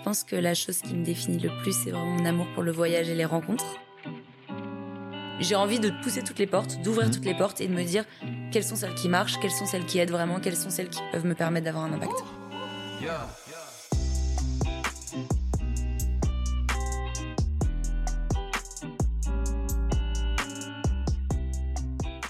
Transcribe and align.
Je 0.00 0.04
pense 0.06 0.24
que 0.24 0.34
la 0.34 0.54
chose 0.54 0.78
qui 0.78 0.94
me 0.94 1.04
définit 1.04 1.38
le 1.38 1.50
plus, 1.62 1.74
c'est 1.74 1.90
vraiment 1.90 2.12
mon 2.16 2.24
amour 2.24 2.46
pour 2.54 2.62
le 2.62 2.72
voyage 2.72 3.10
et 3.10 3.14
les 3.14 3.26
rencontres. 3.26 3.66
J'ai 5.40 5.54
envie 5.54 5.78
de 5.78 5.90
pousser 6.02 6.22
toutes 6.22 6.38
les 6.38 6.46
portes, 6.46 6.80
d'ouvrir 6.80 7.08
Mhm. 7.08 7.12
toutes 7.12 7.24
les 7.26 7.34
portes 7.34 7.60
et 7.60 7.68
de 7.68 7.74
me 7.74 7.84
dire 7.84 8.06
quelles 8.50 8.64
sont 8.64 8.76
celles 8.76 8.94
qui 8.94 9.10
marchent, 9.10 9.38
quelles 9.40 9.50
sont 9.50 9.66
celles 9.66 9.84
qui 9.84 9.98
aident 9.98 10.10
vraiment, 10.10 10.40
quelles 10.40 10.56
sont 10.56 10.70
celles 10.70 10.88
qui 10.88 11.02
peuvent 11.12 11.26
me 11.26 11.34
permettre 11.34 11.66
d'avoir 11.66 11.84
un 11.84 11.92
impact. 11.92 12.14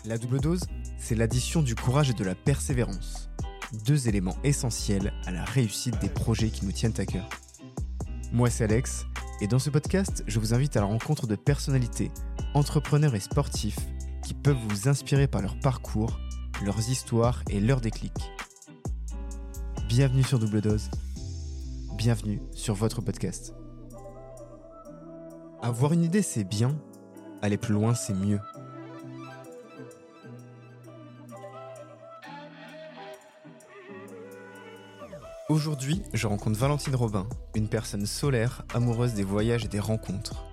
La 0.05 0.19
double 0.19 0.41
dose, 0.41 0.63
c'est 0.99 1.15
l'addition 1.15 1.63
du 1.63 1.75
courage 1.75 2.11
et 2.11 2.15
de 2.15 2.25
la 2.25 2.35
persévérance. 2.35 3.29
Deux 3.87 4.09
éléments 4.09 4.37
essentiels 4.43 5.13
à 5.27 5.31
la 5.31 5.45
réussite 5.45 5.99
des 6.01 6.09
projets 6.09 6.49
qui 6.51 6.65
nous 6.65 6.73
tiennent 6.73 6.99
à 6.99 7.07
cœur. 7.07 7.29
Moi, 8.33 8.49
c'est 8.49 8.63
Alex, 8.63 9.07
et 9.41 9.49
dans 9.49 9.59
ce 9.59 9.71
podcast, 9.71 10.23
je 10.29 10.39
vous 10.39 10.55
invite 10.55 10.77
à 10.77 10.81
la 10.81 10.87
rencontre 10.87 11.27
de 11.27 11.35
personnalités, 11.35 12.13
entrepreneurs 12.55 13.17
et 13.17 13.21
sportifs 13.21 13.81
qui 14.25 14.35
peuvent 14.35 14.57
vous 14.69 14.89
inspirer 14.89 15.27
par 15.27 15.43
leur 15.43 15.59
parcours, 15.59 16.21
leurs 16.65 16.79
histoires 16.91 17.43
et 17.51 17.59
leurs 17.59 17.81
déclics. 17.81 18.31
Bienvenue 19.89 20.23
sur 20.23 20.39
Double 20.39 20.61
Dose. 20.61 20.93
Bienvenue 21.97 22.41
sur 22.53 22.75
votre 22.75 23.03
podcast. 23.03 23.53
Avoir 25.61 25.93
une 25.93 26.05
idée, 26.05 26.23
c'est 26.23 26.45
bien. 26.45 26.79
Aller 27.43 27.59
plus 27.59 27.75
loin, 27.75 27.95
c'est 27.95 28.15
mieux. 28.15 28.39
Aujourd'hui, 35.61 36.01
je 36.15 36.27
rencontre 36.27 36.59
Valentine 36.59 36.97
Robin, 36.97 37.27
une 37.55 37.69
personne 37.69 38.07
solaire, 38.07 38.65
amoureuse 38.73 39.13
des 39.13 39.25
voyages 39.25 39.67
et 39.67 39.69
des 39.69 39.79
rencontres. 39.79 40.47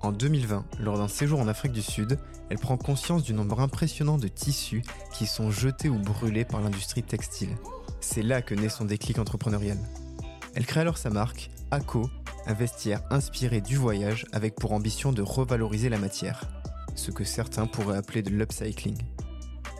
En 0.00 0.12
2020, 0.12 0.64
lors 0.78 0.96
d'un 0.96 1.08
séjour 1.08 1.40
en 1.40 1.46
Afrique 1.46 1.72
du 1.72 1.82
Sud, 1.82 2.18
elle 2.48 2.56
prend 2.56 2.78
conscience 2.78 3.22
du 3.22 3.34
nombre 3.34 3.60
impressionnant 3.60 4.16
de 4.16 4.28
tissus 4.28 4.82
qui 5.12 5.26
sont 5.26 5.50
jetés 5.50 5.90
ou 5.90 5.98
brûlés 5.98 6.46
par 6.46 6.62
l'industrie 6.62 7.02
textile. 7.02 7.54
C'est 8.00 8.22
là 8.22 8.40
que 8.40 8.54
naît 8.54 8.70
son 8.70 8.86
déclic 8.86 9.18
entrepreneurial. 9.18 9.76
Elle 10.54 10.64
crée 10.64 10.80
alors 10.80 10.96
sa 10.96 11.10
marque, 11.10 11.50
ACO, 11.70 12.08
un 12.46 12.54
vestiaire 12.54 13.02
inspiré 13.10 13.60
du 13.60 13.76
voyage 13.76 14.24
avec 14.32 14.54
pour 14.54 14.72
ambition 14.72 15.12
de 15.12 15.20
revaloriser 15.20 15.90
la 15.90 15.98
matière, 15.98 16.44
ce 16.94 17.10
que 17.10 17.24
certains 17.24 17.66
pourraient 17.66 17.98
appeler 17.98 18.22
de 18.22 18.30
l'upcycling. 18.30 18.96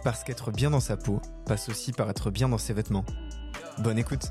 Parce 0.05 0.23
qu'être 0.23 0.51
bien 0.51 0.69
dans 0.69 0.81
sa 0.81 0.99
peau 0.99 1.23
passe 1.47 1.71
aussi 1.71 1.93
par 1.93 2.11
être 2.11 2.31
bien 2.31 2.51
dans 2.51 2.59
ses 2.59 2.75
vêtements. 2.75 3.07
Bonne 3.79 3.99
écoute. 3.99 4.25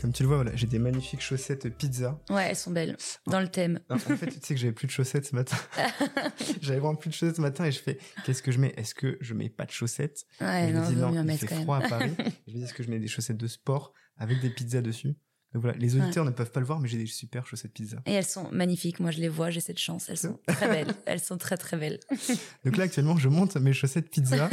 Comme 0.00 0.12
tu 0.12 0.22
le 0.22 0.28
vois, 0.28 0.36
voilà, 0.36 0.56
j'ai 0.56 0.66
des 0.66 0.78
magnifiques 0.78 1.20
chaussettes 1.20 1.68
pizza. 1.76 2.18
Ouais, 2.30 2.46
elles 2.48 2.56
sont 2.56 2.70
belles. 2.70 2.96
Dans 3.26 3.40
le 3.40 3.48
thème. 3.48 3.80
En 3.90 3.98
fait, 3.98 4.28
tu 4.28 4.38
sais 4.42 4.54
que 4.54 4.60
j'avais 4.60 4.72
plus 4.72 4.86
de 4.86 4.92
chaussettes 4.92 5.26
ce 5.26 5.34
matin. 5.34 5.56
j'avais 6.62 6.78
vraiment 6.78 6.94
plus 6.94 7.10
de 7.10 7.14
chaussettes 7.14 7.36
ce 7.36 7.42
matin 7.42 7.66
et 7.66 7.72
je 7.72 7.80
fais, 7.80 7.98
qu'est-ce 8.24 8.42
que 8.42 8.50
je 8.50 8.58
mets? 8.58 8.72
Est-ce 8.78 8.94
que 8.94 9.18
je 9.20 9.34
mets 9.34 9.50
pas 9.50 9.66
de 9.66 9.70
chaussettes? 9.72 10.24
Ouais, 10.40 10.68
je 10.68 10.74
non, 10.74 10.80
me 10.80 10.86
dis 10.86 10.96
non, 10.96 11.24
il 11.28 11.36
fait 11.36 11.46
quand 11.46 11.54
même. 11.54 11.64
froid 11.64 11.76
à 11.78 11.88
Paris. 11.88 12.12
je 12.46 12.52
me 12.52 12.58
dis, 12.58 12.64
est-ce 12.64 12.72
que 12.72 12.82
je 12.82 12.88
mets 12.88 12.98
des 12.98 13.08
chaussettes 13.08 13.36
de 13.36 13.46
sport 13.46 13.92
avec 14.16 14.40
des 14.40 14.48
pizzas 14.48 14.80
dessus? 14.80 15.16
Donc 15.52 15.62
voilà, 15.62 15.76
les 15.76 15.96
auditeurs 15.96 16.24
ne 16.24 16.30
peuvent 16.30 16.52
pas 16.52 16.60
le 16.60 16.66
voir, 16.66 16.78
mais 16.78 16.88
j'ai 16.88 16.96
des 16.96 17.06
super 17.06 17.44
chaussettes 17.44 17.72
pizza. 17.72 17.98
Et 18.06 18.12
elles 18.12 18.24
sont 18.24 18.48
magnifiques. 18.52 19.00
Moi, 19.00 19.10
je 19.10 19.18
les 19.20 19.28
vois, 19.28 19.50
j'ai 19.50 19.60
cette 19.60 19.80
chance. 19.80 20.08
Elles 20.08 20.16
sont 20.16 20.38
très 20.46 20.68
belles. 20.68 20.94
Elles 21.06 21.20
sont 21.20 21.36
très, 21.36 21.56
très 21.56 21.76
belles. 21.76 21.98
Donc 22.64 22.76
là, 22.76 22.84
actuellement, 22.84 23.16
je 23.18 23.28
monte 23.28 23.56
mes 23.56 23.72
chaussettes 23.72 24.08
pizza 24.10 24.48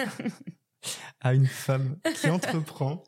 à 1.21 1.33
une 1.33 1.47
femme 1.47 1.97
qui 2.15 2.29
entreprend, 2.29 3.03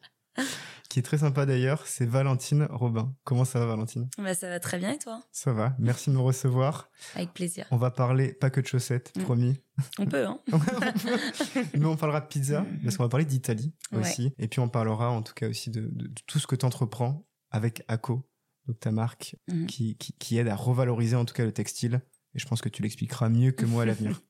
qui 0.89 0.99
est 0.99 1.03
très 1.03 1.19
sympa 1.19 1.45
d'ailleurs, 1.45 1.85
c'est 1.85 2.05
Valentine 2.05 2.67
Robin. 2.71 3.13
Comment 3.23 3.45
ça 3.45 3.59
va, 3.59 3.65
Valentine? 3.67 4.09
Bah, 4.17 4.33
ça 4.33 4.49
va 4.49 4.59
très 4.59 4.79
bien 4.79 4.91
et 4.93 4.97
toi? 4.97 5.21
Ça 5.31 5.53
va, 5.53 5.75
merci 5.79 6.09
de 6.09 6.15
me 6.15 6.21
recevoir. 6.21 6.89
Avec 7.15 7.33
plaisir. 7.33 7.67
On 7.71 7.77
va 7.77 7.91
parler 7.91 8.33
pas 8.33 8.49
que 8.49 8.59
de 8.61 8.65
chaussettes, 8.65 9.11
Mm. 9.15 9.21
promis. 9.21 9.57
On 9.99 10.05
peut, 10.05 10.25
hein 10.25 10.39
Mais 11.77 11.85
on 11.85 11.95
parlera 11.95 12.21
de 12.21 12.27
pizza, 12.27 12.65
parce 12.83 12.97
qu'on 12.97 13.03
va 13.03 13.09
parler 13.09 13.25
d'Italie 13.25 13.73
Ouais. 13.91 13.99
aussi. 13.99 14.33
Et 14.39 14.47
puis 14.47 14.59
on 14.59 14.69
parlera 14.69 15.11
en 15.11 15.21
tout 15.21 15.33
cas 15.33 15.47
aussi 15.47 15.69
de, 15.69 15.81
de- 15.81 16.07
de 16.07 16.21
tout 16.25 16.39
ce 16.39 16.47
que 16.47 16.55
tu 16.55 16.65
entreprends 16.65 17.25
avec 17.51 17.83
ACO, 17.87 18.27
donc 18.67 18.79
ta 18.79 18.91
marque, 18.91 19.35
qui, 19.67 19.95
qui, 19.97 20.13
qui 20.13 20.37
aide 20.37 20.47
à 20.47 20.55
revaloriser 20.55 21.15
en 21.15 21.25
tout 21.25 21.33
cas 21.33 21.43
le 21.45 21.51
textile. 21.51 22.01
Et 22.35 22.39
je 22.39 22.45
pense 22.47 22.61
que 22.61 22.69
tu 22.69 22.81
l'expliqueras 22.83 23.29
mieux 23.29 23.51
que 23.51 23.65
moi 23.65 23.83
à 23.83 23.85
l'avenir. 23.85 24.21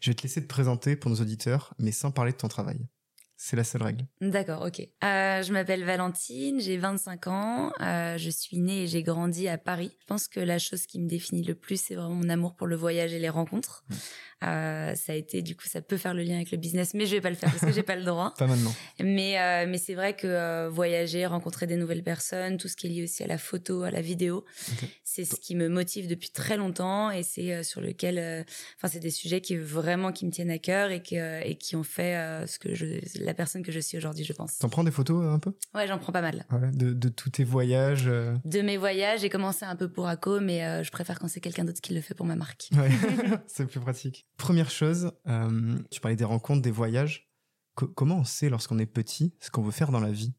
je 0.00 0.10
vais 0.10 0.14
te 0.14 0.22
laisser 0.22 0.42
te 0.42 0.46
présenter 0.46 0.96
pour 0.96 1.10
nos 1.10 1.20
auditeurs, 1.20 1.74
mais 1.78 1.92
sans 1.92 2.10
parler 2.10 2.32
de 2.32 2.36
ton 2.36 2.48
travail. 2.48 2.78
C'est 3.38 3.56
la 3.56 3.64
seule 3.64 3.82
règle. 3.82 4.06
D'accord, 4.22 4.62
ok. 4.62 4.80
Euh, 4.80 5.42
je 5.42 5.52
m'appelle 5.52 5.84
Valentine, 5.84 6.58
j'ai 6.58 6.78
25 6.78 7.26
ans, 7.26 7.70
euh, 7.82 8.16
je 8.16 8.30
suis 8.30 8.58
née 8.58 8.84
et 8.84 8.86
j'ai 8.86 9.02
grandi 9.02 9.46
à 9.46 9.58
Paris. 9.58 9.94
Je 10.00 10.06
pense 10.06 10.26
que 10.26 10.40
la 10.40 10.58
chose 10.58 10.86
qui 10.86 10.98
me 10.98 11.06
définit 11.06 11.42
le 11.42 11.54
plus, 11.54 11.78
c'est 11.78 11.96
vraiment 11.96 12.14
mon 12.14 12.30
amour 12.30 12.56
pour 12.56 12.66
le 12.66 12.76
voyage 12.76 13.12
et 13.12 13.18
les 13.18 13.28
rencontres. 13.28 13.84
Euh, 14.44 14.94
ça 14.94 15.12
a 15.12 15.14
été, 15.14 15.40
du 15.40 15.56
coup, 15.56 15.66
ça 15.66 15.80
peut 15.80 15.96
faire 15.96 16.12
le 16.12 16.22
lien 16.22 16.36
avec 16.36 16.50
le 16.50 16.58
business, 16.58 16.92
mais 16.94 17.06
je 17.06 17.12
vais 17.12 17.20
pas 17.20 17.30
le 17.30 17.36
faire 17.36 17.50
parce 17.50 17.64
que 17.64 17.72
j'ai 17.72 17.82
pas 17.82 17.96
le 17.96 18.04
droit. 18.04 18.34
Pas 18.38 18.46
maintenant. 18.46 18.74
Mais, 19.00 19.40
euh, 19.40 19.66
mais 19.68 19.78
c'est 19.78 19.94
vrai 19.94 20.14
que 20.14 20.26
euh, 20.26 20.68
voyager, 20.68 21.24
rencontrer 21.26 21.66
des 21.66 21.76
nouvelles 21.76 22.02
personnes, 22.02 22.58
tout 22.58 22.68
ce 22.68 22.76
qui 22.76 22.86
est 22.86 22.90
lié 22.90 23.04
aussi 23.04 23.22
à 23.22 23.26
la 23.26 23.38
photo, 23.38 23.82
à 23.82 23.90
la 23.90 24.02
vidéo, 24.02 24.44
c'est 25.04 25.24
ce 25.24 25.36
qui 25.36 25.54
me 25.54 25.68
motive 25.68 26.06
depuis 26.06 26.30
très 26.30 26.56
longtemps 26.56 27.10
et 27.10 27.22
c'est 27.22 27.62
sur 27.62 27.80
lequel, 27.80 28.44
enfin, 28.76 28.88
c'est 28.88 29.00
des 29.00 29.10
sujets 29.10 29.40
qui 29.40 29.56
vraiment 29.56 30.12
qui 30.12 30.26
me 30.26 30.30
tiennent 30.30 30.50
à 30.50 30.58
cœur 30.58 30.90
et 30.90 31.02
qui, 31.02 31.18
euh, 31.18 31.40
et 31.42 31.56
qui 31.56 31.76
ont 31.76 31.82
fait 31.82 32.14
ce 32.46 32.58
que 32.58 32.74
je, 32.74 32.86
la 33.20 33.32
personne 33.32 33.62
que 33.62 33.72
je 33.72 33.80
suis 33.80 33.96
aujourd'hui, 33.96 34.24
je 34.24 34.32
pense. 34.32 34.58
T'en 34.58 34.68
prends 34.68 34.84
des 34.84 34.90
photos 34.90 35.24
un 35.24 35.38
peu? 35.38 35.52
Ouais, 35.74 35.86
j'en 35.86 35.98
prends 35.98 36.12
pas 36.12 36.22
mal. 36.22 36.44
Ouais, 36.50 36.70
de, 36.72 36.92
de 36.92 37.08
tous 37.08 37.30
tes 37.30 37.44
voyages 37.44 38.04
De 38.04 38.60
mes 38.60 38.76
voyages, 38.76 39.20
j'ai 39.20 39.30
commencé 39.30 39.64
un 39.64 39.76
peu 39.76 39.88
pour 39.88 40.06
ACO, 40.06 40.40
mais 40.40 40.84
je 40.84 40.90
préfère 40.90 41.18
quand 41.18 41.28
c'est 41.28 41.40
quelqu'un 41.40 41.64
d'autre 41.64 41.80
qui 41.80 41.94
le 41.94 42.00
fait 42.02 42.14
pour 42.14 42.26
ma 42.26 42.36
marque. 42.36 42.68
Ouais, 42.76 42.90
c'est 43.46 43.66
plus 43.66 43.80
pratique. 43.80 44.26
Première 44.36 44.70
chose, 44.70 45.12
euh, 45.28 45.78
tu 45.90 46.00
parlais 46.00 46.16
des 46.16 46.24
rencontres, 46.24 46.62
des 46.62 46.70
voyages. 46.70 47.30
Co- 47.74 47.88
comment 47.88 48.18
on 48.18 48.24
sait 48.24 48.48
lorsqu'on 48.48 48.78
est 48.78 48.86
petit 48.86 49.34
ce 49.40 49.50
qu'on 49.50 49.62
veut 49.62 49.70
faire 49.72 49.90
dans 49.90 50.00
la 50.00 50.12
vie? 50.12 50.34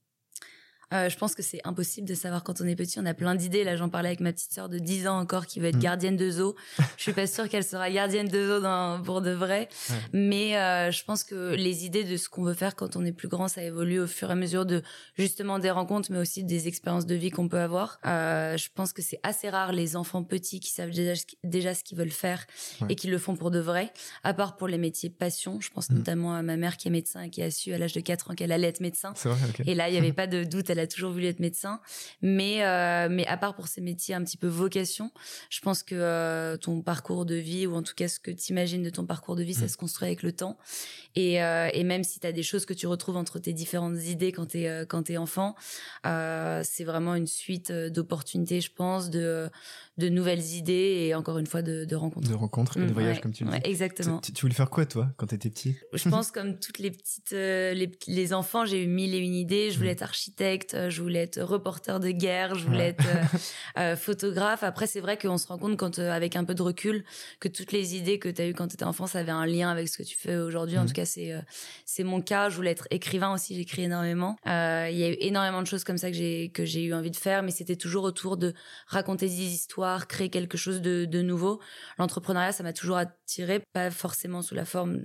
Euh, 0.93 1.09
je 1.09 1.17
pense 1.17 1.35
que 1.35 1.43
c'est 1.43 1.59
impossible 1.65 2.07
de 2.07 2.13
savoir 2.15 2.43
quand 2.43 2.61
on 2.61 2.65
est 2.65 2.75
petit. 2.75 2.99
On 2.99 3.05
a 3.05 3.13
plein 3.13 3.35
d'idées. 3.35 3.63
Là, 3.65 3.75
j'en 3.75 3.89
parlais 3.89 4.07
avec 4.07 4.21
ma 4.21 4.31
petite 4.31 4.53
sœur 4.53 4.69
de 4.69 4.79
10 4.79 5.07
ans 5.07 5.19
encore 5.19 5.45
qui 5.45 5.59
veut 5.59 5.67
être 5.67 5.75
Mm. 5.75 5.79
gardienne 5.79 6.15
de 6.17 6.31
zoo. 6.31 6.55
Je 6.97 7.03
suis 7.03 7.13
pas 7.13 7.27
sûre 7.27 7.49
qu'elle 7.49 7.63
sera 7.65 7.89
gardienne 7.91 8.27
de 8.29 8.47
zoo 8.47 8.59
dans, 8.61 9.01
pour 9.01 9.21
de 9.21 9.31
vrai. 9.31 9.67
Ouais. 9.89 9.95
Mais 10.13 10.57
euh, 10.57 10.91
je 10.91 11.03
pense 11.03 11.23
que 11.25 11.55
les 11.55 11.85
idées 11.85 12.03
de 12.05 12.15
ce 12.15 12.29
qu'on 12.29 12.43
veut 12.43 12.53
faire 12.53 12.75
quand 12.75 12.95
on 12.95 13.03
est 13.05 13.11
plus 13.11 13.27
grand, 13.27 13.47
ça 13.49 13.61
évolue 13.63 13.99
au 13.99 14.07
fur 14.07 14.29
et 14.29 14.31
à 14.31 14.35
mesure 14.35 14.65
de 14.65 14.81
justement 15.15 15.59
des 15.59 15.71
rencontres, 15.71 16.09
mais 16.11 16.19
aussi 16.19 16.43
des 16.43 16.67
expériences 16.69 17.05
de 17.05 17.15
vie 17.15 17.31
qu'on 17.31 17.49
peut 17.49 17.59
avoir. 17.59 17.99
Euh, 18.05 18.55
je 18.57 18.69
pense 18.73 18.93
que 18.93 19.01
c'est 19.01 19.19
assez 19.23 19.49
rare 19.49 19.73
les 19.73 19.95
enfants 19.97 20.23
petits 20.23 20.59
qui 20.61 20.71
savent 20.71 20.91
déjà, 20.91 21.15
ce 21.15 21.25
qui- 21.25 21.37
déjà 21.43 21.73
ce 21.73 21.83
qu'ils 21.83 21.97
veulent 21.97 22.11
faire 22.11 22.45
Ouais. 22.81 22.87
et 22.91 22.95
qui 22.95 23.07
le 23.07 23.17
font 23.17 23.35
pour 23.35 23.51
de 23.51 23.59
vrai. 23.59 23.91
À 24.23 24.33
part 24.33 24.55
pour 24.55 24.67
les 24.67 24.77
métiers 24.77 25.09
passion. 25.09 25.59
Je 25.59 25.69
pense 25.69 25.89
Mm. 25.89 25.95
notamment 25.95 26.33
à 26.35 26.41
ma 26.43 26.55
mère 26.55 26.77
qui 26.77 26.87
est 26.87 26.91
médecin 26.91 27.23
et 27.23 27.29
qui 27.29 27.41
a 27.41 27.51
su 27.51 27.73
à 27.73 27.77
l'âge 27.77 27.93
de 27.93 27.99
4 27.99 28.31
ans 28.31 28.35
qu'elle 28.35 28.51
allait 28.51 28.67
être 28.67 28.79
médecin. 28.79 29.13
Vrai. 29.23 29.35
Et 29.65 29.75
là, 29.75 29.89
il 29.89 29.95
y 29.95 29.97
avait 29.97 30.13
pas 30.13 30.27
de 30.27 30.43
doute, 30.43 30.69
elle 30.69 30.76
a 30.79 30.87
toujours 30.87 31.11
voulu 31.11 31.25
être 31.27 31.39
médecin. 31.39 31.79
Mais, 32.21 32.63
euh, 32.65 33.07
mais 33.09 33.25
à 33.27 33.37
part 33.37 33.55
pour 33.55 33.67
ces 33.67 33.81
métiers 33.81 34.15
un 34.15 34.23
petit 34.23 34.37
peu 34.37 34.47
vocation, 34.47 35.11
je 35.49 35.59
pense 35.61 35.83
que 35.83 35.95
euh, 35.95 36.57
ton 36.57 36.81
parcours 36.81 37.25
de 37.25 37.35
vie, 37.35 37.67
ou 37.67 37.75
en 37.75 37.83
tout 37.83 37.93
cas 37.95 38.07
ce 38.07 38.19
que 38.19 38.31
tu 38.31 38.51
imagines 38.51 38.83
de 38.83 38.89
ton 38.89 39.05
parcours 39.05 39.35
de 39.35 39.43
vie, 39.43 39.53
ça 39.53 39.65
Mm. 39.65 39.69
se 39.69 39.77
construit 39.77 40.07
avec 40.07 40.23
le 40.23 40.31
temps. 40.31 40.57
Et, 41.15 41.41
euh, 41.43 41.69
et 41.73 41.83
même 41.83 42.03
si 42.03 42.19
tu 42.19 42.27
as 42.27 42.31
des 42.31 42.43
choses 42.43 42.65
que 42.65 42.73
tu 42.73 42.87
retrouves 42.87 43.17
entre 43.17 43.39
tes 43.39 43.53
différentes 43.53 43.97
idées 44.05 44.31
quand 44.31 44.47
tu 44.47 44.59
es, 44.63 44.85
quand 44.87 45.03
t'es 45.03 45.17
enfant, 45.17 45.55
c'est 46.03 46.83
vraiment 46.83 47.15
une 47.15 47.27
suite 47.27 47.71
d'opportunités, 47.71 48.61
je 48.61 48.71
pense, 48.71 49.09
de, 49.09 49.49
de 49.97 50.09
nouvelles 50.09 50.43
idées 50.53 51.05
et 51.07 51.15
encore 51.15 51.37
une 51.39 51.47
fois 51.47 51.61
de, 51.61 51.85
de 51.85 51.95
rencontres. 51.95 52.29
De 52.29 52.35
rencontres 52.35 52.77
et 52.77 52.81
de 52.81 52.85
Mm, 52.85 52.91
voyages, 52.93 53.15
ouais, 53.15 53.21
comme 53.21 53.31
tu 53.33 53.43
le 53.45 53.51
ouais, 53.51 53.59
dis. 53.59 53.69
exactement. 53.69 54.19
Tu, 54.19 54.31
tu 54.31 54.41
voulais 54.41 54.53
faire 54.53 54.69
quoi, 54.69 54.85
toi, 54.85 55.09
quand 55.17 55.27
t'étais 55.27 55.49
petit? 55.49 55.75
Je 55.93 56.07
pense 56.09 56.31
comme 56.31 56.59
toutes 56.59 56.79
les 56.79 56.91
petites 56.91 57.33
euh, 57.33 57.73
les, 57.73 57.89
les 58.07 58.33
enfants, 58.33 58.65
j'ai 58.65 58.83
eu 58.83 58.87
mille 58.87 59.13
et 59.15 59.19
une 59.19 59.33
idées. 59.33 59.71
Je 59.71 59.77
voulais 59.77 59.89
Mhm. 59.89 59.93
être 59.93 60.03
architecte, 60.03 60.73
euh, 60.75 60.89
je 60.89 61.01
voulais 61.01 61.19
être 61.23 61.41
reporter 61.41 61.99
de 61.99 62.11
guerre, 62.11 62.55
je 62.55 62.65
voulais 62.67 62.77
Ouais. 62.77 62.85
être 62.99 63.07
euh, 63.07 63.23
euh, 63.79 63.95
photographe. 63.95 64.63
Après, 64.63 64.85
c'est 64.87 64.99
vrai 65.01 65.17
qu'on 65.17 65.37
se 65.37 65.47
rend 65.47 65.57
compte 65.57 65.77
quand 65.77 65.99
euh, 65.99 66.11
avec 66.11 66.35
un 66.35 66.43
peu 66.43 66.53
de 66.53 66.61
recul 66.61 67.03
que 67.39 67.47
toutes 67.47 67.71
les 67.71 67.95
idées 67.95 68.19
que 68.19 68.29
tu 68.29 68.41
as 68.41 68.47
eues 68.47 68.53
quand 68.53 68.67
tu 68.67 68.75
étais 68.75 68.83
enfant, 68.85 69.07
ça 69.07 69.19
avait 69.19 69.31
un 69.31 69.45
lien 69.45 69.69
avec 69.69 69.87
ce 69.89 69.97
que 69.97 70.03
tu 70.03 70.15
fais 70.17 70.35
aujourd'hui. 70.37 70.77
En 70.77 70.81
Mhm. 70.81 70.87
tout 70.87 70.93
cas, 70.93 71.05
c'est 71.05 71.31
euh, 71.33 71.41
c'est 71.85 72.03
mon 72.03 72.21
cas. 72.21 72.49
Je 72.49 72.55
voulais 72.55 72.71
être 72.71 72.87
écrivain 72.91 73.33
aussi, 73.33 73.55
j'écris 73.55 73.83
énormément. 73.83 74.35
Euh, 74.47 74.87
Il 74.91 74.97
y 74.97 75.03
a 75.03 75.09
eu 75.09 75.17
énormément 75.21 75.61
de 75.61 75.67
choses 75.67 75.83
comme 75.83 75.97
ça 75.97 76.11
que 76.11 76.15
j'ai 76.17 76.49
que 76.53 76.65
j'ai 76.65 76.83
eu 76.83 76.93
envie 76.93 77.11
de 77.11 77.15
faire, 77.15 77.41
mais 77.43 77.51
c'était 77.51 77.75
toujours 77.75 78.03
autour 78.03 78.37
de 78.37 78.53
raconter 78.87 79.27
des 79.27 79.33
histoires, 79.53 79.86
créer 80.07 80.29
quelque 80.29 80.57
chose 80.57 80.81
de, 80.81 81.05
de 81.05 81.21
nouveau. 81.21 81.59
L'entrepreneuriat, 81.97 82.51
ça 82.51 82.63
m'a 82.63 82.73
toujours 82.73 82.97
attiré, 82.97 83.61
pas 83.73 83.89
forcément 83.91 84.41
sous 84.41 84.55
la 84.55 84.65
forme 84.65 84.99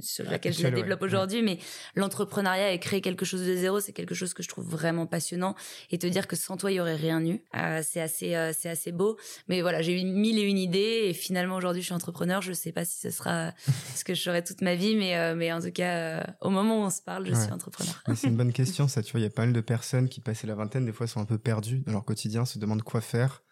sur 0.00 0.24
laquelle 0.24 0.52
je 0.52 0.62
la 0.62 0.70
développe 0.70 1.02
aujourd'hui, 1.02 1.42
mais 1.42 1.58
l'entrepreneuriat 1.94 2.72
et 2.72 2.78
créer 2.78 3.00
quelque 3.00 3.24
chose 3.24 3.46
de 3.46 3.56
zéro, 3.56 3.80
c'est 3.80 3.92
quelque 3.92 4.14
chose 4.14 4.34
que 4.34 4.42
je 4.42 4.48
trouve 4.48 4.66
vraiment 4.66 5.06
passionnant. 5.06 5.54
Et 5.90 5.98
te 5.98 6.06
dire 6.06 6.26
que 6.26 6.36
sans 6.36 6.56
toi, 6.56 6.70
il 6.70 6.76
y 6.76 6.80
aurait 6.80 6.96
rien 6.96 7.24
eu, 7.24 7.40
euh, 7.56 7.82
c'est 7.82 8.00
assez, 8.00 8.34
euh, 8.34 8.52
c'est 8.56 8.68
assez 8.68 8.92
beau. 8.92 9.16
Mais 9.48 9.62
voilà, 9.62 9.82
j'ai 9.82 10.00
eu 10.00 10.04
mille 10.04 10.38
et 10.38 10.42
une 10.42 10.58
idées 10.58 11.02
et 11.04 11.14
finalement 11.14 11.56
aujourd'hui, 11.56 11.82
je 11.82 11.86
suis 11.86 11.94
entrepreneur. 11.94 12.42
Je 12.42 12.52
sais 12.52 12.72
pas 12.72 12.84
si 12.84 12.98
ce 12.98 13.10
sera 13.10 13.52
ce 13.94 14.04
que 14.04 14.14
je 14.14 14.22
ferai 14.22 14.44
toute 14.44 14.62
ma 14.62 14.74
vie, 14.74 14.96
mais 14.96 15.16
euh, 15.16 15.34
mais 15.34 15.52
en 15.52 15.60
tout 15.60 15.72
cas, 15.72 16.34
au 16.40 16.50
moment 16.50 16.82
où 16.82 16.84
on 16.84 16.90
se 16.90 17.02
parle, 17.02 17.26
je 17.26 17.34
suis 17.34 17.52
entrepreneur. 17.52 18.02
c'est 18.14 18.28
une 18.28 18.36
bonne 18.36 18.52
question, 18.60 18.88
ça. 18.88 19.02
Tu 19.02 19.12
vois, 19.12 19.20
il 19.20 19.24
y 19.24 19.26
a 19.26 19.30
pas 19.30 19.44
mal 19.44 19.52
de 19.52 19.60
personnes 19.60 20.08
qui 20.08 20.20
passaient 20.20 20.46
la 20.46 20.54
vingtaine, 20.54 20.84
des 20.84 20.92
fois, 20.92 21.06
sont 21.06 21.20
un 21.20 21.24
peu 21.24 21.38
perdues 21.38 21.82
dans 21.86 21.92
leur 21.92 22.04
quotidien, 22.04 22.44
se 22.44 22.58
demandent 22.58 22.82
quoi 22.82 23.00
faire, 23.00 23.42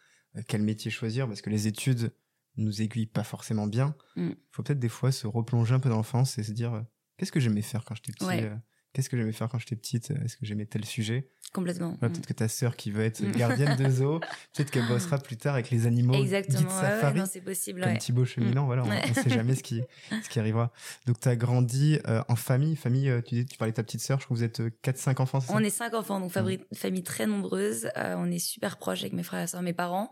quel 0.47 0.63
métier 0.63 0.91
choisir, 0.91 1.27
parce 1.27 1.43
que 1.43 1.51
les 1.51 1.67
études 1.67 2.13
nous 2.57 2.83
aiguillent 2.83 3.07
pas 3.07 3.25
forcément 3.25 3.67
bien. 3.67 3.95
Il 4.17 4.25
mm. 4.25 4.37
faut 4.51 4.63
peut-être 4.63 4.79
des 4.79 4.89
fois 4.89 5.13
se 5.13 5.27
replonger 5.27 5.75
un 5.75 5.81
peu 5.81 5.89
dans 5.89 5.97
l'enfance 5.97 6.39
et 6.39 6.43
se 6.43 6.53
dire 6.53 6.85
qu'est-ce 7.17 7.33
que 7.33 7.41
j'aimais 7.41 7.63
faire 7.63 7.85
quand 7.85 7.95
j'étais 7.95 8.13
petit 8.13 8.49
qu'est-ce 8.93 9.09
que 9.09 9.17
j'aimais 9.17 9.33
faire 9.33 9.49
quand 9.49 9.59
j'étais 9.59 9.77
petite? 9.77 10.11
Est-ce 10.11 10.37
que 10.37 10.47
j'aimais 10.47 10.67
tel 10.67 10.85
sujet? 10.85 11.31
Complètement. 11.55 11.95
Peut-être 11.97 12.19
mm. 12.19 12.27
que 12.27 12.33
ta 12.35 12.49
sœur 12.49 12.77
qui 12.77 12.91
veut 12.91 13.05
être 13.05 13.23
gardienne 13.33 13.77
de 13.77 13.89
zoo, 13.89 14.21
peut-être 14.55 14.71
qu'elle 14.71 14.87
bossera 14.87 15.19
plus 15.19 15.37
tard 15.39 15.55
avec 15.55 15.71
les 15.71 15.87
animaux. 15.87 16.15
Exactement. 16.15 16.69
safari, 16.69 17.21
c'est 17.31 17.41
possible. 17.41 17.81
Comme 17.83 17.97
Thibaut 17.97 18.27
Cheminant, 18.27 18.65
mm. 18.65 18.67
voilà, 18.67 18.85
on 18.85 19.09
ne 19.09 19.15
sait 19.15 19.31
jamais 19.31 19.55
ce 19.55 19.63
qui, 19.63 19.81
ce 20.23 20.29
qui 20.29 20.39
arrivera. 20.39 20.71
Donc, 21.07 21.21
tu 21.21 21.29
as 21.29 21.37
grandi 21.37 21.99
euh, 22.07 22.23
en 22.29 22.37
famille. 22.37 22.77
Famille, 22.77 23.09
euh, 23.09 23.23
tu, 23.23 23.47
tu 23.47 23.57
parlais 23.57 23.73
de 23.73 23.77
ta 23.77 23.83
petite 23.83 24.03
sœur, 24.03 24.21
je 24.21 24.27
crois 24.27 24.35
que 24.35 24.41
vous 24.41 24.45
êtes 24.45 24.61
4-5 24.85 25.09
euh, 25.09 25.23
enfants, 25.23 25.39
On 25.49 25.61
est 25.61 25.71
5 25.71 25.95
enfants, 25.95 26.21
donc 26.21 26.35
mm. 26.37 26.59
famille 26.75 27.03
très 27.03 27.27
nombreuse. 27.27 27.89
on 27.97 28.31
est 28.31 28.39
super 28.39 28.77
proches 28.77 29.01
avec 29.01 29.15
mes 29.15 29.23
frères 29.23 29.43
et 29.43 29.47
sœurs, 29.47 29.63
mes 29.63 29.73
parents. 29.73 30.11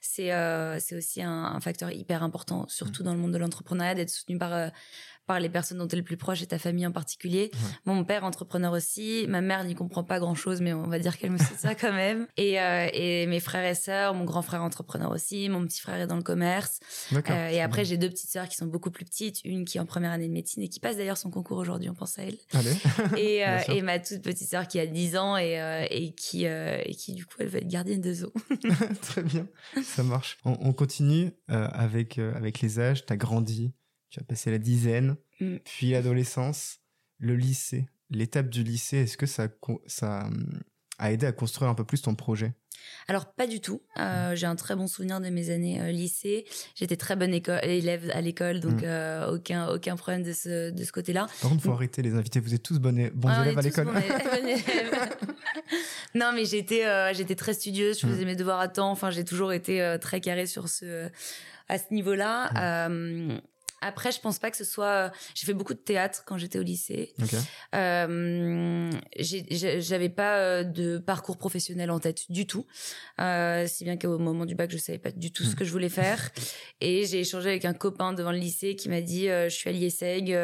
C'est 0.00 0.28
c'est 0.80 0.96
aussi 0.96 1.22
un, 1.22 1.44
un, 1.44 1.60
facteur 1.60 1.90
hyper 1.90 2.22
important, 2.22 2.66
surtout 2.68 3.02
dans 3.02 3.12
le 3.12 3.20
monde 3.20 3.32
de 3.32 3.38
l'entrepreneuriat, 3.38 3.94
d'être 3.94 4.10
soutenu 4.10 4.38
par 4.38 4.70
par 5.28 5.38
les 5.38 5.50
personnes 5.50 5.76
dont 5.76 5.86
tu 5.86 5.94
es 5.94 5.98
le 5.98 6.04
plus 6.04 6.16
proche 6.16 6.42
et 6.42 6.46
ta 6.46 6.58
famille 6.58 6.86
en 6.86 6.90
particulier. 6.90 7.52
Mon 7.84 8.02
père, 8.02 8.24
entrepreneur 8.24 8.72
aussi. 8.72 9.26
Ma 9.28 9.42
mère 9.42 9.62
n'y 9.62 9.74
comprend 9.74 10.02
pas 10.02 10.18
grand-chose, 10.18 10.62
mais 10.62 10.72
on 10.72 10.88
va 10.88 10.98
dire 10.98 11.18
qu'elle 11.18 11.30
me 11.30 11.38
soutient 11.38 11.74
quand 11.80 11.92
même. 11.92 12.26
Et, 12.38 12.58
euh, 12.58 12.88
et 12.94 13.26
mes 13.26 13.38
frères 13.38 13.64
et 13.64 13.74
sœurs, 13.74 14.14
mon 14.14 14.24
grand 14.24 14.40
frère 14.40 14.62
entrepreneur 14.62 15.12
aussi. 15.12 15.50
Mon 15.50 15.64
petit 15.66 15.80
frère 15.80 16.00
est 16.00 16.06
dans 16.06 16.16
le 16.16 16.22
commerce. 16.22 16.80
Euh, 17.12 17.48
et 17.50 17.60
après, 17.60 17.84
j'ai 17.84 17.98
deux 17.98 18.08
petites 18.08 18.30
sœurs 18.30 18.48
qui 18.48 18.56
sont 18.56 18.66
beaucoup 18.66 18.90
plus 18.90 19.04
petites. 19.04 19.44
Une 19.44 19.66
qui 19.66 19.76
est 19.76 19.80
en 19.80 19.86
première 19.86 20.12
année 20.12 20.28
de 20.28 20.32
médecine 20.32 20.62
et 20.62 20.68
qui 20.68 20.80
passe 20.80 20.96
d'ailleurs 20.96 21.18
son 21.18 21.30
concours 21.30 21.58
aujourd'hui, 21.58 21.90
on 21.90 21.94
pense 21.94 22.18
à 22.18 22.22
elle. 22.22 22.38
et, 23.18 23.46
euh, 23.46 23.58
et 23.68 23.82
ma 23.82 23.98
toute 23.98 24.22
petite 24.22 24.48
sœur 24.48 24.66
qui 24.66 24.80
a 24.80 24.86
10 24.86 25.16
ans 25.18 25.36
et, 25.36 25.86
et, 25.90 26.14
qui, 26.14 26.46
et 26.46 26.94
qui, 26.98 27.12
du 27.12 27.26
coup, 27.26 27.36
elle 27.40 27.48
va 27.48 27.58
être 27.58 27.68
gardienne 27.68 28.00
de 28.00 28.14
zoo. 28.14 28.32
Très 29.02 29.22
bien, 29.22 29.46
ça 29.82 30.02
marche. 30.02 30.38
On, 30.46 30.56
on 30.62 30.72
continue 30.72 31.32
avec, 31.48 32.18
avec 32.18 32.62
les 32.62 32.80
âges. 32.80 33.04
Tu 33.04 33.12
as 33.12 33.16
grandi 33.18 33.74
tu 34.10 34.20
as 34.20 34.24
passé 34.24 34.50
la 34.50 34.58
dizaine, 34.58 35.16
mm. 35.40 35.56
puis 35.64 35.90
l'adolescence, 35.90 36.80
le 37.18 37.36
lycée. 37.36 37.88
L'étape 38.10 38.48
du 38.48 38.62
lycée, 38.62 38.98
est-ce 38.98 39.16
que 39.16 39.26
ça, 39.26 39.48
ça 39.86 40.26
hum, 40.26 40.62
a 40.98 41.12
aidé 41.12 41.26
à 41.26 41.32
construire 41.32 41.70
un 41.70 41.74
peu 41.74 41.84
plus 41.84 42.02
ton 42.02 42.14
projet? 42.14 42.54
Alors 43.06 43.32
pas 43.32 43.46
du 43.46 43.60
tout. 43.60 43.80
Euh, 43.98 44.32
mm. 44.32 44.36
J'ai 44.36 44.46
un 44.46 44.56
très 44.56 44.76
bon 44.76 44.86
souvenir 44.86 45.20
de 45.20 45.28
mes 45.28 45.50
années 45.50 45.80
euh, 45.80 45.90
lycée. 45.90 46.44
J'étais 46.74 46.96
très 46.96 47.16
bonne 47.16 47.34
élève 47.34 48.10
à 48.12 48.20
l'école, 48.20 48.60
donc 48.60 48.82
mm. 48.82 48.84
euh, 48.84 49.34
aucun 49.34 49.68
aucun 49.68 49.96
problème 49.96 50.22
de 50.22 50.32
ce 50.32 50.70
de 50.70 50.84
ce 50.84 50.92
côté-là. 50.92 51.26
Par 51.40 51.50
contre, 51.50 51.62
faut 51.62 51.72
arrêter 51.72 52.02
les 52.02 52.14
invités. 52.14 52.40
Vous 52.40 52.54
êtes 52.54 52.62
tous 52.62 52.78
bons 52.78 53.10
ah, 53.26 53.42
élèves 53.42 53.58
à 53.58 53.62
l'école. 53.62 53.88
non, 56.14 56.32
mais 56.34 56.44
j'étais 56.44 57.14
j'étais 57.14 57.34
très 57.34 57.54
studieuse. 57.54 58.00
Je 58.00 58.06
faisais 58.06 58.24
mes 58.24 58.36
devoirs 58.36 58.60
à 58.60 58.68
temps. 58.68 58.90
Enfin, 58.90 59.10
j'ai 59.10 59.24
toujours 59.24 59.52
été 59.52 59.96
très 60.00 60.20
carrée 60.20 60.46
sur 60.46 60.68
ce 60.68 61.08
à 61.68 61.78
ce 61.78 61.92
niveau-là. 61.92 62.88
Après, 63.80 64.12
je 64.12 64.20
pense 64.20 64.38
pas 64.38 64.50
que 64.50 64.56
ce 64.56 64.64
soit. 64.64 64.86
Euh, 64.86 65.08
j'ai 65.34 65.46
fait 65.46 65.54
beaucoup 65.54 65.74
de 65.74 65.78
théâtre 65.78 66.22
quand 66.26 66.36
j'étais 66.36 66.58
au 66.58 66.62
lycée. 66.62 67.14
Euh, 67.74 68.90
J'avais 69.18 70.08
pas 70.08 70.38
euh, 70.38 70.64
de 70.64 70.98
parcours 70.98 71.36
professionnel 71.36 71.90
en 71.90 72.00
tête 72.00 72.30
du 72.30 72.46
tout, 72.46 72.66
euh, 73.20 73.66
si 73.66 73.84
bien 73.84 73.96
qu'au 73.96 74.18
moment 74.18 74.46
du 74.46 74.54
bac, 74.54 74.70
je 74.70 74.78
savais 74.78 74.98
pas 74.98 75.10
du 75.10 75.32
tout 75.32 75.44
ce 75.44 75.52
hmm. 75.52 75.54
que 75.54 75.64
je 75.64 75.70
voulais 75.70 75.88
faire. 75.88 76.30
Et 76.80 77.06
j'ai 77.06 77.20
échangé 77.20 77.48
avec 77.50 77.64
un 77.64 77.74
copain 77.74 78.12
devant 78.12 78.32
le 78.32 78.38
lycée 78.38 78.76
qui 78.76 78.88
m'a 78.88 79.00
dit 79.00 79.28
euh, 79.28 79.48
"Je 79.48 79.54
suis 79.54 79.68
à 79.70 79.72
l'IESEG, 79.72 80.36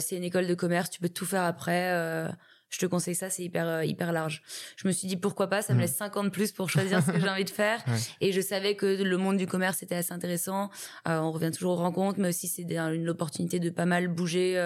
c'est 0.00 0.16
une 0.16 0.24
école 0.24 0.46
de 0.46 0.54
commerce, 0.54 0.90
tu 0.90 1.00
peux 1.00 1.08
tout 1.08 1.26
faire 1.26 1.42
après." 1.42 2.30
Je 2.68 2.78
te 2.78 2.86
conseille 2.86 3.14
ça, 3.14 3.30
c'est 3.30 3.44
hyper 3.44 3.66
euh, 3.68 3.84
hyper 3.84 4.12
large. 4.12 4.42
Je 4.76 4.88
me 4.88 4.92
suis 4.92 5.06
dit 5.06 5.16
pourquoi 5.16 5.46
pas, 5.46 5.62
ça 5.62 5.72
me 5.72 5.78
mm. 5.78 5.82
laisse 5.82 5.96
50 5.96 6.32
plus 6.32 6.52
pour 6.52 6.68
choisir 6.68 7.02
ce 7.02 7.12
que 7.12 7.20
j'ai 7.20 7.28
envie 7.28 7.44
de 7.44 7.50
faire. 7.50 7.84
Et 8.20 8.32
je 8.32 8.40
savais 8.40 8.74
que 8.74 8.86
le 8.86 9.16
monde 9.16 9.36
du 9.36 9.46
commerce 9.46 9.82
était 9.82 9.94
assez 9.94 10.12
intéressant. 10.12 10.70
Euh, 11.08 11.18
on 11.18 11.30
revient 11.30 11.50
toujours 11.52 11.72
aux 11.72 11.76
rencontres, 11.76 12.18
mais 12.18 12.28
aussi 12.28 12.48
c'est 12.48 12.64
une 12.64 13.08
opportunité 13.08 13.60
de 13.60 13.70
pas 13.70 13.86
mal 13.86 14.08
bouger 14.08 14.58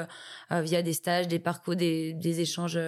euh, 0.51 0.63
via 0.63 0.83
des 0.83 0.95
stages, 0.95 1.29
des 1.29 1.39
parcours, 1.39 1.77
des, 1.77 2.15
des 2.15 2.41
échanges 2.41 2.79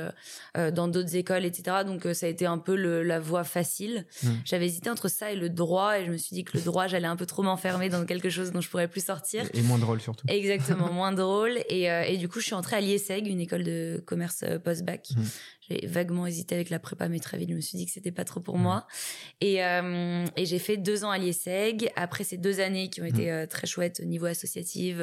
dans 0.54 0.88
d'autres 0.88 1.14
écoles, 1.14 1.44
etc. 1.44 1.78
Donc 1.86 2.06
ça 2.14 2.26
a 2.26 2.28
été 2.28 2.46
un 2.46 2.58
peu 2.58 2.74
le, 2.74 3.02
la 3.02 3.20
voie 3.20 3.44
facile. 3.44 4.06
Mm. 4.22 4.28
J'avais 4.44 4.66
hésité 4.66 4.90
entre 4.90 5.08
ça 5.08 5.30
et 5.30 5.36
le 5.36 5.50
droit, 5.50 5.98
et 5.98 6.06
je 6.06 6.10
me 6.10 6.16
suis 6.16 6.34
dit 6.34 6.44
que 6.44 6.56
le 6.56 6.62
droit, 6.62 6.86
j'allais 6.86 7.06
un 7.06 7.16
peu 7.16 7.26
trop 7.26 7.42
m'enfermer 7.42 7.88
dans 7.88 8.04
quelque 8.06 8.30
chose 8.30 8.52
dont 8.52 8.60
je 8.60 8.68
pourrais 8.68 8.88
plus 8.88 9.04
sortir. 9.04 9.44
Et, 9.52 9.62
moins 9.62 9.78
drôle 9.78 10.00
surtout. 10.00 10.26
Exactement, 10.28 10.92
moins 10.92 11.12
drôle. 11.12 11.58
Et, 11.68 11.84
et 11.84 12.16
du 12.16 12.28
coup, 12.28 12.40
je 12.40 12.46
suis 12.46 12.54
entrée 12.54 12.76
à 12.76 12.80
l'IESEG, 12.80 13.26
une 13.26 13.40
école 13.40 13.64
de 13.64 14.02
commerce 14.06 14.44
post-bac. 14.64 15.01
Mmh. 15.10 15.26
J'ai 15.68 15.86
vaguement 15.86 16.26
hésité 16.26 16.56
avec 16.56 16.70
la 16.70 16.80
prépa, 16.80 17.08
mais 17.08 17.20
très 17.20 17.38
vite, 17.38 17.50
je 17.50 17.54
me 17.54 17.60
suis 17.60 17.78
dit 17.78 17.86
que 17.86 17.92
c'était 17.92 18.10
pas 18.10 18.24
trop 18.24 18.40
pour 18.40 18.58
mmh. 18.58 18.62
moi. 18.62 18.86
Et, 19.40 19.64
euh, 19.64 20.24
et 20.36 20.44
j'ai 20.44 20.58
fait 20.58 20.76
deux 20.76 21.04
ans 21.04 21.10
à 21.10 21.18
l'IESEG. 21.18 21.88
Après 21.94 22.24
ces 22.24 22.36
deux 22.36 22.58
années 22.58 22.90
qui 22.90 23.00
ont 23.00 23.04
été 23.04 23.26
mmh. 23.26 23.34
euh, 23.34 23.46
très 23.46 23.68
chouettes 23.68 24.00
au 24.02 24.06
niveau 24.06 24.26
associatif, 24.26 24.96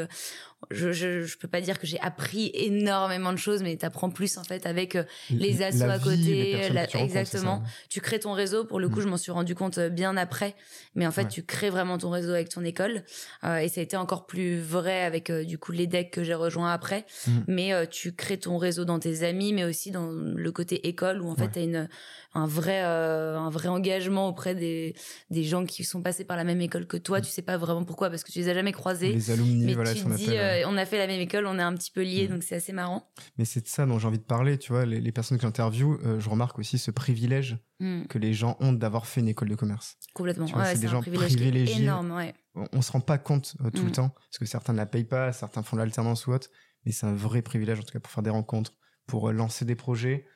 je, 0.70 0.92
je, 0.92 1.22
je 1.22 1.38
peux 1.38 1.48
pas 1.48 1.62
dire 1.62 1.80
que 1.80 1.88
j'ai 1.88 2.00
appris 2.02 2.52
énormément 2.54 3.32
de 3.32 3.38
choses, 3.38 3.64
mais 3.64 3.78
tu 3.78 3.86
apprends 3.86 4.10
plus 4.10 4.38
en 4.38 4.44
fait 4.44 4.66
avec 4.66 4.98
euh, 4.98 5.04
les 5.30 5.62
assos 5.62 5.90
à 5.90 5.98
côté. 5.98 6.60
exactement. 6.96 7.64
Tu 7.88 8.02
crées 8.02 8.20
ton 8.20 8.34
réseau. 8.34 8.66
Pour 8.66 8.82
le 8.82 8.90
coup, 8.90 9.00
je 9.00 9.08
m'en 9.08 9.18
suis 9.18 9.32
rendu 9.32 9.56
compte 9.56 9.80
bien 9.80 10.18
après. 10.18 10.56
Mais 10.94 11.08
en 11.08 11.12
fait, 11.12 11.30
tu 11.30 11.44
crées 11.44 11.70
vraiment 11.70 11.98
ton 11.98 12.10
réseau 12.10 12.32
avec 12.32 12.50
ton 12.50 12.66
école. 12.66 13.04
et 13.44 13.70
ça 13.70 13.80
a 13.80 13.84
été 13.84 13.96
encore 13.96 14.26
plus 14.26 14.60
vrai 14.60 15.04
avec 15.04 15.32
du 15.32 15.58
coup 15.58 15.72
les 15.72 15.88
decks 15.88 16.12
que 16.12 16.24
j'ai 16.26 16.34
rejoints 16.34 16.74
après. 16.74 17.06
Mais 17.48 17.88
tu 17.88 18.12
crées 18.14 18.38
ton 18.38 18.58
réseau 18.58 18.84
dans 18.84 19.00
tes 19.00 19.24
amis, 19.24 19.54
mais 19.54 19.64
aussi 19.64 19.92
dans 19.92 20.12
le 20.12 20.49
côté 20.52 20.88
école 20.88 21.22
où 21.22 21.30
en 21.30 21.36
fait 21.36 21.52
tu 21.52 21.60
as 21.60 21.64
une 21.64 21.90
un 22.34 22.46
vrai 22.46 22.84
euh, 22.84 23.40
un 23.40 23.50
vrai 23.50 23.70
engagement 23.70 24.28
auprès 24.28 24.54
des 24.54 24.96
des 25.32 25.44
gens 25.44 25.66
qui 25.66 25.84
sont 25.84 26.02
passés 26.02 26.26
par 26.26 26.38
la 26.38 26.44
même 26.44 26.62
école 26.62 26.86
que 26.86 26.98
toi, 26.98 27.22
tu 27.22 27.30
sais 27.30 27.42
pas 27.42 27.58
vraiment 27.58 27.84
pourquoi 27.84 28.10
parce 28.10 28.24
que 28.24 28.32
tu 28.32 28.40
les 28.40 28.50
as 28.50 28.54
jamais 28.54 28.72
croisés. 28.72 29.12
Les 29.12 29.32
alumni 29.32 29.66
mais 29.66 29.74
voilà, 29.74 29.94
tu 29.94 30.06
dis 30.16 30.38
euh, 30.38 30.64
on 30.68 30.78
a 30.78 30.86
fait 30.86 31.00
la 31.00 31.08
même 31.08 31.20
école, 31.20 31.48
on 31.48 31.58
est 31.58 31.64
un 31.64 31.74
petit 31.74 31.92
peu 31.92 32.04
liés 32.04 32.28
mm. 32.28 32.32
donc 32.32 32.44
c'est 32.44 32.56
assez 32.56 32.72
marrant. 32.72 33.10
Mais 33.38 33.46
c'est 33.46 33.62
de 33.62 33.68
ça 33.68 33.86
dont 33.86 33.98
j'ai 33.98 34.08
envie 34.08 34.20
de 34.20 34.24
parler, 34.24 34.58
tu 34.60 34.72
vois, 34.72 34.86
les, 34.86 35.12
personnes 35.12 35.38
que 35.38 35.42
j'interviewe, 35.42 36.00
euh, 36.06 36.20
je 36.20 36.30
remarque 36.30 36.60
aussi 36.60 36.78
ce 36.78 36.92
privilège 36.92 37.58
mm. 37.80 38.06
que 38.06 38.20
les 38.20 38.34
gens 38.34 38.58
ont 38.60 38.74
d'avoir 38.74 39.08
fait 39.08 39.22
une 39.22 39.28
école 39.30 39.50
de 39.50 39.56
commerce. 39.56 39.98
Complètement. 40.14 40.48
c'est 40.66 40.80
des 40.80 40.88
gens 40.88 41.02
privilégiés. 41.02 41.84
Énorme, 41.84 42.12
ouais. 42.12 42.36
On, 42.74 42.82
se 42.82 42.92
rend 42.92 43.00
pas 43.00 43.18
compte 43.18 43.56
tout 43.74 43.84
le 43.84 43.90
mm. 43.90 43.94
temps 43.94 44.10
parce 44.10 44.38
que 44.38 44.46
certains 44.46 44.74
ne 44.74 44.78
la 44.78 44.86
payent 44.86 45.04
pas, 45.04 45.32
certains 45.32 45.64
font 45.64 45.78
l'alternance 45.78 46.28
ou 46.28 46.34
autre, 46.34 46.50
mais 46.86 46.92
c'est 46.92 47.08
un 47.08 47.16
vrai 47.16 47.42
privilège 47.42 47.80
en 47.80 47.84
tout 47.84 47.94
cas 47.94 48.00
pour 48.00 48.12
faire 48.12 48.24
des 48.24 48.30
rencontres, 48.30 48.74
pour 49.08 49.32
lancer 49.32 49.66
des 49.66 49.76
projets, 49.76 50.28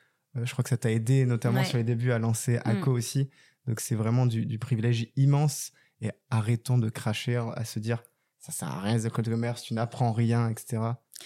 je 0.42 0.52
crois 0.52 0.62
que 0.62 0.70
ça 0.70 0.76
t'a 0.76 0.90
aidé 0.90 1.26
notamment 1.26 1.64
sur 1.64 1.78
les 1.78 1.84
débuts 1.84 2.12
à 2.12 2.18
lancer 2.18 2.56
mm. 2.56 2.68
ACO 2.68 2.92
aussi. 2.92 3.30
Donc 3.66 3.80
c'est 3.80 3.94
vraiment 3.94 4.26
du, 4.26 4.46
du, 4.46 4.58
privilège 4.58 5.08
immense. 5.16 5.72
Et 6.00 6.10
arrêtons 6.30 6.76
de 6.76 6.90
cracher, 6.90 7.36
à 7.54 7.64
se 7.64 7.78
dire 7.78 8.02
ça 8.38 8.52
sert 8.52 8.68
à 8.68 8.82
rien 8.82 8.94
les 8.94 9.06
écoles 9.06 9.24
de 9.24 9.30
commerce, 9.30 9.62
tu 9.62 9.72
n'apprends 9.72 10.12
rien, 10.12 10.50
etc. 10.50 10.82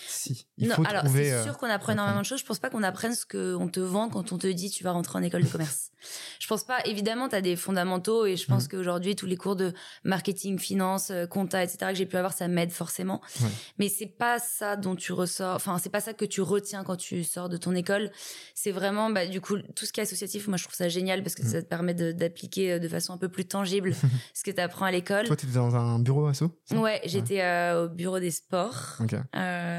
Si, 0.07 0.47
il 0.59 0.71
faut 0.71 0.83
alors, 0.87 1.05
C'est 1.11 1.33
euh, 1.33 1.43
sûr 1.43 1.57
qu'on 1.59 1.69
apprend 1.69 1.93
énormément 1.93 2.21
de 2.21 2.25
choses. 2.25 2.41
Je 2.41 2.45
pense 2.45 2.59
pas 2.59 2.71
qu'on 2.71 2.83
apprenne 2.83 3.15
ce 3.15 3.25
qu'on 3.25 3.69
te 3.69 3.81
vend 3.81 4.09
quand 4.09 4.33
on 4.33 4.39
te 4.39 4.47
dit 4.47 4.71
tu 4.71 4.85
vas 4.85 4.93
rentrer 4.93 5.19
en 5.19 5.23
école 5.23 5.43
de 5.43 5.49
commerce. 5.49 5.91
je 6.39 6.47
pense 6.47 6.65
pas. 6.65 6.81
Évidemment, 6.85 7.29
tu 7.29 7.35
as 7.35 7.41
des 7.41 7.57
fondamentaux 7.57 8.27
et 8.27 8.37
je 8.37 8.47
pense 8.47 8.67
mm. 8.67 8.69
qu'aujourd'hui, 8.69 9.17
tous 9.17 9.27
les 9.27 9.37
cours 9.37 9.57
de 9.57 9.73
marketing, 10.05 10.59
finance, 10.59 11.11
euh, 11.11 11.27
compta, 11.27 11.63
etc. 11.63 11.79
que 11.91 11.95
j'ai 11.95 12.07
pu 12.07 12.17
avoir, 12.17 12.33
ça 12.33 12.49
m'aide 12.49 12.71
forcément. 12.71 13.21
Mais 13.79 13.89
c'est 13.89 14.07
pas 14.07 14.39
ça 14.39 14.77
dont 14.77 14.95
tu 14.95 15.13
ressors. 15.13 15.57
Enfin, 15.57 15.79
c'est 15.79 15.91
pas 15.91 16.01
ça 16.01 16.13
que 16.13 16.25
tu 16.25 16.41
retiens 16.41 16.85
quand 16.85 16.97
tu 16.97 17.25
sors 17.25 17.49
de 17.49 17.57
ton 17.57 17.75
école. 17.75 18.11
C'est 18.55 18.73
vraiment, 18.73 19.11
bah, 19.11 19.27
du 19.27 19.41
coup, 19.41 19.57
tout 19.75 19.87
ce 19.87 19.93
qui 19.93 20.01
est 20.01 20.05
associatif. 20.05 20.49
Moi, 20.49 20.57
je 20.57 20.65
trouve 20.65 20.77
ça 20.77 20.89
génial 20.89 21.23
parce 21.23 21.35
que 21.35 21.43
mm. 21.43 21.49
ça 21.49 21.63
te 21.63 21.69
permet 21.69 21.95
d'appliquer 21.95 22.73
euh, 22.73 22.79
de, 22.79 22.89
façon 22.89 23.13
un 23.13 23.19
peu 23.19 23.29
plus 23.29 23.47
tangible 23.47 23.95
ce 24.35 24.43
que 24.43 24.51
tu 24.51 24.61
apprends 24.61 24.87
à 24.87 24.91
l'école. 24.91 25.27
Toi, 25.27 25.37
tu 25.37 25.47
étais 25.47 25.55
dans 25.55 25.77
un 25.77 25.99
bureau 25.99 26.27
asso 26.27 26.45
Ouais, 26.73 27.01
j'étais 27.05 27.43
au 27.75 27.89
bureau 27.89 28.21
des 28.21 28.31
sports. 28.31 28.99
Euh, 29.35 29.78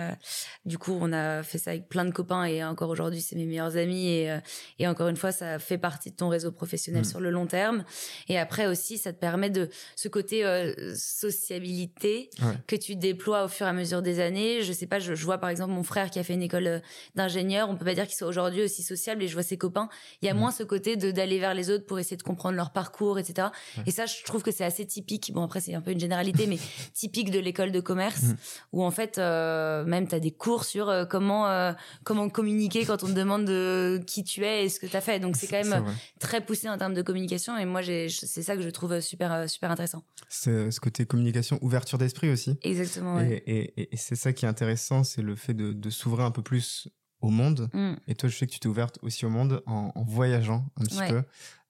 du 0.65 0.77
coup, 0.77 0.97
on 0.99 1.11
a 1.13 1.43
fait 1.43 1.57
ça 1.57 1.71
avec 1.71 1.89
plein 1.89 2.05
de 2.05 2.11
copains 2.11 2.45
et 2.45 2.63
encore 2.63 2.89
aujourd'hui, 2.89 3.21
c'est 3.21 3.35
mes 3.35 3.45
meilleurs 3.45 3.77
amis. 3.77 4.07
Et, 4.07 4.31
euh, 4.31 4.39
et 4.77 4.87
encore 4.87 5.07
une 5.07 5.15
fois, 5.15 5.31
ça 5.31 5.59
fait 5.59 5.77
partie 5.77 6.11
de 6.11 6.15
ton 6.15 6.29
réseau 6.29 6.51
professionnel 6.51 7.01
mm. 7.01 7.05
sur 7.05 7.19
le 7.19 7.29
long 7.29 7.45
terme. 7.45 7.83
Et 8.27 8.37
après 8.37 8.67
aussi, 8.67 8.97
ça 8.97 9.13
te 9.13 9.19
permet 9.19 9.49
de 9.49 9.69
ce 9.95 10.07
côté 10.07 10.45
euh, 10.45 10.93
sociabilité 10.95 12.29
que 12.67 12.75
tu 12.75 12.95
déploies 12.95 13.45
au 13.45 13.47
fur 13.47 13.65
et 13.65 13.69
à 13.69 13.73
mesure 13.73 14.01
des 14.01 14.19
années. 14.19 14.61
Je 14.61 14.73
sais 14.73 14.87
pas, 14.87 14.99
je, 14.99 15.13
vois 15.13 15.37
par 15.37 15.49
exemple 15.49 15.71
mon 15.71 15.83
frère 15.83 16.09
qui 16.09 16.19
a 16.19 16.23
fait 16.23 16.33
une 16.33 16.43
école 16.43 16.81
d'ingénieur. 17.15 17.69
On 17.69 17.75
peut 17.75 17.85
pas 17.85 17.95
dire 17.95 18.07
qu'il 18.07 18.15
soit 18.15 18.27
aujourd'hui 18.27 18.63
aussi 18.63 18.83
sociable 18.83 19.23
et 19.23 19.27
je 19.27 19.33
vois 19.33 19.43
ses 19.43 19.57
copains. 19.57 19.89
Il 20.21 20.25
y 20.25 20.29
a 20.29 20.33
mm. 20.33 20.37
moins 20.37 20.51
ce 20.51 20.63
côté 20.63 20.95
de 20.95 21.11
d'aller 21.11 21.39
vers 21.39 21.53
les 21.53 21.69
autres 21.69 21.85
pour 21.85 21.99
essayer 21.99 22.17
de 22.17 22.23
comprendre 22.23 22.55
leur 22.55 22.71
parcours, 22.71 23.19
etc. 23.19 23.47
Et 23.85 23.91
ça, 23.91 24.05
je 24.05 24.23
trouve 24.23 24.43
que 24.43 24.51
c'est 24.51 24.63
assez 24.63 24.85
typique. 24.85 25.31
Bon, 25.33 25.43
après, 25.43 25.59
c'est 25.59 25.73
un 25.73 25.81
peu 25.81 25.91
une 25.91 25.99
généralité, 25.99 26.47
mais 26.47 26.57
typique 26.93 27.31
de 27.31 27.39
l'école 27.39 27.71
de 27.71 27.79
commerce 27.79 28.23
mm. 28.23 28.37
où 28.73 28.83
en 28.83 28.91
fait, 28.91 29.17
euh, 29.17 29.83
même 29.89 30.07
tu 30.07 30.15
as 30.15 30.19
des 30.19 30.31
cours 30.31 30.63
sur 30.63 31.07
comment 31.09 31.73
comment 32.03 32.29
communiquer 32.29 32.85
quand 32.85 33.03
on 33.03 33.07
te 33.07 33.11
demande 33.13 33.45
de 33.45 34.01
qui 34.05 34.23
tu 34.23 34.45
es 34.45 34.65
et 34.65 34.69
ce 34.69 34.79
que 34.79 34.85
tu 34.85 34.95
as 34.95 35.01
fait. 35.01 35.19
Donc 35.19 35.35
c'est 35.35 35.47
quand 35.47 35.63
même 35.63 35.85
très 36.19 36.41
poussé 36.41 36.69
en 36.69 36.77
termes 36.77 36.93
de 36.93 37.01
communication 37.01 37.57
et 37.57 37.65
moi 37.65 37.81
c'est 37.83 38.09
ça 38.09 38.55
que 38.55 38.61
je 38.61 38.69
trouve 38.69 38.99
super 39.01 39.49
super 39.49 39.71
intéressant. 39.71 40.03
Ce 40.29 40.79
côté 40.79 41.05
communication, 41.05 41.59
ouverture 41.61 41.97
d'esprit 41.97 42.29
aussi. 42.29 42.57
Exactement. 42.61 43.19
Et, 43.19 43.89
c'est 43.93 44.15
ça 44.15 44.33
qui 44.33 44.45
est 44.45 44.47
intéressant, 44.47 45.03
c'est 45.03 45.21
le 45.21 45.35
fait 45.35 45.53
de, 45.53 45.89
s'ouvrir 45.89 46.25
un 46.25 46.31
peu 46.31 46.41
plus 46.41 46.87
au 47.21 47.29
monde. 47.29 47.69
Mm. 47.73 47.93
Et 48.07 48.15
toi, 48.15 48.29
je 48.29 48.37
sais 48.37 48.47
que 48.47 48.51
tu 48.51 48.59
t'es 48.59 48.67
ouverte 48.67 48.99
aussi 49.01 49.25
au 49.25 49.29
monde 49.29 49.63
en, 49.65 49.91
voyageant 50.03 50.65
un 50.77 50.85
petit 50.85 50.99
peu. 51.09 51.23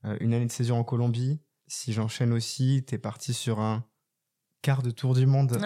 Euh, 0.06 0.18
une 0.22 0.34
année 0.34 0.46
de 0.46 0.52
césure 0.52 0.76
en 0.76 0.84
Colombie. 0.84 1.40
Si 1.68 1.94
j'enchaîne 1.94 2.34
aussi, 2.34 2.84
tu 2.88 2.96
es 2.96 2.98
parti 2.98 3.34
sur 3.34 3.60
un 3.60 3.86
quart 4.62 4.82
de 4.82 4.92
tour 4.92 5.16
du 5.16 5.26
monde. 5.26 5.60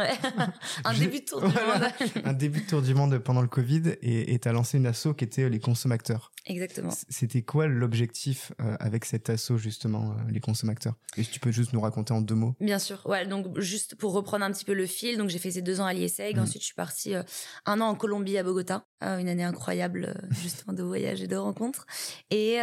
un 0.85 0.93
début 0.93 1.19
de 1.19 1.25
tour 1.25 1.41
du 1.41 1.47
monde. 1.47 2.23
un 2.25 2.33
début 2.33 2.61
de 2.61 2.67
tour 2.67 2.81
du 2.81 2.93
monde 2.93 3.17
pendant 3.19 3.41
le 3.41 3.47
Covid 3.47 3.95
et 4.01 4.37
tu 4.39 4.47
as 4.47 4.51
lancé 4.51 4.77
une 4.77 4.87
asso 4.87 5.13
qui 5.17 5.23
était 5.23 5.49
les 5.49 5.59
consommateurs. 5.59 6.33
Exactement. 6.45 6.91
C'était 7.09 7.41
quoi 7.41 7.67
l'objectif 7.67 8.51
euh, 8.59 8.75
avec 8.79 9.05
cet 9.05 9.29
asso 9.29 9.55
justement, 9.55 10.11
euh, 10.11 10.31
les 10.31 10.41
consommateurs? 10.41 10.95
Et 11.15 11.23
tu 11.23 11.39
peux 11.39 11.51
juste 11.51 11.71
nous 11.71 11.79
raconter 11.79 12.13
en 12.13 12.19
deux 12.19 12.35
mots? 12.35 12.55
Bien 12.59 12.79
sûr. 12.79 13.01
Ouais, 13.05 13.25
donc 13.25 13.59
juste 13.59 13.95
pour 13.95 14.11
reprendre 14.11 14.43
un 14.43 14.51
petit 14.51 14.65
peu 14.65 14.73
le 14.73 14.85
fil, 14.85 15.17
donc 15.17 15.29
j'ai 15.29 15.39
fait 15.39 15.51
ces 15.51 15.61
deux 15.61 15.79
ans 15.79 15.85
à 15.85 15.93
l'ISEG, 15.93 16.35
mmh. 16.35 16.39
ensuite 16.39 16.61
je 16.61 16.65
suis 16.65 16.75
partie 16.75 17.15
euh, 17.15 17.23
un 17.65 17.79
an 17.79 17.85
en 17.85 17.95
Colombie 17.95 18.37
à 18.37 18.43
Bogota, 18.43 18.85
une 19.01 19.27
année 19.29 19.43
incroyable 19.43 20.13
justement 20.41 20.73
de 20.73 20.83
voyage 20.83 21.21
et 21.21 21.27
de 21.27 21.35
rencontres. 21.35 21.85
Et, 22.29 22.53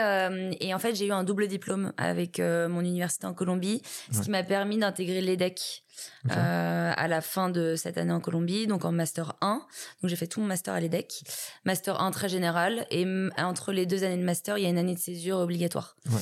et 0.61 0.75
en 0.75 0.79
fait 0.79 0.95
j'ai 0.95 1.07
eu 1.07 1.13
un 1.13 1.25
double 1.25 1.49
diplôme 1.49 1.93
avec 1.97 2.39
mon 2.39 2.81
université 2.81 3.27
en 3.27 3.35
Colombie, 3.35 3.83
ce 4.11 4.21
qui 4.21 4.31
m'a 4.31 4.43
permis 4.43 4.79
d'intégrer 4.79 5.21
l'EDEC. 5.21 5.85
Euh, 6.30 6.92
à 6.97 7.09
la 7.09 7.21
fin 7.21 7.49
de 7.49 7.76
cette 7.76 7.99
année 7.99 8.12
en 8.12 8.21
Colombie, 8.21 8.66
donc 8.66 8.85
en 8.85 8.92
master 8.92 9.35
1. 9.40 9.62
Donc 10.02 10.11
j'ai 10.11 10.16
fait 10.16 10.26
tout 10.26 10.40
mon 10.40 10.47
master 10.47 10.75
à 10.75 10.80
l'EDEC, 10.80 11.23
master 11.64 12.00
1 12.00 12.11
très 12.11 12.28
général, 12.28 12.87
et 12.90 13.07
entre 13.38 13.73
les 13.73 13.87
deux 13.87 14.04
années 14.04 14.19
de 14.19 14.25
master, 14.25 14.59
il 14.59 14.64
y 14.64 14.66
a 14.66 14.71
une 14.71 14.78
année 14.78 14.95
de 14.95 15.00
césure 15.00 15.38
obligatoire. 15.38 15.97
Ouais. 16.11 16.21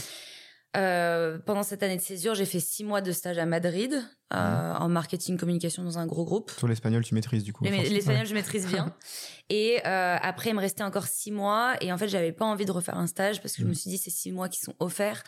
Euh, 0.77 1.39
pendant 1.39 1.63
cette 1.63 1.83
année 1.83 1.97
de 1.97 2.03
césure, 2.03 2.35
j'ai 2.35 2.45
fait 2.45 2.61
six 2.61 2.85
mois 2.85 3.01
de 3.01 3.11
stage 3.11 3.39
à 3.39 3.47
Madrid 3.47 3.95
euh, 4.35 4.37
mhm. 4.37 4.83
en 4.83 4.89
marketing 4.91 5.39
communication 5.39 5.83
dans 5.83 5.99
un 5.99 6.07
gros 6.07 6.27
groupe. 6.27 6.51
Sur 6.51 6.69
l'espagnol, 6.69 7.03
tu 7.03 7.15
maîtrises 7.15 7.43
du 7.43 7.55
coup. 7.55 7.65
L'espagnol, 7.65 8.27
je 8.27 8.35
maîtrise 8.35 8.67
bien. 8.67 8.95
Et 9.49 9.81
euh, 9.87 10.17
après, 10.21 10.51
il 10.51 10.55
me 10.55 10.61
restait 10.61 10.83
encore 10.83 11.07
six 11.07 11.33
mois. 11.33 11.75
Et 11.81 11.91
en 11.91 11.97
fait, 11.97 12.09
j'avais 12.09 12.33
pas 12.33 12.45
envie 12.45 12.67
de 12.67 12.73
refaire 12.73 12.99
un 12.99 13.07
stage 13.07 13.41
parce 13.41 13.55
que 13.55 13.63
je 13.63 13.65
me 13.65 13.71
mhm. 13.71 13.77
suis 13.77 13.91
dit, 13.91 13.99
c'est 13.99 14.11
six 14.11 14.31
mois 14.31 14.51
qui 14.51 14.61
sont 14.61 14.75
offerts 14.79 15.23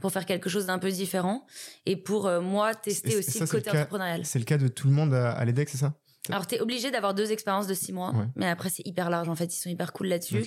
pour 0.00 0.12
faire 0.12 0.24
quelque 0.24 0.48
chose 0.48 0.64
d'un 0.66 0.78
peu 0.78 0.90
différent 0.90 1.46
et 1.84 1.96
pour 1.96 2.30
moi 2.40 2.74
tester 2.74 3.16
aussi 3.16 3.38
le 3.38 3.46
côté 3.46 3.70
entrepreneurial. 3.70 4.24
C'est 4.24 4.38
le 4.38 4.46
cas 4.46 4.56
de 4.56 4.68
tout 4.68 4.88
le 4.88 4.94
monde 4.94 5.12
à, 5.12 5.32
à 5.32 5.44
l'EDEC, 5.44 5.68
c'est 5.68 5.78
ça? 5.78 5.94
Alors, 6.28 6.46
tu 6.46 6.56
es 6.56 6.60
obligé 6.60 6.90
d'avoir 6.90 7.14
deux 7.14 7.32
expériences 7.32 7.66
de 7.66 7.74
six 7.74 7.92
mois, 7.92 8.12
mais 8.34 8.46
après, 8.46 8.68
c'est 8.68 8.86
hyper 8.86 9.10
large. 9.10 9.28
En 9.28 9.34
fait, 9.34 9.46
ils 9.54 9.58
sont 9.58 9.68
hyper 9.68 9.92
cool 9.92 10.08
là-dessus. 10.08 10.46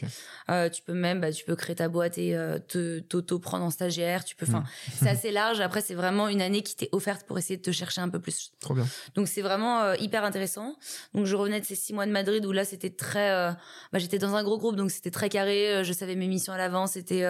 Euh, 0.50 0.70
tu 0.70 0.82
peux 0.82 0.94
même, 0.94 1.22
bah, 1.22 1.32
tu 1.32 1.46
peux 1.46 1.56
créer 1.56 1.76
ta 1.76 1.90
boîte 1.90 2.18
et 2.18 2.36
euh, 2.36 2.60
te 2.60 3.00
t'auto-prendre 3.00 3.64
en 3.64 3.70
stagiaire. 3.70 4.24
Tu 4.24 4.36
peux, 4.36 4.46
enfin, 4.48 4.60
mm. 4.60 4.92
c'est 5.00 5.10
assez 5.10 5.32
large. 5.32 5.60
Après, 5.62 5.82
c'est 5.82 5.94
vraiment 5.96 6.28
une 6.28 6.42
année 6.42 6.62
qui 6.62 6.76
t'est 6.76 6.90
offerte 6.92 7.26
pour 7.26 7.38
essayer 7.38 7.58
de 7.58 7.62
te 7.62 7.72
chercher 7.72 8.02
un 8.02 8.10
peu 8.10 8.20
plus. 8.20 8.52
Trop 8.60 8.74
bien. 8.74 8.88
Donc, 9.16 9.28
c'est 9.28 9.42
vraiment 9.42 9.82
euh, 9.82 9.96
hyper 10.00 10.24
intéressant. 10.24 10.76
Donc, 11.14 11.26
je 11.26 11.36
revenais 11.36 11.60
de 11.60 11.66
ces 11.66 11.76
six 11.76 11.94
mois 11.94 12.06
de 12.06 12.12
Madrid 12.12 12.46
où 12.46 12.52
là, 12.52 12.66
c'était 12.66 12.90
très, 12.90 13.56
bah, 13.92 14.00
j'étais 14.00 14.20
dans 14.20 14.36
un 14.36 14.44
gros 14.44 14.58
groupe, 14.58 14.76
donc 14.76 14.92
c'était 14.92 15.12
très 15.12 15.30
carré. 15.30 15.84
Je 15.84 15.94
savais 15.94 16.16
mes 16.16 16.28
missions 16.28 16.54
à 16.54 16.58
l'avance. 16.58 16.92
C'était 16.94 17.26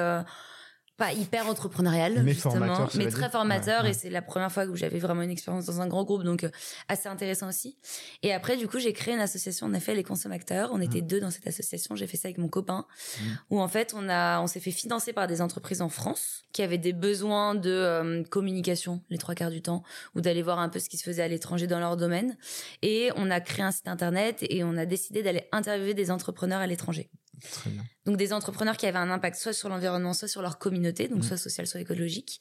pas 1.00 1.14
hyper 1.14 1.48
entrepreneurial 1.48 2.22
mais 2.24 2.34
justement 2.34 2.88
mais 2.96 3.08
très 3.08 3.30
formateur 3.30 3.86
et 3.86 3.94
c'est 3.94 4.10
la 4.10 4.22
première 4.22 4.52
fois 4.52 4.68
que 4.68 4.76
j'avais 4.76 5.00
vraiment 5.00 5.22
une 5.22 5.32
expérience 5.32 5.66
dans 5.66 5.80
un 5.80 5.88
grand 5.88 6.04
groupe 6.04 6.24
donc 6.24 6.44
euh, 6.44 6.50
assez 6.90 7.08
intéressant 7.08 7.48
aussi. 7.48 7.78
Et 8.22 8.34
après 8.34 8.58
du 8.58 8.68
coup 8.68 8.80
j'ai 8.80 8.92
créé 8.92 9.14
une 9.14 9.22
association 9.22 9.68
on 9.68 9.74
a 9.74 9.80
fait 9.80 9.96
les 9.96 10.04
consommateurs 10.04 10.70
on 10.74 10.82
était 10.82 11.02
mmh. 11.02 11.08
deux 11.08 11.20
dans 11.22 11.32
cette 11.32 11.48
association. 11.48 11.96
J'ai 11.96 12.06
fait 12.06 12.18
ça 12.18 12.28
avec 12.28 12.38
mon 12.38 12.50
copain 12.50 12.86
mmh. 12.86 13.24
où 13.50 13.62
en 13.62 13.68
fait 13.70 13.94
on 13.96 14.10
a 14.10 14.42
on 14.42 14.48
s'est 14.48 14.60
fait 14.60 14.72
financer 14.72 15.14
par 15.14 15.28
des 15.28 15.42
entreprises 15.42 15.82
en 15.82 15.90
France 15.90 16.44
qui 16.52 16.62
avaient 16.62 16.78
des 16.78 16.94
besoins 16.94 17.56
de 17.56 17.70
euh, 17.70 18.24
communication 18.24 19.02
les 19.10 19.18
trois 19.18 19.36
quarts 19.36 19.52
du 19.52 19.62
temps 19.62 19.84
ou 20.16 20.22
d'aller 20.22 20.42
voir 20.42 20.60
un 20.60 20.68
peu 20.68 20.80
ce 20.80 20.90
qui 20.90 20.98
se 20.98 21.04
faisait 21.04 21.24
à 21.24 21.30
l'étranger 21.30 21.66
dans 21.66 21.80
leur 21.80 21.96
domaine. 21.96 22.38
Et 22.82 23.10
on 23.16 23.32
a 23.32 23.40
créé 23.40 23.64
un 23.64 23.72
site 23.72 23.88
internet 23.88 24.40
et 24.42 24.66
on 24.66 24.76
a 24.76 24.86
décidé 24.86 25.24
d'aller 25.24 25.48
interviewer 25.54 25.94
des 25.94 26.12
entrepreneurs 26.12 26.60
à 26.60 26.68
l'étranger 26.68 27.10
donc 28.06 28.18
des 28.18 28.32
entrepreneurs 28.34 28.78
qui 28.78 28.86
avaient 28.86 28.98
un 28.98 29.12
impact 29.12 29.36
soit 29.36 29.54
sur 29.54 29.68
l'environnement, 29.70 30.14
soit 30.14 30.28
sur 30.28 30.42
leur 30.42 30.58
communauté, 30.58 31.08
donc 31.08 31.20
mmh. 31.20 31.24
soit 31.24 31.38
social, 31.38 31.68
soit 31.68 31.82
écologique, 31.82 32.40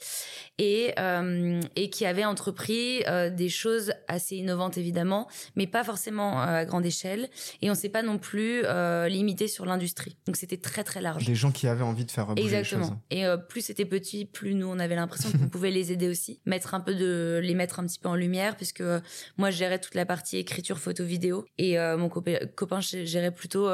et 0.58 0.92
euh, 0.98 1.60
et 1.74 1.90
qui 1.90 2.06
avaient 2.06 2.24
entrepris 2.24 3.02
euh, 3.06 3.28
des 3.28 3.48
choses 3.48 3.92
assez 4.06 4.36
innovantes 4.36 4.78
évidemment, 4.78 5.28
mais 5.56 5.66
pas 5.66 5.82
forcément 5.82 6.40
euh, 6.40 6.46
à 6.46 6.64
grande 6.64 6.86
échelle. 6.86 7.28
Et 7.60 7.70
on 7.70 7.74
s'est 7.74 7.88
pas 7.88 8.02
non 8.02 8.18
plus 8.18 8.62
limité 9.08 9.48
sur 9.48 9.66
l'industrie. 9.66 10.16
Donc 10.26 10.36
c'était 10.36 10.56
très 10.56 10.84
très 10.84 11.00
large. 11.00 11.24
Des 11.24 11.34
gens 11.34 11.50
qui 11.50 11.66
avaient 11.66 11.82
envie 11.82 12.04
de 12.04 12.10
faire 12.10 12.26
bouger 12.26 12.42
Exactement. 12.42 13.00
Les 13.10 13.22
choses. 13.22 13.36
Et 13.38 13.46
plus 13.48 13.62
c'était 13.62 13.84
petit, 13.84 14.24
plus 14.24 14.54
nous 14.54 14.68
on 14.68 14.78
avait 14.78 14.94
l'impression 14.94 15.30
qu'on 15.32 15.48
pouvait 15.48 15.70
les 15.70 15.92
aider 15.92 16.08
aussi, 16.08 16.40
mettre 16.46 16.74
un 16.74 16.80
peu 16.80 16.94
de 16.94 17.40
les 17.42 17.54
mettre 17.54 17.80
un 17.80 17.86
petit 17.86 17.98
peu 17.98 18.08
en 18.08 18.14
lumière, 18.14 18.56
puisque 18.56 18.82
moi 19.36 19.50
je 19.50 19.56
gérais 19.56 19.80
toute 19.80 19.94
la 19.94 20.06
partie 20.06 20.36
écriture, 20.36 20.78
photo, 20.78 21.04
vidéo, 21.04 21.44
et 21.58 21.76
mon 21.96 22.08
copain, 22.08 22.38
copain 22.54 22.80
gérait 22.80 23.32
plutôt 23.32 23.68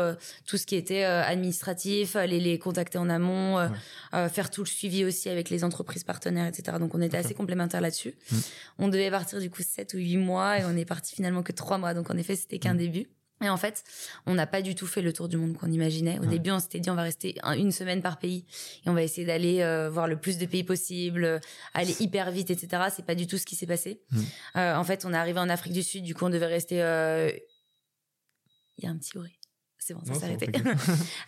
tout 0.47 0.57
ce 0.57 0.67
qui 0.67 0.77
était 0.77 1.05
administratif, 1.05 1.74
aller 2.15 2.41
les 2.41 2.59
contacter 2.59 2.99
en 2.99 3.09
amont, 3.09 3.59
euh, 3.59 3.69
euh, 4.15 4.29
faire 4.29 4.51
tout 4.51 4.63
le 4.63 4.69
suivi 4.69 5.05
aussi 5.05 5.29
avec 5.29 5.51
les 5.51 5.65
entreprises 5.65 6.05
partenaires, 6.05 6.47
etc. 6.47 6.79
Donc 6.79 6.95
on 6.95 7.01
était 7.01 7.17
assez 7.17 7.35
complémentaires 7.35 7.81
là-dessus. 7.81 8.15
Mm. 8.31 8.37
On 8.79 8.89
devait 8.89 9.11
partir 9.11 9.41
du 9.41 9.51
coup 9.51 9.63
7 9.63 9.95
ou 9.95 9.99
8 9.99 10.17
mois 10.19 10.59
et 10.59 10.65
on 10.65 10.77
est 10.77 10.85
parti 10.85 11.15
finalement 11.15 11.43
que 11.43 11.53
3 11.53 11.79
mois. 11.79 11.95
Donc 11.95 12.11
en 12.11 12.17
effet, 12.17 12.37
c'était 12.37 12.59
qu'un 12.59 12.75
mm. 12.75 12.79
début. 12.79 13.07
Et 13.43 13.49
en 13.49 13.57
fait, 13.57 13.83
on 14.27 14.35
n'a 14.35 14.47
pas 14.47 14.63
du 14.63 14.75
tout 14.75 14.87
fait 14.87 15.03
le 15.03 15.13
tour 15.13 15.29
du 15.29 15.37
monde 15.37 15.57
qu'on 15.57 15.71
imaginait. 15.71 16.19
Au 16.21 16.25
début, 16.25 16.51
on 16.51 16.61
s'était 16.61 16.79
dit 16.79 16.89
on 16.89 16.95
va 16.95 17.03
rester 17.03 17.35
une 17.59 17.73
semaine 17.73 18.01
par 18.01 18.19
pays 18.19 18.47
et 18.87 18.89
on 18.89 18.95
va 18.95 19.03
essayer 19.03 19.27
d'aller 19.27 19.61
euh, 19.61 19.91
voir 19.91 20.07
le 20.07 20.17
plus 20.17 20.39
de 20.39 20.47
pays 20.47 20.63
possible, 20.63 21.41
aller 21.75 21.95
hyper 22.01 22.31
vite, 22.31 22.51
etc. 22.51 22.85
C'est 22.95 23.05
pas 23.05 23.17
du 23.17 23.27
tout 23.27 23.37
ce 23.37 23.45
qui 23.45 23.57
s'est 23.57 23.67
passé. 23.67 24.01
Mm. 24.13 24.21
en 24.57 24.85
fait, 24.85 25.05
on 25.05 25.13
est 25.13 25.17
arrivé 25.17 25.41
en 25.41 25.49
Afrique 25.49 25.73
du 25.73 25.83
Sud, 25.83 26.05
du 26.05 26.15
coup, 26.15 26.25
on 26.25 26.31
devait 26.31 26.47
rester. 26.47 26.77
Il 28.77 28.85
y 28.85 28.87
a 28.87 28.91
un 28.91 28.97
petit 28.97 29.13
bruit. 29.19 29.39
C'est 29.87 29.93
bon, 29.93 30.01
ça 30.03 30.15
s'est 30.15 30.25
arrêté. 30.25 30.51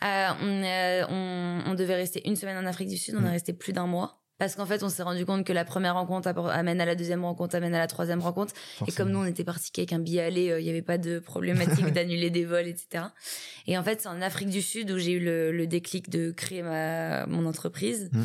Euh, 0.03 0.31
euh, 0.43 1.05
on, 1.11 1.71
on, 1.71 1.75
devait 1.75 1.95
rester 1.95 2.27
une 2.27 2.37
semaine 2.37 2.57
en 2.57 2.67
Afrique 2.67 2.89
du 2.89 2.97
Sud, 2.97 3.15
on 3.17 3.25
est 3.25 3.29
mm. 3.29 3.33
resté 3.33 3.53
plus 3.53 3.73
d'un 3.73 3.87
mois. 3.87 4.23
Parce 4.39 4.55
qu'en 4.55 4.65
fait, 4.65 4.83
on 4.83 4.89
s'est 4.89 5.03
rendu 5.03 5.27
compte 5.27 5.45
que 5.45 5.53
la 5.53 5.65
première 5.65 5.95
rencontre 5.95 6.29
amène 6.29 6.81
à 6.81 6.87
la 6.87 6.95
deuxième 6.95 7.25
rencontre, 7.25 7.55
amène 7.55 7.75
à 7.75 7.79
la 7.79 7.87
troisième 7.87 8.21
rencontre. 8.21 8.55
Et 8.87 8.93
comme 8.93 9.11
nous, 9.11 9.19
on 9.19 9.25
était 9.25 9.45
partis 9.45 9.71
avec 9.77 9.93
un 9.93 9.99
billet 9.99 10.23
aller, 10.23 10.51
euh, 10.51 10.61
il 10.61 10.65
n'y 10.65 10.71
avait 10.71 10.83
pas 10.83 10.97
de 10.97 11.19
problématique 11.19 11.87
d'annuler 11.93 12.31
des 12.31 12.45
vols, 12.45 12.69
etc. 12.69 13.05
Et 13.67 13.77
en 13.77 13.83
fait, 13.83 14.01
c'est 14.03 14.09
en 14.09 14.23
Afrique 14.23 14.49
du 14.49 14.63
Sud 14.63 14.91
où 14.91 14.99
j'ai 14.99 15.13
eu 15.13 15.21
le, 15.21 15.67
déclic 15.67 16.09
de 16.09 16.31
créer 16.31 16.63
ma, 16.63 17.27
mon 17.27 17.45
entreprise. 17.45 18.09
Mm 18.13 18.25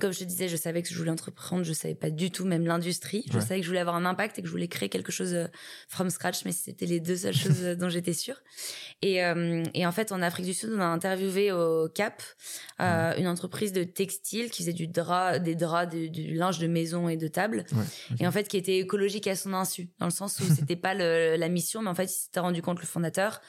comme 0.00 0.12
je 0.12 0.20
te 0.20 0.24
disais, 0.24 0.48
je 0.48 0.56
savais 0.56 0.82
que 0.82 0.88
je 0.88 0.98
voulais 0.98 1.10
entreprendre, 1.10 1.62
je 1.64 1.72
savais 1.72 1.94
pas 1.94 2.10
du 2.10 2.30
tout 2.30 2.44
même 2.44 2.66
l'industrie. 2.66 3.24
Je 3.32 3.38
savais 3.38 3.60
que 3.60 3.62
je 3.62 3.68
voulais 3.68 3.80
avoir 3.80 3.96
un 3.96 4.04
impact 4.04 4.38
et 4.38 4.42
que 4.42 4.48
je 4.48 4.52
voulais 4.52 4.68
créer 4.68 4.88
quelque 4.88 5.12
chose 5.12 5.34
euh, 5.34 5.46
from 5.88 6.10
scratch, 6.10 6.44
mais 6.44 6.52
c'était 6.52 6.86
les 6.86 7.00
deux 7.00 7.16
seules 7.16 7.34
choses 7.34 7.62
euh, 7.62 7.74
dont 7.76 7.88
j'étais 7.88 8.12
sûre. 8.12 8.36
Et, 9.02 9.24
euh, 9.24 9.62
et, 9.74 9.86
en 9.86 9.92
fait, 9.92 10.12
en 10.12 10.22
Afrique 10.22 10.46
du 10.46 10.54
Sud, 10.54 10.70
on 10.74 10.80
a 10.80 10.86
interviewé 10.86 11.52
au 11.52 11.88
Cap 11.88 12.22
euh, 12.80 13.14
une 13.18 13.28
entreprise 13.28 13.72
de 13.72 13.84
textile 13.84 14.50
qui 14.50 14.62
faisait 14.62 14.72
du 14.72 14.88
drap, 14.88 15.38
des 15.38 15.54
draps, 15.54 15.94
du, 15.94 16.34
linge 16.34 16.58
de 16.58 16.66
maison 16.66 17.08
et 17.08 17.16
de 17.16 17.28
table, 17.28 17.64
et 18.18 18.26
en 18.26 18.32
fait 18.32 18.48
qui 18.48 18.56
était 18.56 18.78
écologique 18.78 19.28
à 19.28 19.36
son 19.36 19.54
insu, 19.54 19.90
dans 19.98 20.06
le 20.06 20.12
sens 20.12 20.40
où 20.40 20.44
c'était 20.44 20.74
pas 20.84 20.94
le, 20.94 21.36
la 21.36 21.48
mission, 21.48 21.82
mais 21.82 21.90
en 21.90 21.94
fait 21.94 22.04
il 22.04 22.16
s'était 22.16 22.40
rendu 22.40 22.62
compte 22.62 22.80
le 22.80 22.86
fondateur 22.86 23.40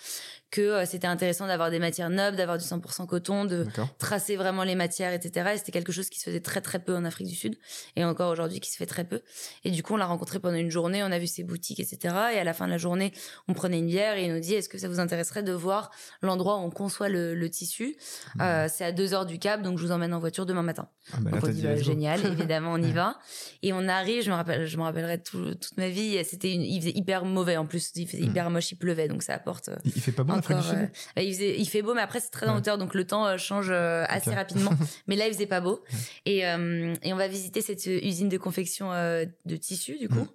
que 0.55 0.62
euh, 0.62 0.85
c'était 0.85 1.07
intéressant 1.07 1.47
d'avoir 1.47 1.69
des 1.69 1.79
matières 1.79 2.09
nobles, 2.09 2.38
d'avoir 2.38 2.57
du 2.57 2.63
100% 2.63 3.05
coton, 3.07 3.43
de 3.43 3.67
tracer 4.00 4.38
vraiment 4.38 4.63
les 4.63 4.75
matières, 4.75 5.12
etc. 5.12 5.51
Et 5.53 5.57
c'était 5.57 5.74
quelque 5.74 5.91
chose 5.91 6.09
qui 6.09 6.17
se 6.17 6.25
faisait 6.25 6.39
très 6.39 6.62
très 6.62 6.79
peu 6.79 6.95
en 6.95 7.03
Afrique 7.03 7.27
du 7.27 7.35
Sud 7.35 7.57
et 7.97 8.05
encore 8.05 8.31
aujourd'hui 8.31 8.62
qui 8.62 8.71
se 8.71 8.77
fait 8.77 8.85
très 8.85 9.03
peu. 9.03 9.21
Et 9.65 9.71
du 9.71 9.83
coup, 9.83 9.95
on 9.95 9.97
l'a 9.97 10.05
rencontré 10.05 10.39
pendant 10.39 10.55
une 10.55 10.71
journée, 10.71 11.03
on 11.03 11.12
a 11.12 11.19
vu 11.19 11.27
ses 11.27 11.43
boutiques, 11.43 11.81
etc. 11.81 12.15
Et 12.33 12.39
à 12.39 12.45
la 12.45 12.53
fin 12.53 12.67
de 12.67 12.71
la 12.71 12.77
journée, 12.77 13.12
on 13.50 13.53
prenait 13.53 13.79
une 13.79 13.88
bière 13.88 14.17
et 14.17 14.25
il 14.25 14.33
nous 14.33 14.39
dit 14.39 14.53
est-ce 14.53 14.69
que 14.69 14.77
ça 14.77 14.88
vous 14.88 15.01
intéresserait 15.01 15.43
de 15.43 15.51
voir 15.51 15.91
l'endroit 16.21 16.55
où 16.55 16.62
on 16.62 16.69
conçoit 16.69 17.09
le, 17.09 17.50
tissu? 17.50 17.97
Mmh. 18.35 18.41
euh, 18.41 18.67
C'est 18.71 18.85
à 18.85 18.93
deux 18.93 19.13
heures 19.13 19.25
du 19.25 19.39
Cap, 19.39 19.62
donc 19.62 19.77
je 19.77 19.85
vous 19.85 19.91
emmène 19.91 20.13
en 20.13 20.19
voiture 20.19 20.45
demain 20.45 20.63
matin. 20.63 20.88
Ah 21.12 21.17
bah 21.19 21.31
donc 21.31 21.43
on 21.43 21.47
dit, 21.50 21.63
bah, 21.63 21.75
génial, 21.75 22.25
évidemment, 22.25 22.71
on 22.71 22.81
y 22.81 22.93
va. 22.93 23.17
Et 23.62 23.74
on 23.74 23.89
arrive, 23.89 24.24
je 24.24 24.31
me 24.31 24.35
rappelle, 24.35 24.65
je 24.65 24.77
me 24.77 24.83
rappellerai 24.83 25.21
toute 25.21 25.75
ma 25.75 25.89
vie. 25.89 26.17
C'était, 26.24 26.53
il 26.53 26.79
faisait 26.79 26.95
hyper 26.95 27.25
mauvais 27.25 27.57
en 27.57 27.65
plus, 27.65 27.91
il 27.95 28.07
faisait 28.07 28.24
mmh. 28.24 28.25
hyper 28.25 28.50
moche, 28.50 28.71
il 28.71 28.77
pleuvait, 28.77 29.09
donc 29.09 29.21
ça 29.21 29.33
apporte. 29.33 29.69
Il 29.83 30.01
fait 30.01 30.13
pas 30.13 30.24
bon 30.24 30.41
euh, 30.51 30.85
bah, 31.15 31.21
il, 31.21 31.33
faisait, 31.33 31.59
il 31.59 31.65
fait 31.65 31.81
beau, 31.81 31.93
mais 31.93 32.01
après 32.01 32.19
c'est 32.19 32.29
très 32.29 32.47
en 32.47 32.57
hauteur, 32.57 32.77
donc 32.77 32.93
le 32.93 33.05
temps 33.05 33.25
euh, 33.25 33.37
change 33.37 33.67
euh, 33.69 34.05
assez 34.07 34.29
rapidement. 34.35 34.71
mais 35.07 35.15
là, 35.15 35.27
il 35.27 35.33
faisait 35.33 35.45
pas 35.45 35.61
beau. 35.61 35.83
Et, 36.25 36.39
et 36.39 37.13
on 37.13 37.15
va 37.15 37.27
visiter 37.27 37.61
cette 37.61 37.85
usine 37.85 38.29
de 38.29 38.37
confection 38.37 38.91
de 38.91 39.55
tissus, 39.55 39.97
du 39.97 40.09
coup. 40.09 40.27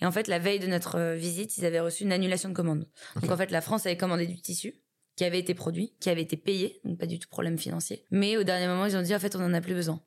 Et 0.00 0.06
en 0.06 0.12
fait, 0.12 0.28
la 0.28 0.38
veille 0.38 0.58
de 0.58 0.66
notre 0.66 1.14
visite, 1.14 1.56
ils 1.58 1.64
avaient 1.64 1.80
reçu 1.80 2.04
une 2.04 2.12
annulation 2.12 2.48
de 2.48 2.54
commande. 2.54 2.86
Donc 3.20 3.30
en 3.30 3.36
fait, 3.36 3.50
la 3.50 3.60
France 3.60 3.86
avait 3.86 3.96
commandé 3.96 4.26
du 4.26 4.40
tissu 4.40 4.74
qui 5.16 5.24
avait 5.24 5.38
été 5.38 5.54
produit, 5.54 5.94
qui 6.00 6.10
avait 6.10 6.22
été 6.22 6.36
payé, 6.36 6.80
donc 6.84 6.98
pas 6.98 7.06
du 7.06 7.18
tout 7.18 7.28
problème 7.28 7.58
financier. 7.58 8.04
Mais 8.10 8.36
au 8.36 8.42
dernier 8.42 8.66
moment, 8.66 8.86
ils 8.86 8.96
ont 8.96 9.02
dit 9.02 9.14
en 9.14 9.20
fait, 9.20 9.36
on 9.36 9.44
en 9.44 9.54
a 9.54 9.60
plus 9.60 9.74
besoin. 9.74 10.00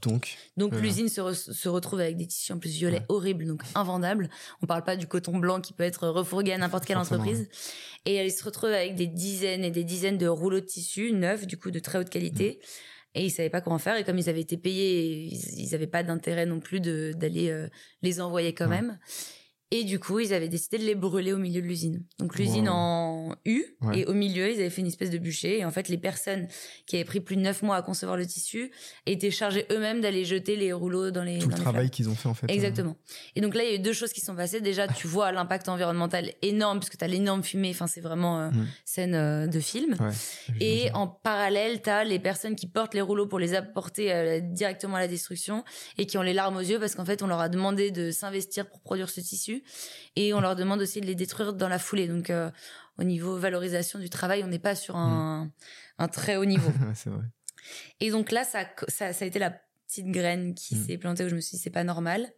Donc, 0.00 0.36
Donc 0.56 0.72
Euh. 0.72 0.80
l'usine 0.80 1.08
se, 1.08 1.20
re- 1.20 1.34
se 1.52 1.68
retrouve 1.68 2.00
avec 2.00 2.16
des 2.16 2.26
tissus 2.26 2.52
en 2.52 2.58
plus 2.58 2.70
violets 2.70 2.98
Ouais. 3.00 3.06
horribles, 3.08 3.46
donc 3.46 3.62
invendables. 3.74 4.30
On 4.62 4.66
parle 4.66 4.82
pas 4.84 4.96
du 4.96 5.06
coton 5.06 5.38
blanc 5.38 5.60
qui 5.60 5.72
peut 5.74 5.84
être 5.84 6.08
refourgué 6.08 6.52
à 6.52 6.58
n'importe 6.58 6.86
quelle 6.86 6.96
entreprise. 6.96 7.48
Et 8.06 8.14
elle 8.14 8.32
se 8.32 8.42
retrouve 8.42 8.70
avec 8.70 8.94
des 8.96 9.06
dizaines 9.06 9.64
et 9.64 9.70
des 9.70 9.84
dizaines 9.84 10.18
de 10.18 10.26
rouleaux 10.26 10.60
de 10.60 10.64
tissu 10.66 11.12
neufs, 11.12 11.46
du 11.46 11.56
coup 11.58 11.70
de 11.70 11.78
très 11.78 11.98
haute 11.98 12.10
qualité. 12.10 12.58
Mm. 12.60 12.66
Et 13.14 13.24
ils 13.26 13.30
savaient 13.30 13.50
pas 13.50 13.60
quoi 13.60 13.74
en 13.74 13.78
faire. 13.78 13.96
Et 13.96 14.04
comme 14.04 14.16
ils 14.18 14.28
avaient 14.30 14.40
été 14.40 14.56
payés, 14.56 15.28
ils, 15.30 15.60
ils 15.60 15.74
avaient 15.74 15.86
pas 15.86 16.02
d'intérêt 16.02 16.46
non 16.46 16.58
plus 16.60 16.80
d'aller 16.80 17.50
euh, 17.50 17.68
les 18.00 18.20
envoyer 18.22 18.54
quand 18.54 18.64
Ouais. 18.68 18.80
même. 18.80 18.98
Et 19.74 19.84
du 19.84 19.98
coup, 19.98 20.20
ils 20.20 20.34
avaient 20.34 20.48
décidé 20.50 20.76
de 20.76 20.84
les 20.84 20.94
brûler 20.94 21.32
au 21.32 21.38
milieu 21.38 21.62
de 21.62 21.66
l'usine. 21.66 22.04
Donc 22.18 22.36
l'usine 22.38 22.68
Wow. 22.68 22.74
en 22.74 23.36
U, 23.46 23.64
Ouais. 23.80 24.00
et 24.00 24.06
au 24.06 24.12
milieu, 24.12 24.50
ils 24.50 24.60
avaient 24.60 24.68
fait 24.68 24.82
une 24.82 24.86
espèce 24.86 25.08
de 25.08 25.16
bûcher. 25.16 25.60
Et 25.60 25.64
en 25.64 25.70
fait, 25.70 25.88
les 25.88 25.96
personnes 25.96 26.46
qui 26.86 26.96
avaient 26.96 27.06
pris 27.06 27.20
plus 27.20 27.36
de 27.36 27.40
neuf 27.40 27.62
mois 27.62 27.76
à 27.76 27.82
concevoir 27.82 28.18
le 28.18 28.26
tissu 28.26 28.70
étaient 29.06 29.30
chargées 29.30 29.64
eux-mêmes 29.72 30.02
d'aller 30.02 30.26
jeter 30.26 30.56
les 30.56 30.74
rouleaux 30.74 31.10
dans 31.10 31.22
les 31.24 31.38
tout 31.38 31.48
le 31.48 31.54
les 31.56 31.60
travail 31.62 31.88
qu'ils 31.90 32.10
ont 32.10 32.14
fait 32.14 32.28
en 32.28 32.34
fait. 32.34 32.46
euh, 32.50 32.54
Exactement. 32.54 32.96
Et 33.34 33.40
donc 33.40 33.54
là, 33.54 33.64
il 33.64 33.70
y 33.70 33.72
a 33.72 33.76
eu 33.76 33.78
deux 33.78 33.94
choses 33.94 34.12
qui 34.12 34.20
sont 34.20 34.36
passées. 34.36 34.60
Déjà, 34.60 34.86
tu 34.88 35.06
vois 35.06 35.32
l'impact 35.32 35.70
environnemental 35.70 36.30
énorme, 36.42 36.78
puisque 36.78 36.98
tu 36.98 37.04
as 37.04 37.08
l'énorme 37.08 37.42
fumée. 37.42 37.70
Enfin, 37.70 37.86
c'est 37.86 38.02
vraiment 38.02 38.40
euh, 38.42 38.50
Mm. 38.50 38.66
scène 38.84 39.14
euh, 39.14 39.46
de 39.46 39.58
film. 39.58 39.96
Ouais, 39.98 40.10
Et 40.60 40.90
en 40.92 41.06
parallèle, 41.06 41.80
tu 41.80 41.88
as 41.88 42.04
les 42.04 42.18
personnes 42.18 42.56
qui 42.56 42.66
portent 42.66 42.92
les 42.94 43.00
rouleaux 43.00 43.26
pour 43.26 43.38
les 43.38 43.54
apporter 43.54 44.40
directement 44.42 44.96
à 44.96 45.00
la 45.00 45.08
destruction 45.08 45.64
et 45.96 46.04
qui 46.06 46.18
ont 46.18 46.22
les 46.22 46.34
larmes 46.34 46.56
aux 46.58 46.60
yeux 46.60 46.78
parce 46.78 46.94
qu'en 46.94 47.06
fait, 47.06 47.22
on 47.22 47.26
leur 47.26 47.40
a 47.40 47.48
demandé 47.48 47.90
de 47.90 48.10
s'investir 48.10 48.68
pour 48.68 48.80
produire 48.82 49.08
ce 49.08 49.20
tissu 49.20 49.61
et 50.16 50.34
on 50.34 50.40
leur 50.40 50.56
demande 50.56 50.80
aussi 50.80 51.00
de 51.00 51.06
les 51.06 51.14
détruire 51.14 51.52
dans 51.54 51.68
la 51.68 51.78
foulée. 51.78 52.08
Donc, 52.08 52.30
euh, 52.30 52.50
au 52.98 53.04
niveau 53.04 53.36
valorisation 53.36 53.98
du 53.98 54.10
travail, 54.10 54.42
on 54.44 54.48
n'est 54.48 54.58
pas 54.58 54.74
sur 54.74 54.96
un, 54.96 55.50
un 55.98 56.08
très 56.08 56.36
haut 56.36 56.44
niveau. 56.44 56.70
Ouais, 56.86 56.94
c'est 56.94 57.10
vrai. 57.10 57.24
Et 58.00 58.10
donc 58.10 58.30
là, 58.32 58.44
ça, 58.44 58.66
ça, 58.88 59.12
ça 59.12 59.24
a 59.24 59.28
été 59.28 59.38
la 59.38 59.50
petite 59.88 60.06
graine 60.08 60.54
qui 60.54 60.74
Mm. 60.76 60.84
s'est 60.86 60.98
plantée 60.98 61.24
où 61.24 61.28
je 61.28 61.34
me 61.36 61.40
suis 61.40 61.56
dit, 61.56 61.62
c'est 61.62 61.70
pas 61.70 61.84
normal. 61.84 62.32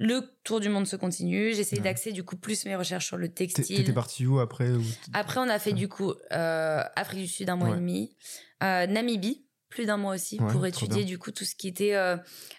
Le 0.00 0.22
tour 0.42 0.58
du 0.58 0.68
monde 0.68 0.86
se 0.88 0.96
continue. 0.96 1.54
J'essaie 1.54 1.76
Ouais. 1.76 1.82
d'axer 1.82 2.10
du 2.10 2.24
coup 2.24 2.36
plus 2.36 2.64
mes 2.64 2.74
recherches 2.74 3.06
sur 3.06 3.16
le 3.16 3.28
textile. 3.28 3.76
T'étais 3.76 3.92
parti 3.92 4.26
où 4.26 4.40
après 4.40 4.70
Après, 5.12 5.38
on 5.38 5.48
a 5.48 5.58
fait 5.60 5.70
Ouais. 5.70 5.76
du 5.76 5.88
coup 5.88 6.12
euh, 6.32 6.82
Afrique 6.96 7.20
du 7.22 7.28
Sud 7.28 7.48
un 7.48 7.54
mois 7.56 7.68
Ouais. 7.70 7.76
et 7.76 7.78
demi, 7.80 8.16
euh, 8.64 8.86
Namibie 8.88 9.46
plus 9.74 9.86
d'un 9.86 9.96
mois 9.96 10.14
aussi 10.14 10.40
Ouais, 10.40 10.52
pour 10.52 10.64
étudier 10.66 11.04
du 11.04 11.18
coup 11.18 11.32
tout 11.32 11.44
ce 11.44 11.54
qui 11.54 11.68
était 11.68 11.94
euh, 11.94 12.16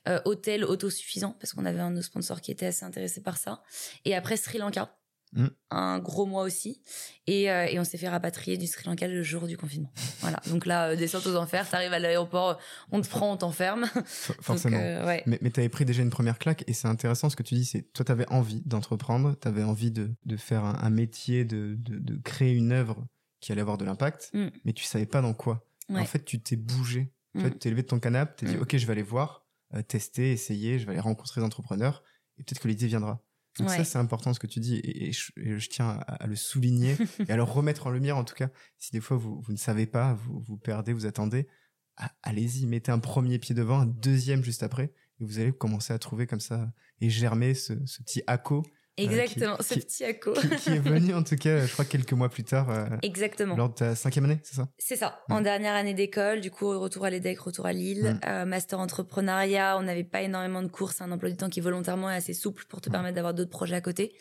euh, 0.08 0.20
hôtel 0.26 0.64
autosuffisant 0.66 1.36
parce 1.40 1.54
qu'on 1.54 1.66
avait 1.66 1.80
un 1.80 1.90
de 1.92 1.96
nos 1.96 2.02
sponsors 2.02 2.42
qui 2.42 2.52
était 2.52 2.68
assez 2.68 2.84
intéressé 2.86 3.22
par 3.22 3.38
ça. 3.38 3.64
Et 4.04 4.14
après 4.16 4.38
Sri 4.38 4.58
Lanka, 4.58 4.96
Mm. 5.34 5.48
un 5.72 6.00
gros 6.00 6.26
mois 6.26 6.44
aussi, 6.44 6.82
et, 7.28 7.52
euh, 7.52 7.66
et 7.66 7.78
on 7.78 7.84
s'est 7.84 7.98
fait 7.98 8.08
rapatrier 8.08 8.58
du 8.58 8.68
Sri 8.68 8.86
Lanka 8.86 9.06
le 9.06 9.22
jour 9.22 9.48
du 9.48 9.58
confinement. 9.58 9.92
voilà. 10.22 10.40
Donc 10.48 10.66
là, 10.66 10.92
euh, 10.92 10.96
descente 10.96 11.26
aux 11.28 11.36
enfers, 11.36 11.70
t'arrives 11.70 11.92
à 11.92 12.00
l'aéroport, 12.00 12.58
on 12.92 13.02
te 13.02 13.08
prend, 13.10 13.34
on 13.34 13.36
t'enferme. 13.38 13.86
For- 14.06 14.36
Donc, 14.36 14.44
forcément. 14.46 14.78
euh, 14.80 15.06
ouais. 15.06 15.24
Mais, 15.26 15.38
mais 15.42 15.52
tu 15.52 15.60
avais 15.60 15.68
pris 15.68 15.84
déjà 15.84 16.04
une 16.04 16.10
première 16.12 16.38
claque 16.40 16.64
et 16.68 16.74
c'est 16.74 16.88
intéressant 16.88 17.30
ce 17.30 17.36
que 17.36 17.44
tu 17.44 17.56
dis, 17.56 17.66
c'est 17.66 17.82
toi 17.92 18.06
tu 18.06 18.12
avais 18.14 18.30
envie 18.30 18.62
d'entreprendre, 18.66 19.36
tu 19.42 19.48
avais 19.50 19.64
envie 19.64 19.92
de, 19.92 20.12
de 20.26 20.38
faire 20.38 20.64
un, 20.64 20.78
un 20.82 20.90
métier, 20.90 21.44
de, 21.44 21.76
de, 21.80 21.98
de 22.00 22.22
créer 22.22 22.54
une 22.54 22.72
œuvre 22.72 23.06
qui 23.42 23.52
allait 23.52 23.62
avoir 23.62 23.78
de 23.78 23.84
l'impact, 23.84 24.30
Mm. 24.34 24.48
mais 24.64 24.72
tu 24.72 24.86
savais 24.86 25.06
pas 25.08 25.22
dans 25.22 25.34
quoi. 25.34 25.66
Ouais. 25.90 26.02
En 26.02 26.06
fait, 26.06 26.24
tu 26.26 26.42
t'es 26.42 26.56
bougé. 26.56 27.14
En 27.36 27.42
fait, 27.42 27.48
Mm. 27.50 27.52
tu 27.54 27.60
t'es 27.60 27.70
levé 27.70 27.82
de 27.84 27.88
ton 27.88 28.00
canapé, 28.00 28.34
t'es 28.38 28.46
dit 28.52 28.58
Mm. 28.58 28.62
ok, 28.62 28.78
je 28.78 28.86
vais 28.86 28.92
aller 28.94 29.02
voir, 29.02 29.46
euh, 29.74 29.82
tester, 29.82 30.32
essayer, 30.32 30.80
je 30.80 30.86
vais 30.86 30.92
aller 30.94 31.02
rencontrer 31.02 31.42
des 31.42 31.46
entrepreneurs 31.46 32.04
et 32.38 32.44
peut-être 32.44 32.60
que 32.62 32.68
l'idée 32.68 32.88
viendra. 32.88 33.22
Donc 33.60 33.70
Ouais. 33.70 33.78
ça, 33.78 33.84
c'est 33.86 33.98
important 33.98 34.34
ce 34.34 34.40
que 34.40 34.48
tu 34.48 34.60
dis 34.60 34.76
et, 34.78 35.08
et 35.08 35.12
je, 35.14 35.32
et 35.38 35.58
je 35.60 35.70
tiens 35.70 35.90
à, 35.90 36.16
à 36.24 36.28
le 36.28 36.36
souligner 36.36 36.96
et 37.30 37.32
à 37.32 37.36
le 37.38 37.44
remettre 37.44 37.88
en 37.88 37.90
lumière 37.92 38.18
en 38.18 38.24
tout 38.26 38.36
cas. 38.36 38.50
Si 38.78 38.92
des 38.92 39.00
fois 39.02 39.16
vous, 39.18 39.40
vous 39.42 39.52
ne 39.54 39.58
savez 39.58 39.86
pas, 39.86 40.14
vous, 40.14 40.40
vous 40.42 40.58
perdez, 40.58 40.92
vous 40.94 41.06
attendez, 41.06 41.48
allez-y, 42.24 42.66
mettez 42.66 42.92
un 42.92 43.00
premier 43.00 43.40
pied 43.40 43.56
devant, 43.56 43.80
un 43.80 43.86
deuxième 43.86 44.44
juste 44.44 44.64
après 44.64 44.94
et 45.20 45.26
vous 45.26 45.40
allez 45.40 45.54
commencer 45.54 45.94
à 45.94 46.00
trouver 46.00 46.28
comme 46.28 46.40
ça 46.42 46.72
et 47.00 47.10
germer 47.10 47.54
ce, 47.54 47.74
ce 47.86 48.02
petit 48.04 48.22
ACO 48.28 48.64
Exactement, 48.98 49.58
qui- 49.58 49.64
ce 49.64 49.74
qui- 49.74 49.80
petit 49.82 50.04
acco. 50.06 50.34
qui, 50.34 50.48
qui 50.50 50.70
est 50.70 50.80
venu 50.80 51.14
en 51.14 51.24
tout 51.24 51.36
cas, 51.36 51.66
je 51.66 51.72
crois, 51.74 51.86
quelques 51.86 52.14
mois 52.14 52.30
plus 52.30 52.44
tard, 52.44 52.70
euh, 52.70 52.86
Exactement. 53.02 53.56
lors 53.56 53.70
de 53.70 53.74
ta 53.76 53.96
cinquième 53.96 54.26
année, 54.26 54.40
c'est 54.44 54.56
ça? 54.56 54.68
C'est 54.78 54.96
ça. 54.96 55.20
Ouais. 55.30 55.36
En 55.36 55.42
dernière 55.42 55.74
année 55.76 55.94
d'école, 55.94 56.40
du 56.42 56.50
coup, 56.52 56.80
retour 56.80 57.04
à 57.06 57.10
l'EDEC, 57.10 57.40
retour 57.40 57.66
à 57.66 57.74
Lille, 57.74 58.20
euh, 58.26 58.46
master 58.46 58.80
entrepreneuriat. 58.80 59.78
On 59.78 59.84
n'avait 59.84 60.04
pas 60.04 60.22
énormément 60.22 60.62
de 60.62 60.68
cours. 60.70 60.92
C'est 60.92 61.04
un 61.04 61.12
emploi 61.12 61.30
du 61.30 61.36
temps 61.38 61.50
qui 61.50 61.60
volontairement 61.62 62.10
est 62.10 62.16
assez 62.16 62.34
souple 62.34 62.66
pour 62.70 62.80
te 62.82 62.90
Ouais. 62.90 62.94
permettre 62.94 63.16
d'avoir 63.16 63.34
d'autres 63.34 63.50
projets 63.52 63.76
à 63.76 63.82
côté. 63.82 64.16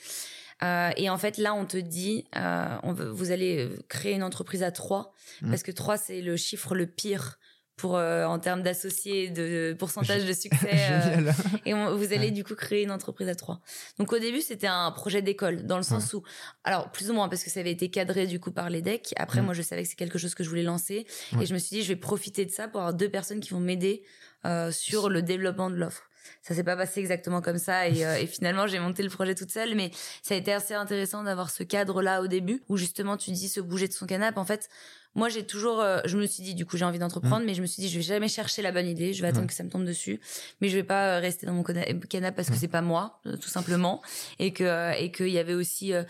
Euh, 0.62 0.90
et 0.96 1.10
en 1.10 1.18
fait, 1.18 1.36
là, 1.38 1.52
on 1.54 1.66
te 1.66 1.76
dit, 1.76 2.24
euh, 2.36 2.76
on 2.84 2.92
veut, 2.92 3.08
vous 3.10 3.32
allez 3.32 3.58
euh, 3.58 3.76
créer 3.88 4.14
une 4.14 4.22
entreprise 4.22 4.62
à 4.62 4.70
trois, 4.70 5.12
Mm. 5.42 5.50
parce 5.50 5.62
que 5.64 5.72
trois, 5.72 5.96
c'est 5.96 6.20
le 6.20 6.36
chiffre 6.36 6.74
le 6.74 6.86
pire 6.86 7.38
pour 7.76 7.96
euh, 7.96 8.24
en 8.24 8.38
termes 8.38 8.62
d'associés, 8.62 9.30
de 9.30 9.74
pourcentage 9.78 10.24
de 10.24 10.32
succès. 10.32 10.70
euh, 10.90 11.32
et 11.66 11.74
on- 11.74 11.96
vous 11.96 12.12
allez 12.12 12.26
Ouais. 12.26 12.30
du 12.30 12.44
coup 12.44 12.54
créer 12.54 12.82
une 12.84 12.92
entreprise 12.92 13.28
à 13.28 13.34
trois. 13.34 13.60
Donc 13.98 14.12
au 14.12 14.18
début, 14.18 14.40
c'était 14.40 14.68
un 14.68 14.90
projet 14.92 15.22
d'école, 15.22 15.66
dans 15.66 15.76
le 15.76 15.82
sens 15.82 16.14
où, 16.14 16.22
alors 16.62 16.90
plus 16.92 17.10
ou 17.10 17.14
moins 17.14 17.28
parce 17.28 17.42
que 17.42 17.50
ça 17.50 17.60
avait 17.60 17.72
été 17.72 17.90
cadré 17.90 18.26
du 18.26 18.38
coup 18.38 18.52
par 18.52 18.70
les 18.70 18.80
decks. 18.82 19.12
Après, 19.16 19.40
Mm. 19.40 19.44
moi, 19.46 19.54
je 19.54 19.62
savais 19.62 19.82
que 19.82 19.88
c'est 19.88 19.96
quelque 19.96 20.18
chose 20.18 20.34
que 20.34 20.44
je 20.44 20.48
voulais 20.48 20.62
lancer, 20.62 21.06
et 21.40 21.46
je 21.46 21.52
me 21.52 21.58
suis 21.58 21.76
dit, 21.76 21.82
je 21.82 21.88
vais 21.88 21.96
profiter 21.96 22.44
de 22.46 22.50
ça 22.52 22.68
pour 22.68 22.80
avoir 22.80 22.94
deux 22.94 23.08
personnes 23.08 23.40
qui 23.40 23.50
vont 23.50 23.60
m'aider 23.60 24.02
euh, 24.46 24.70
sur 24.70 25.08
le 25.08 25.22
développement 25.22 25.68
de 25.70 25.76
l'offre. 25.76 26.02
Ça 26.42 26.54
s'est 26.54 26.64
pas 26.64 26.76
passé 26.76 27.00
exactement 27.00 27.40
comme 27.42 27.58
ça, 27.58 27.88
et, 27.88 28.04
euh, 28.06 28.16
et 28.16 28.26
finalement, 28.26 28.66
j'ai 28.66 28.78
monté 28.78 29.02
le 29.02 29.10
projet 29.10 29.34
toute 29.34 29.50
seule, 29.50 29.74
mais 29.74 29.90
ça 30.22 30.34
a 30.34 30.38
été 30.38 30.52
assez 30.52 30.74
intéressant 30.74 31.22
d'avoir 31.24 31.50
ce 31.50 31.62
cadre-là 31.64 32.22
au 32.22 32.26
début, 32.28 32.62
où 32.68 32.76
justement, 32.76 33.16
tu 33.16 33.30
dis 33.30 33.48
se 33.48 33.60
bouger 33.60 33.88
de 33.88 33.92
son 33.92 34.06
canapé. 34.06 34.38
En 34.38 34.44
fait, 34.44 34.68
moi, 35.14 35.28
j'ai 35.28 35.44
toujours, 35.46 35.80
euh, 35.80 36.00
je 36.06 36.16
me 36.16 36.26
suis 36.26 36.42
dit, 36.42 36.54
du 36.54 36.66
coup, 36.66 36.76
j'ai 36.76 36.84
envie 36.84 36.98
d'entreprendre, 36.98 37.44
mais 37.46 37.54
je 37.54 37.62
me 37.62 37.66
suis 37.66 37.80
dit, 37.82 37.88
je 37.88 37.96
vais 37.96 38.02
jamais 38.02 38.28
chercher 38.28 38.62
la 38.62 38.72
bonne 38.72 38.86
idée, 38.86 39.12
je 39.12 39.22
vais 39.22 39.28
attendre 39.28 39.46
que 39.46 39.54
ça 39.54 39.62
me 39.62 39.70
tombe 39.70 39.84
dessus, 39.84 40.20
mais 40.60 40.68
je 40.68 40.76
vais 40.76 40.82
pas 40.84 41.16
euh, 41.16 41.20
rester 41.20 41.46
dans 41.46 41.52
mon 41.52 41.62
cana- 41.62 41.84
canapé 42.08 42.36
parce 42.36 42.50
que 42.50 42.56
c'est 42.56 42.68
pas 42.68 42.82
moi, 42.82 43.20
euh, 43.26 43.36
tout 43.36 43.48
simplement, 43.48 44.02
et 44.38 44.52
que 44.52 44.64
euh, 44.64 44.92
et 44.92 45.12
qu'il 45.12 45.28
y 45.28 45.38
avait 45.38 45.54
aussi 45.54 45.92
euh, 45.92 46.02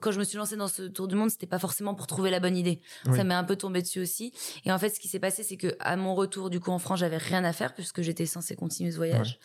quand 0.00 0.10
je 0.10 0.18
me 0.18 0.24
suis 0.24 0.36
lancée 0.38 0.56
dans 0.56 0.68
ce 0.68 0.82
tour 0.82 1.08
du 1.08 1.14
monde, 1.14 1.30
c'était 1.30 1.46
pas 1.46 1.58
forcément 1.58 1.94
pour 1.94 2.06
trouver 2.06 2.30
la 2.30 2.40
bonne 2.40 2.56
idée. 2.56 2.80
Oui. 3.06 3.16
Ça 3.16 3.24
m'est 3.24 3.34
un 3.34 3.44
peu 3.44 3.56
tombé 3.56 3.82
dessus 3.82 4.00
aussi. 4.00 4.32
Et 4.64 4.72
en 4.72 4.78
fait, 4.78 4.88
ce 4.90 5.00
qui 5.00 5.08
s'est 5.08 5.18
passé, 5.18 5.42
c'est 5.42 5.56
que 5.56 5.76
à 5.80 5.96
mon 5.96 6.14
retour, 6.14 6.50
du 6.50 6.60
coup, 6.60 6.70
en 6.70 6.78
France, 6.78 7.00
j'avais 7.00 7.16
rien 7.16 7.44
à 7.44 7.52
faire 7.52 7.74
puisque 7.74 8.02
j'étais 8.02 8.26
censée 8.26 8.54
continuer 8.56 8.90
ce 8.92 8.96
voyage. 8.96 9.38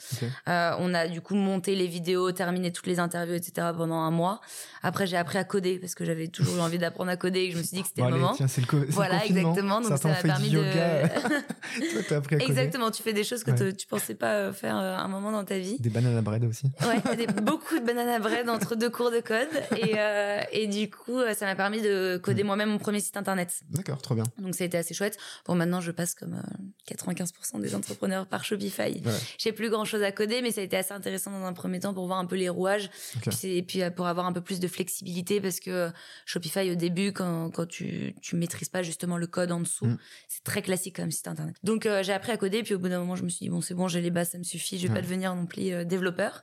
Euh, 0.47 0.71
on 0.79 0.93
a 0.93 1.07
du 1.07 1.21
coup 1.21 1.35
monté 1.35 1.75
les 1.75 1.87
vidéos, 1.87 2.31
terminé 2.31 2.71
toutes 2.71 2.87
les 2.87 2.99
interviews, 2.99 3.35
etc. 3.35 3.67
pendant 3.75 3.95
un 3.99 4.11
mois. 4.11 4.41
Après, 4.81 5.07
j'ai 5.07 5.17
appris 5.17 5.37
à 5.37 5.43
coder 5.43 5.79
parce 5.79 5.95
que 5.95 6.05
j'avais 6.05 6.27
toujours 6.27 6.61
envie 6.61 6.77
d'apprendre 6.77 7.09
à 7.11 7.17
coder 7.17 7.41
et 7.41 7.47
que 7.49 7.53
je 7.53 7.59
me 7.59 7.63
suis 7.63 7.75
dit 7.77 7.81
que 7.83 7.87
c'était 7.87 8.01
Bon, 8.01 8.07
le 8.09 8.13
allez, 8.15 8.21
moment. 8.23 8.35
tiens, 8.35 8.47
c'est 8.47 8.61
le, 8.61 8.67
co- 8.67 8.79
c'est 8.79 8.87
le 8.87 8.91
Voilà, 8.91 9.25
exactement. 9.25 9.81
Donc 9.81 9.97
ça 9.97 10.07
m'a 10.09 10.15
permis 10.15 10.49
du 10.49 10.57
de. 10.57 10.61
yoga. 10.63 11.09
Toi, 11.09 12.01
t'as 12.09 12.17
appris 12.17 12.35
à 12.35 12.39
coder. 12.39 12.51
Exactement, 12.51 12.91
tu 12.91 13.01
fais 13.03 13.13
des 13.13 13.23
choses 13.23 13.43
que 13.43 13.51
Ouais. 13.51 13.73
tu 13.73 13.85
pensais 13.87 14.15
pas 14.15 14.33
euh, 14.33 14.51
faire 14.53 14.77
euh, 14.77 14.95
un 14.97 15.07
moment 15.07 15.31
dans 15.31 15.43
ta 15.45 15.57
vie. 15.59 15.77
Des 15.79 15.89
bananes 15.89 16.19
bread 16.21 16.43
aussi. 16.45 16.65
Ouais, 16.81 17.15
des- 17.15 17.27
beaucoup 17.27 17.79
de 17.79 17.85
banana 17.85 18.19
bread 18.19 18.49
entre 18.49 18.75
deux 18.75 18.89
cours 18.89 19.11
de 19.11 19.19
code. 19.19 19.47
Et, 19.77 19.93
euh, 19.97 20.32
et 20.51 20.67
du 20.67 20.89
coup, 20.89 21.17
euh, 21.19 21.33
ça 21.33 21.45
m'a 21.45 21.55
permis 21.55 21.81
de 21.81 22.17
coder 22.21 22.43
moi-même 22.43 22.69
mon 22.69 22.77
premier 22.77 22.99
site 22.99 23.17
internet. 23.17 23.61
D'accord, 23.69 24.01
trop 24.01 24.15
bien. 24.15 24.23
Donc 24.37 24.55
ça 24.55 24.63
a 24.63 24.67
été 24.67 24.77
assez 24.77 24.93
chouette. 24.93 25.17
Bon, 25.45 25.55
maintenant, 25.55 25.81
je 25.81 25.91
passe 25.91 26.13
comme 26.15 26.33
euh, 26.33 26.93
95% 26.95 27.61
des 27.61 27.75
entrepreneurs 27.75 28.27
par 28.27 28.43
Shopify. 28.43 28.81
Ouais. 29.05 29.11
J'ai 29.37 29.51
plus 29.51 29.69
grand 29.69 29.85
chose 29.85 30.03
à 30.03 30.11
coder, 30.11 30.41
mais 30.41 30.51
ça 30.51 30.61
a 30.61 30.63
été 30.63 30.77
assez 30.77 30.93
intéressant 30.93 31.31
dans 31.31 31.45
un 31.45 31.53
premier 31.53 31.79
temps 31.79 31.93
pour 31.93 32.05
voir 32.07 32.19
un 32.19 32.25
peu 32.25 32.35
les 32.35 32.49
rouages. 32.49 32.89
Puis 33.21 33.47
Et 33.57 33.63
puis 33.63 33.81
euh, 33.81 33.89
pour 33.89 34.07
avoir 34.07 34.25
un 34.25 34.33
peu 34.33 34.41
plus 34.41 34.59
de 34.59 34.67
flexibilité 34.67 35.41
parce 35.41 35.59
que 35.59 35.69
euh, 35.71 35.89
Shopify 36.25 36.69
au 36.71 36.75
début, 36.75 37.11
quand, 37.13 37.49
quand 37.51 37.65
tu, 37.67 38.15
tu 38.21 38.35
maîtrises 38.35 38.69
pas 38.69 38.83
justement 38.83 39.17
le 39.17 39.27
code 39.27 39.51
en 39.51 39.59
dessous, 39.59 39.85
Mm. 39.85 39.97
c'est 40.29 40.43
très 40.43 40.61
classique 40.61 40.95
comme 40.95 41.11
site 41.11 41.27
internet. 41.27 41.55
Donc 41.63 41.85
euh, 41.85 42.03
j'ai 42.03 42.13
appris 42.13 42.31
à 42.31 42.37
coder, 42.37 42.63
puis 42.63 42.73
au 42.75 42.79
bout 42.79 42.87
d'un 42.89 42.99
moment, 42.99 43.15
je 43.15 43.23
me 43.23 43.29
suis 43.29 43.45
dit, 43.45 43.49
bon, 43.49 43.59
c'est 43.61 43.73
bon, 43.73 43.87
j'ai 43.87 43.99
les 44.01 44.11
bases, 44.11 44.29
ça 44.31 44.37
me 44.37 44.43
suffit, 44.43 44.77
je 44.77 44.83
vais 44.87 44.93
Ouais. 44.93 44.99
pas 44.99 45.01
devenir 45.01 45.33
non 45.35 45.45
plus 45.45 45.71
euh, 45.73 45.83
développeur. 45.83 46.41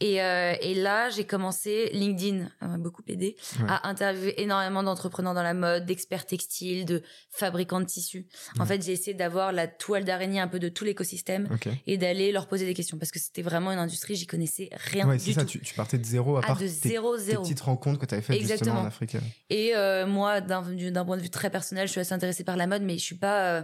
Et, 0.00 0.22
euh, 0.22 0.54
et 0.60 0.74
là, 0.74 1.08
j'ai 1.10 1.24
commencé, 1.24 1.90
LinkedIn 1.92 2.48
ça 2.60 2.66
m'a 2.66 2.78
beaucoup 2.78 3.02
aidé, 3.08 3.25
Ouais. 3.58 3.66
à 3.68 3.88
interviewer 3.88 4.40
énormément 4.40 4.82
d'entrepreneurs 4.82 5.34
dans 5.34 5.42
la 5.42 5.54
mode, 5.54 5.86
d'experts 5.86 6.26
textiles, 6.26 6.84
de 6.84 7.02
fabricants 7.30 7.80
de 7.80 7.86
tissus. 7.86 8.26
En 8.58 8.60
Ouais. 8.62 8.66
fait, 8.66 8.84
j'ai 8.84 8.92
essayé 8.92 9.14
d'avoir 9.14 9.52
la 9.52 9.66
toile 9.66 10.04
d'araignée 10.04 10.40
un 10.40 10.48
peu 10.48 10.58
de 10.58 10.68
tout 10.68 10.84
l'écosystème 10.84 11.48
et 11.86 11.98
d'aller 11.98 12.30
leur 12.32 12.46
poser 12.46 12.66
des 12.66 12.74
questions 12.74 12.98
parce 12.98 13.10
que 13.10 13.18
c'était 13.18 13.42
vraiment 13.42 13.72
une 13.72 13.78
industrie, 13.78 14.14
j'y 14.16 14.26
connaissais 14.26 14.68
rien 14.72 15.08
Ouais, 15.08 15.16
du 15.16 15.24
c'est 15.24 15.32
ça, 15.32 15.40
tout. 15.42 15.48
tu, 15.48 15.60
tu 15.60 15.74
partais 15.74 15.98
de 15.98 16.04
zéro 16.04 16.36
à 16.36 16.40
Ah, 16.44 16.46
part 16.48 16.56
de 16.56 16.62
tes, 16.62 16.68
zéro, 16.68 17.16
tes 17.16 17.22
zéro. 17.22 17.42
petites 17.42 17.60
rencontres 17.60 17.98
que 18.00 18.06
tu 18.06 18.14
avais 18.14 18.22
faites 18.22 18.40
justement 18.40 18.80
en 18.80 18.84
Afrique. 18.86 19.16
Et 19.50 19.74
euh, 19.74 20.06
moi, 20.06 20.40
d'un 20.40 20.62
du- 20.62 20.90
d'un 20.92 21.04
point 21.04 21.16
de 21.16 21.22
vue 21.22 21.30
très 21.30 21.50
personnel, 21.50 21.86
je 21.86 21.92
suis 21.92 22.00
assez 22.00 22.12
intéressée 22.14 22.44
par 22.44 22.56
la 22.56 22.66
mode, 22.66 22.82
mais 22.82 22.98
je 22.98 23.02
suis 23.04 23.16
pas, 23.18 23.58
euh, 23.58 23.62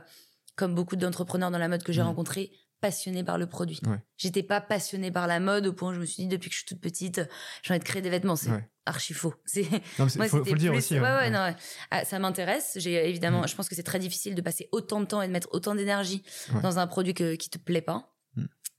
comme 0.57 0.75
beaucoup 0.75 0.97
d'entrepreneurs 0.97 1.51
dans 1.51 1.59
la 1.59 1.69
mode 1.69 1.83
que 1.83 1.93
j'ai 1.93 2.01
Mhm. 2.03 2.09
rencontrés, 2.09 2.53
passionnée 2.83 3.25
par 3.25 3.39
le 3.39 3.47
produit. 3.47 3.81
Ouais. 3.87 3.97
J'étais 4.19 4.43
pas 4.43 4.61
passionnée 4.61 5.11
par 5.11 5.27
la 5.27 5.41
mode 5.41 5.67
au 5.67 5.73
point 5.73 5.93
où 5.93 5.95
je 5.95 6.01
me 6.01 6.05
suis 6.05 6.25
dit, 6.25 6.29
depuis 6.29 6.51
que 6.51 6.55
je 6.55 6.59
suis 6.61 6.67
toute 6.69 6.81
petite, 6.81 7.23
j'ai 7.63 7.73
envie 7.73 7.79
de 7.81 7.85
créer 7.85 8.03
des 8.03 8.11
vêtements. 8.11 8.37
C'est 8.37 8.51
Ouais. 8.51 8.69
archi 8.85 9.15
faux. 9.15 9.33
C'est 9.47 9.65
faut, 9.65 10.09
faut 10.09 10.39
le 10.45 10.59
dire 10.59 10.73
plus- 10.73 10.79
aussi. 10.79 11.01
Ouais, 11.01 11.07
hein. 11.07 11.19
ouais, 11.19 11.31
non. 11.31 11.55
Ah, 11.91 12.05
ça 12.05 12.19
m'intéresse. 12.19 12.73
J'ai 12.77 13.09
évidemment, 13.09 13.41
Mhm. 13.43 13.49
je 13.49 13.55
pense 13.55 13.69
que 13.69 13.75
c'est 13.75 13.83
très 13.83 13.99
difficile 14.01 14.35
de 14.35 14.43
passer 14.43 14.69
autant 14.73 15.01
de 15.01 15.07
temps 15.07 15.23
et 15.23 15.29
de 15.29 15.33
mettre 15.33 15.49
autant 15.53 15.75
d'énergie 15.75 16.23
dans 16.63 16.79
un 16.79 16.87
produit 16.87 17.15
que, 17.15 17.37
qui 17.37 17.49
te 17.49 17.57
plaît 17.59 17.81
pas. 17.83 18.12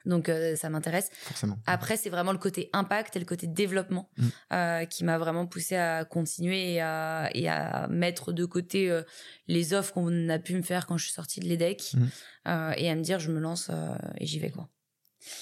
Donc 0.06 0.28
euh, 0.30 0.56
ça 0.56 0.70
m'intéresse. 0.70 1.10
Forcément. 1.14 1.58
Après, 1.66 1.96
c'est 1.98 2.10
vraiment 2.10 2.32
le 2.34 2.38
côté 2.38 2.70
impact 2.74 3.16
et 3.16 3.20
le 3.20 3.26
côté 3.26 3.48
développement 3.48 4.10
Mm. 4.18 4.28
euh, 4.54 4.86
qui 4.86 5.04
m'a 5.04 5.18
vraiment 5.18 5.46
poussé 5.48 5.76
à 5.76 6.04
continuer 6.06 6.74
et 6.74 6.82
à, 6.82 7.30
et 7.34 7.48
à 7.48 7.88
mettre 7.90 8.34
de 8.34 8.46
côté 8.46 8.90
euh, 8.92 9.04
les 9.48 9.74
offres 9.74 9.94
qu'on 9.94 10.30
a 10.30 10.40
pu 10.40 10.56
me 10.56 10.62
faire 10.62 10.86
quand 10.88 10.98
je 10.98 11.06
suis 11.06 11.14
sortie 11.14 11.40
de 11.40 11.46
l'EDEC 11.48 11.94
Mm. 11.94 12.08
et 12.78 12.90
à 12.90 12.96
me 12.96 13.02
dire 13.02 13.20
je 13.20 13.32
me 13.32 13.40
lance 13.40 13.70
et 14.20 14.26
j'y 14.26 14.40
vais 14.40 14.50
quoi. 14.52 14.70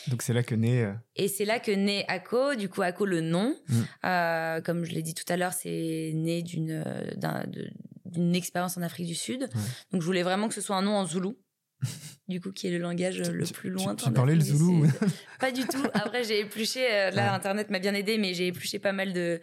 Donc 0.09 0.21
c'est 0.21 0.33
là 0.33 0.43
que 0.43 0.53
naît. 0.53 0.83
euh, 0.83 0.93
Et 1.15 1.27
c'est 1.27 1.43
là 1.45 1.59
que 1.59 1.71
naît 1.71 2.05
ACO. 2.07 2.53
Du 2.53 2.69
coup, 2.69 2.83
ACO, 2.83 3.07
le 3.07 3.21
nom, 3.21 3.55
Mm. 3.67 3.81
euh, 4.05 4.61
comme 4.61 4.85
je 4.85 4.91
l'ai 4.91 5.01
dit 5.01 5.15
tout 5.15 5.25
à 5.27 5.37
l'heure, 5.37 5.53
c'est 5.53 6.11
né 6.13 6.43
d'une 6.43 6.83
d'un- 7.17 7.45
d'une 8.05 8.35
expérience 8.35 8.77
en 8.77 8.83
Afrique 8.83 9.07
du 9.07 9.15
Sud. 9.15 9.49
Donc, 9.91 10.01
je 10.01 10.05
voulais 10.05 10.21
vraiment 10.21 10.47
que 10.49 10.53
ce 10.53 10.61
soit 10.61 10.75
un 10.75 10.81
nom 10.83 10.95
en 10.97 11.05
zoulou. 11.07 11.35
du 12.31 12.41
coup, 12.41 12.51
qui 12.51 12.67
est 12.67 12.71
le 12.71 12.79
langage 12.79 13.21
euh, 13.21 13.31
le 13.31 13.45
tu- 13.45 13.53
plus 13.53 13.69
tu- 13.69 13.75
lointain. 13.75 14.07
tu 14.07 14.11
parlais 14.11 14.33
le 14.35 14.41
zoulou. 14.41 14.87
Pas 15.39 15.51
du 15.51 15.65
tout. 15.65 15.83
Après, 15.93 16.23
j'ai 16.23 16.39
épluché. 16.39 16.79
euh, 16.91 17.11
là, 17.11 17.23
Ouais. 17.29 17.35
Internet 17.35 17.69
m'a 17.69 17.79
bien 17.79 17.93
aidé, 17.93 18.17
mais 18.17 18.33
j'ai 18.33 18.47
épluché 18.47 18.77
pas 18.79 18.91
mal 18.93 19.11
de, 19.13 19.39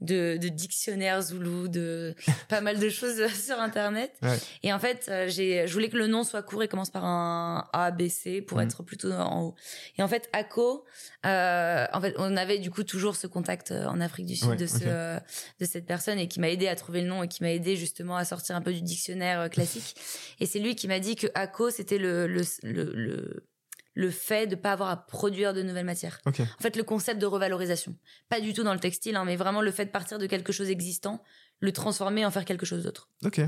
de, 0.00 0.36
de 0.40 0.48
dictionnaires 0.48 1.20
zoulou, 1.22 1.66
de 1.68 2.14
pas 2.48 2.60
mal 2.60 2.78
de 2.78 2.88
choses 2.88 3.26
sur 3.34 3.58
Internet. 3.60 4.12
Ouais. 4.22 4.38
Et 4.62 4.72
en 4.72 4.78
fait, 4.78 5.06
euh, 5.08 5.26
j'ai, 5.28 5.66
je 5.66 5.72
voulais 5.72 5.88
que 5.88 5.96
le 5.96 6.06
nom 6.06 6.22
soit 6.24 6.42
court 6.42 6.62
et 6.62 6.68
commence 6.68 6.90
par 6.90 7.04
un 7.04 7.68
A, 7.72 7.90
B, 7.90 8.08
C 8.08 8.40
pour 8.42 8.58
Mhm. 8.58 8.64
être 8.64 8.82
plutôt 8.84 9.10
en 9.12 9.42
haut. 9.42 9.54
Et 9.98 10.02
en 10.02 10.08
fait, 10.08 10.28
ACO, 10.32 10.84
euh, 11.26 11.86
en 11.92 12.00
fait, 12.00 12.14
on 12.18 12.36
avait 12.36 12.58
du 12.58 12.70
coup 12.70 12.84
toujours 12.84 13.16
ce 13.16 13.26
contact 13.26 13.72
en 13.72 14.00
Afrique 14.00 14.26
du 14.26 14.36
Sud 14.36 14.50
Ouais, 14.50 14.56
de, 14.56 14.66
ce, 14.66 15.18
de 15.60 15.64
cette 15.64 15.84
personne 15.86 16.18
et 16.18 16.28
qui 16.28 16.38
m'a 16.40 16.48
aidé 16.48 16.68
à 16.68 16.76
trouver 16.76 17.02
le 17.02 17.08
nom 17.08 17.22
et 17.24 17.28
qui 17.28 17.42
m'a 17.42 17.50
aidé 17.50 17.76
justement 17.76 18.16
à 18.16 18.24
sortir 18.24 18.54
un 18.56 18.62
peu 18.62 18.72
du 18.72 18.82
dictionnaire 18.82 19.50
classique. 19.50 19.96
et 20.40 20.46
c'est 20.46 20.60
lui 20.60 20.74
qui 20.76 20.86
m'a 20.88 20.98
dit 21.00 21.16
que 21.16 21.26
ACO, 21.34 21.70
c'était 21.70 21.98
le, 21.98 22.26
le, 22.30 22.42
le, 22.62 22.92
le, 22.94 23.46
le 23.94 24.10
fait 24.10 24.46
de 24.46 24.54
pas 24.56 24.72
avoir 24.72 24.88
à 24.90 25.06
produire 25.06 25.52
de 25.52 25.62
nouvelles 25.62 25.84
matières. 25.84 26.20
Ok. 26.26 26.40
En 26.40 26.62
fait, 26.62 26.76
le 26.76 26.82
concept 26.82 27.20
de 27.20 27.26
revalorisation. 27.26 27.96
Pas 28.28 28.40
du 28.40 28.54
tout 28.54 28.62
dans 28.62 28.74
le 28.74 28.80
textile, 28.80 29.16
hein, 29.16 29.24
mais 29.24 29.36
vraiment 29.36 29.62
le 29.62 29.70
fait 29.70 29.86
de 29.86 29.90
partir 29.90 30.18
de 30.18 30.26
quelque 30.26 30.52
chose 30.52 30.70
existant, 30.70 31.22
le 31.60 31.72
transformer 31.72 32.24
en 32.24 32.30
faire 32.30 32.44
quelque 32.44 32.66
chose 32.66 32.84
d'autre. 32.84 33.08
Ok. 33.24 33.40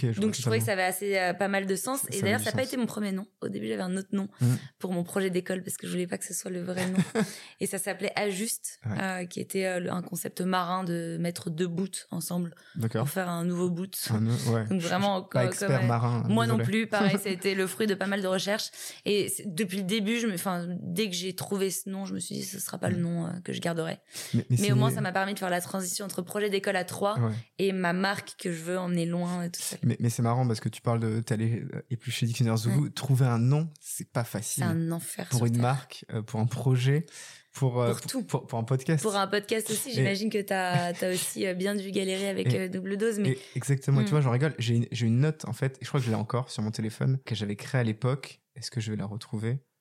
Je 0.00 0.18
Donc 0.20 0.34
je 0.34 0.40
trouvais 0.40 0.58
que 0.60 0.64
ça 0.64 0.72
avait 0.72 0.82
assez 0.82 1.18
euh, 1.18 1.34
pas 1.34 1.48
mal 1.48 1.66
de 1.66 1.76
sens. 1.76 2.00
Ça 2.00 2.08
Et 2.10 2.22
d'ailleurs, 2.22 2.40
ça 2.40 2.46
n'a 2.50 2.56
pas 2.56 2.62
été 2.62 2.76
mon 2.78 2.86
premier 2.86 3.12
nom. 3.12 3.26
Au 3.42 3.48
début, 3.48 3.68
j'avais 3.68 3.82
un 3.82 3.96
autre 3.98 4.08
nom 4.12 4.28
Mhm. 4.40 4.58
pour 4.78 4.92
mon 4.92 5.04
projet 5.04 5.28
d'école 5.28 5.62
parce 5.62 5.76
que 5.76 5.86
je 5.86 5.92
voulais 5.92 6.06
pas 6.06 6.16
que 6.16 6.24
ce 6.24 6.32
soit 6.32 6.50
le 6.50 6.62
vrai 6.62 6.86
nom. 6.88 6.96
et 7.60 7.66
ça 7.66 7.78
s'appelait 7.78 8.12
Ajuste, 8.16 8.80
Ouais. 8.86 8.96
euh, 9.02 9.24
qui 9.26 9.40
était 9.40 9.66
euh, 9.66 9.92
un 9.92 10.00
concept 10.02 10.40
marin 10.40 10.84
de 10.84 11.18
mettre 11.20 11.50
deux 11.50 11.66
boots 11.68 12.06
ensemble 12.10 12.54
pour 12.92 13.08
faire 13.10 13.28
un 13.28 13.44
nouveau 13.44 13.68
boot. 13.70 13.94
Un 14.10 14.26
ouais. 14.52 14.64
Donc 14.68 14.80
vraiment, 14.80 15.22
Pas 15.22 15.40
comme- 15.40 15.48
expert 15.48 15.78
comme- 15.80 15.86
marin. 15.88 16.22
moi 16.28 16.46
non 16.46 16.58
plus, 16.58 16.86
pareil, 16.86 17.18
ça 17.22 17.28
a 17.28 17.32
été 17.32 17.54
le 17.54 17.66
fruit 17.66 17.86
de 17.86 17.94
pas 17.94 18.06
mal 18.06 18.22
de 18.22 18.26
recherches. 18.26 18.70
Et 19.04 19.30
depuis 19.44 19.78
le 19.78 19.84
début, 19.84 20.18
je 20.18 20.26
me, 20.26 20.34
enfin, 20.34 20.66
dès 20.80 21.08
que 21.10 21.14
j'ai 21.14 21.34
trouvé 21.34 21.70
ce 21.70 21.90
nom, 21.90 22.06
je 22.06 22.14
me 22.14 22.20
suis 22.20 22.36
dit, 22.36 22.42
ce 22.44 22.58
sera 22.58 22.78
pas 22.78 22.88
le 22.88 22.96
Mhm. 22.96 23.02
nom 23.02 23.40
que 23.44 23.52
je 23.52 23.60
garderai. 23.60 23.98
Mais, 24.48 24.72
au 24.72 24.76
moins, 24.76 24.90
ça 24.90 25.02
m'a 25.02 25.12
permis 25.12 25.34
de 25.34 25.38
faire 25.38 25.50
la 25.50 25.60
transition 25.60 26.06
entre 26.06 26.22
projet 26.22 26.48
d'école 26.48 26.76
à 26.76 26.84
trois 26.84 27.18
Ouais. 27.18 27.32
et 27.58 27.72
ma 27.72 27.92
marque 27.92 28.34
que 28.38 28.50
je 28.50 28.62
veux 28.62 28.78
emmener 28.78 29.04
loin 29.04 29.42
et 29.42 29.50
tout 29.50 29.60
ça. 29.60 29.73
Mais, 29.82 29.96
mais 30.00 30.10
c'est 30.10 30.22
marrant 30.22 30.46
parce 30.46 30.60
que 30.60 30.68
tu 30.68 30.80
parles 30.82 31.00
de 31.00 31.20
t'aller 31.20 31.62
euh, 31.74 31.82
éplucher 31.90 32.26
Dictionnaire 32.26 32.56
Zoulou. 32.56 32.88
Trouver 32.90 33.26
un 33.26 33.38
nom, 33.38 33.68
c'est 33.80 34.10
pas 34.10 34.24
C'est 34.24 34.30
facile. 34.30 34.62
un 34.64 34.90
enfer. 34.92 35.28
Pour 35.30 35.46
une 35.46 35.52
Terre. 35.54 35.62
marque, 35.62 36.04
euh, 36.12 36.22
pour 36.22 36.40
un 36.40 36.46
projet, 36.46 37.06
pour, 37.52 37.80
euh, 37.82 37.90
Pour 37.92 38.00
tout. 38.02 38.22
pour, 38.24 38.46
pour 38.46 38.58
un 38.58 38.64
podcast. 38.64 39.02
Pour 39.02 39.16
un 39.16 39.26
podcast 39.26 39.70
aussi, 39.70 39.92
j'imagine 39.92 40.28
que 40.30 40.40
t'as 40.42 40.92
as 40.92 41.12
aussi 41.12 41.46
bien 41.54 41.74
dû 41.74 41.90
galérer 41.90 42.28
avec 42.28 42.52
Et- 42.52 42.68
double 42.68 42.96
dose, 42.96 43.18
mais 43.18 43.38
exactement, 43.54 44.02
tu 44.04 44.10
vois, 44.10 44.20
j'en 44.20 44.30
rigole. 44.30 44.54
J'ai 44.58 44.76
une, 45.06 45.18
note, 45.20 45.44
en 45.46 45.52
fait, 45.52 45.76
et 45.80 45.84
je 45.84 45.88
crois 45.88 46.00
que 46.00 46.06
je 46.06 46.10
l'ai 46.10 46.16
encore 46.16 46.50
sur 46.50 46.62
mon 46.62 46.70
téléphone, 46.70 47.18
que 47.24 47.34
j'avais 47.34 47.56
créée 47.56 47.80
à 47.80 47.84
l'époque. 47.84 48.40
Est-ce 48.56 48.70
que 48.70 48.80
je 48.80 48.90
vais 48.90 48.96
la 48.96 49.06
retrouver? 49.06 49.56
Tu 49.56 49.73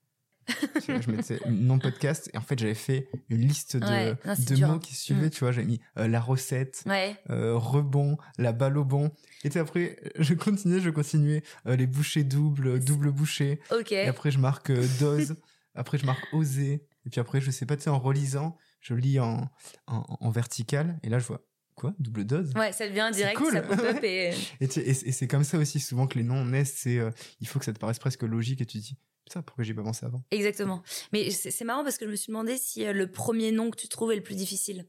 Je 0.87 1.11
mettais 1.11 1.39
nom 1.49 1.79
podcast, 1.79 2.29
et 2.33 2.37
en 2.37 2.41
fait, 2.41 2.57
j'avais 2.59 2.73
fait 2.73 3.07
une 3.29 3.41
liste 3.41 3.77
de, 3.77 3.85
Ouais, 3.85 4.15
non, 4.25 4.35
c'est 4.35 4.49
de 4.49 4.55
dur, 4.55 4.67
mots 4.67 4.73
hein. 4.75 4.79
qui 4.79 4.95
suivaient, 4.95 5.27
Mm. 5.27 5.31
tu 5.31 5.39
vois. 5.39 5.51
J'avais 5.51 5.67
mis 5.67 5.79
euh, 5.97 6.07
la 6.07 6.19
recette, 6.19 6.83
ouais, 6.85 7.15
euh, 7.29 7.55
rebond, 7.57 8.17
la 8.37 8.51
balle 8.51 8.77
au 8.77 8.83
bon. 8.85 9.11
Et 9.43 9.49
puis 9.49 9.59
après, 9.59 9.97
je 10.19 10.33
continuais, 10.33 10.79
je 10.81 10.89
continuais 10.89 11.43
euh, 11.67 11.75
les 11.75 11.87
bouchées 11.87 12.23
doubles, 12.23 12.79
double 12.79 13.11
bouchée. 13.11 13.59
ok. 13.71 13.91
Et 13.91 14.07
après, 14.07 14.31
je 14.31 14.39
marque 14.39 14.71
dose. 14.99 15.35
après, 15.75 15.97
je 15.97 16.05
marque 16.05 16.25
oser. 16.33 16.85
Et 17.05 17.09
puis 17.09 17.19
après, 17.19 17.41
je 17.41 17.51
sais 17.51 17.65
pas, 17.65 17.75
tu 17.75 17.83
sais, 17.83 17.89
en 17.89 17.99
relisant, 17.99 18.57
je 18.81 18.93
lis 18.93 19.19
en, 19.19 19.49
en, 19.87 20.03
en 20.19 20.29
vertical. 20.31 20.99
Et 21.03 21.09
là, 21.09 21.19
je 21.19 21.25
vois, 21.25 21.45
quoi? 21.75 21.93
Double 21.99 22.23
dose? 22.25 22.53
Ouais, 22.55 22.71
ça 22.71 22.87
devient 22.87 23.09
direct, 23.13 23.37
cool. 23.37 23.51
ça 23.53 23.61
pop-up 23.61 23.99
et 24.03 24.29
Et, 24.61 24.65
et- 24.77 24.93
c'est 25.11 25.27
comme 25.27 25.43
ça 25.43 25.57
aussi 25.57 25.79
souvent 25.81 26.07
que 26.07 26.17
les 26.17 26.23
noms 26.23 26.45
naissent. 26.45 26.75
C'est, 26.77 26.99
il 27.41 27.47
faut 27.47 27.59
que 27.59 27.65
ça 27.65 27.73
te 27.73 27.79
paraisse 27.79 27.99
presque 27.99 28.23
logique 28.23 28.61
et 28.61 28.65
tu 28.65 28.77
dis, 28.77 28.97
putain, 29.25 29.41
pourquoi 29.41 29.63
j'ai 29.63 29.73
pas 29.73 29.83
pensé 29.83 30.05
avant 30.05 30.23
exactement. 30.31 30.81
Mais 31.11 31.29
c'est 31.31 31.63
marrant 31.65 31.83
parce 31.83 31.97
que 31.97 32.05
je 32.05 32.11
me 32.11 32.15
suis 32.15 32.27
demandé 32.27 32.57
si 32.57 32.85
euh, 32.85 32.93
le 32.93 33.09
premier 33.11 33.51
nom 33.51 33.69
que 33.71 33.77
tu 33.77 33.87
trouves 33.87 34.11
est 34.11 34.15
le 34.17 34.23
plus 34.23 34.35
difficile. 34.35 34.85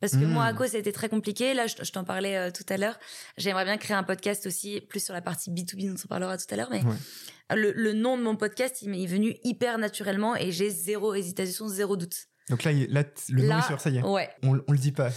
Parce 0.00 0.12
que 0.12 0.24
moi, 0.26 0.44
à 0.44 0.52
cause, 0.52 0.70
ça 0.72 0.76
a 0.76 0.80
été 0.80 0.92
très 0.92 1.08
compliqué. 1.08 1.54
Là, 1.54 1.66
je, 1.66 1.76
je 1.82 1.90
t'en 1.90 2.04
parlais 2.04 2.36
euh, 2.36 2.50
tout 2.50 2.64
à 2.68 2.76
l'heure. 2.76 2.98
J'aimerais 3.38 3.64
bien 3.64 3.78
créer 3.78 3.96
un 3.96 4.02
podcast 4.02 4.44
aussi, 4.46 4.80
plus 4.82 5.02
sur 5.02 5.14
la 5.14 5.22
partie 5.22 5.50
B2B, 5.50 5.88
dont 5.88 5.94
on 6.04 6.08
parlera 6.08 6.36
tout 6.36 6.44
à 6.50 6.56
l'heure. 6.56 6.68
Mais 6.70 6.82
Ouais. 6.84 7.56
le, 7.56 7.72
le 7.72 7.92
nom 7.94 8.18
de 8.18 8.22
mon 8.22 8.36
podcast, 8.36 8.82
il 8.82 8.90
m'est 8.90 9.06
venu 9.06 9.36
hyper 9.42 9.78
naturellement 9.78 10.36
et 10.36 10.52
j'ai 10.52 10.68
zéro 10.68 11.14
hésitation, 11.14 11.66
zéro 11.68 11.96
doute. 11.96 12.26
Donc 12.48 12.62
là, 12.62 12.70
là 12.88 13.02
le 13.30 13.42
nom 13.42 13.48
Là, 13.48 13.58
est 13.58 13.66
sûr, 13.66 13.80
ça 13.80 13.90
y 13.90 13.98
est. 13.98 14.02
Ouais, 14.02 14.28
On, 14.44 14.60
on 14.68 14.72
le 14.72 14.78
dit 14.78 14.92
pas. 14.92 15.08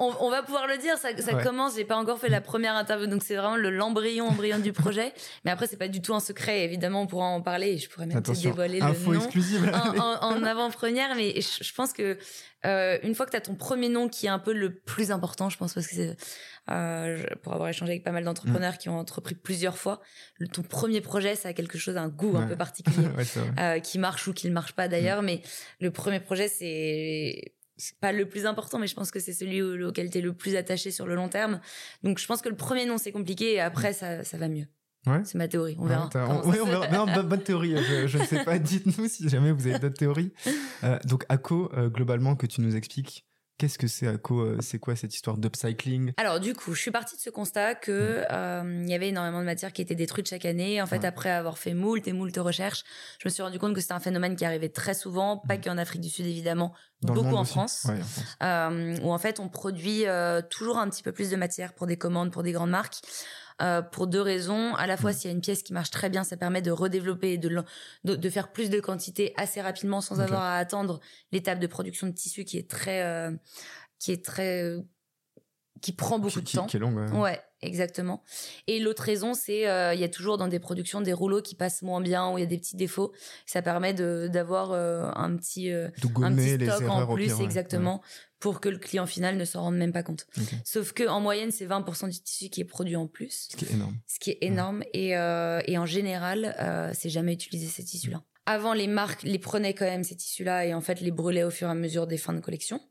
on, 0.00 0.12
on 0.20 0.30
va 0.30 0.42
pouvoir 0.42 0.66
le 0.66 0.76
dire, 0.76 0.98
ça, 0.98 1.16
ça 1.16 1.34
Ouais. 1.34 1.42
commence, 1.42 1.76
j'ai 1.76 1.84
pas 1.86 1.96
encore 1.96 2.18
fait 2.18 2.28
la 2.28 2.42
première 2.42 2.74
interview, 2.76 3.06
donc 3.06 3.22
c'est 3.22 3.36
vraiment 3.36 3.56
le 3.56 3.70
l'embryon 3.70 4.28
embryon 4.28 4.58
du 4.58 4.72
projet. 4.74 5.14
Mais 5.46 5.50
après, 5.50 5.66
c'est 5.66 5.78
pas 5.78 5.88
du 5.88 6.02
tout 6.02 6.14
un 6.14 6.20
secret, 6.20 6.62
évidemment, 6.62 7.00
on 7.02 7.06
pourra 7.06 7.24
en 7.26 7.40
parler 7.40 7.68
et 7.68 7.78
je 7.78 7.88
pourrais 7.88 8.04
même 8.06 8.22
te 8.22 8.32
dévoiler 8.32 8.82
info 8.82 9.12
le 9.12 9.16
nom 9.18 9.24
exclusive. 9.24 9.72
en, 9.74 9.98
en- 9.98 10.36
en 10.36 10.44
avant-première. 10.44 11.14
Mais 11.16 11.40
je, 11.40 11.64
je 11.64 11.72
pense 11.72 11.94
que 11.94 12.18
euh, 12.64 12.98
une 13.02 13.14
fois 13.14 13.26
que 13.26 13.30
tu 13.32 13.36
as 13.36 13.40
ton 13.40 13.54
premier 13.54 13.88
nom 13.88 14.08
qui 14.08 14.26
est 14.26 14.30
un 14.30 14.38
peu 14.38 14.52
le 14.52 14.74
plus 14.74 15.10
important, 15.10 15.48
je 15.50 15.56
pense, 15.58 15.74
parce 15.74 15.86
que 15.86 15.94
c'est, 15.94 16.16
euh, 16.70 17.24
pour 17.42 17.52
avoir 17.52 17.68
échangé 17.68 17.92
avec 17.92 18.04
pas 18.04 18.10
mal 18.12 18.24
d'entrepreneurs 18.24 18.78
qui 18.78 18.88
ont 18.88 18.98
entrepris 18.98 19.34
plusieurs 19.34 19.76
fois, 19.78 20.00
le- 20.38 20.48
ton 20.48 20.62
premier 20.62 21.00
projet, 21.00 21.34
ça 21.36 21.48
a 21.50 21.52
quelque 21.52 21.78
chose, 21.78 21.96
un 21.96 22.08
goût 22.08 22.36
un 22.36 22.46
peu 22.46 22.56
particulier. 22.56 23.06
ouais, 23.16 23.24
euh, 23.58 23.78
qui 23.80 23.98
marche 23.98 24.26
ou 24.28 24.32
qui 24.32 24.48
ne 24.48 24.52
marche 24.52 24.72
pas 24.72 24.88
d'ailleurs, 24.88 25.22
mais 25.22 25.42
le 25.80 25.90
premier 25.90 26.20
projet, 26.20 26.48
c'est 26.48 27.54
c'est 27.76 27.98
pas 27.98 28.12
le 28.12 28.28
plus 28.28 28.46
important, 28.46 28.78
mais 28.78 28.86
je 28.86 28.94
pense 28.94 29.10
que 29.10 29.18
c'est 29.18 29.32
celui 29.32 29.60
au- 29.60 29.88
auquel 29.88 30.08
tu 30.08 30.18
es 30.18 30.20
le 30.20 30.32
plus 30.32 30.54
attaché 30.54 30.92
sur 30.92 31.06
le 31.08 31.16
long 31.16 31.28
terme. 31.28 31.60
Donc 32.04 32.18
je 32.20 32.26
pense 32.26 32.40
que 32.40 32.48
le 32.48 32.54
premier 32.54 32.86
nom, 32.86 32.98
c'est 32.98 33.10
compliqué 33.10 33.54
et 33.54 33.60
après, 33.60 33.92
ça, 33.92 34.22
ça 34.22 34.36
va 34.38 34.46
mieux. 34.48 34.66
Ouais. 35.06 35.20
C'est 35.24 35.36
ma 35.38 35.48
théorie, 35.48 35.76
on 35.78 35.84
verra. 35.86 36.08
comment 36.12 36.40
on- 36.44 36.48
ouais, 36.50 36.58
verra. 36.64 36.88
Non, 36.88 37.06
bonne, 37.12 37.28
bonne 37.28 37.42
théorie. 37.42 37.76
Je, 37.76 38.06
je 38.06 38.18
ne 38.18 38.24
sais 38.24 38.42
pas. 38.44 38.58
Dites-nous 38.58 39.08
si 39.08 39.28
jamais 39.28 39.52
vous 39.52 39.66
avez 39.66 39.78
d'autres 39.78 39.98
théories. 39.98 40.32
Euh, 40.82 40.98
donc, 41.04 41.24
ACO, 41.28 41.70
euh, 41.76 41.88
globalement, 41.88 42.36
que 42.36 42.46
tu 42.46 42.60
nous 42.62 42.74
expliques, 42.74 43.24
qu'est-ce 43.58 43.78
que 43.78 43.86
c'est 43.86 44.06
ACO 44.08 44.40
euh, 44.40 44.58
C'est 44.60 44.78
quoi 44.78 44.96
cette 44.96 45.14
histoire 45.14 45.36
d'upcycling? 45.38 46.12
Alors 46.16 46.40
du 46.40 46.54
coup, 46.54 46.74
je 46.74 46.80
suis 46.80 46.90
partie 46.90 47.16
de 47.16 47.20
ce 47.20 47.30
constat 47.30 47.74
que 47.76 48.24
euh, 48.30 48.80
il 48.82 48.90
y 48.90 48.94
avait 48.94 49.08
énormément 49.10 49.38
de 49.40 49.44
matières 49.44 49.72
qui 49.72 49.80
étaient 49.82 49.94
détruites 49.94 50.28
chaque 50.28 50.44
année. 50.44 50.80
En 50.82 50.86
fait, 50.86 50.98
Ouais. 51.00 51.04
après 51.06 51.30
avoir 51.30 51.56
fait 51.58 51.72
moult 51.74 52.06
et 52.08 52.12
moult 52.12 52.36
recherches, 52.38 52.82
je 53.22 53.28
me 53.28 53.30
suis 53.30 53.42
rendu 53.42 53.58
compte 53.58 53.74
que 53.74 53.80
c'était 53.80 53.92
un 53.94 54.00
phénomène 54.00 54.34
qui 54.36 54.44
arrivait 54.44 54.70
très 54.70 54.94
souvent, 54.94 55.36
pas 55.36 55.56
qu'en 55.58 55.76
Afrique 55.78 56.00
du 56.00 56.08
Sud 56.10 56.26
évidemment, 56.26 56.74
Dans 57.02 57.14
beaucoup 57.14 57.36
en 57.36 57.44
France. 57.44 57.84
Ouais, 57.88 57.94
en 58.00 58.04
France. 58.04 58.36
euh, 58.42 58.96
où 59.02 59.12
en 59.12 59.18
fait 59.18 59.38
on 59.38 59.48
produit 59.48 60.06
euh, 60.06 60.40
toujours 60.50 60.78
un 60.78 60.88
petit 60.88 61.02
peu 61.04 61.12
plus 61.12 61.30
de 61.30 61.36
matière 61.36 61.74
pour 61.74 61.86
des 61.86 61.96
commandes, 61.96 62.32
pour 62.32 62.42
des 62.42 62.52
grandes 62.52 62.70
marques. 62.70 63.02
Euh, 63.62 63.82
pour 63.82 64.06
deux 64.06 64.20
raisons. 64.20 64.74
À 64.74 64.86
la 64.86 64.96
fois, 64.96 65.10
Mm. 65.10 65.14
s'il 65.14 65.30
y 65.30 65.32
a 65.32 65.36
une 65.36 65.40
pièce 65.40 65.62
qui 65.62 65.72
marche 65.72 65.90
très 65.90 66.10
bien, 66.10 66.24
ça 66.24 66.36
permet 66.36 66.62
de 66.62 66.70
redévelopper 66.70 67.32
et 67.34 67.38
de, 67.38 67.48
de, 68.04 68.16
de 68.16 68.30
faire 68.30 68.50
plus 68.52 68.70
de 68.70 68.80
quantité 68.80 69.32
assez 69.36 69.60
rapidement 69.60 70.00
sans 70.00 70.20
avoir 70.20 70.42
à 70.42 70.56
attendre 70.56 71.00
l'étape 71.32 71.60
de 71.60 71.66
production 71.66 72.06
de 72.06 72.12
tissu 72.12 72.44
qui 72.44 72.58
est 72.58 72.68
très, 72.68 73.02
euh, 73.02 73.30
qui 73.98 74.12
est 74.12 74.24
très, 74.24 74.62
euh, 74.62 74.80
qui 75.80 75.92
prend 75.92 76.18
beaucoup 76.18 76.40
Qui- 76.40 76.56
de 76.56 76.60
temps. 76.60 76.66
Qui 76.66 76.76
est 76.78 76.80
longue. 76.80 76.96
ouais. 76.96 77.10
Ouais, 77.18 77.40
exactement. 77.60 78.22
Et 78.66 78.80
l'autre 78.80 79.02
raison, 79.02 79.34
c'est 79.34 79.68
euh, 79.68 79.92
il 79.94 80.00
y 80.00 80.04
a 80.04 80.08
toujours 80.08 80.38
dans 80.38 80.48
des 80.48 80.58
productions 80.60 81.00
des 81.00 81.12
rouleaux 81.12 81.42
qui 81.42 81.54
passent 81.54 81.82
moins 81.82 82.00
bien 82.00 82.30
ou 82.30 82.38
il 82.38 82.40
y 82.40 82.44
a 82.44 82.46
des 82.46 82.58
petits 82.58 82.76
défauts. 82.76 83.12
Ça 83.44 83.60
permet 83.60 83.92
d'avoir 83.92 84.72
euh, 84.72 85.10
un 85.14 85.36
petit 85.36 85.70
euh, 85.70 85.88
un 86.22 86.30
petit 86.34 86.64
stock 86.66 86.88
en 86.90 87.00
plus 87.14 87.24
pire, 87.26 87.36
ouais. 87.38 87.44
Pour 88.44 88.60
que 88.60 88.68
le 88.68 88.76
client 88.76 89.06
final 89.06 89.38
ne 89.38 89.46
s'en 89.46 89.62
rende 89.62 89.76
même 89.76 89.90
pas 89.94 90.02
compte. 90.02 90.26
Sauf 90.66 90.92
que 90.92 91.08
en 91.08 91.18
moyenne, 91.18 91.50
c'est 91.50 91.64
20% 91.64 92.10
du 92.10 92.20
tissu 92.20 92.50
qui 92.50 92.60
est 92.60 92.66
produit 92.66 92.94
en 92.94 93.06
plus, 93.06 93.48
Ce 93.50 93.56
qui 93.56 93.64
est 93.64 93.72
énorme. 93.72 93.96
ce 94.06 94.18
qui 94.18 94.30
est 94.32 94.38
énorme 94.42 94.82
et 94.92 95.16
euh, 95.16 95.62
et 95.66 95.78
en 95.78 95.86
général, 95.86 96.54
euh, 96.60 96.90
c'est 96.92 97.08
jamais 97.08 97.32
utilisé 97.32 97.68
ces 97.68 97.82
tissus-là. 97.82 98.22
Avant, 98.44 98.74
les 98.74 98.86
marques 98.86 99.22
les 99.22 99.38
prenaient 99.38 99.72
quand 99.72 99.86
même 99.86 100.04
ces 100.04 100.14
tissus-là 100.14 100.66
et 100.66 100.74
en 100.74 100.82
fait 100.82 101.00
les 101.00 101.10
brûlaient 101.10 101.42
au 101.44 101.50
fur 101.50 101.68
et 101.68 101.70
à 101.70 101.74
mesure 101.74 102.06
des 102.06 102.18
fins 102.18 102.34
de 102.34 102.40
collection. 102.40 102.82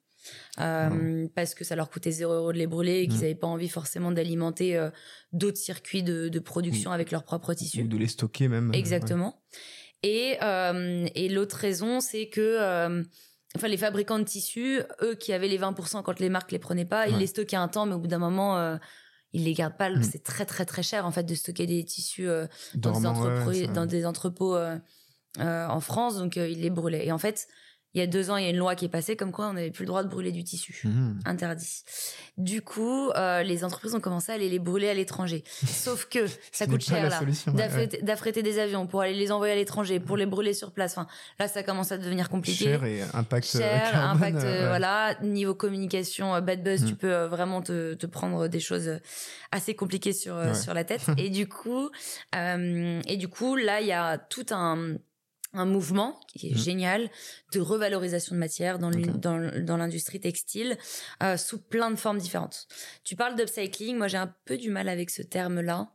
Euh, 0.59 1.27
parce 1.35 1.53
que 1.53 1.63
ça 1.63 1.75
leur 1.75 1.91
coûtait 1.91 2.09
0 2.09 2.33
euros 2.33 2.51
de 2.51 2.57
les 2.57 2.65
brûler 2.65 3.01
et 3.01 3.07
qu'ils 3.07 3.19
n'avaient 3.19 3.35
pas 3.35 3.45
envie 3.45 3.69
forcément 3.69 4.11
d'alimenter 4.11 4.75
euh, 4.75 4.89
d'autres 5.33 5.59
circuits 5.59 6.01
de, 6.01 6.29
de 6.29 6.39
production 6.39 6.91
avec 6.91 7.11
leurs 7.11 7.25
propres 7.25 7.53
tissus. 7.53 7.83
Ou 7.83 7.87
de 7.87 7.97
les 7.97 8.07
stocker 8.07 8.47
même. 8.47 8.71
Exactement. 8.73 9.43
Et, 10.01 10.37
euh, 10.41 11.05
et 11.13 11.29
l'autre 11.29 11.57
raison, 11.57 11.99
c'est 11.99 12.29
que 12.29 13.05
enfin, 13.55 13.67
les 13.67 13.77
fabricants 13.77 14.19
de 14.19 14.23
tissus, 14.23 14.81
eux 15.01 15.15
qui 15.15 15.33
avaient 15.33 15.47
les 15.47 15.59
20% 15.59 16.01
quand 16.03 16.19
les 16.19 16.29
marques 16.29 16.51
les 16.51 16.59
prenaient 16.59 16.85
pas, 16.85 17.07
ils 17.07 17.13
Ouais. 17.13 17.19
les 17.19 17.27
stockaient 17.27 17.55
un 17.55 17.67
temps, 17.67 17.85
mais 17.85 17.93
au 17.93 17.99
bout 17.99 18.07
d'un 18.07 18.17
moment, 18.19 18.57
euh, 18.57 18.77
ils 19.33 19.43
les 19.43 19.53
gardent 19.53 19.77
pas. 19.77 19.89
Mm. 19.89 20.03
C'est 20.03 20.23
très 20.23 20.45
très 20.45 20.65
très 20.65 20.83
cher 20.83 21.05
en 21.05 21.11
fait 21.11 21.23
de 21.23 21.35
stocker 21.35 21.65
des 21.65 21.83
tissus 21.83 22.27
euh, 22.27 22.47
dans, 22.75 22.99
des 22.99 23.59
ouais, 23.61 23.67
dans 23.67 23.85
des 23.85 24.05
entrepôts 24.05 24.55
euh, 24.55 24.77
en 25.37 25.79
France, 25.79 26.17
donc 26.17 26.35
il 26.35 26.61
les 26.61 26.69
brûlait. 26.69 27.05
Et 27.05 27.11
en 27.11 27.17
fait, 27.17 27.47
il 27.93 27.99
y 27.99 28.01
a 28.01 28.07
deux 28.07 28.31
ans, 28.31 28.37
il 28.37 28.43
y 28.43 28.47
a 28.47 28.49
une 28.49 28.57
loi 28.57 28.75
qui 28.75 28.85
est 28.85 28.89
passée 28.89 29.15
comme 29.15 29.31
quoi 29.31 29.47
on 29.47 29.53
n'avait 29.53 29.69
plus 29.69 29.83
le 29.83 29.87
droit 29.87 30.03
de 30.03 30.09
brûler 30.09 30.31
du 30.31 30.43
tissu. 30.43 30.81
Mmh. 30.83 31.19
Interdit. 31.25 31.83
Du 32.37 32.63
coup, 32.63 33.11
euh, 33.11 33.43
les 33.43 33.63
entreprises 33.63 33.93
ont 33.93 33.99
commencé 33.99 34.31
à 34.31 34.35
aller 34.35 34.49
les 34.49 34.57
brûler 34.57 34.89
à 34.89 34.95
l'étranger. 34.95 35.43
Sauf 35.45 36.05
que 36.05 36.25
ça 36.51 36.65
coûte 36.65 36.81
cher 36.81 37.07
là, 37.07 37.21
d'affréter 38.01 38.41
des 38.41 38.57
avions 38.57 38.87
pour 38.87 39.01
aller 39.01 39.13
les 39.13 39.31
envoyer 39.31 39.53
à 39.53 39.55
l'étranger, 39.55 39.99
pour 39.99 40.17
les 40.17 40.25
brûler 40.25 40.53
sur 40.53 40.71
place. 40.71 40.97
Enfin, 40.97 41.07
là, 41.39 41.47
ça 41.47 41.61
commence 41.61 41.91
à 41.91 41.99
devenir 41.99 42.29
compliqué. 42.29 42.65
Cher 42.65 42.83
et 42.83 43.01
impact. 43.13 43.47
Cher, 43.47 43.91
carbone, 43.91 44.23
impact, 44.23 44.43
euh, 44.43 44.67
voilà. 44.69 45.15
Niveau 45.21 45.53
communication, 45.53 46.33
euh, 46.33 46.41
bad 46.41 46.63
buzz, 46.63 46.85
tu 46.85 46.93
mmh. 46.93 46.97
peux 46.97 47.25
vraiment 47.25 47.61
te, 47.61 47.93
te, 47.93 48.07
prendre 48.07 48.47
des 48.47 48.59
choses 48.59 48.99
assez 49.51 49.75
compliquées 49.75 50.13
sur 50.13 50.55
sur 50.55 50.73
la 50.73 50.83
tête. 50.83 51.05
et 51.17 51.29
du 51.29 51.47
coup, 51.47 51.91
et 52.33 53.17
du 53.17 53.27
coup, 53.27 53.55
là, 53.55 53.81
il 53.81 53.87
y 53.87 53.91
a 53.91 54.17
tout 54.17 54.45
un 54.49 54.95
un 55.53 55.65
mouvement 55.65 56.19
qui 56.27 56.47
est 56.47 56.55
mmh. 56.55 56.57
génial 56.57 57.09
de 57.53 57.59
revalorisation 57.59 58.35
de 58.35 58.39
matière 58.39 58.79
dans 58.79 59.77
l'industrie 59.77 60.19
textile 60.19 60.77
euh, 61.21 61.37
sous 61.37 61.59
plein 61.59 61.91
de 61.91 61.95
formes 61.95 62.17
différentes. 62.17 62.67
Tu 63.03 63.15
parles 63.15 63.35
d'upcycling, 63.35 63.97
moi 63.97 64.07
j'ai 64.07 64.17
un 64.17 64.33
peu 64.45 64.57
du 64.57 64.69
mal 64.69 64.89
avec 64.89 65.09
ce 65.09 65.21
terme-là 65.21 65.91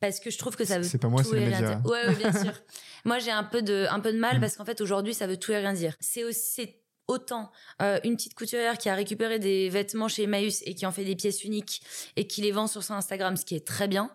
parce 0.00 0.20
que 0.20 0.30
je 0.30 0.38
trouve 0.38 0.56
que 0.56 0.64
ça 0.64 0.78
veut 0.78 0.84
c'est 0.84 0.98
pas 0.98 1.08
moi 1.08 1.24
c'est 1.24 1.34
les 1.34 1.46
médias 1.46 1.80
ouais, 1.82 2.14
bien 2.14 2.32
sûr. 2.32 2.52
Moi 3.04 3.20
j'ai 3.20 3.30
un 3.30 3.44
peu 3.44 3.62
de 3.62 3.86
un 3.88 4.00
peu 4.00 4.12
de 4.12 4.18
mal 4.18 4.38
mmh. 4.38 4.40
parce 4.40 4.56
qu'en 4.56 4.64
fait 4.64 4.80
aujourd'hui 4.80 5.14
ça 5.14 5.28
veut 5.28 5.36
tout 5.36 5.52
et 5.52 5.58
rien 5.58 5.72
dire. 5.72 5.94
C'est 6.00 6.24
aussi 6.24 6.74
autant 7.08 7.50
euh, 7.82 8.00
une 8.04 8.16
petite 8.16 8.34
couturière 8.34 8.78
qui 8.78 8.88
a 8.88 8.94
récupéré 8.94 9.38
des 9.38 9.68
vêtements 9.68 10.08
chez 10.08 10.24
Emmaüs 10.24 10.62
et 10.66 10.74
qui 10.74 10.86
en 10.86 10.92
fait 10.92 11.04
des 11.04 11.16
pièces 11.16 11.44
uniques 11.44 11.82
et 12.16 12.26
qui 12.26 12.42
les 12.42 12.52
vend 12.52 12.66
sur 12.66 12.82
son 12.82 12.94
Instagram, 12.94 13.36
ce 13.36 13.44
qui 13.44 13.54
est 13.54 13.66
très 13.66 13.88
bien, 13.88 14.10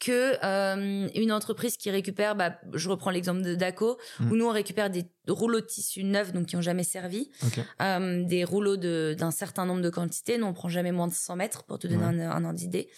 que 0.00 0.36
euh, 0.42 1.08
une 1.14 1.30
entreprise 1.30 1.76
qui 1.76 1.90
récupère, 1.90 2.34
bah, 2.34 2.58
je 2.72 2.88
reprends 2.88 3.10
l'exemple 3.10 3.42
de 3.42 3.54
Daco, 3.54 3.98
mm. 4.18 4.32
où 4.32 4.36
nous 4.36 4.46
on 4.46 4.50
récupère 4.50 4.90
des 4.90 5.04
rouleaux 5.28 5.60
de 5.60 5.66
tissu 5.66 6.02
neufs, 6.02 6.32
donc 6.32 6.46
qui 6.46 6.56
ont 6.56 6.62
jamais 6.62 6.82
servi, 6.82 7.30
euh, 7.80 8.24
des 8.24 8.42
rouleaux 8.42 8.76
d'un 8.76 9.30
certain 9.30 9.66
nombre 9.66 9.82
de 9.82 9.90
quantités, 9.90 10.38
nous 10.38 10.46
on 10.46 10.54
prend 10.54 10.70
jamais 10.70 10.90
moins 10.90 11.06
de 11.06 11.12
100 11.12 11.36
mètres 11.36 11.64
pour 11.64 11.78
te 11.78 11.86
donner 11.86 12.24
un, 12.24 12.30
un 12.30 12.44
ordre 12.44 12.58
d'idée, 12.58 12.90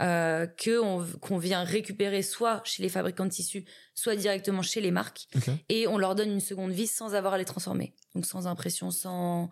euh, 0.00 0.46
que 0.46 0.80
on, 0.80 1.04
qu'on 1.20 1.38
vient 1.38 1.64
récupérer 1.64 2.22
soit 2.22 2.62
chez 2.64 2.82
les 2.82 2.88
fabricants 2.88 3.26
de 3.26 3.30
tissus, 3.30 3.64
soit 3.94 4.14
directement 4.14 4.62
chez 4.62 4.80
les 4.80 4.92
marques, 4.92 5.26
et 5.68 5.86
on 5.88 5.98
leur 5.98 6.14
donne 6.14 6.30
une 6.30 6.40
seconde 6.40 6.70
vie 6.70 6.86
sans 6.86 7.14
avoir 7.14 7.34
à 7.34 7.38
les 7.38 7.44
transformer, 7.44 7.94
donc 8.14 8.24
sans 8.24 8.46
impression, 8.46 8.90
sans 8.90 9.50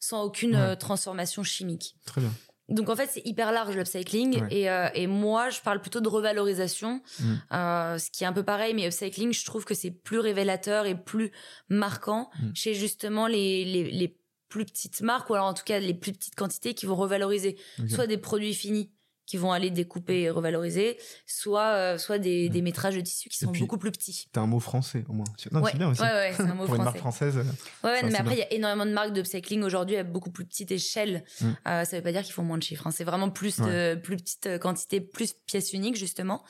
sans 0.00 0.22
aucune 0.22 0.54
euh, 0.54 0.76
transformation 0.76 1.42
chimique. 1.42 1.96
Très 2.06 2.20
bien. 2.20 2.32
Donc 2.68 2.90
en 2.90 2.96
fait 2.96 3.08
c'est 3.10 3.24
hyper 3.24 3.50
large 3.52 3.74
l'upcycling 3.76 4.42
et, 4.50 4.70
euh, 4.70 4.88
et 4.94 5.06
moi 5.06 5.48
je 5.48 5.60
parle 5.60 5.80
plutôt 5.80 6.00
de 6.00 6.08
revalorisation, 6.08 7.00
mm. 7.18 7.24
euh, 7.52 7.98
ce 7.98 8.10
qui 8.10 8.24
est 8.24 8.26
un 8.26 8.32
peu 8.32 8.42
pareil 8.42 8.74
mais 8.74 8.86
upcycling 8.86 9.32
je 9.32 9.44
trouve 9.44 9.64
que 9.64 9.74
c'est 9.74 9.90
plus 9.90 10.18
révélateur 10.18 10.84
et 10.86 10.94
plus 10.94 11.32
marquant 11.70 12.30
mm. 12.40 12.50
chez 12.54 12.74
justement 12.74 13.26
les, 13.26 13.64
les, 13.64 13.90
les 13.90 14.18
plus 14.48 14.66
petites 14.66 15.00
marques 15.00 15.30
ou 15.30 15.34
alors 15.34 15.46
en 15.46 15.54
tout 15.54 15.64
cas 15.64 15.78
les 15.78 15.94
plus 15.94 16.12
petites 16.12 16.34
quantités 16.34 16.74
qui 16.74 16.86
vont 16.86 16.96
revaloriser 16.96 17.56
soit 17.88 18.06
des 18.06 18.18
produits 18.18 18.54
finis 18.54 18.90
qui 19.28 19.36
vont 19.36 19.52
aller 19.52 19.70
découper 19.70 20.22
et 20.22 20.30
revaloriser, 20.30 20.96
soit 21.26 21.74
euh, 21.74 21.98
soit 21.98 22.18
des, 22.18 22.48
des, 22.48 22.62
métrages 22.62 22.96
de 22.96 23.02
tissu 23.02 23.28
qui 23.28 23.36
sont 23.36 23.52
beaucoup 23.52 23.76
plus 23.76 23.92
petits. 23.92 24.26
T'as 24.32 24.40
un 24.40 24.46
mot 24.46 24.58
français 24.58 25.04
au 25.06 25.12
moins. 25.12 25.26
Non, 25.52 25.62
c'est 25.66 25.76
bien 25.76 25.90
aussi. 25.90 26.00
Ouais, 26.00 26.08
ouais, 26.08 26.32
c'est 26.34 26.44
un 26.44 26.54
mot 26.54 26.64
Pour 26.66 26.76
français. 26.76 26.78
une 26.78 26.84
marque 26.84 26.98
française. 26.98 27.36
Euh, 27.36 27.86
ouais, 27.86 28.02
mais 28.04 28.16
après 28.16 28.36
il 28.36 28.38
y 28.38 28.42
a 28.42 28.52
énormément 28.54 28.86
de 28.86 28.92
marques 28.92 29.12
d'upcycling 29.12 29.62
aujourd'hui 29.62 29.96
à 29.96 30.02
beaucoup 30.02 30.30
plus 30.30 30.46
petite 30.46 30.70
échelle. 30.70 31.24
Mm. 31.42 31.46
Euh, 31.66 31.84
ça 31.84 31.96
veut 31.98 32.02
pas 32.02 32.12
dire 32.12 32.22
qu'ils 32.22 32.32
font 32.32 32.42
moins 32.42 32.56
de 32.56 32.62
chiffres. 32.62 32.86
Hein. 32.86 32.90
C'est 32.90 33.04
vraiment 33.04 33.28
plus 33.28 33.60
de, 33.60 33.96
plus 33.96 34.16
petite 34.16 34.58
quantité, 34.60 35.02
plus 35.02 35.34
pièces 35.46 35.74
uniques 35.74 35.96
justement. 35.96 36.42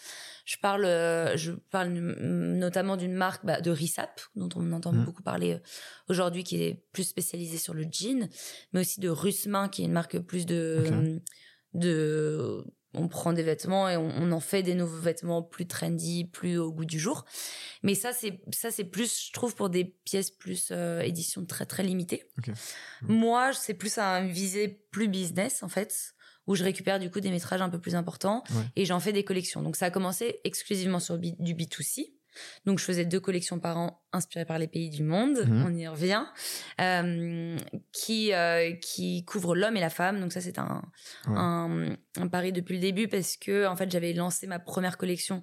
Je 0.44 0.56
parle, 0.56 0.84
euh, 0.84 1.36
je 1.36 1.50
parle 1.50 1.88
notamment 1.88 2.96
d'une 2.96 3.12
marque 3.12 3.44
bah, 3.44 3.60
de 3.60 3.72
Risap, 3.72 4.20
dont 4.36 4.48
on 4.54 4.72
entend 4.72 4.92
mm. 4.92 5.04
beaucoup 5.04 5.24
parler 5.24 5.58
aujourd'hui, 6.08 6.44
qui 6.44 6.62
est 6.62 6.84
plus 6.92 7.02
spécialisée 7.02 7.58
sur 7.58 7.74
le 7.74 7.82
jean, 7.90 8.28
mais 8.72 8.80
aussi 8.80 9.00
de 9.00 9.08
Rusmin, 9.08 9.68
qui 9.68 9.82
est 9.82 9.86
une 9.86 9.92
marque 9.92 10.20
plus 10.20 10.46
de 10.46 11.20
de 11.74 12.64
on 12.94 13.06
prend 13.08 13.32
des 13.32 13.42
vêtements 13.42 13.88
et 13.88 13.96
on, 13.96 14.32
en 14.32 14.40
fait 14.40 14.62
des 14.62 14.74
nouveaux 14.74 15.00
vêtements 15.00 15.42
plus 15.42 15.66
trendy, 15.66 16.24
plus 16.24 16.58
au 16.58 16.72
goût 16.72 16.84
du 16.84 16.98
jour. 16.98 17.24
Mais 17.82 17.94
ça 17.94 18.12
c'est 18.12 18.40
ça 18.52 18.70
c'est 18.70 18.84
plus 18.84 19.26
je 19.26 19.32
trouve 19.32 19.54
pour 19.54 19.70
des 19.70 19.84
pièces 19.84 20.30
plus 20.30 20.68
euh, 20.70 21.00
édition 21.00 21.44
très 21.44 21.66
très 21.66 21.82
limitée. 21.82 22.24
Moi, 23.02 23.52
c'est 23.52 23.74
plus 23.74 23.98
un 23.98 24.26
visé 24.26 24.68
plus 24.90 25.08
business 25.08 25.62
en 25.62 25.68
fait 25.68 26.14
où 26.46 26.54
je 26.54 26.64
récupère 26.64 26.98
du 26.98 27.10
coup 27.10 27.20
des 27.20 27.30
métrages 27.30 27.60
un 27.60 27.68
peu 27.68 27.78
plus 27.78 27.94
importants 27.94 28.42
et 28.74 28.86
j'en 28.86 29.00
fais 29.00 29.12
des 29.12 29.22
collections. 29.22 29.62
Donc 29.62 29.76
ça 29.76 29.86
a 29.86 29.90
commencé 29.90 30.40
exclusivement 30.44 30.98
sur 30.98 31.18
du 31.18 31.54
B2C 31.54 32.14
donc 32.64 32.78
je 32.78 32.84
faisais 32.84 33.04
deux 33.04 33.20
collections 33.20 33.58
par 33.58 33.78
an 33.78 34.02
inspirées 34.12 34.44
par 34.44 34.58
les 34.58 34.68
pays 34.68 34.90
du 34.90 35.02
monde, 35.02 35.44
mhm. 35.46 35.64
on 35.66 35.74
y 35.74 35.86
revient, 35.86 36.24
euh, 36.80 37.56
qui 37.92 38.32
euh, 38.32 38.72
qui 38.74 39.24
couvrent 39.24 39.54
l'homme 39.54 39.76
et 39.76 39.80
la 39.80 39.90
femme. 39.90 40.20
Donc 40.20 40.32
ça 40.32 40.40
c'est 40.40 40.58
un, 40.58 40.82
un, 41.26 42.28
pari 42.30 42.52
depuis 42.52 42.74
le 42.74 42.80
début 42.80 43.08
parce 43.08 43.36
que 43.36 43.66
en 43.66 43.76
fait 43.76 43.90
j'avais 43.90 44.12
lancé 44.12 44.46
ma 44.46 44.58
première 44.58 44.96
collection 44.96 45.42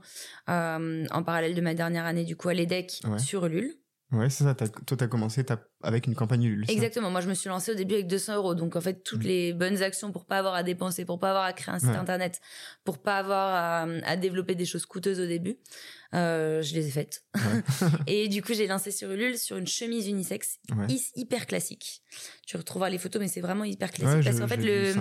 euh, 0.50 1.06
en 1.12 1.24
parallèle 1.24 1.56
de 1.56 1.62
ma 1.62 1.74
dernière 1.74 2.06
année 2.06 2.24
du 2.24 2.36
coup 2.36 2.50
à 2.50 2.54
l'EDEC 2.54 3.02
sur 3.18 3.46
Ulule. 3.46 3.76
Ouais, 4.12 4.30
c'est 4.30 4.44
ça. 4.44 4.54
toi, 4.54 4.68
tu 4.98 5.04
as 5.04 5.08
commencé 5.08 5.44
avec 5.82 6.06
une 6.06 6.16
campagne 6.16 6.44
Ulule. 6.44 6.66
Exactement. 6.70 7.10
Moi, 7.10 7.22
je 7.22 7.28
me 7.28 7.34
suis 7.34 7.50
lancée 7.50 7.72
au 7.72 7.76
début 7.76 7.96
avec 7.96 8.08
200 8.08 8.36
euros. 8.36 8.54
Donc, 8.54 8.76
en 8.76 8.82
fait, 8.82 9.04
toutes 9.04 9.24
mm. 9.24 9.28
les 9.28 9.54
bonnes 9.54 9.82
actions 9.82 10.12
pour 10.12 10.26
pas 10.26 10.38
avoir 10.38 10.54
à 10.54 10.64
dépenser, 10.64 11.06
pour 11.06 11.20
pas 11.20 11.30
avoir 11.30 11.44
à 11.44 11.54
créer 11.54 11.74
un 11.74 11.80
site 11.80 11.90
internet, 11.90 12.40
pour 12.84 13.00
pas 13.00 13.18
avoir 13.18 13.88
à, 14.06 14.16
développer 14.16 14.54
des 14.56 14.66
choses 14.66 14.86
coûteuses 14.86 15.20
au 15.20 15.26
début, 15.26 15.58
euh, 16.16 16.62
je 16.62 16.74
les 16.74 16.88
ai 16.88 16.92
faites. 16.92 17.24
et 18.08 18.28
du 18.30 18.42
coup, 18.42 18.54
j'ai 18.54 18.68
lancé 18.68 18.92
sur 18.92 19.12
Ulule 19.12 19.38
sur 19.38 19.58
une 19.58 19.68
chemise 19.68 20.08
unisex 20.08 20.60
hyper 21.16 21.46
classique. 21.46 22.02
Tu 22.48 22.58
retrouveras 22.58 22.90
les 22.90 22.98
photos, 22.98 23.22
mais 23.22 23.28
c'est 23.28 23.42
vraiment 23.42 23.64
hyper 23.64 23.92
classique 23.92 24.24
parce 24.24 24.40
qu'en 24.40 24.48
fait, 24.48 24.58
le, 24.58 24.94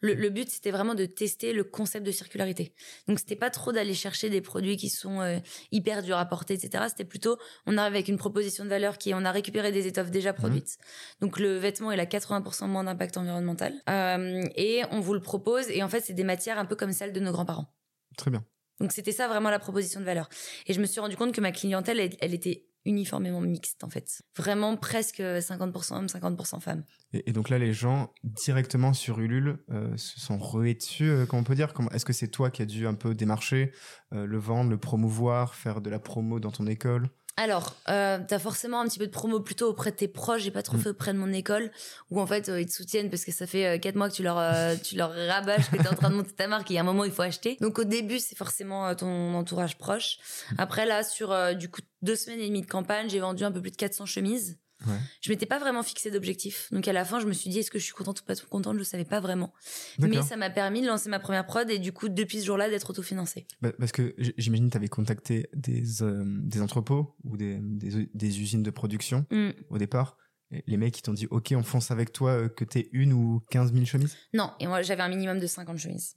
le, 0.00 0.28
but 0.28 0.50
c'était 0.50 0.70
vraiment 0.70 0.94
de 0.94 1.06
tester 1.06 1.52
le 1.52 1.64
concept 1.64 2.04
de 2.04 2.12
circularité. 2.12 2.74
Donc, 3.08 3.18
c'était 3.18 3.36
pas 3.36 3.50
trop 3.50 3.72
d'aller 3.72 3.94
chercher 3.94 4.28
des 4.28 4.40
produits 4.40 4.76
qui 4.76 4.90
sont 4.90 5.20
euh, 5.20 5.38
hyper 5.72 6.02
durs 6.02 6.18
à 6.18 6.26
porter, 6.26 6.54
etc. 6.54 6.84
C'était 6.88 7.04
plutôt, 7.04 7.38
on 7.66 7.78
arrive 7.78 7.94
avec 7.94 8.08
une 8.08 8.18
proposition 8.18 8.64
de 8.64 8.70
valeur 8.70 8.98
qui 8.98 9.10
est, 9.10 9.14
on 9.14 9.24
a 9.24 9.32
récupéré 9.32 9.72
des 9.72 9.86
étoffes 9.86 10.10
déjà 10.10 10.32
produites. 10.32 10.76
Donc, 11.20 11.38
le 11.38 11.56
vêtement 11.56 11.90
il 11.92 12.00
a 12.00 12.06
80% 12.06 12.66
moins 12.66 12.84
d'impact 12.84 13.16
environnemental 13.16 13.74
euh, 13.88 14.42
et 14.56 14.82
on 14.90 15.00
vous 15.00 15.14
le 15.14 15.20
propose. 15.20 15.70
Et 15.70 15.82
en 15.82 15.88
fait, 15.88 16.00
c'est 16.00 16.12
des 16.12 16.24
matières 16.24 16.58
un 16.58 16.66
peu 16.66 16.76
comme 16.76 16.92
celles 16.92 17.12
de 17.12 17.20
nos 17.20 17.32
grands-parents. 17.32 17.72
Très 18.16 18.30
bien. 18.30 18.44
Donc 18.80 18.92
c'était 18.92 19.12
ça 19.12 19.28
vraiment 19.28 19.50
la 19.50 19.58
proposition 19.58 20.00
de 20.00 20.04
valeur. 20.04 20.28
Et 20.66 20.72
je 20.72 20.80
me 20.80 20.86
suis 20.86 21.00
rendu 21.00 21.16
compte 21.16 21.32
que 21.32 21.40
ma 21.40 21.52
clientèle, 21.52 22.16
elle, 22.20 22.34
était 22.34 22.66
uniformément 22.86 23.42
mixte 23.42 23.84
en 23.84 23.90
fait. 23.90 24.22
Vraiment 24.36 24.76
presque 24.76 25.20
50% 25.20 25.94
hommes, 25.94 26.06
50% 26.06 26.60
femmes. 26.60 26.84
Et, 27.12 27.32
donc 27.32 27.50
là, 27.50 27.58
les 27.58 27.74
gens 27.74 28.12
directement 28.24 28.94
sur 28.94 29.20
Ulule 29.20 29.58
euh, 29.70 29.94
se 29.96 30.18
sont 30.18 30.38
rués 30.38 30.74
dessus, 30.74 31.10
euh, 31.10 31.26
comment 31.26 31.40
on 31.40 31.44
peut 31.44 31.54
dire? 31.54 31.72
Est-ce 31.92 32.06
que 32.06 32.12
c'est 32.14 32.28
toi 32.28 32.50
qui 32.50 32.62
as 32.62 32.66
dû 32.66 32.86
un 32.86 32.94
peu 32.94 33.14
démarcher, 33.14 33.72
euh, 34.14 34.26
le 34.26 34.38
vendre, 34.38 34.70
le 34.70 34.78
promouvoir, 34.78 35.54
faire 35.54 35.82
de 35.82 35.90
la 35.90 35.98
promo 35.98 36.40
dans 36.40 36.52
ton 36.52 36.66
école? 36.66 37.10
Alors, 37.36 37.76
euh, 37.88 38.18
t'as 38.26 38.38
forcément 38.38 38.80
un 38.80 38.86
petit 38.86 38.98
peu 38.98 39.06
de 39.06 39.12
promo 39.12 39.40
plutôt 39.40 39.68
auprès 39.68 39.90
de 39.90 39.96
tes 39.96 40.08
proches. 40.08 40.42
J'ai 40.42 40.50
pas 40.50 40.62
trop 40.62 40.76
mm. 40.76 40.80
fait 40.80 40.88
auprès 40.90 41.12
de 41.12 41.18
mon 41.18 41.32
école, 41.32 41.70
où 42.10 42.20
en 42.20 42.26
fait 42.26 42.48
euh, 42.48 42.60
ils 42.60 42.66
te 42.66 42.72
soutiennent 42.72 43.08
parce 43.08 43.24
que 43.24 43.32
ça 43.32 43.46
fait 43.46 43.66
euh, 43.66 43.78
quatre 43.78 43.94
mois 43.94 44.10
que 44.10 44.14
tu 44.14 44.22
leur 44.22 44.38
euh, 44.38 44.74
tu 44.76 44.96
leur 44.96 45.10
rabâches 45.14 45.70
que 45.70 45.76
t'es 45.76 45.88
en 45.88 45.94
train 45.94 46.10
de 46.10 46.16
monter 46.16 46.32
ta 46.32 46.48
marque. 46.48 46.70
Et 46.70 46.74
il 46.74 46.76
y 46.76 46.78
a 46.78 46.82
un 46.82 46.84
moment 46.84 47.04
il 47.04 47.12
faut 47.12 47.22
acheter. 47.22 47.56
Donc 47.60 47.78
au 47.78 47.84
début 47.84 48.18
c'est 48.18 48.36
forcément 48.36 48.94
ton 48.94 49.34
entourage 49.34 49.78
proche. 49.78 50.18
Après 50.58 50.84
là 50.84 51.02
sur 51.02 51.34
du 51.54 51.70
coup 51.70 51.80
deux 52.02 52.16
semaines 52.16 52.40
et 52.40 52.46
demie 52.46 52.62
de 52.62 52.66
campagne, 52.66 53.08
j'ai 53.08 53.20
vendu 53.20 53.44
un 53.44 53.52
peu 53.52 53.60
plus 53.60 53.70
de 53.70 53.76
400 53.76 54.06
chemises. 54.06 54.58
Ouais. 54.86 54.96
Je 55.20 55.30
m'étais 55.30 55.46
pas 55.46 55.58
vraiment 55.58 55.82
fixé 55.82 56.10
d'objectif. 56.10 56.68
Donc 56.72 56.88
à 56.88 56.92
la 56.92 57.04
fin, 57.04 57.20
je 57.20 57.26
me 57.26 57.32
suis 57.32 57.50
dit 57.50 57.58
est-ce 57.58 57.70
que 57.70 57.78
je 57.78 57.84
suis 57.84 57.92
contente 57.92 58.20
ou 58.20 58.24
pas 58.24 58.34
contente, 58.48 58.78
je 58.78 58.82
savais 58.82 59.04
pas 59.04 59.20
vraiment. 59.20 59.52
Mais 59.98 60.22
ça 60.22 60.36
m'a 60.36 60.50
permis 60.50 60.82
de 60.82 60.86
lancer 60.86 61.08
ma 61.08 61.18
première 61.18 61.46
prod 61.46 61.68
et 61.70 61.78
du 61.78 61.92
coup 61.92 62.08
depuis 62.08 62.40
ce 62.40 62.46
jour-là 62.46 62.70
d'être 62.70 62.90
autofinancé. 62.90 63.46
Bah, 63.60 63.72
parce 63.78 63.92
que 63.92 64.14
j'imagine 64.38 64.66
que 64.66 64.72
tu 64.72 64.76
avais 64.76 64.88
contacté 64.88 65.48
des 65.54 66.02
euh, 66.02 66.24
des 66.24 66.60
entrepôts 66.62 67.14
ou 67.24 67.36
des, 67.36 67.58
des, 67.60 68.10
des 68.12 68.40
usines 68.40 68.62
de 68.62 68.70
production 68.70 69.26
mm. 69.30 69.50
au 69.70 69.78
départ. 69.78 70.16
les 70.66 70.76
mecs 70.76 70.94
qui 70.94 71.02
t'ont 71.02 71.12
dit 71.12 71.26
ok 71.30 71.54
on 71.56 71.62
fonce 71.62 71.90
avec 71.90 72.12
toi 72.12 72.32
euh, 72.32 72.48
que 72.48 72.64
t'es 72.64 72.88
une 72.92 73.12
ou 73.12 73.42
15 73.50 73.72
000 73.72 73.84
chemises? 73.84 74.16
Non, 74.32 74.52
et 74.60 74.66
moi 74.66 74.82
j'avais 74.82 75.02
un 75.02 75.08
minimum 75.08 75.38
de 75.38 75.46
50 75.46 75.78
chemises. 75.78 76.16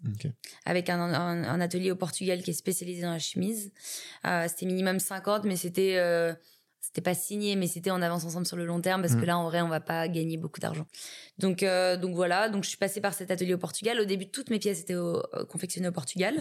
Avec 0.65 0.89
un, 0.89 0.99
un, 0.99 1.61
atelier 1.61 1.91
au 1.91 1.95
Portugal 1.95 2.41
qui 2.41 2.51
est 2.51 2.53
spécialisé 2.53 3.01
dans 3.01 3.11
la 3.11 3.19
chemise. 3.19 3.71
Euh, 4.25 4.45
c'était 4.47 4.65
minimum 4.65 4.99
50 4.99 5.43
mais 5.45 5.55
c'était 5.55 5.97
euh, 5.97 6.33
c'était 6.83 7.01
pas 7.01 7.15
signé 7.15 7.55
mais 7.55 7.67
c'était 7.67 7.91
en 7.91 8.01
avance 8.01 8.25
ensemble 8.25 8.45
sur 8.45 8.57
le 8.57 8.65
long 8.65 8.81
terme 8.81 9.01
parce 9.01 9.15
que 9.15 9.21
mm. 9.21 9.25
là 9.25 9.37
en 9.37 9.45
vrai 9.45 9.61
on 9.61 9.69
va 9.69 9.79
pas 9.79 10.07
gagner 10.09 10.35
beaucoup 10.35 10.59
d'argent. 10.59 10.85
Donc 11.39 11.63
euh, 11.63 11.95
donc 11.95 12.13
voilà. 12.13 12.49
Donc 12.49 12.63
je 12.65 12.69
suis 12.69 12.77
passée 12.77 12.99
par 12.99 13.13
cet 13.13 13.31
atelier 13.31 13.53
au 13.53 13.57
Portugal. 13.57 13.99
Au 14.01 14.05
début 14.05 14.29
toutes 14.29 14.49
mes 14.49 14.59
pièces 14.59 14.81
étaient 14.81 14.93
euh, 14.93 15.21
confectionnées 15.49 15.87
au 15.87 15.93
Portugal. 15.93 16.35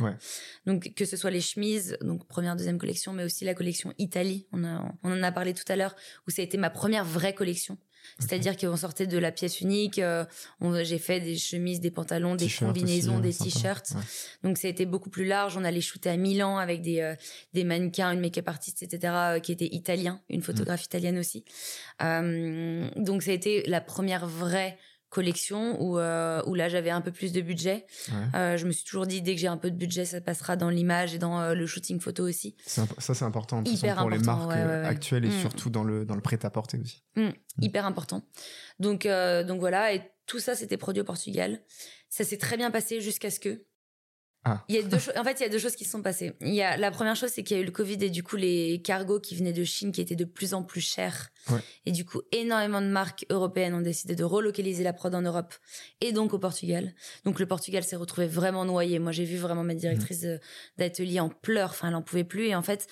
Donc 0.67 0.93
que 0.95 1.05
ce 1.05 1.17
soit 1.17 1.31
les 1.31 1.41
chemises 1.41 1.97
donc 2.01 2.27
première 2.27 2.57
deuxième 2.57 2.79
collection 2.79 3.13
mais 3.13 3.23
aussi 3.23 3.45
la 3.45 3.55
collection 3.55 3.95
Italie. 3.99 4.49
On, 4.53 4.65
on 5.05 5.13
en 5.13 5.23
a 5.23 5.31
parlé 5.31 5.55
tout 5.55 5.65
à 5.69 5.77
l'heure 5.77 5.95
où 6.27 6.31
ça 6.33 6.43
a 6.43 6.45
été 6.45 6.59
ma 6.59 6.71
première 6.71 7.05
vraie 7.05 7.35
collection 7.35 7.79
C'est-à-dire 8.19 8.57
qu'on 8.57 8.77
sortait 8.77 9.07
de 9.07 9.19
la 9.19 9.33
pièce 9.33 9.61
unique. 9.61 9.99
euh, 9.99 10.25
on- 10.61 10.83
j'ai 10.85 10.99
fait 10.99 11.21
des 11.21 11.37
chemises, 11.37 11.81
des 11.81 11.91
pantalons, 11.91 12.35
des 12.35 12.49
combinaisons, 12.49 13.13
aussi, 13.13 13.19
euh, 13.19 13.23
des 13.23 13.33
sympa. 13.33 13.51
t-shirts. 13.51 13.91
Ouais. 13.95 14.03
Donc 14.45 14.59
ça 14.59 14.69
a 14.69 14.71
été 14.71 14.87
beaucoup 14.87 15.11
plus 15.11 15.25
large. 15.25 15.57
On 15.57 15.65
allait 15.65 15.81
shooter 15.81 16.11
à 16.11 16.17
Milan 16.17 16.59
avec 16.59 16.83
des 16.83 17.01
euh, 17.01 17.15
des 17.55 17.65
mannequins, 17.65 18.11
une 18.13 18.21
make-up 18.21 18.49
artiste, 18.49 18.83
etc. 18.83 19.13
euh, 19.15 19.39
qui 19.41 19.53
était 19.53 19.69
italien, 19.73 20.21
une 20.31 20.43
photographe 20.43 20.85
italienne 20.85 21.19
aussi. 21.19 21.45
Euh, 22.03 22.89
donc 22.97 23.23
ça 23.23 23.31
a 23.31 23.35
été 23.35 23.63
la 23.67 23.81
première 23.81 24.27
vraie 24.27 24.79
collection 25.13 25.77
où 25.81 25.99
euh, 25.99 26.43
où 26.47 26.55
là 26.55 26.69
j'avais 26.69 26.91
un 26.91 27.03
peu 27.03 27.13
plus 27.13 27.33
de 27.33 27.41
budget. 27.43 27.87
Ouais. 28.09 28.15
Euh, 28.35 28.57
je 28.57 28.67
me 28.67 28.73
suis 28.73 28.85
toujours 28.85 29.07
dit 29.07 29.21
dès 29.21 29.35
que 29.35 29.41
j'ai 29.41 29.47
un 29.47 29.59
peu 29.59 29.71
de 29.71 29.77
budget, 29.77 30.05
ça 30.07 30.21
passera 30.21 30.57
dans 30.57 30.71
l'image 30.71 31.15
et 31.15 31.19
dans 31.19 31.41
euh, 31.41 31.55
le 31.55 31.67
shooting 31.67 32.01
photo 32.01 32.27
aussi. 32.27 32.57
Ça, 32.67 32.87
c'est 32.99 33.23
important 33.25 33.61
de 33.63 33.69
Hyper 33.69 33.95
façon, 33.97 34.01
pour 34.01 34.11
les 34.11 34.19
marques 34.19 34.49
ouais, 34.49 34.57
euh, 34.57 34.83
ouais, 34.83 34.89
actuelles 34.89 35.25
et 35.27 35.29
Mm. 35.29 35.41
surtout 35.41 35.71
dans 35.71 35.85
le, 35.85 36.05
dans 36.05 36.15
le 36.15 36.21
prêt-à-porter 36.23 36.79
aussi. 36.79 37.03
hyper 37.61 37.85
important. 37.87 38.23
Donc 38.81 39.07
donc 39.47 39.61
voilà 39.61 39.93
et 39.93 40.03
tout 40.27 40.39
ça 40.41 40.55
c'était 40.55 40.77
produit 40.79 41.03
au 41.03 41.05
Portugal. 41.05 41.61
Ça 42.09 42.25
s'est 42.25 42.39
très 42.39 42.57
bien 42.57 42.71
passé 42.71 43.01
jusqu'à 43.01 43.31
ce 43.31 43.39
que 43.39 43.65
Ah. 44.45 44.65
il 44.69 44.75
y 44.75 44.79
a 44.79 44.83
deux 44.83 44.99
choses 44.99 45.15
en 45.17 45.23
fait 45.23 45.39
il 45.39 45.45
y 45.45 45.47
a 45.47 45.49
deux 45.49 45.59
choses 45.59 45.77
qui 45.77 45.85
se 45.85 45.93
sont 45.93 46.03
passées. 46.03 46.33
Il 46.41 46.53
y 46.53 46.63
a 46.63 46.77
la 46.77 46.91
première 46.91 47.15
chose 47.15 47.31
c'est 47.33 47.45
qu'il 47.45 47.57
y 47.57 47.61
a 47.61 47.63
eu 47.63 47.67
le 47.67 47.71
Covid 47.71 47.99
et 48.01 48.11
du 48.11 48.25
coup 48.25 48.37
les 48.37 48.83
cargos 48.83 49.21
qui 49.21 49.37
venaient 49.37 49.53
de 49.53 49.63
Chine 49.63 49.93
qui 49.93 50.01
étaient 50.01 50.17
de 50.17 50.25
plus 50.25 50.53
en 50.53 50.65
plus 50.65 50.81
chers. 50.81 51.29
Ouais. 51.51 51.61
Et 51.87 51.93
du 51.93 52.05
coup 52.05 52.23
énormément 52.33 52.81
de 52.81 52.89
marques 52.89 53.25
européennes 53.31 53.75
ont 53.75 53.81
décidé 53.81 54.17
de 54.17 54.25
relocaliser 54.25 54.83
la 54.83 54.93
prod 54.93 55.15
en 55.15 55.23
Europe 55.23 55.55
et 56.01 56.13
donc 56.13 56.35
au 56.35 56.39
Portugal. 56.41 56.93
Donc 57.25 57.39
le 57.39 57.47
Portugal 57.47 57.85
s'est 57.85 57.97
retrouvé 57.97 58.27
vraiment 58.27 58.65
noyé. 58.65 58.99
Moi 58.99 59.13
j'ai 59.13 59.25
vu 59.25 59.37
vraiment 59.37 59.63
ma 59.63 59.75
directrice 59.75 60.25
euh, 60.25 60.39
d'atelier 60.77 61.21
en 61.21 61.29
pleurs, 61.29 61.71
enfin 61.71 61.89
elle 61.89 61.95
en 61.95 62.03
pouvait 62.03 62.25
plus 62.25 62.47
et 62.47 62.55
en 62.57 62.63
fait 62.63 62.89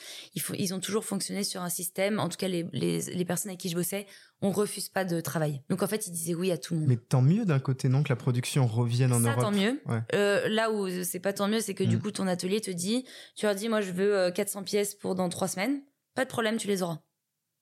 ils 0.55 0.75
ont 0.75 0.81
toujours 0.81 1.05
fonctionné 1.05 1.43
sur 1.43 1.63
un 1.63 1.69
système, 1.69 2.21
en 2.21 2.29
tout 2.29 2.37
cas 2.37 2.49
les, 2.49 2.67
les, 2.73 3.01
les 3.01 3.25
personnes 3.25 3.51
avec 3.51 3.61
qui 3.61 3.69
je 3.69 3.75
bossais, 3.75 4.07
on 4.42 4.50
refuse 4.53 4.88
pas 4.88 5.05
de 5.05 5.20
travail. 5.20 5.62
Donc 5.68 5.83
en 5.83 5.87
fait, 5.87 6.07
ils 6.07 6.12
disaient 6.12 6.35
oui 6.35 6.50
à 6.50 6.59
tout 6.59 6.74
le 6.74 6.81
monde. 6.81 6.88
Mais 6.88 6.96
tant 6.96 7.20
mieux 7.22 7.44
d'un 7.44 7.59
côté, 7.59 7.88
non, 7.88 8.03
que 8.03 8.09
la 8.09 8.16
production 8.16 8.66
revienne 8.66 9.12
en 9.12 9.20
ça, 9.22 9.31
Europe. 9.33 9.40
tant 9.42 9.50
mieux. 9.53 9.81
Ouais. 9.87 10.00
Euh, 10.14 10.48
là 10.48 10.70
où 10.70 10.88
c'est 11.05 11.20
pas 11.20 11.33
tant 11.33 11.48
mieux, 11.48 11.61
c'est 11.61 11.74
que 11.74 11.85
du 11.85 11.96
Mm. 11.96 12.00
coup, 12.03 12.11
ton 12.11 12.26
atelier 12.26 12.61
te 12.61 12.70
dit, 12.70 13.05
tu 13.37 13.46
leur 13.46 13.55
dis, 13.55 13.68
moi, 13.68 13.81
je 13.81 13.90
veux 13.92 14.16
euh, 14.16 14.31
400 14.31 14.62
pièces 14.64 14.94
pour 14.94 15.14
dans 15.14 15.29
trois 15.29 15.48
semaines. 15.48 15.83
Pas 16.14 16.24
de 16.24 16.31
problème, 16.31 16.57
tu 16.57 16.68
les 16.68 16.83
auras. 16.83 17.00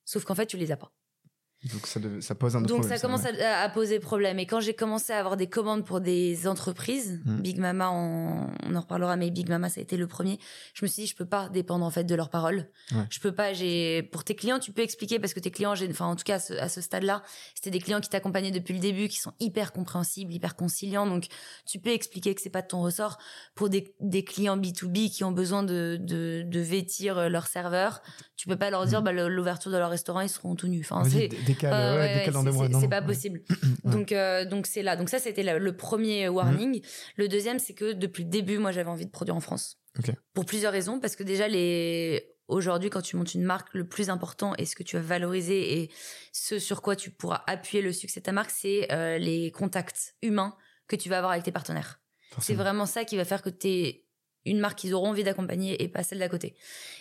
Sauf 0.04 0.24
qu'en 0.24 0.34
fait, 0.34 0.46
tu 0.46 0.56
les 0.56 0.70
as 0.72 0.76
pas. 0.76 0.92
Donc 1.72 1.86
ça, 1.88 1.98
devait- 1.98 2.20
ça 2.20 2.36
pose 2.36 2.54
un 2.54 2.60
autre 2.60 2.68
Donc 2.68 2.78
problème. 2.80 2.98
ça 2.98 3.04
commence 3.04 3.24
ouais. 3.24 3.42
à, 3.42 3.62
à 3.62 3.68
poser 3.68 3.98
problème. 3.98 4.38
Et 4.38 4.46
quand 4.46 4.60
j'ai 4.60 4.74
commencé 4.74 5.12
à 5.12 5.18
avoir 5.18 5.36
des 5.36 5.48
commandes 5.48 5.84
pour 5.84 6.00
des 6.00 6.46
entreprises, 6.46 7.20
Mm. 7.24 7.40
Big 7.40 7.58
Mama, 7.58 7.90
on, 7.90 8.46
on 8.64 8.74
en 8.76 8.80
reparlera, 8.80 9.16
mais 9.16 9.30
Big 9.32 9.48
Mama, 9.48 9.68
ça 9.68 9.80
a 9.80 9.82
été 9.82 9.96
le 9.96 10.06
premier. 10.06 10.38
Je 10.74 10.84
me 10.84 10.88
suis 10.88 11.02
dit, 11.02 11.08
je 11.08 11.16
peux 11.16 11.26
pas 11.26 11.48
dépendre 11.48 11.84
en 11.84 11.90
fait 11.90 12.04
de 12.04 12.14
leurs 12.14 12.30
paroles. 12.30 12.68
Ouais. 12.92 13.02
Je 13.10 13.18
peux 13.18 13.32
pas. 13.32 13.52
J'ai 13.54 14.04
pour 14.04 14.22
tes 14.22 14.36
clients, 14.36 14.60
tu 14.60 14.70
peux 14.72 14.82
expliquer 14.82 15.18
parce 15.18 15.34
que 15.34 15.40
tes 15.40 15.50
clients, 15.50 15.74
j'ai, 15.74 15.88
enfin 15.90 16.06
en 16.06 16.14
tout 16.14 16.22
cas 16.24 16.36
à 16.36 16.38
ce, 16.38 16.54
à 16.54 16.68
ce 16.68 16.80
stade-là, 16.80 17.22
c'était 17.54 17.70
des 17.70 17.80
clients 17.80 18.00
qui 18.00 18.08
t'accompagnaient 18.08 18.52
depuis 18.52 18.74
le 18.74 18.80
début, 18.80 19.08
qui 19.08 19.18
sont 19.18 19.32
hyper 19.40 19.72
compréhensibles, 19.72 20.32
hyper 20.32 20.54
conciliants. 20.54 21.06
Donc 21.06 21.26
tu 21.66 21.80
peux 21.80 21.90
expliquer 21.90 22.34
que 22.36 22.40
c'est 22.40 22.50
pas 22.50 22.62
de 22.62 22.68
ton 22.68 22.82
ressort. 22.82 23.18
Pour 23.56 23.68
des, 23.68 23.94
des 24.00 24.22
clients 24.22 24.56
B2B 24.56 25.10
qui 25.10 25.24
ont 25.24 25.32
besoin 25.32 25.64
de, 25.64 25.98
de, 26.00 26.44
de 26.46 26.60
vêtir 26.60 27.18
euh, 27.18 27.28
leur 27.28 27.48
serveur, 27.48 28.00
tu 28.36 28.46
peux 28.46 28.56
pas 28.56 28.70
leur 28.70 28.86
dire, 28.86 29.00
Mm. 29.00 29.04
bah, 29.04 29.12
l'ouverture 29.12 29.72
de 29.72 29.76
leur 29.76 29.90
restaurant, 29.90 30.20
ils 30.20 30.28
seront 30.28 30.54
tout 30.54 30.68
nus. 30.68 30.86
Enfin, 30.88 31.02
c'est 31.08 31.28
décale, 31.48 31.72
Ouais, 31.72 31.98
ouais, 32.00 32.06
ouais, 32.06 32.18
décale 32.20 32.34
dans 32.34 32.44
c'est- 32.44 32.68
mois. 32.68 32.88
pas 32.88 33.02
possible. 33.02 33.42
Donc, 33.84 34.14
donc 34.50 34.66
c'est 34.66 34.82
là. 34.82 34.96
Donc 34.96 35.08
ça, 35.08 35.18
c'était 35.18 35.42
le 35.58 35.76
premier 35.76 36.28
warning. 36.28 36.80
Le 37.16 37.28
deuxième, 37.28 37.58
c'est 37.58 37.74
que 37.74 37.92
depuis 37.92 38.24
le 38.24 38.30
début, 38.30 38.58
moi, 38.58 38.70
j'avais 38.72 38.90
envie 38.90 39.06
de 39.06 39.10
produire 39.10 39.34
en 39.36 39.40
France. 39.40 39.78
Pour 40.34 40.44
plusieurs 40.44 40.72
raisons, 40.72 41.00
parce 41.00 41.16
que 41.16 41.22
déjà 41.24 41.48
les 41.48 42.30
aujourd'hui, 42.46 42.88
quand 42.88 43.02
tu 43.02 43.16
montes 43.16 43.34
une 43.34 43.42
marque, 43.42 43.68
le 43.74 43.86
plus 43.86 44.08
important 44.08 44.54
et 44.56 44.64
ce 44.64 44.74
que 44.74 44.82
tu 44.82 44.96
vas 44.96 45.02
valoriser 45.02 45.80
et 45.80 45.90
ce 46.32 46.58
sur 46.58 46.80
quoi 46.82 46.96
tu 46.96 47.10
pourras 47.10 47.42
appuyer 47.46 47.82
le 47.82 47.92
succès 47.92 48.20
de 48.20 48.24
ta 48.24 48.32
marque, 48.32 48.50
c'est 48.50 48.90
euh, 48.92 49.18
les 49.18 49.50
contacts 49.50 50.14
humains 50.22 50.56
que 50.86 50.96
tu 50.96 51.08
vas 51.10 51.18
avoir 51.18 51.32
avec 51.32 51.44
tes 51.44 51.52
partenaires. 51.52 52.00
C'est 52.40 52.54
vraiment 52.54 52.86
ça 52.86 53.04
qui 53.04 53.16
va 53.16 53.24
faire 53.26 53.42
que 53.42 53.50
tu 53.50 53.68
es 53.68 54.04
une 54.48 54.58
marque 54.60 54.78
qu'ils 54.78 54.94
auront 54.94 55.08
envie 55.10 55.24
d'accompagner 55.24 55.82
et 55.82 55.88
pas 55.88 56.02
celle 56.02 56.18
d'à 56.18 56.28
côté. 56.28 56.54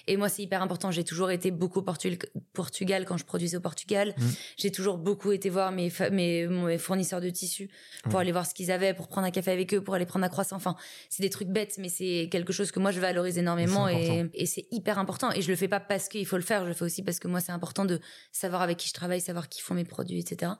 Et 0.07 0.15
moi, 0.17 0.29
c'est 0.29 0.41
hyper 0.41 0.61
important. 0.61 0.89
J'ai 0.91 1.03
toujours 1.03 1.31
été 1.31 1.51
beaucoup 1.51 1.79
au 1.79 1.81
Portu- 1.83 2.17
Portugal 2.53 3.05
quand 3.05 3.17
je 3.17 3.25
produisais 3.25 3.57
au 3.57 3.61
Portugal. 3.61 4.13
Mhm. 4.17 4.31
J'ai 4.57 4.71
toujours 4.71 4.97
beaucoup 4.97 5.31
été 5.31 5.49
voir 5.49 5.71
mes, 5.71 5.91
mes, 6.11 6.47
mes 6.47 6.77
fournisseurs 6.77 7.19
de 7.21 7.29
tissus 7.29 7.69
pour 8.09 8.19
aller 8.19 8.31
voir 8.31 8.45
ce 8.45 8.53
qu'ils 8.53 8.71
avaient, 8.71 8.93
pour 8.93 9.07
prendre 9.07 9.27
un 9.27 9.31
café 9.31 9.51
avec 9.51 9.73
eux, 9.73 9.81
pour 9.81 9.95
aller 9.95 10.05
prendre 10.05 10.25
un 10.25 10.29
croissant. 10.29 10.55
Enfin, 10.55 10.75
c'est 11.09 11.23
des 11.23 11.29
trucs 11.29 11.49
bêtes, 11.49 11.75
mais 11.77 11.89
c'est 11.89 12.29
quelque 12.31 12.53
chose 12.53 12.71
que 12.71 12.79
moi, 12.79 12.91
je 12.91 12.99
valorise 12.99 13.37
énormément 13.37 13.87
Et 13.87 14.07
et 14.33 14.45
c'est 14.45 14.65
hyper 14.71 14.97
important. 14.99 15.31
Et 15.33 15.41
je 15.41 15.49
le 15.49 15.55
fais 15.57 15.67
pas 15.67 15.79
parce 15.79 16.07
qu'il 16.07 16.25
faut 16.25 16.37
le 16.37 16.43
faire, 16.43 16.63
je 16.63 16.67
le 16.69 16.73
fais 16.73 16.85
aussi 16.85 17.03
parce 17.03 17.19
que 17.19 17.27
moi, 17.27 17.39
c'est 17.41 17.51
important 17.51 17.83
de 17.85 17.99
savoir 18.31 18.61
avec 18.61 18.77
qui 18.77 18.87
je 18.87 18.93
travaille, 18.93 19.19
savoir 19.21 19.49
qui 19.49 19.61
font 19.61 19.73
mes 19.73 19.83
produits, 19.85 20.19
etc. 20.19 20.53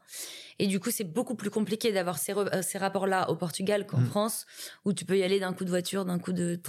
Et 0.60 0.68
du 0.68 0.80
coup, 0.80 0.90
c'est 0.92 1.04
beaucoup 1.04 1.36
plus 1.36 1.50
compliqué 1.50 1.92
d'avoir 1.92 2.18
ces, 2.18 2.34
euh, 2.34 2.62
ces 2.62 2.78
rapports-là 2.78 3.30
au 3.30 3.36
Portugal 3.36 3.86
qu'en 3.86 4.00
Mm. 4.00 4.06
France, 4.08 4.46
où 4.86 4.94
tu 4.94 5.06
peux 5.06 5.18
y 5.18 5.24
aller 5.24 5.40
d'un 5.40 5.54
coup 5.54 5.66
de 5.66 5.70
voiture, 5.70 6.06
d'un 6.06 6.20
coup 6.20 6.34
de, 6.34 6.60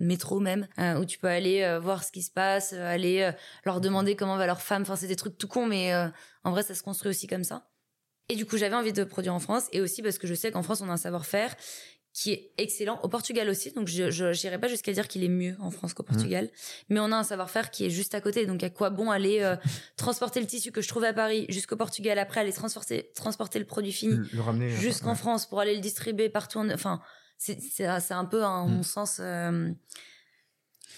métro 0.00 0.40
même, 0.40 0.66
euh, 0.78 0.98
où 1.00 1.04
tu 1.04 1.18
peux 1.18 1.28
aller 1.28 1.62
euh, 1.62 1.80
voir 1.80 2.04
ce 2.04 2.12
qui 2.12 2.22
se 2.22 2.30
passe, 2.30 2.72
euh, 2.72 2.86
aller 2.86 3.30
leur 3.64 3.80
demander 3.80 4.16
comment 4.16 4.36
va 4.36 4.46
leur 4.46 4.60
femme. 4.60 4.82
Enfin, 4.82 4.96
c'est 4.96 5.06
des 5.06 5.16
trucs 5.16 5.38
tout 5.38 5.48
cons, 5.48 5.66
mais 5.66 5.94
en 6.44 6.50
vrai, 6.50 6.62
ça 6.62 6.74
se 6.74 6.82
construit 6.82 7.10
aussi 7.10 7.26
comme 7.26 7.44
ça. 7.44 7.68
Et 8.28 8.36
du 8.36 8.46
coup, 8.46 8.56
j'avais 8.56 8.76
envie 8.76 8.92
de 8.92 9.04
produire 9.04 9.34
en 9.34 9.40
France, 9.40 9.64
et 9.72 9.80
aussi 9.80 10.02
parce 10.02 10.18
que 10.18 10.26
je 10.26 10.34
sais 10.34 10.50
qu'en 10.52 10.62
France, 10.62 10.80
on 10.80 10.88
a 10.88 10.92
un 10.92 10.96
savoir-faire 10.96 11.54
qui 12.14 12.30
est 12.32 12.52
excellent. 12.58 13.00
Au 13.02 13.08
Portugal 13.08 13.48
aussi, 13.48 13.72
donc 13.72 13.88
je 13.88 14.10
j'irai 14.32 14.58
pas 14.60 14.68
jusqu'à 14.68 14.92
dire 14.92 15.08
qu'il 15.08 15.24
est 15.24 15.28
mieux 15.28 15.56
en 15.60 15.70
France 15.70 15.94
qu'au 15.94 16.02
Portugal, 16.02 16.50
mais 16.90 17.00
on 17.00 17.10
a 17.10 17.16
un 17.16 17.22
savoir-faire 17.22 17.70
qui 17.70 17.86
est 17.86 17.90
juste 17.90 18.14
à 18.14 18.20
côté. 18.20 18.44
Donc 18.44 18.62
à 18.62 18.68
quoi 18.70 18.90
bon 18.90 19.10
aller 19.10 19.40
euh, 19.40 19.56
transporter 19.96 20.40
le 20.40 20.46
tissu 20.46 20.72
que 20.72 20.82
je 20.82 20.88
trouve 20.88 21.04
à 21.04 21.14
Paris 21.14 21.46
jusqu'au 21.48 21.76
Portugal, 21.76 22.18
après 22.18 22.40
aller 22.40 22.52
transporter 22.52 23.10
transporter 23.14 23.58
le 23.58 23.64
produit 23.64 23.92
fini 23.92 24.14
euh, 24.14 24.68
jusqu'en 24.68 25.10
ouais. 25.10 25.16
France 25.16 25.46
pour 25.48 25.60
aller 25.60 25.74
le 25.74 25.80
distribuer 25.80 26.28
partout. 26.28 26.58
En... 26.58 26.68
Enfin, 26.70 27.00
c'est 27.38 27.58
c'est 27.60 27.86
un 27.86 28.24
peu, 28.26 28.44
à 28.44 28.64
Mm. 28.66 28.70
mon 28.70 28.82
sens, 28.82 29.18
euh, 29.20 29.70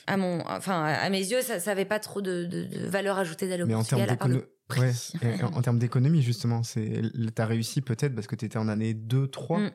à 0.06 0.16
mon, 0.16 0.40
enfin, 0.46 0.84
à 0.84 1.08
mes 1.10 1.18
yeux, 1.30 1.40
ça, 1.42 1.60
ça 1.60 1.70
avait 1.70 1.84
pas 1.86 1.98
trop 2.00 2.20
de, 2.20 2.44
de, 2.44 2.64
de 2.64 2.86
valeur 2.88 3.18
ajoutée 3.18 3.48
d'aller 3.48 3.62
au 3.62 3.66
Mais 3.66 3.74
en 3.74 3.82
termes 3.84 4.00
Portugal 4.04 4.10
à 4.10 4.16
part 4.18 4.28
le 4.28 4.34
d'économie. 4.34 4.54
prix. 4.68 4.80
Ouais, 5.22 5.38
et 5.38 5.42
en, 5.44 5.52
en 5.54 5.62
termes 5.62 5.78
d'économie, 5.78 6.22
justement, 6.22 6.62
c'est 6.62 7.02
t'as 7.34 7.46
réussi 7.46 7.80
peut-être 7.80 8.14
parce 8.14 8.26
que 8.26 8.36
tu 8.36 8.44
étais 8.44 8.58
en 8.58 8.68
année 8.68 8.92
2, 8.94 9.28
3. 9.28 9.60
Mm. 9.60 9.70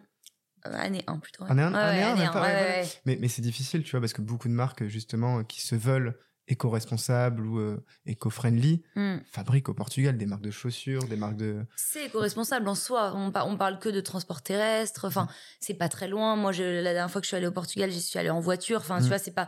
Année 0.63 1.03
1 1.07 1.17
plutôt. 1.19 1.43
ouais. 1.43 1.51
Année 1.51 1.63
un- 1.63 1.71
Ouais, 1.73 1.77
année 1.79 1.97
ouais, 1.99 2.03
un, 2.03 2.11
année 2.11 2.19
même 2.21 2.29
un, 2.29 2.33
pas, 2.33 2.41
ouais, 2.41 2.47
ouais, 2.47 2.53
ouais, 2.53 2.61
voilà. 2.67 2.81
ouais. 2.83 2.89
Mais, 3.05 3.17
mais 3.21 3.27
c'est 3.27 3.41
difficile, 3.41 3.83
tu 3.83 3.91
vois, 3.91 3.99
parce 4.01 4.13
que 4.13 4.21
beaucoup 4.21 4.47
de 4.47 4.53
marques, 4.53 4.85
justement, 4.87 5.43
qui 5.43 5.61
se 5.61 5.75
veulent 5.75 6.17
éco-responsables 6.47 7.45
ou 7.45 7.59
euh, 7.59 7.83
éco-friendly, 8.05 8.81
Mm. 8.95 9.17
fabriquent 9.31 9.69
au 9.69 9.73
Portugal 9.73 10.17
des 10.17 10.25
marques 10.25 10.41
de 10.41 10.51
chaussures, 10.51 11.03
des 11.07 11.15
marques 11.15 11.35
de. 11.37 11.65
C'est 11.75 12.05
éco-responsable 12.07 12.67
en 12.67 12.75
soi. 12.75 13.13
On, 13.15 13.31
on 13.33 13.57
parle 13.57 13.79
que 13.79 13.89
de 13.89 14.01
transport 14.01 14.41
terrestre. 14.41 15.05
Enfin, 15.05 15.27
c'est 15.59 15.75
pas 15.75 15.89
très 15.89 16.07
loin. 16.07 16.35
Moi, 16.35 16.51
je, 16.51 16.63
la 16.63 16.93
dernière 16.93 17.11
fois 17.11 17.21
que 17.21 17.25
je 17.25 17.29
suis 17.29 17.37
allée 17.37 17.47
au 17.47 17.51
Portugal, 17.51 17.91
j'y 17.91 18.01
suis 18.01 18.17
allée 18.19 18.29
en 18.31 18.39
voiture. 18.39 18.79
Enfin, 18.79 18.99
Mm. 18.99 19.03
tu 19.03 19.07
vois, 19.09 19.19
c'est 19.19 19.31
pas, 19.35 19.47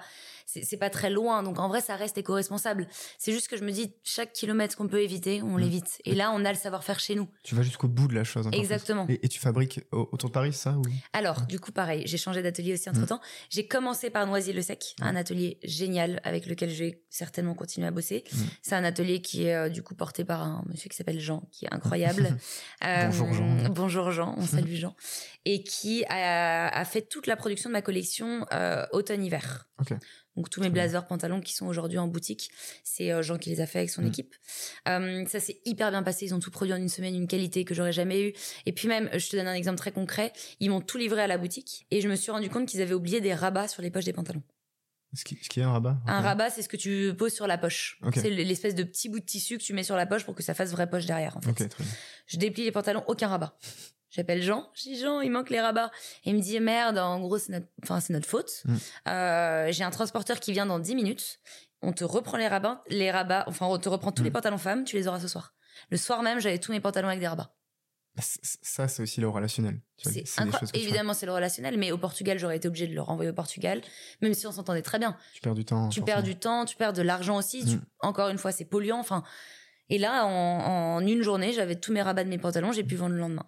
c'est 0.64 0.78
pas 0.78 0.90
très 0.90 1.10
loin. 1.10 1.44
Donc, 1.44 1.60
en 1.60 1.68
vrai, 1.68 1.82
ça 1.82 1.96
reste 1.96 2.18
éco-responsable. 2.18 2.88
C'est 3.18 3.32
juste 3.32 3.48
que 3.48 3.58
je 3.58 3.64
me 3.64 3.72
dis, 3.72 3.94
chaque 4.04 4.34
kilomètre 4.34 4.76
qu'on 4.76 4.88
peut 4.88 5.02
éviter, 5.02 5.42
on 5.42 5.58
Mm. 5.58 5.60
l'évite. 5.60 6.02
Et 6.06 6.16
là, 6.16 6.32
on 6.34 6.44
a 6.46 6.52
le 6.52 6.58
savoir-faire 6.58 7.00
chez 7.00 7.16
nous. 7.16 7.28
Tu 7.44 7.56
vas 7.56 7.62
jusqu'au 7.64 7.88
bout 7.88 8.08
de 8.08 8.16
la 8.16 8.24
chose. 8.24 8.48
Exactement. 8.52 9.06
Et, 9.10 9.20
et 9.24 9.28
tu 9.30 9.40
fabriques 9.40 9.82
au- 9.92 10.10
autour 10.12 10.30
de 10.30 10.34
Paris, 10.34 10.54
ça 10.54 10.72
ou... 10.78 10.82
Alors, 11.14 11.42
du 11.46 11.60
coup, 11.60 11.72
pareil, 11.72 12.04
j'ai 12.06 12.18
changé 12.18 12.42
d'atelier 12.42 12.74
aussi 12.74 12.90
entre 12.90 13.06
temps. 13.06 13.22
J'ai 13.50 13.68
commencé 13.68 14.10
par 14.10 14.26
Noisy-le-Sec, 14.28 14.96
un 15.02 15.16
atelier 15.16 15.60
génial 15.64 16.20
avec 16.24 16.46
lequel 16.46 16.70
je 16.70 16.84
vais 16.84 17.04
certainement 17.10 17.54
continuer 17.56 17.88
à 17.88 17.92
bosser. 17.92 18.24
Mm. 18.32 18.38
C'est 18.62 18.76
un 18.76 18.84
atelier 18.84 19.22
qui 19.22 19.46
est 19.46 19.56
euh, 19.56 19.70
du 19.70 19.84
coup 19.84 19.96
porté 19.96 20.26
par 20.26 20.42
un 20.44 20.64
monsieur 20.68 20.90
qui 20.90 20.96
s'appelle 20.98 21.20
Jean, 21.20 21.48
qui 21.52 21.66
est 21.66 21.74
incroyable. 21.74 22.38
Euh, 22.84 23.06
Bonjour, 23.08 23.34
Jean. 23.34 23.70
Bonjour 23.70 24.12
Jean, 24.12 24.36
on 24.38 24.42
salue 24.46 24.74
Jean. 24.76 24.96
Et 25.46 25.64
qui 25.64 26.04
a, 26.10 26.68
a 26.70 26.86
fait 26.86 27.02
toute 27.04 27.28
la 27.28 27.36
production 27.36 27.70
de 27.70 27.74
ma 27.74 27.82
collection 27.82 28.46
euh, 28.54 28.86
automne-hiver. 28.92 29.68
Ok. 29.80 29.94
Donc 30.42 30.50
tous 30.50 30.60
mes 30.60 30.72
blazers, 30.72 31.06
pantalons 31.06 31.40
qui 31.40 31.54
sont 31.54 31.68
aujourd'hui 31.68 32.00
en 32.00 32.08
boutique, 32.08 32.50
c'est 32.84 33.12
euh, 33.12 33.22
Jean 33.22 33.38
qui 33.38 33.52
les 33.52 33.62
a 33.62 33.68
fait 33.68 33.78
avec 33.78 33.92
son 33.92 34.02
Mm. 34.02 34.08
équipe. 34.08 34.36
Euh, 34.88 35.24
ça 35.28 35.40
s'est 35.40 35.62
hyper 35.66 35.92
bien 35.92 36.02
passé. 36.02 36.26
Ils 36.26 36.34
ont 36.34 36.40
tout 36.40 36.50
produit 36.50 36.74
en 36.74 36.78
une 36.78 36.90
semaine, 36.90 37.14
une 37.14 37.28
qualité 37.28 37.64
que 37.64 37.76
j'aurais 37.76 37.94
jamais 37.94 38.24
eu. 38.28 38.34
Et 38.66 38.72
puis 38.72 38.88
même, 38.88 39.08
je 39.14 39.30
te 39.30 39.36
donne 39.36 39.46
un 39.48 39.54
exemple 39.54 39.78
très 39.78 39.92
concret. 39.92 40.34
Ils 40.60 40.72
m'ont 40.72 40.82
tout 40.82 40.98
livré 40.98 41.22
à 41.22 41.28
la 41.28 41.38
boutique 41.38 41.86
et 41.92 42.02
je 42.02 42.08
me 42.10 42.16
suis 42.16 42.32
rendu 42.32 42.50
compte 42.50 42.68
qu'ils 42.68 42.82
avaient 42.82 42.96
oublié 42.96 43.22
des 43.22 43.36
rabats 43.36 43.68
sur 43.68 43.84
les 43.84 43.92
poches 43.92 44.06
des 44.06 44.14
pantalons. 44.14 44.42
Ce 45.14 45.24
qui, 45.24 45.38
ce 45.44 45.48
qui 45.50 45.60
est 45.60 45.64
un 45.64 45.72
rabat 45.74 45.98
Un 46.08 46.22
rabat, 46.22 46.50
c'est 46.50 46.64
ce 46.64 46.70
que 46.70 46.78
tu 46.78 47.14
poses 47.16 47.34
sur 47.34 47.46
la 47.46 47.60
poche. 47.60 48.00
C'est 48.16 48.32
l'espèce 48.32 48.74
de 48.74 48.84
petit 48.84 49.10
bout 49.10 49.20
de 49.20 49.26
tissu 49.26 49.60
que 49.60 49.64
tu 49.64 49.74
mets 49.74 49.84
sur 49.84 49.96
la 49.98 50.08
poche 50.08 50.24
pour 50.24 50.34
que 50.34 50.42
ça 50.42 50.56
fasse 50.56 50.72
vraie 50.72 50.90
poche 50.90 51.06
derrière. 51.06 51.38
En 51.38 51.42
fait. 51.42 51.50
Ok, 51.52 51.68
très 51.70 51.84
bien. 51.84 51.94
Je 52.26 52.38
déplie 52.38 52.64
les 52.64 52.72
pantalons, 52.72 53.04
aucun 53.08 53.28
rabat. 53.28 53.56
J'appelle 54.12 54.44
Jean, 54.44 54.70
je 54.74 54.84
dis 54.84 55.00
Jean, 55.00 55.22
il 55.22 55.32
manque 55.32 55.50
les 55.50 55.62
rabats. 55.62 55.90
Et 56.26 56.30
il 56.32 56.36
me 56.36 56.42
dit 56.42 56.60
merde, 56.60 56.98
en 56.98 57.20
gros 57.20 57.38
c'est 57.38 57.52
notre, 57.54 57.68
enfin 57.82 58.00
c'est 58.02 58.14
notre 58.14 58.28
faute. 58.28 58.62
Mm. 58.66 58.76
Euh, 59.08 59.72
J'ai 59.72 59.84
un 59.84 59.90
transporteur 59.92 60.40
qui 60.40 60.52
vient 60.52 60.66
dans 60.66 60.80
10 60.80 60.96
minutes. 60.96 61.40
On 61.82 61.94
te 61.94 62.04
reprend 62.04 62.38
les 62.38 62.48
rabats, 62.48 62.84
les 62.90 63.10
rabats, 63.10 63.46
enfin 63.48 63.66
on 63.68 63.78
te 63.80 63.90
reprend 63.90 64.12
tous 64.12 64.22
Mm. 64.22 64.26
les 64.26 64.32
pantalons 64.32 64.58
femmes, 64.58 64.84
tu 64.84 64.96
les 64.98 65.08
auras 65.08 65.20
ce 65.20 65.28
soir. 65.28 65.54
Le 65.90 65.98
soir 65.98 66.22
même, 66.24 66.40
j'avais 66.40 66.60
tous 66.60 66.72
mes 66.74 66.80
pantalons 66.82 67.08
avec 67.08 67.20
des 67.22 67.28
rabats. 67.28 67.56
Bah, 68.14 68.24
Ça, 68.26 68.90
c'est 68.90 69.02
aussi 69.02 69.22
le 69.22 69.30
relationnel. 69.30 69.80
C'est. 69.96 70.26
Évidemment, 70.74 71.14
c'est 71.14 71.26
le 71.26 71.32
relationnel, 71.32 71.78
mais 71.78 71.94
au 71.94 71.98
Portugal, 71.98 72.38
j'aurais 72.38 72.58
été 72.58 72.68
obligée 72.68 72.88
de 72.88 72.94
le 72.94 73.02
renvoyer 73.02 73.32
au 73.32 73.34
Portugal, 73.34 73.82
même 74.22 74.34
si 74.34 74.46
on 74.46 74.52
s'entendait 74.52 74.82
très 74.82 75.00
bien. 75.00 75.16
Tu 75.34 75.40
perds 75.42 75.54
du 75.56 75.64
temps. 75.64 75.88
Tu 75.88 76.02
forcément. 76.02 76.06
perds 76.18 76.24
du 76.24 76.36
temps, 76.36 76.66
tu 76.66 76.76
perds 76.76 76.92
de 76.92 77.02
l'argent 77.02 77.38
aussi. 77.38 77.64
tu- 77.66 77.78
Mm. 77.78 77.82
encore 78.02 78.28
une 78.28 78.38
fois, 78.38 78.52
c'est 78.52 78.66
polluant. 78.66 79.00
Enfin, 79.00 79.24
Et 79.90 79.98
là, 79.98 80.26
en, 80.26 80.98
en 80.98 81.00
une 81.08 81.22
journée, 81.22 81.52
j'avais 81.54 81.76
tous 81.76 81.92
mes 81.94 82.02
rabats 82.02 82.24
de 82.26 82.30
mes 82.30 82.38
pantalons, 82.38 82.72
j'ai 82.74 82.84
pu 82.84 82.96
vendre 82.96 83.14
le 83.16 83.20
lendemain. 83.22 83.46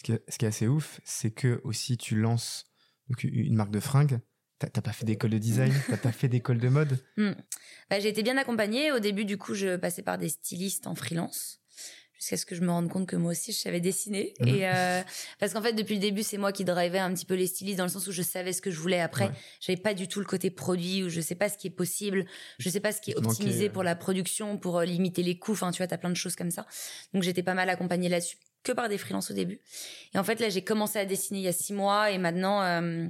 Ce 0.00 0.02
qui 0.38 0.44
est, 0.44 0.48
assez 0.48 0.66
ouf, 0.66 0.98
c'est 1.04 1.30
que 1.30 1.60
aussi 1.62 1.98
tu 1.98 2.16
lances 2.16 2.64
donc, 3.10 3.22
une 3.24 3.54
marque 3.54 3.70
de 3.70 3.80
fringues. 3.80 4.20
T'as 4.58 4.80
pas 4.82 4.92
fait 4.92 5.04
d'école 5.04 5.30
de 5.30 5.38
design, 5.38 5.72
t'as 5.88 5.96
pas 5.96 6.12
fait 6.12 6.28
d'école 6.28 6.58
de 6.58 6.68
mode. 6.68 6.98
Hmm. 7.16 7.32
Bah, 7.90 8.00
j'ai 8.00 8.08
été 8.08 8.22
bien 8.22 8.38
accompagnée. 8.38 8.92
Au 8.92 8.98
début, 8.98 9.26
du 9.26 9.36
coup, 9.36 9.54
je 9.54 9.76
passais 9.76 10.02
par 10.02 10.16
des 10.16 10.30
stylistes 10.30 10.86
en 10.86 10.94
freelance. 10.94 11.60
Jusqu'à 12.18 12.36
ce 12.36 12.46
que 12.46 12.54
je 12.54 12.60
me 12.60 12.70
rende 12.70 12.88
compte 12.90 13.06
que 13.06 13.16
moi 13.16 13.32
aussi, 13.32 13.52
je 13.52 13.58
savais 13.58 13.80
dessiner. 13.80 14.34
Mhm. 14.40 14.48
Et 14.48 14.68
euh, 14.68 15.02
parce 15.38 15.52
qu'en 15.52 15.62
fait, 15.62 15.72
depuis 15.72 15.94
le 15.94 16.00
début, 16.00 16.22
c'est 16.22 16.36
moi 16.38 16.52
qui 16.52 16.64
drivais 16.64 16.98
un 16.98 17.12
petit 17.12 17.24
peu 17.26 17.34
les 17.34 17.46
stylistes 17.46 17.78
dans 17.78 17.84
le 17.84 17.90
sens 17.90 18.06
où 18.06 18.12
je 18.12 18.22
savais 18.22 18.52
ce 18.54 18.62
que 18.62 18.70
je 18.70 18.78
voulais. 18.78 19.00
Après, 19.00 19.26
Ouais. 19.26 19.34
j'avais 19.60 19.80
pas 19.80 19.92
du 19.94 20.08
tout 20.08 20.20
le 20.20 20.26
côté 20.26 20.50
produit 20.50 21.02
où 21.02 21.08
je 21.10 21.20
sais 21.20 21.34
pas 21.34 21.48
ce 21.48 21.56
qui 21.58 21.66
est 21.66 21.70
possible, 21.70 22.26
je 22.58 22.68
sais 22.70 22.80
pas 22.80 22.92
ce 22.92 23.00
qui 23.00 23.10
est 23.10 23.16
optimisé 23.16 23.68
euh, 23.68 23.72
pour 23.72 23.82
la 23.82 23.96
production, 23.96 24.56
pour 24.58 24.78
euh, 24.78 24.84
limiter 24.84 25.22
les 25.22 25.38
coûts. 25.38 25.52
Enfin, 25.52 25.70
tu 25.72 25.78
vois, 25.78 25.86
t'as 25.86 25.98
plein 25.98 26.10
de 26.10 26.14
choses 26.14 26.36
comme 26.36 26.50
ça. 26.50 26.66
Donc, 27.14 27.22
j'étais 27.22 27.42
pas 27.42 27.54
mal 27.54 27.70
accompagnée 27.70 28.10
là-dessus, 28.10 28.36
que 28.62 28.72
par 28.72 28.88
des 28.88 28.98
freelances 28.98 29.30
au 29.30 29.34
début. 29.34 29.60
Et 30.14 30.18
en 30.18 30.24
fait, 30.24 30.40
là, 30.40 30.48
j'ai 30.48 30.62
commencé 30.62 30.98
à 30.98 31.04
dessiner 31.04 31.40
il 31.40 31.44
y 31.44 31.48
a 31.48 31.52
six 31.52 31.72
mois 31.72 32.10
et 32.10 32.18
maintenant, 32.18 32.62
euh, 32.62 33.08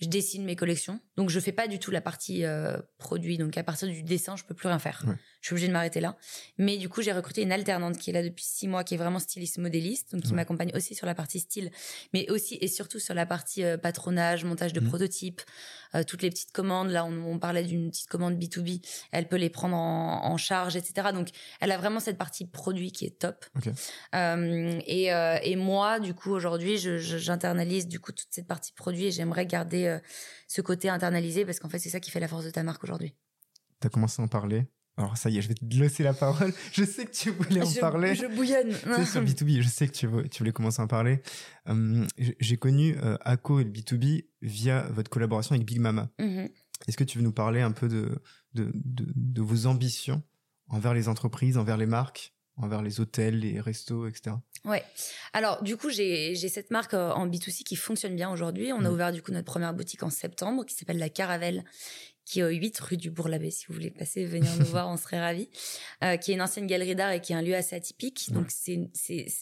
je 0.00 0.08
dessine 0.08 0.44
mes 0.44 0.56
collections. 0.56 0.98
Donc, 1.16 1.28
je 1.30 1.38
fais 1.40 1.52
pas 1.52 1.68
du 1.68 1.78
tout 1.78 1.90
la 1.90 2.00
partie 2.00 2.44
euh, 2.44 2.78
produit. 2.98 3.36
Donc, 3.38 3.56
à 3.58 3.62
partir 3.62 3.86
du 3.88 4.02
dessin, 4.02 4.36
je 4.36 4.44
peux 4.44 4.54
plus 4.54 4.68
rien 4.68 4.78
faire. 4.78 5.04
Ouais. 5.06 5.14
Je 5.42 5.46
suis 5.46 5.54
obligée 5.54 5.68
de 5.68 5.72
m'arrêter 5.72 6.00
là. 6.00 6.16
Mais 6.58 6.76
du 6.76 6.88
coup, 6.88 7.00
j'ai 7.02 7.12
recruté 7.12 7.42
une 7.42 7.52
alternante 7.52 7.96
qui 7.98 8.10
est 8.10 8.12
là 8.12 8.22
depuis 8.22 8.44
six 8.44 8.68
mois, 8.68 8.84
qui 8.84 8.94
est 8.94 8.98
vraiment 8.98 9.18
styliste 9.18 9.58
modéliste, 9.58 10.12
donc 10.12 10.22
qui 10.22 10.30
Ouais. 10.30 10.36
m'accompagne 10.36 10.70
aussi 10.74 10.94
sur 10.94 11.06
la 11.06 11.14
partie 11.14 11.40
style, 11.40 11.70
mais 12.12 12.30
aussi 12.30 12.58
et 12.60 12.68
surtout 12.68 12.98
sur 12.98 13.14
la 13.14 13.24
partie 13.26 13.64
euh, 13.64 13.76
patronage, 13.78 14.44
montage 14.44 14.72
de 14.74 14.80
Mhm. 14.80 14.88
prototypes, 14.88 15.40
euh, 15.94 16.02
toutes 16.02 16.22
les 16.22 16.28
petites 16.30 16.52
commandes. 16.52 16.90
Là, 16.90 17.04
on, 17.06 17.12
on 17.24 17.38
parlait 17.38 17.64
d'une 17.64 17.90
petite 17.90 18.08
commande 18.08 18.38
B2B. 18.38 18.82
Elle 19.12 19.28
peut 19.28 19.36
les 19.36 19.48
prendre 19.50 19.76
en, 19.76 20.24
en 20.24 20.36
charge, 20.36 20.76
etc. 20.76 21.08
Donc, 21.14 21.28
elle 21.60 21.72
a 21.72 21.78
vraiment 21.78 22.00
cette 22.00 22.18
partie 22.18 22.46
produit 22.46 22.92
qui 22.92 23.06
est 23.06 23.18
top. 23.18 23.44
Et, 24.14 25.10
et 25.42 25.56
moi, 25.56 26.00
du 26.00 26.14
coup, 26.14 26.30
aujourd'hui, 26.32 26.78
je- 26.78 26.98
je- 26.98 27.18
j'internalise 27.18 27.86
du 27.88 28.00
coup 28.00 28.12
toute 28.12 28.28
cette 28.30 28.46
partie 28.46 28.72
produit 28.72 29.06
et 29.06 29.10
j'aimerais 29.10 29.46
garder 29.46 29.89
euh, 29.90 29.98
ce 30.48 30.60
côté 30.62 30.88
internalisé 30.88 31.44
parce 31.44 31.58
qu'en 31.60 31.68
fait, 31.68 31.78
c'est 31.78 31.90
ça 31.90 32.00
qui 32.00 32.10
fait 32.10 32.20
la 32.20 32.28
force 32.28 32.44
de 32.44 32.50
ta 32.50 32.62
marque 32.62 32.82
aujourd'hui. 32.84 33.14
T'as 33.80 33.88
commencé 33.88 34.20
à 34.20 34.24
en 34.24 34.28
parler. 34.28 34.66
Alors 34.96 35.16
ça 35.16 35.30
y 35.30 35.38
est, 35.38 35.42
je 35.42 35.48
vais 35.48 35.54
te 35.54 35.64
laisser 35.64 36.02
la 36.02 36.12
parole. 36.12 36.52
Je 36.72 36.84
sais 36.84 37.06
que 37.06 37.12
tu 37.12 37.30
voulais 37.30 37.62
en 37.62 37.64
je, 37.70 37.80
parler. 37.80 38.14
je 38.14 38.26
bouillonne. 38.26 38.70
Tu 38.96 39.06
sur 39.06 39.22
B2B, 39.22 39.62
je 39.62 39.68
sais 39.68 39.86
que 39.86 39.92
tu, 39.92 40.06
veux- 40.06 40.28
tu 40.28 40.38
voulais 40.40 40.52
commencer 40.52 40.82
à 40.82 40.84
en 40.84 40.88
parler. 40.88 41.22
Euh, 41.68 42.06
j'ai- 42.18 42.56
connu 42.58 42.96
euh, 42.98 43.16
Ako 43.22 43.60
et 43.60 43.64
le 43.64 43.70
B2B 43.70 44.26
via 44.42 44.82
votre 44.90 45.08
collaboration 45.08 45.54
avec 45.54 45.66
Big 45.66 45.78
Mama. 45.78 46.10
Mhm. 46.18 46.50
Est-ce 46.86 46.96
que 46.98 47.04
tu 47.04 47.16
veux 47.18 47.24
nous 47.24 47.32
parler 47.32 47.60
un 47.62 47.72
peu 47.72 47.88
de, 47.88 48.20
de, 48.54 48.70
de, 48.74 49.06
de 49.14 49.40
vos 49.42 49.66
ambitions 49.66 50.22
envers 50.68 50.92
les 50.92 51.08
entreprises, 51.08 51.56
envers 51.56 51.76
les 51.78 51.86
marques, 51.86 52.34
envers 52.56 52.82
les 52.82 53.00
hôtels, 53.00 53.38
les 53.38 53.60
restos, 53.60 54.06
etc. 54.06 54.36
Ouais. 54.64 54.84
Alors, 55.32 55.62
du 55.62 55.76
coup, 55.76 55.88
j'ai 55.90 56.34
j'ai 56.34 56.48
cette 56.50 56.70
marque 56.70 56.92
euh, 56.94 57.10
en 57.12 57.26
B2C 57.26 57.62
qui 57.62 57.76
fonctionne 57.76 58.14
bien 58.16 58.30
aujourd'hui. 58.30 58.72
On 58.72 58.78
a 58.84 58.88
Mhm. 58.88 58.92
ouvert 58.94 59.12
du 59.12 59.22
coup 59.22 59.32
notre 59.32 59.46
première 59.46 59.72
boutique 59.74 60.02
en 60.02 60.10
septembre 60.10 60.64
qui 60.66 60.74
s'appelle 60.74 60.98
La 60.98 61.08
Caravelle, 61.08 61.64
qui 62.26 62.40
est 62.40 62.44
au 62.44 62.48
8 62.48 62.78
rue 62.80 62.96
du 62.98 63.10
Bourg-l'Abbé. 63.10 63.50
Si 63.50 63.64
vous 63.66 63.74
voulez 63.74 63.90
passer, 63.90 64.26
venir 64.26 64.50
nous 64.58 64.66
voir, 64.66 64.88
on 64.90 64.98
serait 64.98 65.18
ravis. 65.18 65.48
Euh, 66.04 66.16
qui 66.18 66.30
est 66.30 66.34
une 66.34 66.42
ancienne 66.42 66.66
galerie 66.66 66.94
d'art 66.94 67.10
et 67.12 67.20
qui 67.22 67.32
est 67.32 67.36
un 67.36 67.40
lieu 67.42 67.54
assez 67.54 67.74
atypique. 67.74 68.26
Ouais. 68.28 68.34
Donc, 68.34 68.50
c'est 68.50 68.78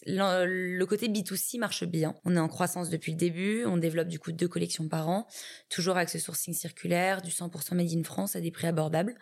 le 0.05 0.83
côté 0.85 1.09
B2C 1.09 1.59
marche 1.59 1.83
bien. 1.83 2.15
On 2.23 2.35
est 2.35 2.39
en 2.39 2.47
croissance 2.47 2.89
depuis 2.89 3.11
le 3.11 3.17
début. 3.17 3.65
On 3.65 3.75
développe 3.77 4.07
du 4.07 4.19
coup 4.19 4.31
deux 4.31 4.47
collections 4.47 4.87
par 4.87 5.09
an, 5.09 5.27
toujours 5.69 5.97
avec 5.97 6.09
ce 6.09 6.17
sourcing 6.19 6.53
circulaire, 6.53 7.21
du 7.21 7.31
100% 7.31 7.75
made 7.75 7.91
in 7.93 8.03
France 8.03 8.35
à 8.35 8.41
des 8.41 8.51
prix 8.51 8.67
abordables. 8.67 9.15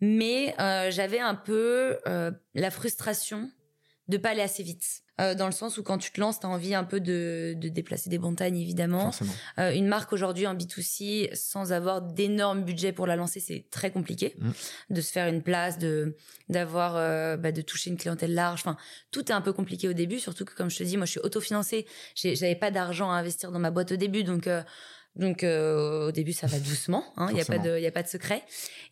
Mais 0.00 0.54
euh, 0.60 0.90
j'avais 0.90 1.20
un 1.20 1.34
peu 1.34 1.98
euh, 2.06 2.30
la 2.54 2.70
frustration 2.70 3.50
de 4.08 4.16
pas 4.18 4.30
aller 4.30 4.42
assez 4.42 4.62
vite. 4.62 5.04
Euh, 5.20 5.34
dans 5.36 5.46
le 5.46 5.52
sens 5.52 5.78
où 5.78 5.82
quand 5.84 5.98
tu 5.98 6.10
te 6.10 6.20
lances, 6.20 6.40
tu 6.40 6.46
as 6.46 6.48
envie 6.48 6.74
un 6.74 6.82
peu 6.82 6.98
de, 6.98 7.54
de 7.56 7.68
déplacer 7.68 8.10
des 8.10 8.18
montagnes, 8.18 8.58
évidemment. 8.58 9.12
Euh, 9.58 9.72
une 9.72 9.86
marque 9.86 10.12
aujourd'hui 10.12 10.46
en 10.46 10.56
B2C, 10.56 11.34
sans 11.34 11.72
avoir 11.72 12.02
d'énormes 12.02 12.64
budgets 12.64 12.92
pour 12.92 13.06
la 13.06 13.14
lancer, 13.14 13.38
c'est 13.38 13.66
très 13.70 13.92
compliqué. 13.92 14.34
Mm. 14.38 14.50
De 14.90 15.00
se 15.00 15.12
faire 15.12 15.28
une 15.28 15.42
place, 15.42 15.78
de 15.78 16.16
d'avoir, 16.48 16.96
euh, 16.96 17.36
bah, 17.36 17.52
de 17.52 17.62
toucher 17.62 17.90
une 17.90 17.96
clientèle 17.96 18.34
large. 18.34 18.60
Enfin, 18.60 18.76
tout 19.12 19.30
est 19.30 19.34
un 19.34 19.40
peu 19.40 19.52
compliqué 19.52 19.88
au 19.88 19.92
début, 19.92 20.18
surtout 20.18 20.44
que 20.44 20.54
comme 20.54 20.68
je 20.68 20.78
te 20.78 20.82
dis, 20.82 20.96
moi 20.96 21.06
je 21.06 21.12
suis 21.12 21.20
autofinancée. 21.20 21.86
J'avais 22.16 22.56
pas 22.56 22.72
d'argent 22.72 23.10
à 23.10 23.14
investir 23.14 23.52
dans 23.52 23.60
ma 23.60 23.70
boîte 23.70 23.92
au 23.92 23.96
début, 23.96 24.24
donc 24.24 24.48
euh, 24.48 24.62
donc 25.16 25.44
euh, 25.44 26.08
au 26.08 26.12
début 26.12 26.32
ça 26.32 26.46
va 26.46 26.58
doucement. 26.58 27.04
hein. 27.16 27.28
Il 27.30 27.36
y 27.36 27.40
a 27.40 27.44
pas 27.44 27.58
de 27.58 27.78
y 27.78 27.86
a 27.86 27.92
pas 27.92 28.02
de 28.02 28.08
secret. 28.08 28.42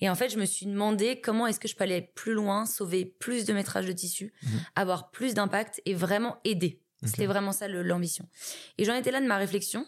Et 0.01 0.09
en 0.09 0.15
fait, 0.15 0.29
je 0.31 0.39
me 0.39 0.45
suis 0.45 0.67
demandé 0.67 1.21
comment 1.21 1.47
est-ce 1.47 1.59
que 1.61 1.69
je 1.69 1.75
peux 1.77 1.85
aller 1.85 2.01
plus 2.15 2.33
loin, 2.35 2.65
sauver 2.67 3.05
plus 3.05 3.45
de 3.45 3.53
métrage 3.53 3.87
de 3.87 3.93
tissu, 3.93 4.33
Mhm. 4.43 4.61
avoir 4.77 5.11
plus 5.11 5.35
d'impact 5.35 5.81
et 5.85 5.95
vraiment 5.95 6.39
aider. 6.45 6.81
C'était 7.05 7.27
vraiment 7.27 7.51
ça 7.51 7.67
l'ambition. 7.67 8.29
Et 8.79 8.85
j'en 8.85 8.95
étais 8.95 9.11
là 9.11 9.21
de 9.21 9.27
ma 9.27 9.37
réflexion. 9.37 9.85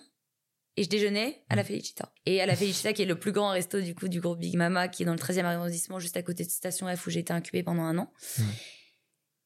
Et 0.76 0.82
je 0.82 0.88
déjeunais 0.88 1.44
à 1.48 1.54
la 1.54 1.62
Felicita. 1.62 2.12
Et 2.26 2.40
à 2.40 2.46
la 2.46 2.56
Felicita, 2.56 2.92
qui 2.92 3.02
est 3.02 3.06
le 3.06 3.16
plus 3.16 3.30
grand 3.30 3.50
resto 3.50 3.80
du 3.80 3.94
coup 3.94 4.08
du 4.08 4.20
groupe 4.20 4.40
Big 4.40 4.56
Mama, 4.56 4.88
qui 4.88 5.04
est 5.04 5.06
dans 5.06 5.12
le 5.12 5.18
13e 5.20 5.44
arrondissement, 5.44 6.00
juste 6.00 6.16
à 6.16 6.22
côté 6.24 6.44
de 6.44 6.50
Station 6.50 6.88
F, 6.96 7.06
où 7.06 7.10
j'ai 7.10 7.20
été 7.20 7.32
incubée 7.32 7.62
pendant 7.62 7.82
un 7.84 7.96
an. 7.98 8.12
Ouais. 8.38 8.44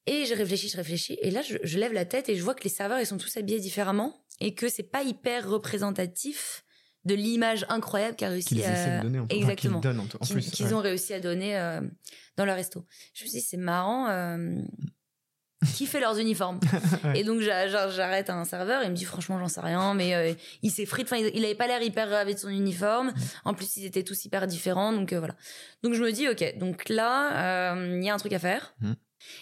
Et 0.07 0.24
je 0.24 0.32
réfléchis, 0.34 0.70
je 0.70 0.78
réfléchis. 0.78 1.18
Et 1.20 1.30
là, 1.30 1.43
je, 1.43 1.59
je 1.62 1.78
lève 1.78 1.93
la 1.93 2.07
tête 2.07 2.30
et 2.30 2.34
je 2.36 2.43
vois 2.43 2.55
que 2.55 2.64
les 2.64 2.70
serveurs, 2.70 2.99
ils 3.01 3.05
sont 3.07 3.18
tous 3.18 3.36
habillés 3.36 3.61
différemment. 3.61 4.24
Et 4.41 4.55
que 4.55 4.70
c'est 4.70 4.84
pas 4.84 5.03
hyper 5.03 5.47
représentatif 5.51 6.64
de 7.09 7.15
l'image 7.15 7.67
incroyable 7.69 8.15
qu'a 8.17 8.29
réussi 8.29 8.55
Qu'ils 8.55 8.65
à... 8.65 8.99
de 8.99 9.03
donner 9.03 9.19
en, 9.19 9.27
qu'ils 9.27 9.39
Exactement. 9.39 9.81
en, 9.85 9.99
en 9.99 10.07
Qu'ils 10.25 10.35
plus. 10.37 10.51
qu'ils 10.53 10.67
ouais. 10.67 10.73
ont 10.75 10.81
réussi 10.81 11.13
à 11.15 11.21
donner 11.21 11.59
euh, 11.59 11.81
dans 12.37 12.45
leur 12.45 12.55
resto. 12.57 12.87
Je 13.15 13.25
me 13.25 13.29
suis 13.29 13.41
dit, 13.41 13.45
c'est 13.45 13.57
marrant. 13.57 14.09
euh, 14.09 14.61
qui 15.75 15.87
fait 15.87 15.99
leurs 15.99 16.17
uniformes? 16.21 16.61
Ouais. 17.03 17.19
Et 17.21 17.25
donc 17.25 17.41
j'a- 17.41 17.67
j'a- 17.67 17.91
j'arrête 17.91 18.31
un 18.31 18.45
serveur, 18.45 18.85
il 18.85 18.91
me 18.91 18.95
dit 18.95 19.05
franchement 19.05 19.41
j'en 19.41 19.49
sais 19.49 19.61
rien, 19.61 19.93
mais 19.93 20.15
euh, 20.15 20.33
il 20.63 20.71
s'effrite. 20.71 21.09
Enfin, 21.11 21.17
il, 21.17 21.45
avait 21.45 21.57
pas 21.57 21.67
l'air 21.67 21.83
hyper 21.83 22.09
ravi 22.09 22.35
de 22.35 22.39
son 22.39 22.49
uniforme. 22.49 23.13
En 23.45 23.55
plus 23.55 23.77
ils 23.77 23.85
étaient 23.85 24.05
tous 24.05 24.25
hyper 24.25 24.47
différents, 24.47 24.93
donc 24.93 25.13
euh, 25.13 25.19
voilà. 25.19 25.35
Donc 25.83 25.95
je 25.95 26.03
me 26.05 26.13
dis 26.13 26.29
ok, 26.29 26.59
donc 26.59 26.89
là 26.89 27.73
euh, 27.75 27.99
il 27.99 28.05
y 28.05 28.09
a 28.09 28.15
un 28.15 28.19
truc 28.19 28.33
à 28.35 28.39
faire. 28.39 28.77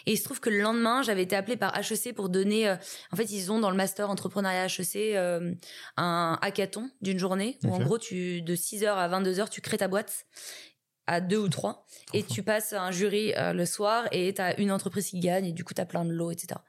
Et 0.07 0.12
il 0.12 0.16
se 0.16 0.24
trouve 0.24 0.41
que 0.41 0.51
le 0.51 0.61
lendemain, 0.61 1.03
j'avais 1.03 1.22
été 1.22 1.37
appelée 1.37 1.57
par 1.57 1.77
HEC 1.77 2.14
pour 2.14 2.29
donner. 2.29 2.68
euh, 2.68 2.77
en 3.12 3.16
fait, 3.16 3.31
ils 3.31 3.53
ont 3.53 3.59
dans 3.61 3.70
le 3.70 3.77
master 3.77 4.11
entrepreneuriat 4.11 4.66
HEC 4.66 5.16
euh, 5.16 5.53
un 5.97 6.39
hackathon 6.43 6.91
d'une 7.01 7.18
journée 7.18 7.59
où 7.64 7.74
en 7.74 7.79
gros, 7.81 7.99
tu 7.99 8.43
de 8.43 8.57
6h 8.57 8.87
à 8.87 9.09
22h, 9.09 9.49
tu 9.51 9.61
crées 9.61 9.79
ta 9.79 9.89
boîte 9.89 10.27
à 11.07 11.21
deux 11.21 11.39
ou 11.39 11.49
trois 11.49 11.87
et 12.15 12.23
tu 12.23 12.43
passes 12.43 12.73
un 12.73 12.91
jury 12.91 13.33
euh, 13.37 13.53
le 13.53 13.65
soir 13.67 14.07
et 14.13 14.35
t'as 14.35 14.57
une 14.57 14.73
entreprise 14.73 15.09
qui 15.09 15.21
gagne 15.21 15.47
et 15.47 15.53
du 15.53 15.65
coup 15.65 15.73
t'as 15.75 15.85
plein 15.85 16.05
de 16.05 16.11
lots 16.13 16.31
etc 16.31 16.61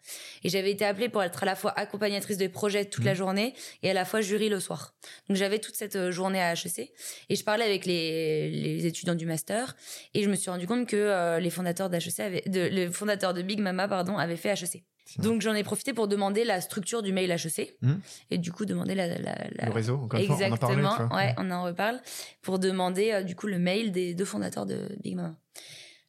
et 0.43 0.49
j'avais 0.49 0.71
été 0.71 0.85
appelée 0.85 1.09
pour 1.09 1.23
être 1.23 1.43
à 1.43 1.45
la 1.45 1.55
fois 1.55 1.71
accompagnatrice 1.77 2.37
de 2.37 2.47
projet 2.47 2.85
toute 2.85 3.03
la 3.03 3.11
Mhm. 3.11 3.17
journée 3.17 3.53
et 3.83 3.89
à 3.89 3.93
la 3.93 4.05
fois 4.05 4.21
jury 4.21 4.49
le 4.49 4.59
soir 4.59 4.93
donc 5.27 5.37
j'avais 5.37 5.59
toute 5.59 5.75
cette 5.75 5.95
euh, 5.95 6.11
journée 6.11 6.41
à 6.41 6.53
HEC 6.53 6.91
et 7.29 7.35
je 7.35 7.43
parlais 7.43 7.65
avec 7.65 7.85
les, 7.85 8.49
les 8.51 8.85
étudiants 8.85 9.15
du 9.15 9.25
master 9.25 9.75
et 10.13 10.23
je 10.23 10.29
me 10.29 10.35
suis 10.35 10.49
rendu 10.51 10.67
compte 10.67 10.87
que 10.87 10.95
euh, 10.95 11.39
les 11.39 11.49
fondateurs 11.49 11.89
d'HEC 11.89 12.19
avaient 12.19 12.43
de, 12.45 12.69
le 12.71 12.91
fondateur 12.91 13.33
de 13.33 13.41
Big 13.41 13.59
Mama 13.59 13.87
pardon 13.87 14.17
avait 14.17 14.37
fait 14.37 14.49
HEC. 14.49 14.83
Donc 15.19 15.41
j'en 15.41 15.53
ai 15.53 15.63
profité 15.63 15.93
pour 15.93 16.07
demander 16.07 16.43
la 16.43 16.61
structure 16.61 17.01
du 17.01 17.13
mail 17.13 17.31
HEC 17.31 17.75
Mhm. 17.81 17.99
et 18.31 18.37
du 18.37 18.51
coup 18.51 18.65
demander 18.65 18.95
la, 18.95 19.07
la, 19.07 19.17
la- 19.19 19.65
Le 19.65 19.71
réseau, 19.71 19.95
encore 19.95 20.19
fois, 20.19 20.19
on 20.19 20.31
en 20.31 20.33
Exactement, 20.41 20.95
parlait. 21.09 21.27
ouais, 21.27 21.35
on 21.37 21.51
en 21.51 21.63
reparle 21.63 22.01
pour 22.41 22.59
demander 22.59 23.11
euh, 23.11 23.23
du 23.23 23.35
coup 23.35 23.47
le 23.47 23.59
mail 23.59 23.91
des 23.91 24.13
deux 24.13 24.25
fondateurs 24.25 24.65
de 24.65 24.89
Big 25.03 25.15
Mama. 25.15 25.35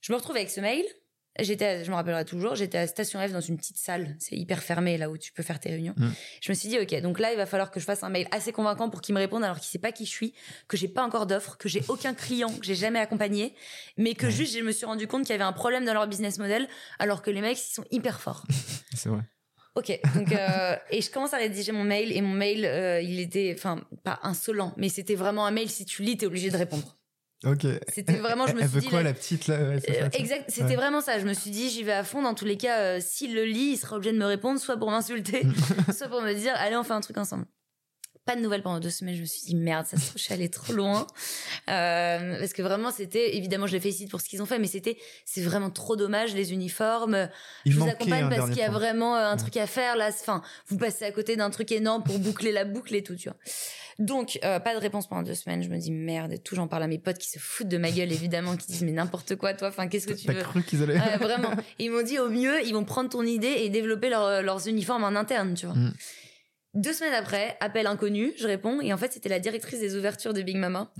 Je 0.00 0.12
me 0.12 0.16
retrouve 0.18 0.36
avec 0.36 0.50
ce 0.50 0.60
mail. 0.60 0.84
J'étais, 1.40 1.84
je 1.84 1.90
me 1.90 1.94
rappellerai 1.94 2.24
toujours, 2.24 2.56
j'étais 2.56 2.78
à 2.78 2.86
Station 2.86 3.20
F 3.20 3.30
dans 3.30 3.40
une 3.40 3.56
petite 3.56 3.76
salle, 3.76 4.16
c'est 4.18 4.34
hyper 4.34 4.60
fermé 4.60 4.98
là 4.98 5.08
où 5.08 5.16
tu 5.16 5.32
peux 5.32 5.44
faire 5.44 5.60
tes 5.60 5.70
réunions. 5.70 5.94
Mm. 5.96 6.08
Je 6.40 6.50
me 6.50 6.54
suis 6.54 6.68
dit 6.68 6.78
ok, 6.78 7.00
donc 7.00 7.20
là 7.20 7.32
il 7.32 7.36
va 7.36 7.46
falloir 7.46 7.70
que 7.70 7.78
je 7.78 7.84
fasse 7.84 8.02
un 8.02 8.08
mail 8.08 8.26
assez 8.32 8.50
convaincant 8.50 8.90
pour 8.90 9.00
qu'il 9.00 9.14
me 9.14 9.20
réponde 9.20 9.44
alors 9.44 9.58
qu'il 9.58 9.68
sait 9.68 9.78
pas 9.78 9.92
qui 9.92 10.04
je 10.04 10.10
suis, 10.10 10.34
que 10.66 10.76
j'ai 10.76 10.88
pas 10.88 11.04
encore 11.04 11.26
d'offre, 11.26 11.56
que 11.56 11.68
j'ai 11.68 11.82
aucun 11.88 12.12
client, 12.12 12.50
que 12.50 12.66
j'ai 12.66 12.74
jamais 12.74 12.98
accompagné, 12.98 13.54
mais 13.96 14.14
que 14.14 14.30
juste 14.30 14.56
je 14.56 14.62
me 14.62 14.72
suis 14.72 14.86
rendu 14.86 15.06
compte 15.06 15.22
qu'il 15.22 15.30
y 15.30 15.34
avait 15.34 15.44
un 15.44 15.52
problème 15.52 15.84
dans 15.84 15.94
leur 15.94 16.08
business 16.08 16.38
model 16.38 16.68
alors 16.98 17.22
que 17.22 17.30
les 17.30 17.40
mecs 17.40 17.58
ils 17.58 17.74
sont 17.74 17.84
hyper 17.90 18.20
forts. 18.20 18.44
C'est 18.94 19.08
vrai. 19.08 19.22
Ok, 19.76 19.96
donc 20.16 20.32
euh, 20.32 20.74
et 20.90 21.00
je 21.00 21.08
commence 21.08 21.34
à 21.34 21.36
rédiger 21.36 21.70
mon 21.70 21.84
mail 21.84 22.10
et 22.10 22.20
mon 22.20 22.34
mail 22.34 22.64
euh, 22.64 23.00
il 23.00 23.20
était 23.20 23.54
enfin 23.56 23.80
pas 24.02 24.18
insolent 24.24 24.74
mais 24.76 24.88
c'était 24.88 25.14
vraiment 25.14 25.46
un 25.46 25.52
mail 25.52 25.70
si 25.70 25.84
tu 25.84 26.02
lis 26.02 26.16
t'es 26.16 26.26
obligé 26.26 26.50
de 26.50 26.56
répondre. 26.56 26.97
Ok. 27.44 27.66
C'était 27.88 28.16
vraiment 28.16 28.46
je 28.48 28.52
me 28.54 28.60
Elle 28.60 28.66
suis 28.68 28.74
veut 28.74 28.80
dit 28.80 28.88
quoi 28.88 29.02
la 29.02 29.12
petite 29.14 29.46
là? 29.46 29.56
Ouais, 29.60 29.80
Euh, 29.90 30.08
exact, 30.12 30.44
c'était 30.48 30.66
Ouais. 30.70 30.74
vraiment 30.76 31.00
ça. 31.00 31.18
Je 31.20 31.24
me 31.24 31.34
suis 31.34 31.50
dit 31.50 31.70
j'y 31.70 31.84
vais 31.84 31.92
à 31.92 32.02
fond 32.02 32.20
dans 32.22 32.34
tous 32.34 32.44
les 32.44 32.56
cas 32.56 32.80
euh, 32.80 33.00
s'il 33.00 33.34
le 33.34 33.44
lit, 33.44 33.72
il 33.72 33.76
sera 33.76 33.96
obligé 33.96 34.12
de 34.12 34.18
me 34.18 34.24
répondre 34.26 34.58
soit 34.60 34.76
pour 34.76 34.90
m'insulter, 34.90 35.42
soit 35.96 36.08
pour 36.08 36.20
me 36.22 36.32
dire 36.34 36.52
allez 36.56 36.76
on 36.76 36.82
fait 36.82 36.94
un 36.94 37.00
truc 37.00 37.16
ensemble. 37.16 37.44
Pas 38.28 38.36
de 38.36 38.40
nouvelles 38.42 38.62
pendant 38.62 38.78
deux 38.78 38.90
semaines. 38.90 39.14
Je 39.16 39.22
me 39.22 39.26
suis 39.26 39.40
dit 39.46 39.56
merde, 39.56 39.86
ça 39.86 39.96
se 39.96 40.02
trouve, 40.06 40.18
je 40.18 40.22
suis 40.22 40.34
allée 40.34 40.50
trop 40.50 40.72
loin. 40.72 41.06
Euh, 41.70 42.38
parce 42.38 42.52
que 42.52 42.62
vraiment, 42.62 42.90
c'était 42.90 43.36
évidemment, 43.36 43.66
je 43.66 43.72
les 43.72 43.80
félicite 43.80 44.10
pour 44.10 44.20
ce 44.20 44.28
qu'ils 44.28 44.42
ont 44.42 44.46
fait, 44.46 44.58
mais 44.58 44.66
c'était 44.66 44.98
c'est 45.24 45.40
vraiment 45.42 45.70
trop 45.70 45.96
dommage 45.96 46.34
les 46.34 46.52
uniformes. 46.52 47.28
Il 47.64 47.72
je 47.72 47.78
vous 47.80 47.88
accompagne 47.88 48.28
parce 48.28 48.48
qu'il 48.50 48.58
y 48.58 48.62
a 48.62 48.66
point. 48.68 48.78
vraiment 48.78 49.16
euh, 49.16 49.26
un 49.26 49.32
Ouais. 49.32 49.38
truc 49.38 49.56
à 49.56 49.66
faire 49.66 49.96
là. 49.96 50.08
Enfin, 50.08 50.42
vous 50.68 50.76
passez 50.76 51.04
à 51.04 51.12
côté 51.12 51.36
d'un 51.36 51.50
truc 51.50 51.72
énorme 51.72 52.02
pour 52.02 52.18
boucler 52.18 52.52
la 52.52 52.64
boucle 52.64 52.94
et 52.94 53.02
tout, 53.02 53.14
tu 53.16 53.28
vois. 53.28 53.36
Donc, 53.98 54.38
euh, 54.44 54.60
pas 54.60 54.74
de 54.74 54.80
réponse 54.80 55.08
pendant 55.08 55.22
deux 55.22 55.34
semaines. 55.34 55.62
Je 55.62 55.68
me 55.68 55.76
dis 55.78 55.90
merde 55.90 56.32
et 56.32 56.38
tout. 56.38 56.54
J'en 56.54 56.68
parle 56.68 56.84
à 56.84 56.86
mes 56.86 56.98
potes 56.98 57.18
qui 57.18 57.28
se 57.30 57.38
foutent 57.40 57.66
de 57.68 57.78
ma 57.78 57.90
gueule 57.90 58.12
évidemment, 58.12 58.56
qui 58.56 58.66
disent 58.68 58.82
mais 58.82 58.92
n'importe 58.92 59.34
quoi 59.36 59.54
toi. 59.54 59.68
Enfin, 59.68 59.88
qu'est-ce 59.88 60.06
que 60.06 60.12
tu 60.12 60.30
veux? 60.30 60.40
cru 60.42 60.62
qu'ils 60.62 60.82
allaient. 60.82 60.94
Ouais, 61.00 61.16
vraiment. 61.16 61.50
Ils 61.78 61.90
m'ont 61.90 62.02
dit 62.02 62.18
au 62.18 62.28
mieux, 62.28 62.64
ils 62.64 62.74
vont 62.74 62.84
prendre 62.84 63.10
ton 63.10 63.22
idée 63.24 63.48
et 63.58 63.68
développer 63.70 64.08
leur- 64.10 64.42
leurs 64.42 64.68
uniformes 64.68 65.02
en 65.04 65.16
interne, 65.16 65.54
tu 65.54 65.66
vois. 65.66 65.74
Mm. 65.74 65.92
Deux 66.74 66.92
semaines 66.92 67.14
après, 67.14 67.56
appel 67.60 67.86
inconnu, 67.86 68.32
je 68.38 68.46
réponds 68.46 68.80
et 68.80 68.92
en 68.92 68.96
fait 68.98 69.12
c'était 69.12 69.28
la 69.28 69.40
directrice 69.40 69.80
des 69.80 69.96
ouvertures 69.96 70.34
de 70.34 70.42
Big 70.42 70.56
Mama 70.56 70.92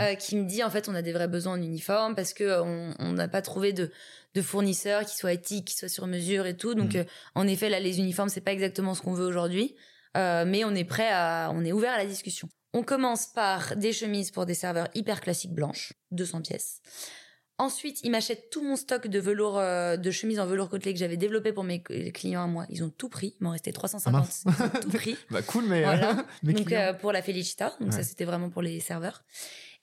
euh, 0.00 0.14
qui 0.14 0.36
me 0.36 0.44
dit 0.44 0.62
en 0.62 0.70
fait 0.70 0.88
on 0.88 0.94
a 0.94 1.02
des 1.02 1.12
vrais 1.12 1.28
besoins 1.28 1.54
en 1.54 1.62
uniforme 1.62 2.14
parce 2.14 2.34
que 2.34 2.44
euh, 2.44 2.92
on 2.98 3.12
n'a 3.12 3.28
pas 3.28 3.40
trouvé 3.42 3.72
de 3.72 3.90
de 4.34 4.42
fournisseurs 4.42 5.04
qui 5.04 5.16
soient 5.16 5.32
éthiques, 5.32 5.68
qui 5.68 5.74
soient 5.76 5.88
sur 5.88 6.06
mesure 6.06 6.46
et 6.46 6.56
tout. 6.56 6.74
Donc 6.74 6.94
Mm. 6.94 6.98
euh, 6.98 7.04
en 7.34 7.46
effet 7.48 7.68
là 7.68 7.80
les 7.80 7.98
uniformes 7.98 8.28
c'est 8.28 8.40
pas 8.40 8.52
exactement 8.52 8.94
ce 8.94 9.02
qu'on 9.02 9.14
veut 9.14 9.26
aujourd'hui, 9.26 9.74
mais 10.14 10.64
on 10.64 10.74
est 10.74 10.84
prêt 10.84 11.10
à 11.10 11.50
on 11.54 11.64
est 11.64 11.72
ouvert 11.72 11.92
à 11.94 11.98
la 11.98 12.06
discussion. 12.06 12.48
On 12.72 12.82
commence 12.84 13.26
par 13.26 13.74
des 13.76 13.92
chemises 13.92 14.30
pour 14.30 14.46
des 14.46 14.54
serveurs 14.54 14.88
hyper 14.94 15.20
classiques 15.20 15.52
blanches, 15.54 15.92
200 16.12 16.42
pièces. 16.42 16.80
Ensuite, 17.60 18.00
ils 18.04 18.10
m'achètent 18.10 18.50
tout 18.50 18.62
mon 18.62 18.76
stock 18.76 19.06
de 19.06 19.18
velours, 19.20 19.58
euh, 19.58 19.96
de 19.96 20.10
chemises 20.10 20.40
en 20.40 20.46
velours 20.46 20.68
côtelé 20.68 20.92
que 20.94 20.98
j'avais 20.98 21.16
développé 21.16 21.52
pour 21.52 21.62
mes 21.64 21.82
clients 21.82 22.42
à 22.44 22.46
moi. 22.46 22.64
Ils 22.70 22.82
ont 22.82 22.90
tout 22.90 23.08
pris. 23.08 23.34
Il 23.40 23.44
m'en 23.44 23.50
restait 23.50 23.72
350. 23.72 24.12
mince. 24.12 24.44
Ils 24.46 24.62
ont 24.64 24.80
tout 24.80 24.88
pris. 24.90 25.16
Bah 25.30 25.42
cool, 25.42 25.64
mais. 25.66 25.82
Voilà. 25.82 26.24
mes 26.42 26.54
donc 26.54 26.72
euh, 26.72 26.92
pour 26.94 27.12
la 27.12 27.22
Felicita. 27.22 27.74
Donc 27.80 27.92
ça 27.92 28.02
c'était 28.02 28.24
vraiment 28.24 28.48
pour 28.50 28.62
les 28.62 28.80
serveurs. 28.80 29.22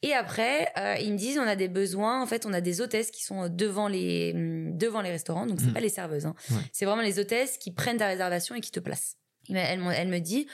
Et 0.03 0.13
après, 0.13 0.71
euh, 0.78 0.95
ils 1.01 1.11
me 1.13 1.17
disent 1.17 1.38
on 1.39 1.47
a 1.47 1.55
des 1.55 1.67
besoins. 1.67 2.21
En 2.21 2.25
fait, 2.28 2.45
on 2.45 2.53
a 2.53 2.61
des 2.61 2.82
hôtesses 2.82 3.09
qui 3.11 3.23
sont 3.23 3.49
devant 3.49 3.88
les 3.88 4.32
hum, 4.36 4.78
devant 4.78 5.01
les 5.01 5.09
restaurants. 5.11 5.45
Donc 5.45 5.59
c'est 5.59 5.67
Mm. 5.67 5.73
pas 5.73 5.80
les 5.80 5.89
serveuses. 5.89 6.25
Hein. 6.25 6.36
Ouais. 6.51 6.57
C'est 6.73 6.86
vraiment 6.86 7.01
les 7.01 7.19
hôtesses 7.19 7.57
qui 7.57 7.71
prennent 7.71 7.97
ta 7.97 8.07
réservation 8.07 8.55
et 8.55 8.61
qui 8.61 8.71
te 8.71 8.80
placent. 8.80 9.17
Elle, 9.49 9.80
m'en- 9.80 9.91
elle 9.91 10.09
me 10.09 10.19
dit 10.19 10.45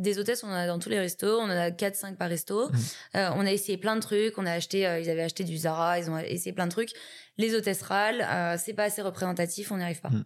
des 0.00 0.18
hôtesses, 0.18 0.42
on 0.42 0.48
en 0.48 0.54
a 0.54 0.66
dans 0.66 0.78
tous 0.78 0.88
les 0.88 0.98
restos, 0.98 1.38
on 1.38 1.44
en 1.44 1.50
a 1.50 1.70
4-5 1.70 2.16
par 2.16 2.28
resto. 2.28 2.68
Mm. 2.68 2.76
Euh, 3.16 3.30
on 3.36 3.46
a 3.46 3.52
essayé 3.52 3.78
plein 3.78 3.96
de 3.96 4.00
trucs, 4.00 4.36
on 4.38 4.46
a 4.46 4.52
acheté, 4.52 4.86
euh, 4.86 4.98
ils 4.98 5.08
avaient 5.10 5.22
acheté 5.22 5.44
du 5.44 5.56
Zara, 5.56 5.98
ils 5.98 6.10
ont 6.10 6.18
essayé 6.18 6.52
plein 6.52 6.66
de 6.66 6.72
trucs. 6.72 6.90
Les 7.38 7.54
hôtesses 7.54 7.82
râlent, 7.82 8.26
euh, 8.28 8.56
c'est 8.58 8.74
pas 8.74 8.84
assez 8.84 9.02
représentatif, 9.02 9.70
on 9.70 9.76
n'y 9.76 9.82
arrive 9.82 10.00
pas. 10.00 10.10
Mm. 10.10 10.24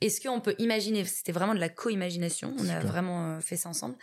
Est-ce 0.00 0.20
qu'on 0.20 0.40
peut 0.40 0.54
imaginer, 0.58 1.04
c'était 1.04 1.32
vraiment 1.32 1.54
de 1.54 1.60
la 1.60 1.70
co-imagination, 1.70 2.54
on 2.58 2.68
a 2.68 2.80
vraiment 2.80 3.40
fait 3.40 3.56
ça 3.56 3.70
ensemble, 3.70 3.96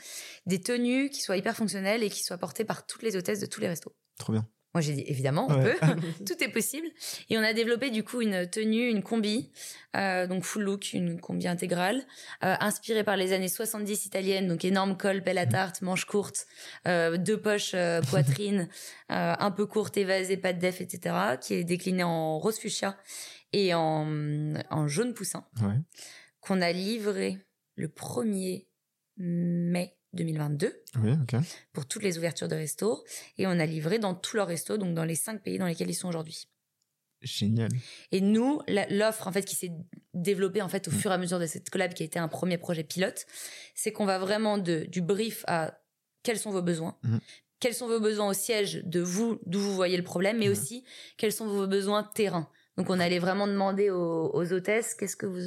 des 0.48 0.60
tenues 0.60 1.10
qui 1.10 1.22
soient 1.22 1.38
hyper 1.38 1.56
fonctionnelles 1.56 2.02
et 2.02 2.10
qui 2.10 2.24
soient 2.24 2.40
portées 2.40 2.66
par 2.66 2.88
toutes 2.88 3.04
les 3.04 3.16
hôtesses 3.16 3.40
de 3.40 3.46
tous 3.46 3.62
les 3.62 3.68
restos? 3.68 3.96
Trop 4.18 4.34
bien. 4.34 4.48
Moi 4.74 4.82
j'ai 4.82 4.94
dit 4.94 5.04
évidemment, 5.08 5.48
on 5.50 5.56
Ouais. 5.56 5.76
peut, 5.76 5.80
tout 6.26 6.44
est 6.44 6.48
possible. 6.52 6.88
Et 7.30 7.38
on 7.38 7.42
a 7.42 7.54
développé 7.54 7.92
du 7.92 8.04
coup 8.04 8.22
une 8.22 8.48
tenue, 8.50 8.90
une 8.90 9.04
combi, 9.04 9.52
euh, 9.96 10.26
donc 10.26 10.44
full 10.44 10.64
look, 10.64 10.94
une 10.94 11.20
combi 11.20 11.48
intégrale, 11.48 11.98
euh, 12.44 12.56
inspirée 12.60 13.04
par 13.04 13.16
les 13.16 13.34
années 13.34 13.50
70 13.50 14.06
italiennes, 14.08 14.48
donc 14.48 14.66
énorme 14.66 14.98
col, 14.98 15.22
pelle 15.24 15.38
à 15.38 15.46
tarte, 15.46 15.82
manches 15.84 16.06
courtes, 16.06 16.48
euh, 16.88 17.18
deux 17.18 17.40
poches 17.40 17.74
euh, 17.76 18.02
poitrine, 18.02 18.68
euh, 19.12 19.36
un 19.38 19.52
peu 19.52 19.66
courte, 19.68 19.96
évasée, 19.98 20.38
pas 20.38 20.54
de 20.54 20.60
def, 20.60 20.82
etc., 20.82 21.38
qui 21.40 21.54
est 21.54 21.64
déclinée 21.64 22.04
en 22.04 22.40
rose 22.40 22.58
fuchsia 22.58 22.98
et 23.52 23.74
en, 23.76 24.56
en 24.72 24.88
jaune 24.88 25.14
poussin, 25.14 25.46
Ouais. 25.62 25.76
qu'on 26.42 26.62
a 26.62 26.72
livré 26.72 27.38
le 27.76 27.88
1er 27.88 28.66
mai 29.18 29.96
2022 30.14 30.74
Oui, 31.02 31.12
ok. 31.22 31.42
pour 31.74 31.86
toutes 31.88 32.04
les 32.04 32.18
ouvertures 32.18 32.48
de 32.48 32.56
restos 32.56 33.04
et 33.38 33.48
on 33.48 33.52
a 33.60 33.66
livré 33.66 34.00
dans 34.00 34.14
tous 34.16 34.36
leurs 34.38 34.48
restos, 34.48 34.78
donc 34.78 34.94
dans 34.96 35.06
les 35.06 35.16
cinq 35.16 35.42
pays 35.44 35.58
dans 35.58 35.66
lesquels 35.68 35.90
ils 35.90 35.96
sont 35.96 36.08
aujourd'hui. 36.10 36.48
Génial. 37.22 37.70
Et 38.12 38.20
nous, 38.20 38.62
l'offre 38.90 39.28
en 39.28 39.32
fait 39.32 39.44
qui 39.46 39.56
s'est 39.56 39.72
développée 40.14 40.62
en 40.62 40.68
fait 40.68 40.88
au 40.90 40.92
Mm. 40.92 40.96
fur 40.96 41.12
et 41.12 41.14
à 41.14 41.18
mesure 41.18 41.40
de 41.40 41.46
cette 41.46 41.70
collab 41.70 41.94
qui 41.94 42.04
a 42.04 42.06
été 42.06 42.20
un 42.20 42.28
premier 42.28 42.58
projet 42.58 42.84
pilote, 42.84 43.26
c'est 43.76 43.94
qu'on 43.94 44.06
va 44.06 44.20
vraiment 44.20 44.58
de 44.58 44.86
du 44.90 45.02
brief 45.02 45.46
à 45.48 45.80
quels 46.24 46.38
sont 46.38 46.52
vos 46.52 46.62
besoins, 46.62 46.98
Mm. 47.04 47.18
quels 47.62 47.74
sont 47.74 47.88
vos 47.88 48.02
besoins 48.02 48.28
au 48.30 48.34
siège 48.34 48.82
de 48.84 49.00
vous, 49.00 49.40
d'où 49.46 49.60
vous 49.60 49.74
voyez 49.74 49.96
le 49.96 50.04
problème, 50.04 50.38
mais 50.38 50.50
Mm. 50.50 50.52
aussi 50.52 50.84
quels 51.18 51.32
sont 51.32 51.48
vos 51.48 51.66
besoins 51.66 52.04
terrain. 52.04 52.50
Donc 52.78 52.90
on 52.90 53.00
allait 53.00 53.20
vraiment 53.20 53.46
demander 53.48 53.90
aux, 53.92 54.32
aux 54.34 54.52
hôtesses 54.54 54.96
qu'est-ce 54.96 55.16
que 55.16 55.28
vous, 55.28 55.40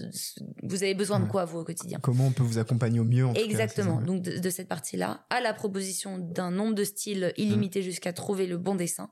vous 0.62 0.82
avez 0.84 0.94
besoin 0.94 1.18
de 1.18 1.26
quoi 1.28 1.44
vous 1.44 1.58
au 1.58 1.64
quotidien. 1.64 1.98
Comment 2.00 2.26
on 2.28 2.30
peut 2.32 2.44
vous 2.44 2.58
accompagner 2.58 3.00
au 3.00 3.04
mieux 3.04 3.24
en 3.26 3.30
tout 3.34 3.40
cas, 3.40 3.44
Exactement. 3.44 4.00
Donc 4.00 4.22
de, 4.22 4.38
de 4.38 4.50
cette 4.50 4.68
partie-là, 4.68 5.26
à 5.30 5.40
la 5.40 5.52
proposition 5.52 6.18
d'un 6.18 6.50
nombre 6.52 6.74
de 6.74 6.84
styles 6.84 7.32
illimité 7.36 7.82
jusqu'à 7.82 8.12
trouver 8.12 8.46
le 8.46 8.58
bon 8.58 8.76
dessin, 8.76 9.10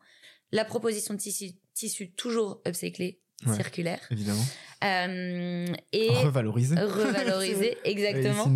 la 0.53 0.65
proposition 0.65 1.15
de 1.15 1.19
tissu, 1.19 1.55
tissu 1.75 2.13
toujours 2.13 2.61
upcyclé, 2.67 3.21
Ouais. 3.47 3.57
circulaire, 3.57 4.01
Évidemment. 4.11 4.41
Euh, 4.83 5.67
et 5.93 6.09
Revaloriser. 6.11 6.77
revalorisé 6.81 7.77
Les 7.85 7.91
exactement. 7.91 8.53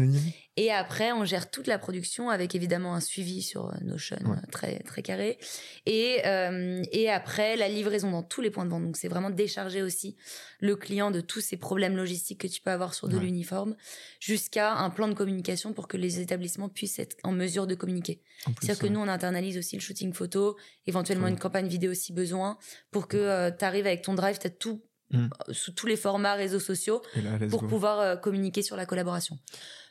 Et 0.61 0.73
après, 0.73 1.13
on 1.13 1.25
gère 1.25 1.53
toute 1.53 1.69
la 1.69 1.79
production 1.79 2.31
avec 2.31 2.57
évidemment 2.57 2.97
un 2.97 3.01
suivi 3.01 3.43
sur 3.43 3.67
euh, 3.67 3.75
Notion 3.83 4.17
Ouais. 4.25 4.37
euh, 4.37 4.51
très 4.51 4.81
très 4.81 5.03
carré. 5.03 5.39
Et 5.87 6.19
euh, 6.27 6.83
et 6.91 7.09
après 7.09 7.55
la 7.57 7.69
livraison 7.69 8.11
dans 8.11 8.25
tous 8.25 8.41
les 8.41 8.51
points 8.51 8.65
de 8.65 8.71
vente. 8.71 8.83
Donc 8.83 8.97
c'est 8.97 9.07
vraiment 9.07 9.31
décharger 9.31 9.83
aussi 9.83 10.17
le 10.59 10.75
client 10.75 11.13
de 11.13 11.21
tous 11.21 11.41
ces 11.41 11.57
problèmes 11.59 11.97
logistiques 11.97 12.41
que 12.41 12.49
tu 12.49 12.61
peux 12.61 12.73
avoir 12.73 12.93
sur 12.95 13.07
de 13.09 13.17
Ouais. 13.17 13.23
l'uniforme, 13.23 13.77
jusqu'à 14.19 14.73
un 14.75 14.91
plan 14.91 15.07
de 15.07 15.15
communication 15.15 15.73
pour 15.73 15.87
que 15.87 15.97
les 15.97 16.19
établissements 16.19 16.69
puissent 16.69 16.99
être 16.99 17.17
en 17.23 17.31
mesure 17.31 17.69
de 17.69 17.77
communiquer. 17.77 18.21
C'est-à-dire 18.61 18.79
que 18.83 18.87
nous, 18.89 18.99
on 18.99 19.07
internalise 19.09 19.59
aussi 19.59 19.77
le 19.77 19.81
shooting 19.81 20.13
photo, 20.13 20.57
éventuellement 20.89 21.29
une 21.29 21.39
campagne 21.39 21.69
vidéo 21.69 21.95
si 21.95 22.13
besoin, 22.13 22.59
pour 22.91 23.07
que 23.07 23.51
tu 23.51 23.65
arrives 23.65 23.87
avec 23.87 24.03
ton 24.03 24.15
drive, 24.15 24.39
tu 24.41 24.47
as 24.49 24.51
tout 24.51 24.83
Mm. 25.11 25.29
euh, 25.49 25.53
sous 25.53 25.73
tous 25.73 25.87
les 25.87 25.97
formats 25.97 26.35
réseaux 26.35 26.61
sociaux 26.61 27.01
là, 27.17 27.39
pour 27.49 27.63
go. 27.63 27.67
pouvoir 27.69 27.99
euh, 28.01 28.17
communiquer 28.17 28.63
sur 28.63 28.77
la 28.77 28.85
collaboration. 28.87 29.39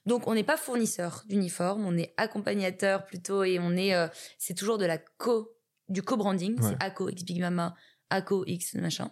Donc 0.05 0.27
on 0.27 0.35
n'est 0.35 0.43
pas 0.43 0.57
fournisseur 0.57 1.23
d'uniformes, 1.27 1.85
on 1.85 1.97
est 1.97 2.13
accompagnateur 2.17 3.03
plutôt 3.05 3.43
et 3.43 3.57
on 3.59 3.71
est 3.75 3.93
euh, 3.95 4.07
c'est 4.37 4.53
toujours 4.53 4.77
de 4.77 4.85
la 4.85 4.97
co 4.99 5.53
du 5.89 6.01
co-branding, 6.03 6.59
Ouais. 6.61 6.69
c'est 6.79 6.83
ACO 6.85 7.09
X 7.09 7.23
Big 7.23 7.39
Mama, 7.41 7.73
ACO 8.09 8.43
X 8.45 8.75
machin. 8.75 9.11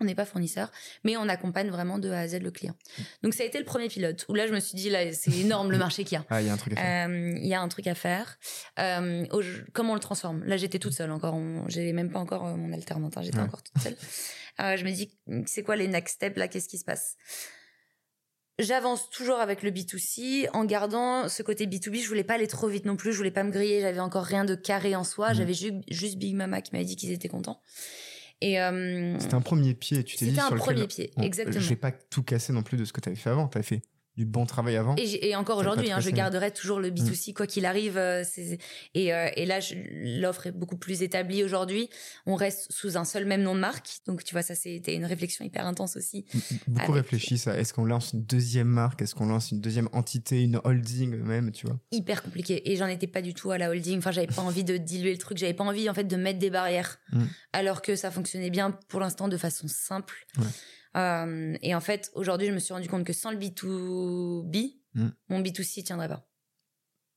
On 0.00 0.04
n'est 0.04 0.14
pas 0.16 0.24
fournisseur, 0.24 0.70
mais 1.04 1.16
on 1.16 1.28
accompagne 1.28 1.70
vraiment 1.70 1.98
de 1.98 2.10
A 2.10 2.20
à 2.20 2.26
Z 2.28 2.40
le 2.40 2.50
client. 2.50 2.74
Donc 3.22 3.34
ça 3.34 3.44
a 3.44 3.46
été 3.46 3.58
le 3.58 3.64
premier 3.64 3.86
pilote 3.88 4.24
où 4.28 4.34
là 4.34 4.46
je 4.48 4.52
me 4.52 4.58
suis 4.58 4.76
dit 4.76 4.90
là 4.90 5.12
c'est 5.12 5.30
énorme 5.30 5.70
le 5.70 5.78
marché 5.78 6.02
qu'il 6.04 6.16
y 6.16 6.20
a. 6.20 6.24
Ah, 6.30 6.40
il 6.42 6.46
y 6.46 6.50
a 6.50 6.52
un 6.52 6.56
truc 6.56 6.72
à 6.72 6.76
faire. 6.76 7.08
Euh, 7.08 7.32
Il 7.36 7.46
y 7.46 7.54
a 7.54 7.60
un 7.60 7.68
truc 7.68 7.86
à 7.86 7.94
faire. 7.94 8.38
Comment 9.72 9.92
on 9.92 9.94
le 9.94 10.00
transforme? 10.00 10.44
Là, 10.44 10.56
j'étais 10.56 10.78
toute 10.78 10.92
seule 10.92 11.10
encore. 11.12 11.38
J'ai 11.68 11.92
même 11.92 12.10
pas 12.10 12.18
encore 12.18 12.44
mon 12.56 12.72
alternante. 12.72 13.16
hein, 13.16 13.22
J'étais 13.22 13.38
Ouais. 13.38 13.44
encore 13.44 13.62
toute 13.62 13.80
seule. 13.82 13.96
Euh, 14.60 14.76
je 14.76 14.84
me 14.84 14.90
dis, 14.90 15.10
c'est 15.46 15.62
quoi 15.62 15.76
les 15.76 15.88
next 15.88 16.16
steps 16.16 16.36
là? 16.36 16.48
Qu'est-ce 16.48 16.68
qui 16.68 16.78
se 16.78 16.84
passe? 16.84 17.16
J'avance 18.58 19.08
toujours 19.10 19.38
avec 19.40 19.62
le 19.62 19.70
B2C 19.70 20.48
en 20.52 20.64
gardant 20.64 21.28
ce 21.28 21.42
côté 21.42 21.66
B2B. 21.66 22.02
Je 22.02 22.08
voulais 22.08 22.22
pas 22.22 22.34
aller 22.34 22.46
trop 22.46 22.68
vite 22.68 22.84
non 22.84 22.96
plus. 22.96 23.12
Je 23.12 23.16
voulais 23.16 23.30
pas 23.30 23.44
me 23.44 23.50
griller. 23.50 23.80
J'avais 23.80 23.98
encore 24.00 24.24
rien 24.24 24.44
de 24.44 24.54
carré 24.54 24.94
en 24.94 25.04
soi. 25.04 25.30
Mhm. 25.30 25.34
J'avais 25.36 25.54
ju- 25.54 25.80
juste 25.88 26.16
Big 26.18 26.34
Mama 26.36 26.60
qui 26.60 26.70
m'avait 26.72 26.84
dit 26.84 26.94
qu'ils 26.96 27.12
étaient 27.12 27.28
contents. 27.28 27.60
Et 28.42 28.60
euh, 28.60 29.18
C'était 29.20 29.34
un 29.34 29.40
premier 29.40 29.72
pied, 29.74 30.02
tu 30.04 30.16
t'es 30.16 30.24
dit 30.26 30.30
c'était 30.32 30.42
un 30.42 30.46
sur 30.48 30.56
lequel- 30.56 30.74
premier 30.74 30.86
pied, 30.88 31.12
exactement. 31.22 31.60
Je 31.60 31.68
vais 31.68 31.76
pas 31.76 31.92
tout 31.92 32.24
casser 32.24 32.52
non 32.52 32.64
plus 32.64 32.76
de 32.76 32.84
ce 32.84 32.92
que 32.92 33.00
tu 33.00 33.08
avais 33.08 33.16
fait 33.16 33.30
avant. 33.30 33.46
Tu 33.48 33.56
avais 33.56 33.66
fait 33.66 33.82
du 34.16 34.26
bon 34.26 34.44
travail 34.44 34.76
avant. 34.76 34.94
Et, 34.98 35.34
encore 35.36 35.58
aujourd'hui, 35.58 35.90
hein, 35.90 36.00
je 36.00 36.10
garderai 36.10 36.50
toujours 36.50 36.80
le 36.80 36.90
B2C 36.90 37.32
quoi 37.32 37.46
qu'il 37.46 37.64
arrive. 37.64 37.96
euh, 37.96 38.22
et, 38.94 39.14
euh, 39.14 39.28
et 39.36 39.46
là, 39.46 39.60
l'offre 40.20 40.48
est 40.48 40.52
beaucoup 40.52 40.76
plus 40.76 41.02
établie 41.02 41.42
aujourd'hui. 41.42 41.88
On 42.26 42.34
reste 42.34 42.70
sous 42.70 42.96
un 42.98 43.04
seul 43.04 43.24
même 43.24 43.42
nom 43.42 43.54
de 43.54 43.60
marque. 43.60 43.88
Donc, 44.06 44.22
tu 44.22 44.34
vois, 44.34 44.42
ça, 44.42 44.54
c'était 44.54 44.94
une 44.94 45.06
réflexion 45.06 45.44
hyper 45.44 45.66
intense 45.66 45.96
aussi. 45.96 46.26
Beaucoup 46.66 46.92
avec- 46.92 47.04
réfléchi 47.04 47.38
ça. 47.38 47.56
Est-ce 47.58 47.72
qu'on 47.72 47.84
lance 47.86 48.12
une 48.12 48.22
deuxième 48.24 48.68
marque? 48.68 49.00
Est-ce 49.00 49.14
qu'on 49.14 49.26
lance 49.26 49.50
une 49.50 49.60
deuxième 49.60 49.88
entité, 49.92 50.42
une 50.42 50.60
holding 50.62 51.16
même, 51.16 51.50
tu 51.52 51.66
vois? 51.66 51.78
Hyper 51.90 52.22
compliqué. 52.22 52.70
Et 52.70 52.76
j'en 52.76 52.86
étais 52.88 53.06
pas 53.06 53.22
du 53.22 53.32
tout 53.32 53.50
à 53.50 53.58
la 53.58 53.70
holding. 53.70 53.98
Enfin, 53.98 54.10
j'avais 54.12 54.26
pas 54.26 54.42
envie 54.42 54.64
de 54.64 54.76
diluer 54.76 55.12
le 55.12 55.18
truc. 55.18 55.38
J'avais 55.38 55.54
pas 55.54 55.64
envie, 55.64 55.88
en 55.88 55.94
fait, 55.94 56.04
de 56.04 56.16
mettre 56.16 56.38
des 56.38 56.50
barrières. 56.50 56.98
Mm. 57.12 57.24
Alors 57.54 57.80
que 57.82 57.96
ça 57.96 58.10
fonctionnait 58.10 58.50
bien 58.50 58.72
pour 58.88 59.00
l'instant 59.00 59.28
de 59.28 59.36
façon 59.38 59.68
simple. 59.68 60.26
Ouais. 60.38 60.44
Euh, 60.96 61.56
et 61.62 61.74
en 61.74 61.80
fait, 61.80 62.10
aujourd'hui, 62.14 62.48
je 62.48 62.52
me 62.52 62.58
suis 62.58 62.74
rendu 62.74 62.88
compte 62.88 63.04
que 63.04 63.12
sans 63.12 63.30
le 63.30 63.38
B2B, 63.38 64.76
Mm. 64.94 65.08
mon 65.30 65.40
B2C 65.40 65.82
tiendrait 65.84 66.08
pas. 66.08 66.28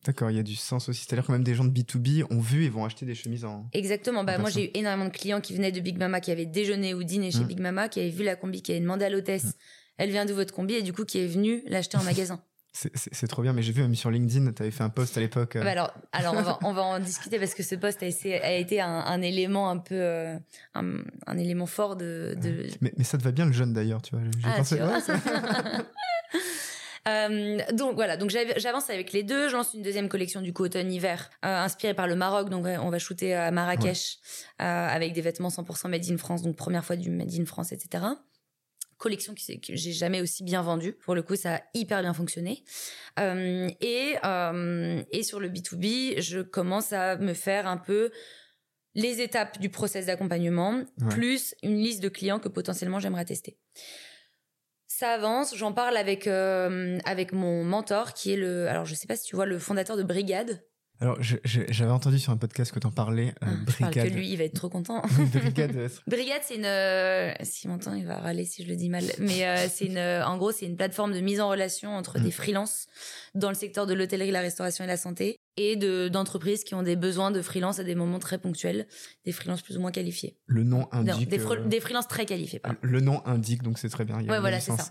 D'accord, 0.06 0.30
il 0.32 0.38
y 0.38 0.40
a 0.40 0.44
du 0.44 0.56
sens 0.56 0.88
aussi. 0.88 1.04
C'est-à-dire 1.06 1.26
que 1.26 1.32
même 1.32 1.44
des 1.44 1.56
gens 1.56 1.66
de 1.66 1.72
B2B 1.72 2.24
ont 2.30 2.40
vu 2.40 2.64
et 2.64 2.70
vont 2.70 2.86
acheter 2.86 3.06
des 3.06 3.16
chemises 3.16 3.44
en. 3.44 3.68
Exactement. 3.74 4.24
Bah, 4.24 4.38
En 4.38 4.42
moi, 4.42 4.50
j'ai 4.50 4.68
eu 4.68 4.72
énormément 4.76 5.10
de 5.10 5.14
clients 5.14 5.42
qui 5.42 5.54
venaient 5.56 5.72
de 5.74 5.80
Big 5.82 5.98
Mama, 5.98 6.22
qui 6.22 6.32
avaient 6.32 6.46
déjeuné 6.46 6.94
ou 6.94 7.04
dîné 7.04 7.32
chez 7.32 7.40
Mm. 7.40 7.48
Big 7.48 7.60
Mama, 7.60 7.90
qui 7.90 8.00
avaient 8.00 8.10
vu 8.12 8.24
la 8.24 8.36
combi, 8.36 8.62
qui 8.62 8.72
avaient 8.72 8.80
demandé 8.82 9.04
à 9.04 9.10
l'hôtesse, 9.10 9.46
Mm. 9.46 9.52
elle 9.98 10.10
vient 10.12 10.26
de 10.26 10.34
votre 10.34 10.54
combi, 10.54 10.76
et 10.76 10.84
du 10.84 10.94
coup, 10.94 11.04
qui 11.06 11.18
est 11.18 11.28
venue 11.28 11.64
l'acheter 11.66 11.98
en 11.98 12.04
magasin. 12.04 12.42
C'est- 12.78 13.28
trop 13.28 13.42
bien, 13.42 13.54
mais 13.54 13.62
j'ai 13.62 13.72
vu 13.72 13.82
même 13.82 13.96
sur 13.96 14.12
LinkedIn, 14.12 14.52
tu 14.52 14.62
avais 14.62 14.70
fait 14.72 14.84
un 14.84 14.90
post 14.90 15.16
à 15.18 15.22
l'époque. 15.22 15.56
euh, 15.56 15.64
Bah 15.64 15.72
alors, 15.72 15.94
alors 16.12 16.34
on, 16.36 16.42
va, 16.42 16.60
on 16.64 16.74
va 16.74 16.82
en 16.84 17.00
discuter 17.00 17.40
parce 17.40 17.54
que 17.54 17.64
ce 17.64 17.76
poste 17.76 18.04
a, 18.04 18.08
été 18.08 18.82
un, 18.82 18.90
un 18.90 19.22
élément 19.22 19.70
un 19.70 19.78
peu, 19.78 19.96
euh, 19.96 20.38
un, 20.74 20.98
un 21.26 21.38
élément 21.38 21.68
fort 21.68 21.96
de. 21.96 22.36
de... 22.42 22.68
mais, 22.82 22.92
mais 22.98 23.06
ça 23.06 23.18
te 23.18 23.24
va 23.24 23.32
bien 23.32 23.46
le 23.46 23.54
jeune 23.54 23.72
d'ailleurs, 23.72 24.02
tu 24.02 24.16
vois. 24.16 24.26
J'ai 24.40 24.50
Ah, 24.50 24.58
pensé. 24.58 24.76
tu 24.76 24.82
vois. 24.84 24.94
ouais, 24.94 25.00
ça- 25.02 25.14
Euh, 27.08 27.60
donc 27.74 27.94
voilà, 27.94 28.18
donc 28.18 28.32
j'avance 28.58 28.90
avec 28.90 29.14
les 29.14 29.22
deux. 29.22 29.48
Je 29.48 29.56
lance 29.56 29.76
une 29.76 29.84
deuxième 29.84 30.10
collection 30.10 30.42
du 30.42 30.54
coup 30.54 30.64
automne-hiver, 30.64 31.30
euh, 31.46 31.64
inspirée 31.64 31.94
par 31.94 32.08
le 32.08 32.16
Maroc. 32.16 32.50
Donc 32.50 32.66
on 32.66 32.90
va 32.90 32.98
shooter 32.98 33.36
à 33.36 33.52
Marrakech 33.52 34.18
euh, 34.60 34.66
avec 34.66 35.14
des 35.14 35.22
vêtements 35.22 35.50
100% 35.50 35.88
made 35.88 36.04
in 36.10 36.18
France, 36.18 36.42
donc 36.42 36.56
première 36.56 36.84
fois 36.84 36.96
du 36.96 37.12
made 37.12 37.32
in 37.40 37.46
France, 37.46 37.72
etc 37.74 38.04
collection 38.98 39.34
que 39.34 39.76
j'ai 39.76 39.92
jamais 39.92 40.22
aussi 40.22 40.44
bien 40.44 40.62
vendue. 40.62 40.94
Pour 40.94 41.16
le 41.16 41.22
coup, 41.22 41.36
ça 41.36 41.56
a 41.56 41.62
hyper 41.74 42.02
bien 42.02 42.14
fonctionné. 42.14 42.64
Euh, 43.20 43.70
et, 43.82 44.16
euh, 44.24 45.04
et 45.12 45.24
sur 45.24 45.40
le 45.40 45.50
B2B, 45.50 46.22
je 46.22 46.42
commence 46.42 46.94
à 46.94 47.18
me 47.18 47.34
faire 47.34 47.68
un 47.68 47.78
peu 47.78 48.12
les 48.94 49.22
étapes 49.22 49.60
du 49.60 49.70
process 49.70 50.06
d'accompagnement, 50.06 50.84
plus 51.10 51.54
une 51.64 51.78
liste 51.78 52.02
de 52.02 52.08
clients 52.08 52.40
que 52.40 52.48
potentiellement 52.48 53.00
j'aimerais 53.00 53.26
tester. 53.26 53.58
Ça 54.88 55.12
avance, 55.12 55.54
j'en 55.58 55.74
parle 55.74 55.98
avec, 55.98 56.26
euh, 56.26 56.98
avec 57.04 57.34
mon 57.34 57.66
mentor 57.66 58.14
qui 58.14 58.32
est 58.32 58.38
le... 58.38 58.70
Alors 58.70 58.86
je 58.86 58.96
sais 58.96 59.08
pas 59.08 59.18
si 59.18 59.26
tu 59.26 59.36
vois 59.36 59.46
le 59.46 59.60
fondateur 59.60 59.98
de 59.98 60.04
Brigade. 60.04 60.64
Alors, 61.02 61.18
j'avais 61.22 61.92
entendu 61.92 62.20
sur 62.20 62.32
un 62.32 62.38
podcast 62.38 62.72
que 62.72 62.80
tu 62.80 62.88
en 62.88 62.92
parlais. 62.92 63.34
Euh, 63.44 63.48
ah, 63.48 63.48
Brigade. 63.66 63.94
Je 63.94 64.00
parle 64.00 64.10
que 64.10 64.14
lui, 64.14 64.30
il 64.30 64.38
va 64.38 64.46
être 64.46 64.54
trop 64.54 64.70
content. 64.70 65.02
Brigade. 65.34 65.92
Brigade, 66.08 66.42
c'est 66.44 66.56
une. 66.56 66.66
Euh, 66.66 67.34
si 67.44 67.68
m'entend, 67.68 67.94
il 67.94 68.06
va 68.06 68.18
râler 68.20 68.46
si 68.46 68.64
je 68.64 68.70
le 68.70 68.76
dis 68.78 68.90
mal. 68.90 69.04
Mais 69.20 69.46
euh, 69.46 69.68
c'est 69.70 69.86
une. 69.86 70.00
En 70.00 70.38
gros, 70.38 70.52
c'est 70.52 70.66
une 70.66 70.78
plateforme 70.78 71.14
de 71.14 71.20
mise 71.20 71.42
en 71.42 71.50
relation 71.50 71.96
entre 71.96 72.20
des 72.20 72.30
mm. 72.30 72.32
freelances 72.32 72.88
dans 73.36 73.50
le 73.50 73.56
secteur 73.56 73.86
de 73.86 73.94
l'hôtellerie, 73.94 74.32
la 74.32 74.42
restauration 74.42 74.84
et 74.84 74.88
la 74.88 74.98
santé, 74.98 75.38
et 75.58 75.76
de 75.76 76.08
d'entreprises 76.08 76.64
qui 76.64 76.74
ont 76.74 76.84
des 76.84 76.96
besoins 76.96 77.32
de 77.32 77.42
freelance 77.42 77.80
à 77.80 77.84
des 77.84 77.96
moments 77.96 78.20
très 78.20 78.38
ponctuels, 78.38 78.88
des 79.26 79.32
freelances 79.32 79.62
plus 79.62 79.78
ou 79.78 79.82
moins 79.82 79.92
qualifiés. 79.92 80.38
Le 80.48 80.64
nom 80.64 80.88
indique. 80.92 81.30
des, 81.30 81.40
euh, 81.40 81.66
des 81.66 81.80
freelances 81.80 82.08
très 82.08 82.26
qualifiés. 82.26 82.60
Pardon. 82.60 82.78
Le 82.82 83.02
nom 83.02 83.22
indique, 83.26 83.62
donc 83.62 83.78
c'est 83.78 83.90
très 83.90 84.06
bien. 84.06 84.18
ouais, 84.18 84.40
voilà, 84.40 84.60
c'est 84.60 84.72
ça. 84.72 84.90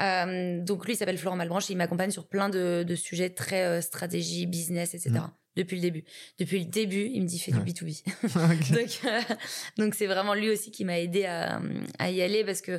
Euh, 0.00 0.60
donc 0.60 0.84
lui, 0.86 0.94
il 0.94 0.96
s'appelle 0.96 1.18
Florent 1.18 1.36
Malbranche 1.36 1.70
et 1.70 1.72
il 1.72 1.76
m'accompagne 1.76 2.10
sur 2.10 2.26
plein 2.26 2.48
de, 2.48 2.84
de 2.86 2.94
sujets 2.94 3.30
très 3.30 3.64
euh, 3.64 3.80
stratégie, 3.80 4.46
business, 4.46 4.94
etc. 4.94 5.10
Mm. 5.10 5.30
Depuis 5.56 5.76
le 5.76 5.82
début. 5.82 6.04
Depuis 6.38 6.58
le 6.58 6.66
début, 6.66 7.10
il 7.14 7.22
me 7.22 7.26
dit 7.26 7.38
fais 7.38 7.50
du 7.52 7.58
B2B. 7.60 8.02
donc 8.74 9.00
euh, 9.06 9.34
donc 9.78 9.94
c'est 9.94 10.06
vraiment 10.06 10.34
lui 10.34 10.50
aussi 10.50 10.70
qui 10.70 10.84
m'a 10.84 10.98
aidé 10.98 11.24
à, 11.24 11.62
à 11.98 12.10
y 12.10 12.20
aller 12.20 12.44
parce 12.44 12.60
que 12.60 12.78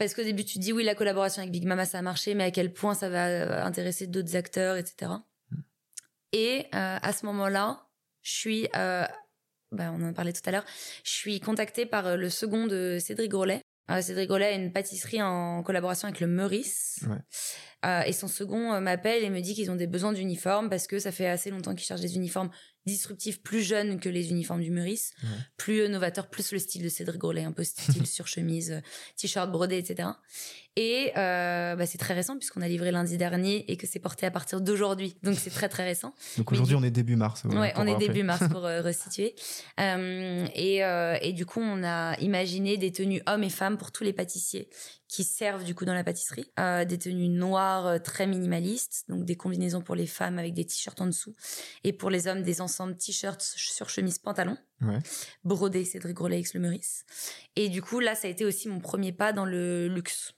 parce 0.00 0.14
qu'au 0.14 0.24
début 0.24 0.44
tu 0.44 0.54
te 0.54 0.60
dis 0.60 0.72
oui 0.72 0.82
la 0.82 0.96
collaboration 0.96 1.42
avec 1.42 1.52
Big 1.52 1.64
Mama 1.64 1.84
ça 1.84 1.98
a 1.98 2.02
marché 2.02 2.34
mais 2.34 2.44
à 2.44 2.50
quel 2.50 2.72
point 2.72 2.94
ça 2.94 3.08
va 3.08 3.28
euh, 3.28 3.64
intéresser 3.64 4.08
d'autres 4.08 4.34
acteurs 4.34 4.76
etc. 4.76 5.12
Et 6.32 6.66
euh, 6.74 6.98
à 7.02 7.12
ce 7.12 7.26
moment-là, 7.26 7.86
je 8.22 8.32
suis, 8.32 8.68
euh, 8.76 9.04
bah, 9.72 9.92
on 9.92 10.02
en 10.02 10.12
parlait 10.12 10.32
tout 10.32 10.42
à 10.44 10.52
l'heure, 10.52 10.64
je 11.04 11.10
suis 11.10 11.40
contactée 11.40 11.86
par 11.86 12.06
euh, 12.06 12.16
le 12.16 12.30
second 12.30 12.66
de 12.66 12.98
Cédric 13.00 13.30
Grolet. 13.30 13.62
Cédric 14.02 14.28
Grolet 14.28 14.46
a 14.46 14.52
une 14.52 14.72
pâtisserie 14.72 15.20
en 15.20 15.64
collaboration 15.64 16.06
avec 16.06 16.20
le 16.20 16.28
Meurice. 16.28 17.04
Et 17.84 18.12
son 18.12 18.28
second 18.28 18.80
m'appelle 18.80 19.24
et 19.24 19.30
me 19.30 19.40
dit 19.40 19.54
qu'ils 19.54 19.70
ont 19.70 19.76
des 19.76 19.86
besoins 19.86 20.12
d'uniformes 20.12 20.68
parce 20.68 20.86
que 20.86 20.98
ça 20.98 21.12
fait 21.12 21.26
assez 21.26 21.50
longtemps 21.50 21.74
qu'ils 21.74 21.86
cherchent 21.86 22.02
des 22.02 22.16
uniformes 22.16 22.50
disruptif, 22.86 23.42
plus 23.42 23.62
jeune 23.62 24.00
que 24.00 24.08
les 24.08 24.30
uniformes 24.30 24.62
du 24.62 24.70
Meurice, 24.70 25.12
plus 25.56 25.88
novateur, 25.88 26.28
plus 26.28 26.52
le 26.52 26.58
style 26.58 26.82
de 26.82 26.88
Cédric 26.88 27.20
Grolet, 27.20 27.44
un 27.44 27.52
peu 27.52 27.64
style 27.64 28.06
sur 28.06 28.26
chemise, 28.26 28.72
euh, 28.72 28.80
t-shirt 29.16 29.50
brodé, 29.50 29.76
etc. 29.78 30.08
Et 30.76 31.12
euh, 31.16 31.74
bah, 31.74 31.84
c'est 31.84 31.98
très 31.98 32.14
récent 32.14 32.36
puisqu'on 32.36 32.62
a 32.62 32.68
livré 32.68 32.92
lundi 32.92 33.18
dernier 33.18 33.70
et 33.70 33.76
que 33.76 33.86
c'est 33.86 33.98
porté 33.98 34.24
à 34.24 34.30
partir 34.30 34.60
d'aujourd'hui. 34.60 35.16
Donc 35.22 35.36
c'est 35.36 35.50
très 35.50 35.68
très 35.68 35.84
récent. 35.84 36.14
Donc 36.38 36.52
aujourd'hui 36.52 36.76
on 36.76 36.82
est 36.82 36.90
début 36.90 37.16
mars. 37.16 37.44
ouais, 37.44 37.72
on 37.76 37.86
est 37.86 37.98
début 37.98 38.22
mars 38.22 38.48
pour 38.50 38.64
euh. 38.66 38.82
Euh, 39.80 40.46
et, 40.54 40.84
euh, 40.84 41.18
et 41.20 41.32
du 41.32 41.44
coup 41.44 41.60
on 41.60 41.82
a 41.82 42.18
imaginé 42.20 42.76
des 42.76 42.92
tenues 42.92 43.20
hommes 43.26 43.42
et 43.42 43.50
femmes 43.50 43.78
pour 43.78 43.90
tous 43.90 44.04
les 44.04 44.12
pâtissiers 44.12 44.68
qui 45.10 45.24
servent 45.24 45.64
du 45.64 45.74
coup 45.74 45.84
dans 45.84 45.92
la 45.92 46.04
pâtisserie. 46.04 46.52
Euh, 46.60 46.84
des 46.84 46.96
tenues 46.96 47.28
noires 47.28 47.86
euh, 47.86 47.98
très 47.98 48.28
minimalistes, 48.28 49.04
donc 49.08 49.24
des 49.24 49.34
combinaisons 49.34 49.82
pour 49.82 49.96
les 49.96 50.06
femmes 50.06 50.38
avec 50.38 50.54
des 50.54 50.64
t-shirts 50.64 51.00
en 51.00 51.06
dessous, 51.06 51.34
et 51.82 51.92
pour 51.92 52.10
les 52.10 52.28
hommes 52.28 52.42
des 52.42 52.60
ensembles 52.60 52.96
t-shirts 52.96 53.42
sur 53.42 53.90
chemise 53.90 54.20
pantalon, 54.20 54.56
ouais. 54.82 54.98
brodés 55.42 55.84
Cédric 55.84 56.14
Grolet 56.14 56.44
le 56.54 56.60
Meurice. 56.60 57.04
Et 57.56 57.68
du 57.68 57.82
coup 57.82 57.98
là 57.98 58.14
ça 58.14 58.28
a 58.28 58.30
été 58.30 58.44
aussi 58.44 58.68
mon 58.68 58.78
premier 58.78 59.12
pas 59.12 59.32
dans 59.32 59.44
le 59.44 59.88
luxe 59.88 60.32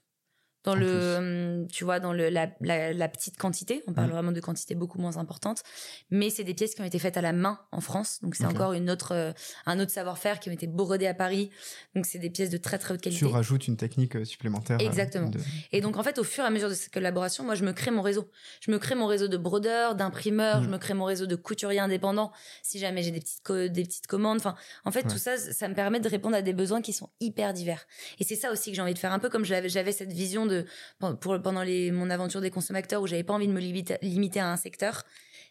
dans 0.63 0.75
le 0.75 1.15
hum, 1.17 1.67
tu 1.67 1.83
vois 1.83 1.99
dans 1.99 2.13
le 2.13 2.29
la, 2.29 2.47
la, 2.61 3.07
petite 3.09 3.37
quantité 3.37 3.83
on 3.87 3.93
parle 3.93 4.09
vraiment 4.09 4.31
de 4.31 4.39
quantité 4.39 4.75
beaucoup 4.75 4.99
moins 4.99 5.17
importante 5.17 5.61
mais 6.09 6.29
c'est 6.29 6.43
des 6.43 6.53
pièces 6.53 6.73
qui 6.73 6.81
ont 6.81 6.85
été 6.85 6.99
faites 6.99 7.17
à 7.17 7.21
la 7.21 7.33
main 7.33 7.59
en 7.71 7.81
France 7.81 8.19
donc 8.21 8.35
c'est 8.35 8.45
encore 8.45 8.73
une 8.73 8.89
autre 8.89 9.13
euh, 9.13 9.33
un 9.65 9.79
autre 9.79 9.91
savoir-faire 9.91 10.39
qui 10.39 10.49
ont 10.49 10.53
été 10.53 10.67
brodées 10.67 11.07
à 11.07 11.13
Paris 11.13 11.49
donc 11.95 12.05
c'est 12.05 12.19
des 12.19 12.29
pièces 12.29 12.49
de 12.49 12.57
très 12.57 12.77
très 12.77 12.93
haute 12.93 13.01
qualité. 13.01 13.25
Tu 13.25 13.31
rajoutes 13.31 13.67
une 13.67 13.77
technique 13.77 14.15
euh, 14.15 14.25
supplémentaire 14.25 14.77
euh, 14.81 14.85
exactement. 14.85 15.31
et 15.71 15.81
donc 15.81 15.97
en 15.97 16.03
fait 16.03 16.17
au 16.17 16.23
fur 16.23 16.43
et 16.43 16.47
à 16.47 16.49
mesure 16.49 16.69
de 16.69 16.73
cette 16.73 16.93
collaboration 16.93 17.43
moi 17.43 17.55
je 17.55 17.65
me 17.65 17.73
crée 17.73 17.91
mon 17.91 18.01
réseau. 18.01 18.29
Je 18.61 18.71
me 18.71 18.79
crée 18.79 18.95
mon 18.95 19.07
réseau 19.07 19.27
de 19.27 19.37
brodeurs 19.37 19.95
d'imprimeurs 19.95 20.61
mm. 20.61 20.63
je 20.63 20.69
me 20.69 20.77
crée 20.77 20.93
mon 20.93 21.05
réseau 21.05 21.25
de 21.25 21.35
couturiers 21.35 21.79
indépendants 21.79 22.31
si 22.61 22.79
jamais 22.79 23.03
j'ai 23.03 23.11
des 23.11 23.19
petites 23.19 23.43
des 23.51 23.83
petites 23.83 24.07
commandes. 24.07 24.37
Enfin 24.37 24.55
en 24.85 24.91
fait 24.91 25.03
tout 25.03 25.17
ça 25.17 25.37
ça 25.37 25.67
me 25.67 25.75
permet 25.75 25.99
de 25.99 26.07
répondre 26.07 26.37
à 26.37 26.41
des 26.41 26.53
besoins 26.53 26.81
qui 26.81 26.93
sont 26.93 27.09
hyper 27.19 27.53
divers. 27.53 27.85
Et 28.19 28.23
c'est 28.23 28.35
ça 28.35 28.51
aussi 28.51 28.71
que 28.71 28.75
j'ai 28.75 28.81
envie 28.81 28.93
de 28.93 28.99
faire 28.99 29.11
un 29.11 29.19
peu 29.19 29.29
comme 29.29 29.43
j'avais 29.43 29.91
cette 29.91 30.13
vision 30.13 30.45
de 30.45 30.52
pour 30.99 31.41
pendant 31.41 31.63
les, 31.63 31.91
mon 31.91 32.09
aventure 32.09 32.41
des 32.41 32.51
consommateurs 32.51 33.01
où 33.01 33.07
j'avais 33.07 33.23
pas 33.23 33.33
envie 33.33 33.47
de 33.47 33.53
me 33.53 33.59
limiter, 33.59 34.39
à 34.39 34.51
un 34.51 34.57
secteur. 34.57 35.03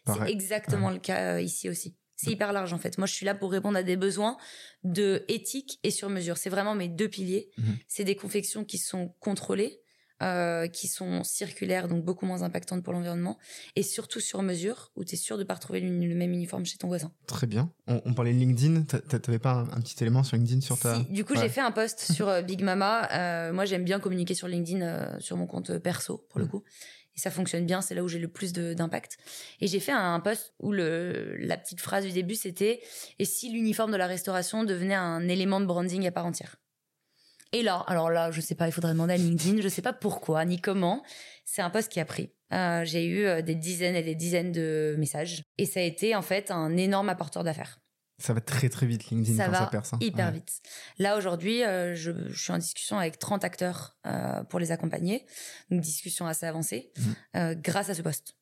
C'est 0.05 0.29
exactement 0.29 0.89
le 0.89 0.99
cas 0.99 1.35
euh, 1.35 1.41
ici 1.41 1.69
aussi. 1.69 1.95
C'est 2.15 2.31
hyper 2.31 2.53
large 2.53 2.71
en 2.73 2.77
fait. 2.77 2.97
Moi, 2.97 3.07
je 3.07 3.13
suis 3.13 3.25
là 3.25 3.35
pour 3.35 3.51
répondre 3.51 3.77
à 3.77 3.83
des 3.83 3.97
besoins 3.97 4.37
de 4.83 5.25
éthique 5.27 5.79
et 5.83 5.91
sur 5.91 6.09
mesure. 6.09 6.37
C'est 6.37 6.49
vraiment 6.49 6.75
mes 6.75 6.87
deux 6.87 7.09
piliers. 7.09 7.49
Mhm. 7.57 7.77
C'est 7.87 8.03
des 8.03 8.15
confections 8.15 8.63
qui 8.63 8.77
sont 8.77 9.13
contrôlées, 9.19 9.81
euh, 10.23 10.67
qui 10.67 10.87
sont 10.87 11.23
circulaires, 11.23 11.87
donc 11.87 12.05
beaucoup 12.05 12.25
moins 12.25 12.43
impactantes 12.43 12.81
pour 12.81 12.93
l'environnement, 12.93 13.37
et 13.75 13.83
surtout 13.83 14.21
sur 14.21 14.41
mesure, 14.41 14.91
où 14.95 15.03
tu 15.03 15.15
es 15.15 15.17
sûr 15.17 15.37
de 15.37 15.43
pas 15.43 15.55
retrouver 15.55 15.81
le, 15.81 16.15
même 16.15 16.31
uniforme 16.31 16.65
chez 16.65 16.77
ton 16.77 16.87
voisin. 16.87 17.11
Très 17.27 17.45
bien. 17.45 17.69
On, 17.87 18.13
parlait 18.13 18.33
de 18.33 18.37
LinkedIn, 18.39 18.83
t'avais 18.83 19.39
pas 19.39 19.67
un, 19.71 19.81
petit 19.81 20.01
élément 20.01 20.23
sur 20.23 20.37
LinkedIn 20.37 20.61
sur 20.61 20.79
ta... 20.79 20.95
Si, 20.95 21.03
du 21.11 21.25
coup, 21.25 21.35
j'ai 21.35 21.49
fait 21.49 21.61
un 21.61 21.71
post 21.71 21.99
sur 22.13 22.29
euh, 22.29 22.41
Big 22.41 22.63
Mama. 22.63 23.09
Euh, 23.11 23.53
moi, 23.53 23.65
j'aime 23.65 23.83
bien 23.83 23.99
communiquer 23.99 24.33
sur 24.33 24.47
LinkedIn, 24.47 25.19
sur 25.19 25.35
mon 25.35 25.45
compte 25.45 25.77
perso, 25.79 26.25
pour 26.29 26.39
le 26.39 26.45
coup. 26.45 26.63
Et 27.15 27.19
ça 27.19 27.29
fonctionne 27.29 27.65
bien, 27.65 27.81
c'est 27.81 27.93
là 27.93 28.03
où 28.03 28.07
j'ai 28.07 28.19
le 28.19 28.27
plus 28.27 28.53
d'impact. 28.53 29.17
Et 29.59 29.67
j'ai 29.67 29.79
fait 29.79 29.91
un, 29.91 30.19
post 30.19 30.53
où 30.59 30.71
le, 30.71 31.35
la 31.37 31.57
petite 31.57 31.81
phrase 31.81 32.05
du 32.05 32.11
début, 32.11 32.35
c'était 32.35 32.81
«Et 33.19 33.25
si 33.25 33.51
l'uniforme 33.51 33.91
de 33.91 33.97
la 33.97 34.07
restauration 34.07 34.63
devenait 34.63 34.95
un 34.95 35.27
élément 35.27 35.59
de 35.59 35.65
branding 35.65 36.07
à 36.07 36.11
part 36.11 36.25
entière?» 36.25 36.55
Et 37.53 37.61
là, 37.61 37.83
alors 37.87 38.09
là, 38.09 38.31
je 38.31 38.41
sais 38.41 38.55
pas, 38.55 38.67
il 38.67 38.71
faudrait 38.71 38.93
demander 38.93 39.13
à 39.13 39.17
LinkedIn, 39.17 39.61
je 39.61 39.69
sais 39.69 39.83
pas 39.83 39.93
pourquoi 39.93 40.43
ni 40.43 40.59
comment. 40.59 41.03
C'est 41.45 41.61
un 41.61 41.69
poste 41.69 41.91
qui 41.91 41.99
a 41.99 42.05
pris. 42.05 42.31
Euh, 42.51 42.83
j'ai 42.83 43.05
eu 43.05 43.25
euh, 43.25 43.41
des 43.43 43.55
dizaines 43.55 43.95
et 43.95 44.01
des 44.01 44.15
dizaines 44.15 44.51
de 44.51 44.95
messages. 44.97 45.43
Et 45.59 45.67
ça 45.67 45.79
a 45.79 45.83
été 45.83 46.15
en 46.15 46.23
fait 46.23 46.49
un 46.49 46.75
énorme 46.77 47.09
apporteur 47.09 47.43
d'affaires. 47.43 47.79
Ça 48.17 48.33
va 48.33 48.41
très 48.41 48.69
très 48.69 48.85
vite 48.85 49.09
LinkedIn 49.09 49.37
ça 49.37 49.45
quand 49.45 49.51
va 49.51 49.59
ça 49.59 49.65
perce. 49.67 49.93
Hein. 49.93 49.97
Hyper 50.01 50.31
vite. 50.31 50.61
Là 50.97 51.17
aujourd'hui, 51.17 51.63
euh, 51.63 51.93
je, 51.95 52.11
je, 52.29 52.43
suis 52.43 52.53
en 52.53 52.57
discussion 52.57 52.97
avec 52.97 53.19
30 53.19 53.43
acteurs 53.43 53.97
euh, 54.07 54.43
pour 54.45 54.59
les 54.59 54.71
accompagner. 54.71 55.25
Une 55.69 55.79
discussion 55.79 56.25
assez 56.25 56.45
avancée 56.45 56.91
mmh. 57.35 57.53
grâce 57.55 57.89
à 57.89 57.93
ce 57.93 58.01
poste. 58.01 58.35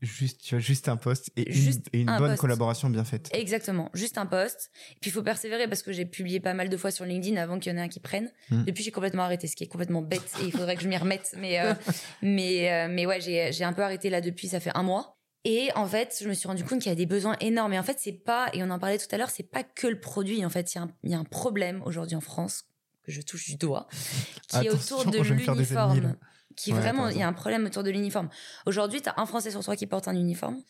Juste, 0.00 0.42
tu 0.42 0.60
juste 0.60 0.88
un 0.88 0.96
poste 0.96 1.32
et 1.36 1.52
une, 1.92 2.06
bonne 2.18 2.36
collaboration 2.36 2.88
bien 2.88 3.04
faite. 3.04 3.30
Exactement, 3.32 3.90
juste 3.94 4.16
un 4.16 4.26
poste. 4.26 4.70
Et 4.92 4.98
puis 5.00 5.10
il 5.10 5.12
faut 5.12 5.24
persévérer 5.24 5.66
parce 5.66 5.82
que 5.82 5.92
j'ai 5.92 6.04
publié 6.04 6.38
pas 6.38 6.54
mal 6.54 6.68
de 6.68 6.76
fois 6.76 6.92
sur 6.92 7.04
LinkedIn 7.04 7.36
avant 7.36 7.58
qu'il 7.58 7.72
y 7.72 7.74
en 7.74 7.78
ait 7.78 7.82
un 7.82 7.88
qui 7.88 7.98
prenne. 7.98 8.30
Hmm. 8.50 8.62
Depuis 8.62 8.84
j'ai 8.84 8.92
complètement 8.92 9.24
arrêté, 9.24 9.48
ce 9.48 9.56
qui 9.56 9.64
est 9.64 9.68
complètement 9.68 10.00
bête 10.00 10.30
et 10.40 10.44
il 10.44 10.52
faudrait 10.52 10.76
que 10.76 10.82
je 10.82 10.88
m'y 10.88 10.96
remette. 10.96 11.34
Mais 11.38 11.60
euh, 11.60 11.74
mais 12.22 12.70
euh, 12.70 12.88
mais 12.88 13.06
ouais, 13.06 13.20
j'ai 13.20 13.52
j'ai 13.52 13.64
un 13.64 13.72
peu 13.72 13.82
arrêté 13.82 14.08
là 14.08 14.20
depuis, 14.20 14.46
ça 14.46 14.60
fait 14.60 14.70
un 14.74 14.84
mois. 14.84 15.16
Et 15.44 15.70
en 15.74 15.86
fait, 15.86 16.16
je 16.22 16.28
me 16.28 16.34
suis 16.34 16.46
rendu 16.46 16.62
compte 16.62 16.80
qu'il 16.80 16.90
y 16.90 16.92
a 16.92 16.96
des 16.96 17.06
besoins 17.06 17.36
énormes. 17.40 17.72
Et 17.72 17.78
en 17.78 17.82
fait, 17.82 17.96
c'est 17.98 18.12
pas 18.12 18.50
et 18.52 18.62
on 18.62 18.70
en 18.70 18.78
parlait 18.78 18.98
tout 18.98 19.06
à 19.10 19.18
l'heure, 19.18 19.30
c'est 19.30 19.50
pas 19.50 19.64
que 19.64 19.88
le 19.88 19.98
produit. 19.98 20.44
En 20.44 20.50
fait, 20.50 20.74
il 20.74 20.78
y 20.78 20.80
a 20.80 20.84
un, 20.84 20.90
il 21.02 21.10
y 21.10 21.14
a 21.14 21.18
un 21.18 21.24
problème 21.24 21.82
aujourd'hui 21.84 22.14
en 22.14 22.20
France 22.20 22.66
que 23.02 23.10
je 23.10 23.20
touche 23.20 23.46
du 23.46 23.56
doigt, 23.56 23.88
qui 24.48 24.66
est 24.66 24.70
autour 24.70 25.06
de 25.06 25.18
l'uniforme 25.18 26.14
qui 26.58 26.72
vraiment, 26.72 27.08
il 27.08 27.18
y 27.18 27.22
a 27.22 27.28
un 27.28 27.32
problème 27.32 27.64
autour 27.66 27.82
de 27.82 27.90
l'uniforme. 27.90 28.28
Aujourd'hui, 28.66 29.00
tu 29.00 29.08
as 29.08 29.14
un 29.16 29.26
Français 29.26 29.50
sur 29.50 29.60
trois 29.60 29.76
qui 29.76 29.86
porte 29.86 30.08
un 30.08 30.16
uniforme, 30.16 30.60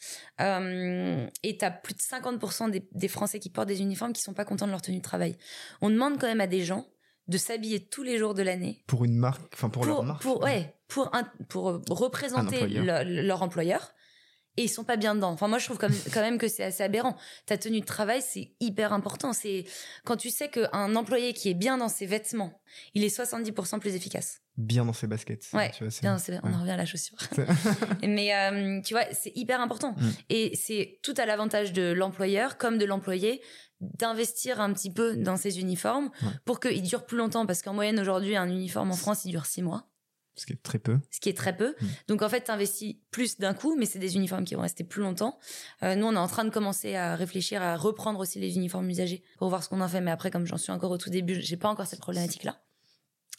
euh, 0.40 1.26
et 1.42 1.58
tu 1.58 1.64
as 1.64 1.70
plus 1.70 1.94
de 1.94 2.00
50% 2.00 2.70
des, 2.70 2.86
des, 2.92 3.08
Français 3.08 3.40
qui 3.40 3.50
portent 3.50 3.68
des 3.68 3.80
uniformes 3.80 4.12
qui 4.12 4.22
sont 4.22 4.34
pas 4.34 4.44
contents 4.44 4.66
de 4.66 4.70
leur 4.70 4.82
tenue 4.82 4.98
de 4.98 5.02
travail. 5.02 5.36
On 5.80 5.90
demande 5.90 6.18
quand 6.20 6.26
même 6.26 6.40
à 6.40 6.46
des 6.46 6.64
gens 6.64 6.86
de 7.26 7.38
s'habiller 7.38 7.80
tous 7.80 8.02
les 8.02 8.18
jours 8.18 8.34
de 8.34 8.42
l'année. 8.42 8.84
Pour 8.86 9.04
une 9.04 9.16
marque, 9.16 9.52
enfin 9.54 9.68
pour, 9.68 9.84
leur 9.84 10.02
marque. 10.02 10.22
Pour, 10.22 10.42
ouais, 10.42 10.74
pour, 10.88 11.14
un, 11.14 11.24
pour 11.48 11.80
représenter 11.88 12.66
leur 12.66 13.42
employeur 13.42 13.92
et 14.58 14.64
ils 14.64 14.68
sont 14.68 14.82
pas 14.82 14.96
bien 14.96 15.14
dedans. 15.14 15.30
Enfin, 15.30 15.46
moi, 15.46 15.58
je 15.58 15.66
trouve 15.66 15.78
quand 15.78 16.20
même 16.20 16.36
que 16.36 16.48
c'est 16.48 16.64
assez 16.64 16.82
aberrant. 16.82 17.16
Ta 17.46 17.56
tenue 17.56 17.80
de 17.80 17.86
travail, 17.86 18.20
c'est 18.22 18.54
hyper 18.58 18.92
important. 18.92 19.32
C'est 19.32 19.64
quand 20.04 20.16
tu 20.16 20.30
sais 20.30 20.48
qu'un 20.48 20.96
employé 20.96 21.32
qui 21.32 21.48
est 21.48 21.54
bien 21.54 21.78
dans 21.78 21.88
ses 21.88 22.06
vêtements, 22.06 22.60
il 22.94 23.04
est 23.04 23.16
70% 23.16 23.78
plus 23.78 23.94
efficace. 23.94 24.42
Bien 24.58 24.84
dans 24.84 24.92
ses 24.92 25.06
baskets. 25.06 25.46
Ouais. 25.52 25.70
Tu 25.70 25.84
vois, 25.84 25.92
bien 26.02 26.16
On 26.42 26.52
en 26.52 26.60
revient 26.60 26.72
à 26.72 26.76
la 26.76 26.84
chaussure. 26.84 27.16
Mais 28.02 28.34
euh, 28.34 28.80
tu 28.82 28.92
vois, 28.92 29.04
c'est 29.12 29.30
hyper 29.36 29.60
important. 29.60 29.92
Mm. 29.92 30.10
Et 30.30 30.56
c'est 30.56 30.98
tout 31.04 31.14
à 31.16 31.26
l'avantage 31.26 31.72
de 31.72 31.92
l'employeur 31.92 32.58
comme 32.58 32.76
de 32.76 32.84
l'employé 32.84 33.40
d'investir 33.80 34.60
un 34.60 34.72
petit 34.72 34.92
peu 34.92 35.16
dans 35.16 35.36
ses 35.36 35.60
uniformes 35.60 36.10
pour 36.44 36.58
qu'ils 36.58 36.82
durent 36.82 37.06
plus 37.06 37.16
longtemps. 37.16 37.46
Parce 37.46 37.62
qu'en 37.62 37.72
moyenne, 37.72 38.00
aujourd'hui, 38.00 38.34
un 38.34 38.48
uniforme 38.48 38.90
en 38.90 38.96
France, 38.96 39.24
il 39.24 39.30
dure 39.30 39.46
six 39.46 39.62
mois 39.62 39.88
Ce 40.34 40.44
qui 40.44 40.54
est 40.54 40.60
très 40.60 40.80
peu. 40.80 40.98
Ce 41.12 41.20
qui 41.20 41.28
est 41.28 41.36
très 41.36 41.56
peu. 41.56 41.76
Mm. 41.80 41.86
Donc 42.08 42.22
en 42.22 42.28
fait, 42.28 42.42
tu 42.42 42.50
investis 42.50 42.96
plus 43.12 43.38
d'un 43.38 43.54
coup, 43.54 43.76
mais 43.78 43.86
c'est 43.86 44.00
des 44.00 44.16
uniformes 44.16 44.44
qui 44.44 44.56
vont 44.56 44.62
rester 44.62 44.82
plus 44.82 45.02
longtemps. 45.02 45.38
Euh, 45.84 45.94
nous, 45.94 46.06
on 46.06 46.14
est 46.14 46.16
en 46.16 46.26
train 46.26 46.44
de 46.44 46.50
commencer 46.50 46.96
à 46.96 47.14
réfléchir 47.14 47.62
à 47.62 47.76
reprendre 47.76 48.18
aussi 48.18 48.40
les 48.40 48.56
uniformes 48.56 48.90
usagés 48.90 49.22
pour 49.38 49.50
voir 49.50 49.62
ce 49.62 49.68
qu'on 49.68 49.80
en 49.80 49.88
fait. 49.88 50.00
Mais 50.00 50.10
après, 50.10 50.32
comme 50.32 50.46
j'en 50.46 50.58
suis 50.58 50.72
encore 50.72 50.90
au 50.90 50.98
tout 50.98 51.10
début, 51.10 51.40
j'ai 51.40 51.56
pas 51.56 51.68
encore 51.68 51.86
cette 51.86 52.00
problématique-là. 52.00 52.60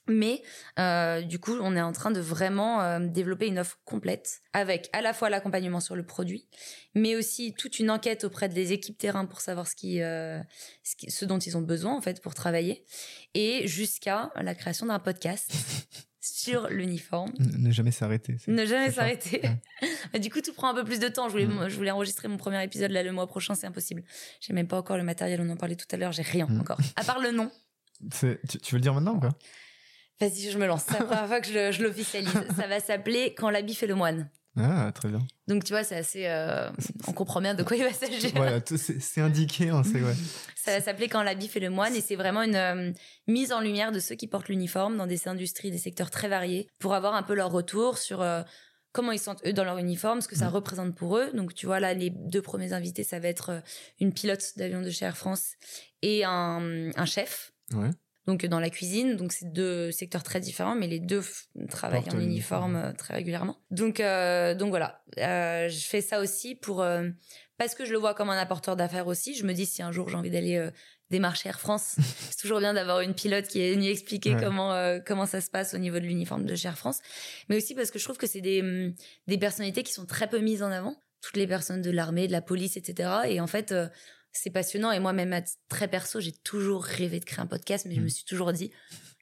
Mais 0.10 0.42
euh, 0.80 1.22
du 1.22 1.40
coup, 1.40 1.56
on 1.62 1.76
est 1.76 1.82
en 1.82 1.92
train 1.92 2.12
de 2.12 2.20
vraiment 2.20 2.82
euh, 2.82 3.00
développer 3.00 3.48
une 3.48 3.60
offre 3.60 3.80
complète 3.86 4.42
avec 4.54 4.90
à 4.92 5.02
la 5.02 5.14
fois 5.14 5.30
l'accompagnement 5.30 5.80
sur 5.80 5.96
le 5.96 6.04
produit, 6.04 6.48
mais 6.96 7.16
aussi 7.16 7.54
toute 7.54 7.80
une 7.80 7.92
enquête 7.92 8.24
auprès 8.24 8.50
des 8.50 8.74
équipes 8.74 8.98
terrain 8.98 9.26
pour 9.26 9.40
savoir 9.40 9.68
ce 9.68 9.76
qui, 9.76 10.02
euh, 10.02 10.42
ce, 10.84 10.96
qui 10.96 11.12
ce, 11.12 11.26
dont 11.26 11.38
ils 11.38 11.56
ont 11.56 11.62
besoin 11.62 11.96
en 11.96 12.02
fait 12.02 12.22
pour 12.22 12.34
travailler, 12.34 12.84
et 13.36 13.68
jusqu'à 13.68 14.32
la 14.36 14.56
création 14.56 14.88
d'un 14.88 15.00
podcast. 15.00 15.52
sur 16.22 16.68
l'uniforme. 16.68 17.32
Ne 17.40 17.72
jamais 17.72 17.92
s'arrêter. 17.92 18.36
Ne 18.48 18.66
jamais 18.66 18.92
s'arrêter. 18.92 19.42
du 20.22 20.30
coup, 20.30 20.42
tout 20.42 20.54
prend 20.54 20.70
un 20.70 20.74
peu 20.74 20.84
plus 20.84 21.00
de 21.00 21.08
temps. 21.08 21.30
Je 21.30 21.32
voulais, 21.32 21.70
je 21.70 21.76
voulais 21.76 21.92
enregistrer 21.92 22.28
mon 22.28 22.36
premier 22.36 22.62
épisode 22.62 22.92
là 22.92 23.04
le 23.04 23.14
mois 23.14 23.26
prochain, 23.26 23.56
c'est 23.56 23.68
impossible. 23.68 24.04
J'ai 24.42 24.52
même 24.52 24.68
pas 24.68 24.78
encore 24.78 24.98
le 24.98 25.04
matériel, 25.04 25.40
on 25.42 25.50
en 25.50 25.56
parlait 25.56 25.78
tout 25.78 25.88
à 25.92 25.98
l'heure, 25.98 26.12
j'ai 26.12 26.22
rien 26.22 26.46
mm. 26.46 26.60
encore. 26.60 26.78
À 26.98 27.06
part 27.06 27.20
le 27.20 27.32
nom. 27.32 27.50
Tu, 28.12 28.38
tu, 28.62 28.76
veux 28.76 28.78
le 28.78 28.82
dire 28.82 28.94
maintenant 28.94 29.16
ou 29.16 29.20
quoi 29.20 29.30
Vas-y, 30.20 30.52
je 30.52 30.58
me 30.58 30.68
lance. 30.68 30.84
C'est 30.88 30.94
la 31.00 31.06
première 31.06 31.28
fois 31.28 31.42
que 31.42 31.48
je, 31.48 31.82
l'officialise. 31.82 32.32
Ça 32.56 32.68
va 32.68 32.80
s'appeler 32.80 33.34
Quand 33.38 33.50
l'habit 33.50 33.76
fait 33.76 33.88
le 33.88 33.96
moine. 33.96 34.30
Ah, 34.58 34.92
très 34.94 35.08
bien. 35.08 35.20
Donc, 35.48 35.64
tu 35.64 35.72
vois, 35.72 35.84
c'est 35.84 35.96
assez. 35.96 36.26
Euh, 36.26 36.70
on 37.08 37.14
comprend 37.14 37.40
bien 37.40 37.54
de 37.54 37.64
quoi 37.64 37.78
il 37.78 37.84
va 37.84 37.94
s'agir. 37.94 38.32
Voilà, 38.36 38.60
c'est 38.66 39.22
indiqué, 39.22 39.70
hein, 39.70 39.84
ouais. 39.84 40.14
Ça 40.56 40.72
va 40.72 40.82
s'appeler 40.82 41.08
Quand 41.08 41.24
l'habit 41.24 41.48
fait 41.48 41.62
le 41.62 41.70
moine 41.70 41.96
et 41.96 42.02
c'est 42.02 42.18
vraiment 42.18 42.42
une 42.42 42.56
euh, 42.56 42.92
mise 43.28 43.54
en 43.54 43.62
lumière 43.62 43.92
de 43.92 44.00
ceux 44.00 44.16
qui 44.16 44.28
portent 44.28 44.50
l'uniforme 44.50 44.98
dans 44.98 45.08
des 45.08 45.28
industries, 45.28 45.72
des 45.72 45.78
secteurs 45.78 46.10
très 46.10 46.28
variés 46.28 46.68
pour 46.80 46.94
avoir 46.94 47.16
un 47.16 47.24
peu 47.24 47.34
leur 47.34 47.52
retour 47.52 47.98
sur. 47.98 48.22
Euh, 48.22 48.42
comment 48.92 49.12
ils 49.12 49.20
sentent 49.20 49.46
eux 49.46 49.54
dans 49.54 49.64
leur 49.64 49.78
uniforme, 49.78 50.20
ce 50.20 50.28
que 50.28 50.36
ça 50.36 50.50
représente 50.50 50.96
pour 50.96 51.18
eux. 51.18 51.32
Donc 51.34 51.54
tu 51.54 51.68
vois 51.68 51.80
là, 51.80 51.94
les 51.94 52.10
deux 52.10 52.42
premiers 52.42 52.74
invités, 52.74 53.04
ça 53.04 53.20
va 53.20 53.28
être 53.28 53.62
une 54.00 54.12
pilote 54.12 54.44
d'avion 54.58 54.82
de 54.82 54.90
chez 54.90 55.06
Air 55.06 55.16
France 55.16 55.52
et 56.02 56.26
un, 56.26 56.90
un 56.96 57.06
chef. 57.06 57.54
Ouais 57.72 57.92
donc 58.28 58.46
dans 58.46 58.60
la 58.60 58.70
cuisine. 58.70 59.16
Donc 59.16 59.32
c'est 59.32 59.52
deux 59.52 59.92
secteurs 59.92 60.24
très 60.24 60.40
différents, 60.40 60.76
mais 60.76 60.88
les 60.88 61.00
deux 61.00 61.24
travaillent 61.70 62.10
en 62.14 62.20
uniforme 62.20 62.76
euh, 62.76 62.92
très 62.94 63.16
régulièrement. 63.16 63.58
Donc 63.72 64.00
euh, 64.00 64.56
donc 64.56 64.70
voilà, 64.70 65.02
euh, 65.18 65.68
je 65.70 65.80
fais 65.86 66.02
ça 66.02 66.20
aussi 66.20 66.56
pour 66.56 66.86
parce 67.58 67.76
que 67.76 67.86
je 67.86 67.92
le 67.92 67.98
vois 67.98 68.14
comme 68.14 68.30
un 68.30 68.38
apporteur 68.38 68.76
d'affaires 68.76 69.08
aussi. 69.08 69.36
Je 69.36 69.46
me 69.46 69.54
dis 69.54 69.66
si 69.66 69.82
un 69.82 69.92
jour 69.92 70.10
j'ai 70.10 70.16
envie 70.16 70.30
d'aller 70.30 70.70
démarcher 71.10 71.50
Air 71.50 71.60
France, 71.60 71.96
c'est 72.30 72.40
toujours 72.40 72.60
bien 72.60 72.74
d'avoir 72.74 73.02
une 73.02 73.16
pilote 73.16 73.48
qui 73.48 73.62
est 73.62 73.74
venue 73.74 73.88
expliquer 73.88 74.36
comment 74.40 75.00
comment 75.06 75.26
ça 75.26 75.42
se 75.42 75.50
passe 75.50 75.74
au 75.74 75.80
niveau 75.80 76.00
de 76.00 76.06
l'uniforme 76.06 76.46
de 76.46 76.56
chez 76.56 76.68
Air 76.68 76.78
France, 76.78 77.00
mais 77.50 77.58
aussi 77.58 77.76
parce 77.76 77.92
que 77.92 78.00
je 78.00 78.04
trouve 78.04 78.18
que 78.18 78.28
c'est 78.28 78.42
des 78.42 78.62
hum, 78.62 78.94
des 79.28 79.38
personnalités 79.38 79.84
qui 79.84 79.94
sont 79.94 80.06
très 80.06 80.28
peu 80.28 80.40
mises 80.40 80.64
en 80.64 80.72
avant. 80.72 80.96
Toutes 81.22 81.36
les 81.36 81.48
personnes 81.48 81.82
de 81.82 81.92
l'armée, 81.92 82.28
de 82.28 82.32
la 82.32 82.42
police, 82.42 82.78
etc. 82.78 83.10
Et 83.28 83.42
en 83.42 83.48
fait, 83.48 83.74
c'est 84.32 84.50
passionnant. 84.50 84.92
Et 84.92 85.00
moi-même, 85.00 85.44
très 85.68 85.88
perso, 85.88 86.20
j'ai 86.20 86.32
toujours 86.32 86.84
rêvé 86.84 87.20
de 87.20 87.26
créer 87.26 87.42
un 87.42 87.48
podcast, 87.48 87.86
mais 87.88 87.96
je 87.96 88.02
me 88.02 88.06
mm. 88.06 88.10
suis 88.10 88.26
toujours 88.26 88.54
dit, 88.54 88.72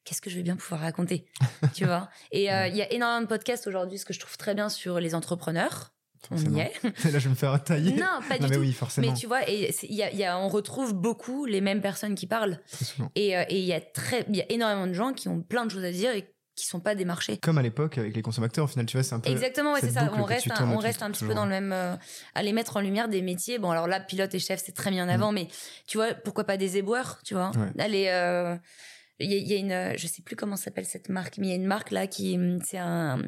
qu'est-ce 0.03 0.21
que 0.21 0.29
je 0.29 0.35
vais 0.35 0.43
bien 0.43 0.55
pouvoir 0.55 0.81
raconter 0.81 1.25
Tu 1.73 1.85
vois? 1.85 2.09
Et 2.31 2.51
euh, 2.51 2.67
il 2.67 2.75
y 2.75 2.81
a 2.81 2.91
énormément 2.91 3.21
de 3.21 3.27
podcasts 3.27 3.67
aujourd'hui, 3.67 3.97
ce 3.97 4.05
que 4.05 4.13
je 4.13 4.19
trouve 4.19 4.37
très 4.37 4.55
bien 4.55 4.69
sur 4.69 4.99
les 4.99 5.15
entrepreneurs. 5.15 5.93
On 6.31 6.37
y 6.37 6.59
est. 6.59 6.83
Là, 6.83 6.91
je 7.03 7.17
vais 7.19 7.29
me 7.29 7.35
faire 7.35 7.63
tailler. 7.63 7.93
Non, 7.93 8.19
pas 8.27 8.37
du 8.37 8.47
mais 8.47 8.55
tout. 8.55 8.59
Oui, 8.59 8.73
forcément. 8.73 9.07
Mais 9.07 9.13
tu 9.13 9.27
vois, 9.27 9.47
et 9.49 9.73
y 9.83 10.03
a, 10.03 10.11
y 10.11 10.23
a, 10.23 10.37
on 10.37 10.49
retrouve 10.49 10.93
beaucoup 10.93 11.45
les 11.45 11.61
mêmes 11.61 11.81
personnes 11.81 12.15
qui 12.15 12.27
parlent. 12.27 12.59
Et 13.15 13.37
euh, 13.37 13.43
il 13.49 13.59
y 13.59 13.73
a 13.73 13.79
très, 13.79 14.25
il 14.27 14.35
y 14.35 14.41
a 14.41 14.51
énormément 14.51 14.87
de 14.87 14.93
gens 14.93 15.13
qui 15.13 15.29
ont 15.29 15.41
plein 15.41 15.65
de 15.65 15.71
choses 15.71 15.83
à 15.83 15.91
dire 15.91 16.11
et 16.11 16.33
qui 16.57 16.65
sont 16.65 16.81
pas 16.81 16.95
démarchés. 16.95 17.37
Comme 17.37 17.59
à 17.59 17.61
l'époque 17.61 17.97
avec 17.97 18.15
les 18.15 18.21
consommateurs, 18.21 18.65
au 18.65 18.67
final, 18.67 18.85
tu 18.87 18.97
vois, 18.97 19.03
c'est 19.03 19.13
un 19.13 19.19
peu. 19.19 19.29
Exactement, 19.29 19.73
ouais, 19.73 19.79
c'est 19.79 19.91
ça. 19.91 20.11
On 20.17 20.23
reste, 20.23 20.51
un, 20.51 20.69
on 20.71 20.79
reste 20.79 21.03
un 21.03 21.11
petit 21.11 21.23
peu 21.23 21.33
dans 21.33 21.45
le 21.45 21.51
même. 21.51 21.71
Euh, 21.71 21.95
à 22.33 22.43
les 22.43 22.51
mettre 22.51 22.75
en 22.75 22.81
lumière 22.81 23.07
des 23.07 23.21
métiers. 23.21 23.59
Bon, 23.59 23.69
alors 23.69 23.87
là, 23.87 23.99
pilote 23.99 24.33
et 24.33 24.39
chef, 24.39 24.61
c'est 24.65 24.73
très 24.73 24.89
bien 24.89 25.05
en 25.05 25.09
avant, 25.09 25.31
mm. 25.31 25.35
mais 25.35 25.47
tu 25.85 25.97
vois, 25.97 26.13
pourquoi 26.15 26.43
pas 26.43 26.57
des 26.57 26.77
éboueurs, 26.77 27.19
tu 27.23 27.35
vois? 27.35 27.51
Allez. 27.77 28.07
Euh, 28.09 28.57
il 29.19 29.31
y, 29.31 29.53
a, 29.55 29.57
une, 29.57 29.97
je 29.97 30.05
sais 30.05 30.21
plus 30.21 30.35
comment 30.35 30.55
s'appelle 30.55 30.85
cette 30.85 31.09
marque, 31.09 31.39
mais 31.39 31.47
il 31.47 31.49
y 31.49 31.53
a 31.53 31.55
une 31.55 31.65
marque 31.65 31.89
là 31.89 32.05
qui, 32.05 32.39
c'est 32.63 32.77
un, 32.77 33.19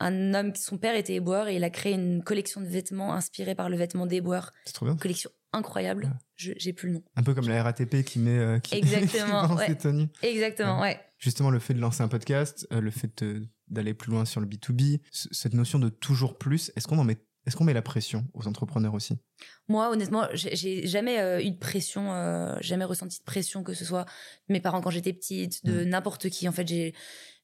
un 0.00 0.34
homme, 0.34 0.52
son 0.56 0.78
père 0.78 0.96
était 0.96 1.14
éboueur 1.14 1.46
et 1.46 1.54
il 1.54 1.62
a 1.62 1.70
créé 1.70 1.92
une 1.92 2.24
collection 2.24 2.60
de 2.60 2.66
vêtements 2.66 3.14
inspirés 3.14 3.54
par 3.54 3.68
le 3.68 3.76
vêtement 3.76 4.06
d'éboueur. 4.06 4.52
C'est 4.64 4.72
trop 4.72 4.84
bien. 4.84 4.96
Collection 4.96 5.30
incroyable. 5.52 6.10
Je 6.36 6.52
j'ai 6.56 6.72
plus 6.72 6.88
le 6.88 6.94
nom. 6.94 7.02
Un 7.14 7.22
peu 7.22 7.34
comme 7.34 7.48
la 7.48 7.62
RATP 7.62 8.02
qui 8.04 8.18
met 8.18 8.36
euh, 8.36 8.58
qui, 8.58 8.74
exactement 8.78 9.54
ouais. 9.54 9.76
Exactement, 10.22 10.80
ouais. 10.80 11.00
Justement 11.22 11.50
le 11.50 11.60
fait 11.60 11.72
de 11.72 11.80
lancer 11.80 12.02
un 12.02 12.08
podcast, 12.08 12.66
euh, 12.72 12.80
le 12.80 12.90
fait 12.90 13.24
d'aller 13.68 13.94
plus 13.94 14.10
loin 14.10 14.24
sur 14.24 14.40
le 14.40 14.46
B2B, 14.46 15.00
cette 15.10 15.54
notion 15.54 15.78
de 15.78 15.88
toujours 15.88 16.36
plus, 16.36 16.72
est-ce 16.74 16.88
qu'on 16.88 16.98
en 16.98 17.04
met 17.04 17.18
est-ce 17.44 17.56
qu'on 17.56 17.64
met 17.64 17.72
la 17.74 17.82
pression 17.82 18.24
aux 18.34 18.46
entrepreneurs 18.46 18.94
aussi? 18.94 19.18
Moi, 19.66 19.90
honnêtement, 19.90 20.28
j'ai 20.32 20.86
jamais 20.86 21.18
euh, 21.18 21.42
eu 21.42 21.50
de 21.50 21.58
pression, 21.58 22.12
jamais 22.60 22.84
ressenti 22.84 23.18
de 23.18 23.24
pression, 23.24 23.64
que 23.64 23.74
ce 23.74 23.84
soit 23.84 24.06
mes 24.48 24.60
parents 24.60 24.80
quand 24.80 24.90
j'étais 24.90 25.12
petite, 25.12 25.64
de 25.66 25.82
mmh. 25.84 25.88
n'importe 25.88 26.28
qui. 26.28 26.48
En 26.48 26.52
fait, 26.52 26.68
j'ai 26.68 26.94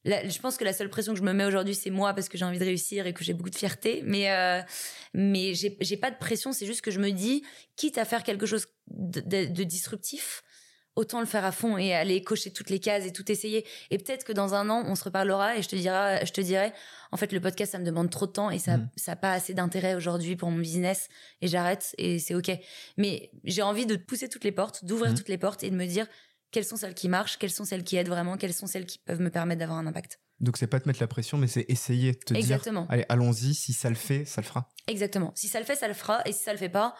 je 0.04 0.38
pense 0.38 0.56
que 0.56 0.64
la 0.64 0.72
seule 0.72 0.90
pression 0.90 1.12
que 1.12 1.18
je 1.18 1.24
me 1.24 1.32
mets 1.32 1.44
aujourd'hui, 1.44 1.74
c'est 1.74 1.90
moi 1.90 2.14
parce 2.14 2.28
que 2.28 2.38
j'ai 2.38 2.44
envie 2.44 2.58
de 2.58 2.64
réussir 2.64 3.06
et 3.06 3.12
que 3.12 3.24
j'ai 3.24 3.34
beaucoup 3.34 3.50
de 3.50 3.56
fierté. 3.56 4.02
Mais 4.04 4.30
euh, 4.30 4.62
mais 5.14 5.54
j'ai 5.54 5.96
pas 5.96 6.10
de 6.10 6.18
pression. 6.18 6.52
C'est 6.52 6.66
juste 6.66 6.80
que 6.80 6.90
je 6.90 7.00
me 7.00 7.10
dis, 7.10 7.42
quitte 7.76 7.98
à 7.98 8.04
faire 8.04 8.22
quelque 8.22 8.46
chose 8.46 8.66
de, 8.90 9.64
disruptif, 9.64 10.42
autant 10.98 11.20
le 11.20 11.26
faire 11.26 11.44
à 11.44 11.52
fond 11.52 11.78
et 11.78 11.94
aller 11.94 12.22
cocher 12.24 12.52
toutes 12.52 12.70
les 12.70 12.80
cases 12.80 13.06
et 13.06 13.12
tout 13.12 13.30
essayer. 13.30 13.64
Et 13.90 13.98
peut-être 13.98 14.24
que 14.24 14.32
dans 14.32 14.54
un 14.54 14.68
an, 14.68 14.84
on 14.86 14.96
se 14.96 15.04
reparlera 15.04 15.56
et 15.56 15.62
je 15.62 15.68
te 15.68 15.76
dirai, 15.76 16.26
je 16.26 16.32
te 16.32 16.40
dirai, 16.40 16.72
en 17.12 17.16
fait, 17.16 17.32
le 17.32 17.40
podcast, 17.40 17.72
ça 17.72 17.78
me 17.78 17.84
demande 17.84 18.10
trop 18.10 18.26
de 18.26 18.32
temps 18.32 18.50
et 18.50 18.58
ça, 18.58 18.78
mmh. 18.78 18.90
ça 18.96 19.12
a 19.12 19.16
pas 19.16 19.32
assez 19.32 19.54
d'intérêt 19.54 19.94
aujourd'hui 19.94 20.34
pour 20.34 20.50
mon 20.50 20.58
business 20.58 21.08
et 21.40 21.46
j'arrête 21.46 21.94
et 21.98 22.18
c'est 22.18 22.34
ok. 22.34 22.50
Mais 22.96 23.30
j'ai 23.44 23.62
envie 23.62 23.86
de 23.86 23.94
pousser 23.94 24.28
toutes 24.28 24.42
les 24.42 24.50
portes, 24.50 24.84
d'ouvrir 24.84 25.12
mmh. 25.12 25.14
toutes 25.14 25.28
les 25.28 25.38
portes 25.38 25.62
et 25.62 25.70
de 25.70 25.76
me 25.76 25.86
dire, 25.86 26.06
quelles 26.50 26.64
sont 26.64 26.76
celles 26.76 26.94
qui 26.94 27.08
marchent, 27.08 27.38
quelles 27.38 27.52
sont 27.52 27.64
celles 27.64 27.84
qui 27.84 27.96
aident 27.96 28.08
vraiment, 28.08 28.36
quelles 28.36 28.54
sont 28.54 28.66
celles 28.66 28.86
qui 28.86 28.98
peuvent 28.98 29.20
me 29.20 29.30
permettre 29.30 29.60
d'avoir 29.60 29.78
un 29.78 29.86
impact. 29.86 30.18
Donc 30.40 30.56
c'est 30.56 30.66
pas 30.66 30.80
te 30.80 30.88
mettre 30.88 31.00
la 31.00 31.08
pression, 31.08 31.38
mais 31.38 31.46
c'est 31.46 31.66
essayer 31.68 32.12
de 32.12 32.18
te 32.18 32.34
Exactement. 32.34 32.82
dire, 32.82 32.90
allez, 32.90 33.04
allons-y, 33.08 33.54
si 33.54 33.72
ça 33.72 33.88
le 33.88 33.96
fait, 33.96 34.24
ça 34.24 34.40
le 34.40 34.46
fera. 34.46 34.68
Exactement. 34.86 35.32
Si 35.36 35.48
ça 35.48 35.60
le 35.60 35.66
fait, 35.66 35.76
ça 35.76 35.88
le 35.88 35.94
fera, 35.94 36.22
et 36.26 36.32
si 36.32 36.42
ça 36.42 36.52
le 36.52 36.58
fait 36.58 36.68
pas, 36.68 36.94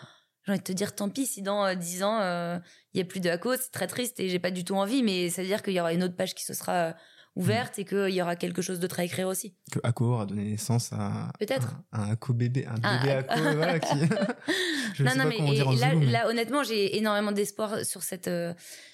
j'ai 0.48 0.52
envie 0.52 0.60
de 0.60 0.64
te 0.64 0.72
dire 0.72 0.94
tant 0.94 1.10
pis 1.10 1.26
si 1.26 1.42
dans 1.42 1.74
10 1.74 2.02
euh, 2.02 2.06
ans 2.06 2.20
euh, 2.22 2.58
il 2.94 2.98
y 2.98 3.02
a 3.02 3.04
plus 3.04 3.20
de 3.20 3.36
cause, 3.36 3.58
c'est 3.60 3.70
très 3.70 3.86
triste 3.86 4.18
et 4.18 4.30
j'ai 4.30 4.38
pas 4.38 4.50
du 4.50 4.64
tout 4.64 4.74
envie, 4.74 5.02
mais 5.02 5.28
ça 5.28 5.42
veut 5.42 5.48
dire 5.48 5.62
qu'il 5.62 5.74
y 5.74 5.80
aura 5.80 5.92
une 5.92 6.02
autre 6.02 6.16
page 6.16 6.34
qui 6.34 6.42
se 6.42 6.54
sera 6.54 6.72
euh, 6.72 6.92
ouverte 7.38 7.78
et 7.78 7.84
qu'il 7.84 8.10
y 8.10 8.20
aura 8.20 8.36
quelque 8.36 8.62
chose 8.62 8.80
d'autre 8.80 9.00
à 9.00 9.04
écrire 9.04 9.28
aussi. 9.28 9.54
Que 9.72 9.78
Ako 9.82 10.04
aura 10.04 10.26
donné 10.26 10.44
naissance 10.44 10.92
à 10.92 11.32
peut-être 11.38 11.76
un, 11.92 12.10
Ako 12.10 12.34
bébé, 12.34 12.66
un 12.66 12.74
bébé 12.74 13.12
Ako, 13.12 13.40
voilà 13.56 13.78
qui. 13.78 13.98
Je 14.94 15.04
non, 15.04 15.10
sais 15.10 15.18
non, 15.18 15.24
pas 15.24 15.28
mais 15.30 15.36
comment 15.36 15.52
dire 15.52 15.72
là, 15.72 15.94
là, 15.94 16.28
honnêtement, 16.28 16.64
j'ai 16.64 16.96
énormément 16.96 17.32
d'espoir 17.32 17.84
sur 17.84 18.02
cette 18.02 18.30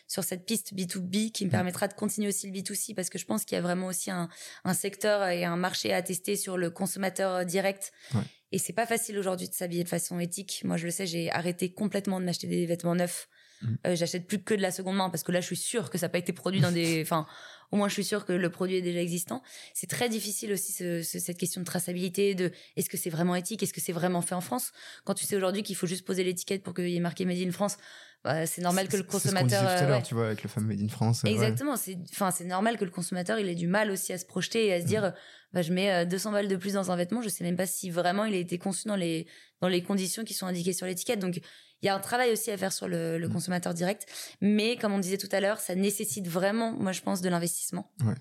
sur 0.07 0.22
cette 0.22 0.45
piste 0.45 0.74
B2B 0.74 1.32
qui 1.32 1.47
me 1.47 1.51
permettra 1.51 1.88
de 1.88 1.95
continuer 1.95 2.28
aussi 2.28 2.51
le 2.51 2.53
B2C 2.53 2.95
parce 2.95 3.09
que 3.09 3.18
je 3.18 3.24
pense 3.24 3.45
qu'il 3.45 3.57
y 3.57 3.59
a 3.59 3.62
vraiment 3.62 3.86
aussi 3.86 4.11
un, 4.11 4.28
un, 4.64 4.74
secteur 4.74 5.26
et 5.28 5.45
un 5.45 5.57
marché 5.57 5.95
à 5.95 6.03
tester 6.03 6.36
sur 6.36 6.59
le 6.59 6.70
consommateur 6.70 7.47
direct. 7.47 7.90
Ouais. 8.14 8.20
Et 8.55 8.59
c'est 8.59 8.72
pas 8.72 8.86
facile 8.86 9.18
aujourd'hui 9.18 9.49
de 9.49 9.55
s'habiller 9.55 9.82
de 9.82 9.88
façon 9.88 10.20
éthique. 10.20 10.62
Moi, 10.64 10.76
je 10.76 10.84
le 10.84 10.92
sais, 10.92 11.07
j'ai 11.07 11.28
arrêté 11.30 11.72
complètement 11.72 12.20
de 12.20 12.24
m'acheter 12.24 12.47
des 12.47 12.66
vêtements 12.66 12.95
neufs. 12.95 13.28
Mm. 13.62 13.74
Euh, 13.86 13.97
j'achète 13.97 14.28
plus 14.28 14.42
que 14.42 14.55
de 14.55 14.62
la 14.62 14.70
seconde 14.70 14.97
main 14.97 15.11
parce 15.11 15.24
que 15.24 15.32
là, 15.32 15.40
je 15.40 15.47
suis 15.47 15.57
sûre 15.57 15.90
que 15.90 15.99
ça 15.99 16.07
n'a 16.07 16.11
pas 16.11 16.18
été 16.18 16.32
produit 16.32 16.61
dans 16.61 16.70
des. 16.70 17.03
Enfin, 17.03 17.26
au 17.72 17.76
moins, 17.76 17.88
je 17.88 17.94
suis 17.94 18.04
sûre 18.04 18.24
que 18.24 18.32
le 18.32 18.50
produit 18.50 18.76
est 18.76 18.82
déjà 18.82 19.00
existant. 19.00 19.42
C'est 19.72 19.88
très 19.88 20.08
difficile 20.08 20.52
aussi 20.52 20.72
ce, 20.72 21.02
cette 21.02 21.38
question 21.38 21.60
de 21.60 21.66
traçabilité, 21.66 22.34
de 22.34 22.52
est-ce 22.76 22.88
que 22.88 22.96
c'est 22.96 23.10
vraiment 23.10 23.34
éthique, 23.34 23.62
est-ce 23.62 23.72
que 23.72 23.80
c'est 23.80 23.92
vraiment 23.92 24.22
fait 24.22 24.34
en 24.34 24.40
France? 24.40 24.72
Quand 25.04 25.14
tu 25.14 25.24
sais 25.24 25.36
aujourd'hui 25.36 25.62
qu'il 25.62 25.76
faut 25.76 25.86
juste 25.86 26.04
poser 26.04 26.24
l'étiquette 26.24 26.62
pour 26.62 26.74
qu'il 26.74 26.88
y 26.88 26.96
ait 26.96 27.00
marqué 27.00 27.24
Made 27.24 27.38
in 27.38 27.52
France, 27.52 27.76
bah, 28.24 28.46
c'est 28.46 28.62
normal 28.62 28.88
que 28.88 28.96
le 28.96 29.02
consommateur. 29.02 29.60
C'est 29.60 29.76
ce 29.76 29.78
tout 29.78 29.84
à 29.84 29.88
l'heure, 29.88 30.02
tu 30.02 30.14
vois, 30.14 30.26
avec 30.26 30.42
le 30.42 30.48
fameux 30.48 30.68
Made 30.68 30.80
in 30.82 30.88
France. 30.88 31.24
Exactement. 31.24 31.76
C'est, 31.76 31.98
enfin, 32.10 32.30
c'est 32.30 32.44
normal 32.44 32.78
que 32.78 32.84
le 32.84 32.90
consommateur, 32.90 33.38
il 33.38 33.48
ait 33.48 33.54
du 33.54 33.66
mal 33.66 33.90
aussi 33.90 34.14
à 34.14 34.18
se 34.18 34.24
projeter 34.24 34.66
et 34.66 34.72
à 34.72 34.80
se 34.80 34.84
mm. 34.84 34.88
dire, 34.88 35.12
bah, 35.52 35.60
je 35.60 35.72
mets 35.72 36.06
200 36.06 36.30
euh, 36.30 36.32
balles 36.32 36.48
de 36.48 36.56
plus 36.56 36.72
dans 36.72 36.90
un 36.90 36.96
vêtement, 36.96 37.20
je 37.20 37.28
sais 37.28 37.44
même 37.44 37.56
pas 37.56 37.66
si 37.66 37.90
vraiment 37.90 38.24
il 38.24 38.34
a 38.34 38.38
été 38.38 38.56
conçu 38.56 38.88
dans 38.88 38.96
les, 38.96 39.26
dans 39.60 39.68
les 39.68 39.82
conditions 39.82 40.24
qui 40.24 40.32
sont 40.32 40.46
indiquées 40.46 40.72
sur 40.72 40.86
l'étiquette. 40.86 41.18
Donc, 41.18 41.38
il 41.85 41.87
y 41.87 41.91
a 41.91 41.95
un 41.95 42.01
travail 42.01 42.32
aussi 42.32 42.51
à 42.51 42.57
faire 42.57 42.72
sur 42.72 42.89
le, 42.89 43.18
le 43.18 43.28
mm. 43.28 43.32
consommateur 43.32 43.74
direct. 43.74 44.07
Mais, 44.41 44.76
comme 44.76 44.93
on 44.93 44.99
disait 44.99 45.18
tout 45.18 45.28
à 45.32 45.41
l'heure, 45.41 45.61
ça 45.61 45.74
nécessite 45.74 46.26
vraiment, 46.26 46.72
moi, 46.72 46.93
je 46.93 47.03
pense, 47.03 47.20
de 47.20 47.28
l'investissement. 47.28 47.93
Ouais 48.05 48.14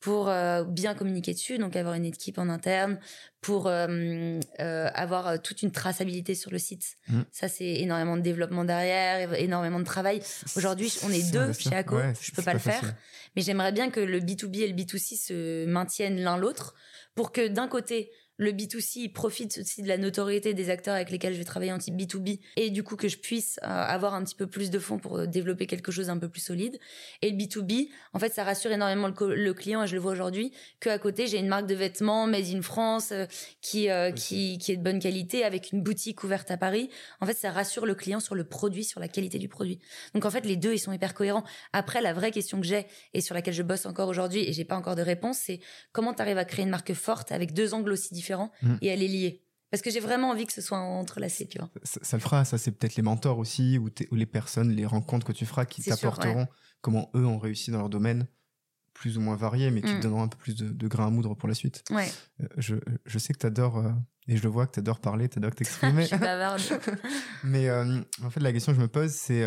pour 0.00 0.28
euh, 0.28 0.64
bien 0.64 0.94
communiquer 0.94 1.32
dessus, 1.34 1.58
donc 1.58 1.74
avoir 1.74 1.94
une 1.94 2.04
équipe 2.04 2.38
en 2.38 2.48
interne, 2.48 2.98
pour 3.40 3.66
euh, 3.66 4.38
euh, 4.60 4.88
avoir 4.94 5.40
toute 5.42 5.62
une 5.62 5.72
traçabilité 5.72 6.34
sur 6.34 6.50
le 6.50 6.58
site. 6.58 6.96
Mm. 7.08 7.22
Ça, 7.32 7.48
c'est 7.48 7.80
énormément 7.80 8.16
de 8.16 8.22
développement 8.22 8.64
derrière, 8.64 9.34
énormément 9.34 9.80
de 9.80 9.84
travail. 9.84 10.22
Aujourd'hui, 10.56 10.92
on 11.04 11.10
est 11.10 11.32
deux 11.32 11.52
chez 11.52 11.74
ACO, 11.74 11.96
ouais, 11.96 12.12
je 12.20 12.32
peux 12.32 12.42
pas, 12.42 12.52
le 12.52 12.58
faire, 12.58 12.94
mais 13.34 13.42
j'aimerais 13.42 13.72
bien 13.72 13.90
que 13.90 14.00
le 14.00 14.20
B2B 14.20 14.60
et 14.60 14.68
le 14.68 14.74
B2C 14.74 15.16
se 15.16 15.66
maintiennent 15.66 16.20
l'un 16.20 16.36
l'autre 16.36 16.74
pour 17.14 17.32
que 17.32 17.48
d'un 17.48 17.66
côté, 17.66 18.10
le 18.38 18.52
B2C 18.52 19.00
il 19.00 19.12
profite 19.12 19.58
aussi 19.58 19.82
de 19.82 19.88
la 19.88 19.98
notoriété 19.98 20.54
des 20.54 20.70
acteurs 20.70 20.94
avec 20.94 21.10
lesquels 21.10 21.34
je 21.34 21.38
vais 21.38 21.44
travailler 21.44 21.72
en 21.72 21.78
type 21.78 21.96
B2B 21.96 22.38
et 22.56 22.70
du 22.70 22.84
coup 22.84 22.96
que 22.96 23.08
je 23.08 23.18
puisse 23.18 23.58
euh, 23.64 23.66
avoir 23.66 24.14
un 24.14 24.22
petit 24.22 24.36
peu 24.36 24.46
plus 24.46 24.70
de 24.70 24.78
fonds 24.78 24.98
pour 24.98 25.18
euh, 25.18 25.26
développer 25.26 25.66
quelque 25.66 25.90
chose 25.90 26.08
un 26.08 26.18
peu 26.18 26.28
plus 26.28 26.40
solide. 26.40 26.78
Et 27.20 27.30
le 27.30 27.36
B2B, 27.36 27.88
en 28.12 28.18
fait, 28.18 28.32
ça 28.32 28.44
rassure 28.44 28.70
énormément 28.70 29.08
le, 29.08 29.52
client 29.52 29.82
et 29.82 29.86
je 29.88 29.94
le 29.94 30.00
vois 30.00 30.12
aujourd'hui 30.12 30.52
qu'à 30.80 30.98
côté, 30.98 31.26
j'ai 31.26 31.38
une 31.38 31.48
marque 31.48 31.66
de 31.66 31.74
vêtements 31.74 32.26
made 32.26 32.46
in 32.46 32.62
France 32.62 33.10
euh, 33.10 33.26
qui, 33.60 33.88
qui, 34.14 34.58
qui 34.58 34.72
est 34.72 34.76
de 34.76 34.82
bonne 34.82 35.00
qualité 35.00 35.44
avec 35.44 35.72
une 35.72 35.82
boutique 35.82 36.22
ouverte 36.22 36.50
à 36.50 36.56
Paris. 36.56 36.90
En 37.20 37.26
fait, 37.26 37.34
ça 37.34 37.50
rassure 37.50 37.86
le 37.86 37.94
client 37.94 38.20
sur 38.20 38.36
le 38.36 38.44
produit, 38.44 38.84
sur 38.84 39.00
la 39.00 39.08
qualité 39.08 39.38
du 39.38 39.48
produit. 39.48 39.80
Donc 40.14 40.24
en 40.24 40.30
fait, 40.30 40.46
les 40.46 40.56
deux, 40.56 40.72
ils 40.72 40.78
sont 40.78 40.92
hyper 40.92 41.14
cohérents. 41.14 41.44
Après, 41.72 42.00
la 42.00 42.12
vraie 42.12 42.30
question 42.30 42.60
que 42.60 42.66
j'ai 42.66 42.86
et 43.14 43.20
sur 43.20 43.34
laquelle 43.34 43.54
je 43.54 43.62
bosse 43.62 43.86
encore 43.86 44.08
aujourd'hui 44.08 44.48
et 44.48 44.52
j'ai 44.52 44.64
pas 44.64 44.76
encore 44.76 44.94
de 44.94 45.02
réponse, 45.02 45.38
c'est 45.38 45.60
comment 45.92 46.14
tu 46.14 46.22
arrives 46.22 46.38
à 46.38 46.44
créer 46.44 46.64
une 46.64 46.70
marque 46.70 46.94
forte 46.94 47.32
avec 47.32 47.52
deux 47.52 47.74
angles 47.74 47.92
aussi 47.92 48.14
différents 48.14 48.27
Mm. 48.62 48.74
et 48.82 48.86
elle 48.88 49.02
est 49.02 49.08
liée. 49.08 49.42
Parce 49.70 49.82
que 49.82 49.90
j'ai 49.90 50.00
vraiment 50.00 50.30
envie 50.30 50.46
que 50.46 50.52
ce 50.52 50.62
soit 50.62 50.78
entrelacé, 50.78 51.46
tu 51.46 51.58
vois. 51.58 51.70
Ça, 51.84 52.16
le 52.16 52.22
fera, 52.22 52.44
ça 52.44 52.56
c'est 52.56 52.70
peut-être 52.70 52.96
les 52.96 53.02
mentors 53.02 53.38
aussi, 53.38 53.78
ou, 53.78 53.90
les 54.12 54.26
personnes, 54.26 54.70
les 54.72 54.86
rencontres 54.86 55.26
que 55.26 55.32
tu 55.32 55.44
feras 55.44 55.66
qui 55.66 55.82
t'apporteront 55.82 56.46
comment 56.80 57.10
eux 57.14 57.26
ont 57.26 57.38
réussi 57.38 57.70
dans 57.70 57.78
leur 57.78 57.90
domaine, 57.90 58.26
plus 58.94 59.18
ou 59.18 59.20
moins 59.20 59.36
varié, 59.36 59.70
mais 59.70 59.82
qui 59.82 59.92
te 59.92 59.96
mm. 59.96 60.00
donneront 60.00 60.22
un 60.22 60.28
peu 60.28 60.38
plus 60.38 60.56
de, 60.56 60.88
grain 60.88 61.08
à 61.08 61.10
moudre 61.10 61.34
pour 61.34 61.48
la 61.48 61.54
suite. 61.54 61.84
Ouais. 61.90 62.08
Euh, 62.40 62.46
je, 62.56 62.76
je, 63.04 63.18
sais 63.18 63.32
que 63.34 63.38
tu 63.38 63.46
adores, 63.46 63.78
euh, 63.78 63.90
et 64.26 64.36
je 64.36 64.42
le 64.42 64.48
vois 64.48 64.66
que 64.66 64.72
tu 64.72 64.78
adores 64.78 65.00
parler, 65.00 65.28
tu 65.28 65.38
adores 65.38 65.54
t'exprimer. 65.54 66.02
je 66.02 66.08
suis 66.08 66.18
bavarde. 66.18 66.62
mais 67.44 67.68
euh, 67.68 68.00
en 68.22 68.30
fait, 68.30 68.40
la 68.40 68.52
question 68.52 68.72
que 68.72 68.76
je 68.76 68.82
me 68.82 68.88
pose, 68.88 69.12
c'est 69.12 69.46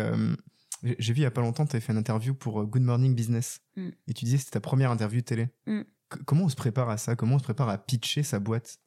j'ai 0.98 1.12
vu 1.12 1.20
il 1.20 1.22
y 1.22 1.26
a 1.26 1.30
pas 1.30 1.42
longtemps, 1.42 1.64
tu 1.64 1.76
avais 1.76 1.84
fait 1.84 1.92
une 1.92 1.98
interview 1.98 2.34
pour 2.34 2.64
Good 2.64 2.82
Morning 2.82 3.14
Business. 3.14 3.60
Mm. 3.76 3.88
Et 4.08 4.14
tu 4.14 4.24
disais 4.24 4.36
que 4.36 4.44
c'était 4.44 4.58
ta 4.58 4.60
première 4.60 4.90
interview 4.90 5.20
télé. 5.20 5.48
Comment 6.26 6.44
on 6.44 6.48
se 6.48 6.56
prépare 6.56 6.90
à 6.90 6.98
ça? 6.98 7.16
Comment 7.16 7.36
on 7.36 7.38
se 7.38 7.44
prépare 7.44 7.68
à 7.68 7.78
pitcher 7.78 8.22
sa 8.22 8.38
boîte? 8.38 8.78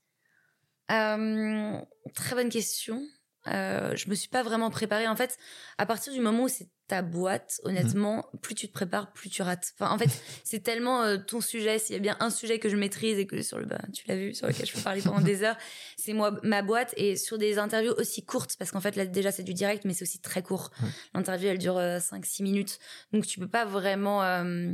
Euh, 0.92 1.78
Très 2.14 2.36
bonne 2.36 2.50
question. 2.50 3.02
Euh, 3.48 3.96
je 3.96 4.10
me 4.10 4.16
suis 4.16 4.30
pas 4.30 4.44
vraiment 4.44 4.70
préparée. 4.70 5.08
En 5.08 5.16
fait, 5.16 5.38
à 5.78 5.86
partir 5.86 6.14
du 6.14 6.20
moment 6.20 6.44
où 6.44 6.48
c'est 6.48 6.70
ta 6.88 7.02
boîte, 7.02 7.60
honnêtement, 7.64 8.18
mhm. 8.34 8.40
plus 8.42 8.56
tu 8.56 8.68
te 8.68 8.74
prépares, 8.74 9.12
plus 9.12 9.30
tu 9.30 9.42
rates. 9.42 9.74
Enfin, 9.78 9.92
en 9.92 9.98
fait, 9.98 10.10
c'est 10.44 10.62
tellement 10.62 11.04
euh, 11.04 11.18
ton 11.18 11.42
sujet. 11.42 11.80
S'il 11.80 11.94
y 11.94 11.98
a 11.98 12.02
bien 12.02 12.18
un 12.20 12.30
sujet 12.30 12.60
que 12.60 12.70
je 12.70 12.76
maîtrise 12.76 13.18
et 13.18 13.26
que 13.26 13.42
sur 13.42 13.60
le, 13.60 13.66
bah, 13.66 13.82
tu 13.94 14.08
l'as 14.08 14.16
vu, 14.16 14.34
sur 14.34 14.48
lequel 14.48 14.66
je 14.66 14.74
peux 14.74 14.82
parler 14.82 15.02
pendant 15.02 15.22
des 15.22 15.44
heures, 15.44 15.58
c'est 15.98 16.14
moi, 16.14 16.40
ma 16.44 16.62
boîte. 16.62 16.94
Et 16.98 17.16
sur 17.16 17.38
des 17.38 17.58
interviews 17.58 17.94
aussi 17.98 18.24
courtes, 18.24 18.56
parce 18.58 18.72
qu'en 18.72 18.82
fait, 18.82 18.96
là, 18.96 19.06
déjà, 19.06 19.32
c'est 19.32 19.44
du 19.44 19.54
direct, 19.54 19.86
mais 19.86 19.94
c'est 19.94 20.04
aussi 20.04 20.20
très 20.20 20.44
court. 20.44 20.72
L'interview, 21.14 21.50
elle 21.50 21.58
dure 21.58 21.78
5-6 21.78 22.42
euh, 22.42 22.44
minutes. 22.44 22.80
Donc, 23.12 23.26
tu 23.26 23.40
peux 23.40 23.48
pas 23.48 23.66
vraiment, 23.66 24.24
euh, 24.24 24.72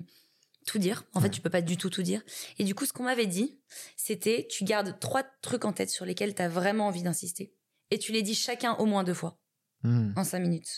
tout 0.72 0.80
dire. 0.80 1.03
En 1.13 1.19
fait, 1.19 1.30
tu 1.30 1.41
peux 1.41 1.49
pas 1.49 1.61
du 1.61 1.76
tout 1.76 1.89
tout 1.89 2.01
dire. 2.01 2.24
Et 2.57 2.63
du 2.63 2.74
coup, 2.74 2.86
ce 2.86 2.93
qu'on 2.93 3.03
m'avait 3.03 3.26
dit, 3.26 3.59
c'était 3.97 4.47
tu 4.49 4.63
gardes 4.63 4.97
trois 4.99 5.24
trucs 5.41 5.65
en 5.65 5.74
tête 5.74 5.89
sur 5.89 6.05
lesquels 6.05 6.34
tu 6.34 6.41
as 6.41 6.47
vraiment 6.47 6.88
envie 6.88 7.03
d'insister. 7.03 7.53
Et 7.89 7.99
tu 7.99 8.13
les 8.13 8.22
dis 8.22 8.36
chacun 8.36 8.76
au 8.76 8.86
moins 8.86 9.03
deux 9.03 9.13
fois. 9.13 9.38
Hmm. 9.84 10.13
En 10.15 10.24
cinq 10.24 10.39
minutes. 10.39 10.78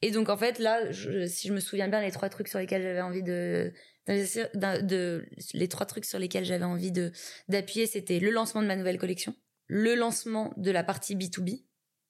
Et 0.00 0.10
donc, 0.10 0.28
en 0.28 0.36
fait, 0.36 0.58
là, 0.58 0.92
si 0.92 1.48
je 1.48 1.52
me 1.52 1.60
souviens 1.60 1.88
bien, 1.88 2.00
les 2.00 2.10
trois 2.10 2.30
trucs 2.30 2.48
sur 2.48 2.58
lesquels 2.58 2.82
j'avais 2.82 3.02
envie 3.02 3.22
de, 3.22 3.72
de, 4.08 5.28
les 5.52 5.68
trois 5.68 5.86
trucs 5.86 6.06
sur 6.06 6.18
lesquels 6.18 6.44
j'avais 6.44 6.64
envie 6.64 6.92
de, 6.92 7.12
d'appuyer, 7.48 7.86
c'était 7.86 8.18
le 8.18 8.30
lancement 8.30 8.62
de 8.62 8.66
ma 8.66 8.76
nouvelle 8.76 8.98
collection, 8.98 9.36
le 9.68 9.94
lancement 9.94 10.52
de 10.56 10.70
la 10.70 10.82
partie 10.82 11.14
B2B 11.14 11.64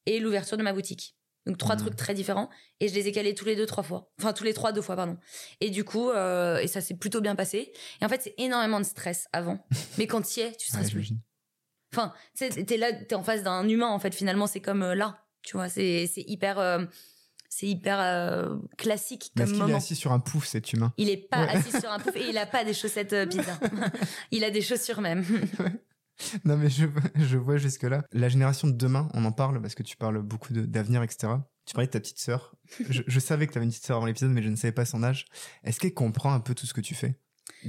et 0.06 0.20
l'ouverture 0.20 0.56
de 0.56 0.62
ma 0.62 0.72
boutique. 0.72 1.16
Donc 1.46 1.58
trois 1.58 1.74
mmh. 1.74 1.78
trucs 1.78 1.96
très 1.96 2.14
différents 2.14 2.48
et 2.80 2.88
je 2.88 2.94
les 2.94 3.08
ai 3.08 3.12
calés 3.12 3.34
tous 3.34 3.44
les 3.44 3.56
deux 3.56 3.66
trois 3.66 3.82
fois. 3.82 4.12
Enfin 4.20 4.32
tous 4.32 4.44
les 4.44 4.54
trois 4.54 4.72
deux 4.72 4.82
fois 4.82 4.94
pardon. 4.94 5.16
Et 5.60 5.70
du 5.70 5.84
coup 5.84 6.10
euh, 6.10 6.58
et 6.58 6.68
ça 6.68 6.80
s'est 6.80 6.94
plutôt 6.94 7.20
bien 7.20 7.34
passé. 7.34 7.72
Et 8.00 8.04
en 8.04 8.08
fait 8.08 8.22
c'est 8.22 8.34
énormément 8.38 8.78
de 8.78 8.84
stress 8.84 9.28
avant, 9.32 9.64
mais 9.98 10.06
quand 10.06 10.22
tu 10.22 10.40
y 10.40 10.42
es 10.44 10.52
tu 10.52 10.68
stresses 10.68 10.92
plus. 10.92 11.12
Enfin 11.92 12.12
tu 12.36 12.64
t'es 12.64 12.76
là 12.76 12.92
t'es 12.92 13.14
en 13.14 13.22
face 13.22 13.42
d'un 13.42 13.68
humain 13.68 13.88
en 13.88 13.98
fait 13.98 14.14
finalement 14.14 14.46
c'est 14.46 14.60
comme 14.60 14.82
euh, 14.82 14.94
là 14.94 15.24
tu 15.42 15.56
vois 15.56 15.68
c'est 15.68 16.08
c'est 16.12 16.24
hyper 16.28 16.60
euh, 16.60 16.84
c'est 17.48 17.66
hyper 17.66 18.58
classique 18.78 19.32
comme 19.36 19.50
moment. 19.50 19.66
Il 19.66 19.72
est 19.72 19.76
assis 19.76 19.94
sur 19.94 20.12
un 20.12 20.20
pouf, 20.20 20.46
cet 20.46 20.72
humain? 20.72 20.94
Il 20.96 21.10
est 21.10 21.28
pas 21.28 21.44
assis 21.44 21.78
sur 21.78 21.90
un 21.90 21.98
pouf 21.98 22.16
et 22.16 22.26
il 22.30 22.38
a 22.38 22.46
pas 22.46 22.64
des 22.64 22.72
chaussettes 22.72 23.14
pizza. 23.28 23.58
il 24.30 24.42
a 24.44 24.50
des 24.50 24.62
chaussures 24.62 25.02
même. 25.02 25.22
non, 26.44 26.56
mais 26.56 26.70
je, 26.70 26.86
je 27.16 27.36
vois 27.36 27.56
jusque-là. 27.56 28.04
La 28.12 28.28
génération 28.28 28.68
de 28.68 28.72
demain, 28.72 29.08
on 29.14 29.24
en 29.24 29.32
parle 29.32 29.60
parce 29.60 29.74
que 29.74 29.82
tu 29.82 29.96
parles 29.96 30.22
beaucoup 30.22 30.52
d'avenir, 30.52 31.02
etc. 31.02 31.34
Tu 31.64 31.74
parlais 31.74 31.86
de 31.86 31.92
ta 31.92 32.00
petite 32.00 32.18
sœur. 32.18 32.54
Je, 32.88 33.20
savais 33.20 33.46
que 33.46 33.52
tu 33.52 33.58
avais 33.58 33.64
une 33.64 33.70
petite 33.70 33.86
sœur 33.86 33.96
avant 33.96 34.06
l'épisode, 34.06 34.30
mais 34.30 34.42
je 34.42 34.48
ne 34.48 34.56
savais 34.56 34.72
pas 34.72 34.84
son 34.84 35.02
âge. 35.02 35.26
Est-ce 35.62 35.78
qu'elle 35.78 35.94
comprend 35.94 36.32
un 36.32 36.40
peu 36.40 36.54
tout 36.54 36.66
ce 36.66 36.74
que 36.74 36.80
tu 36.80 36.94
fais? 36.94 37.14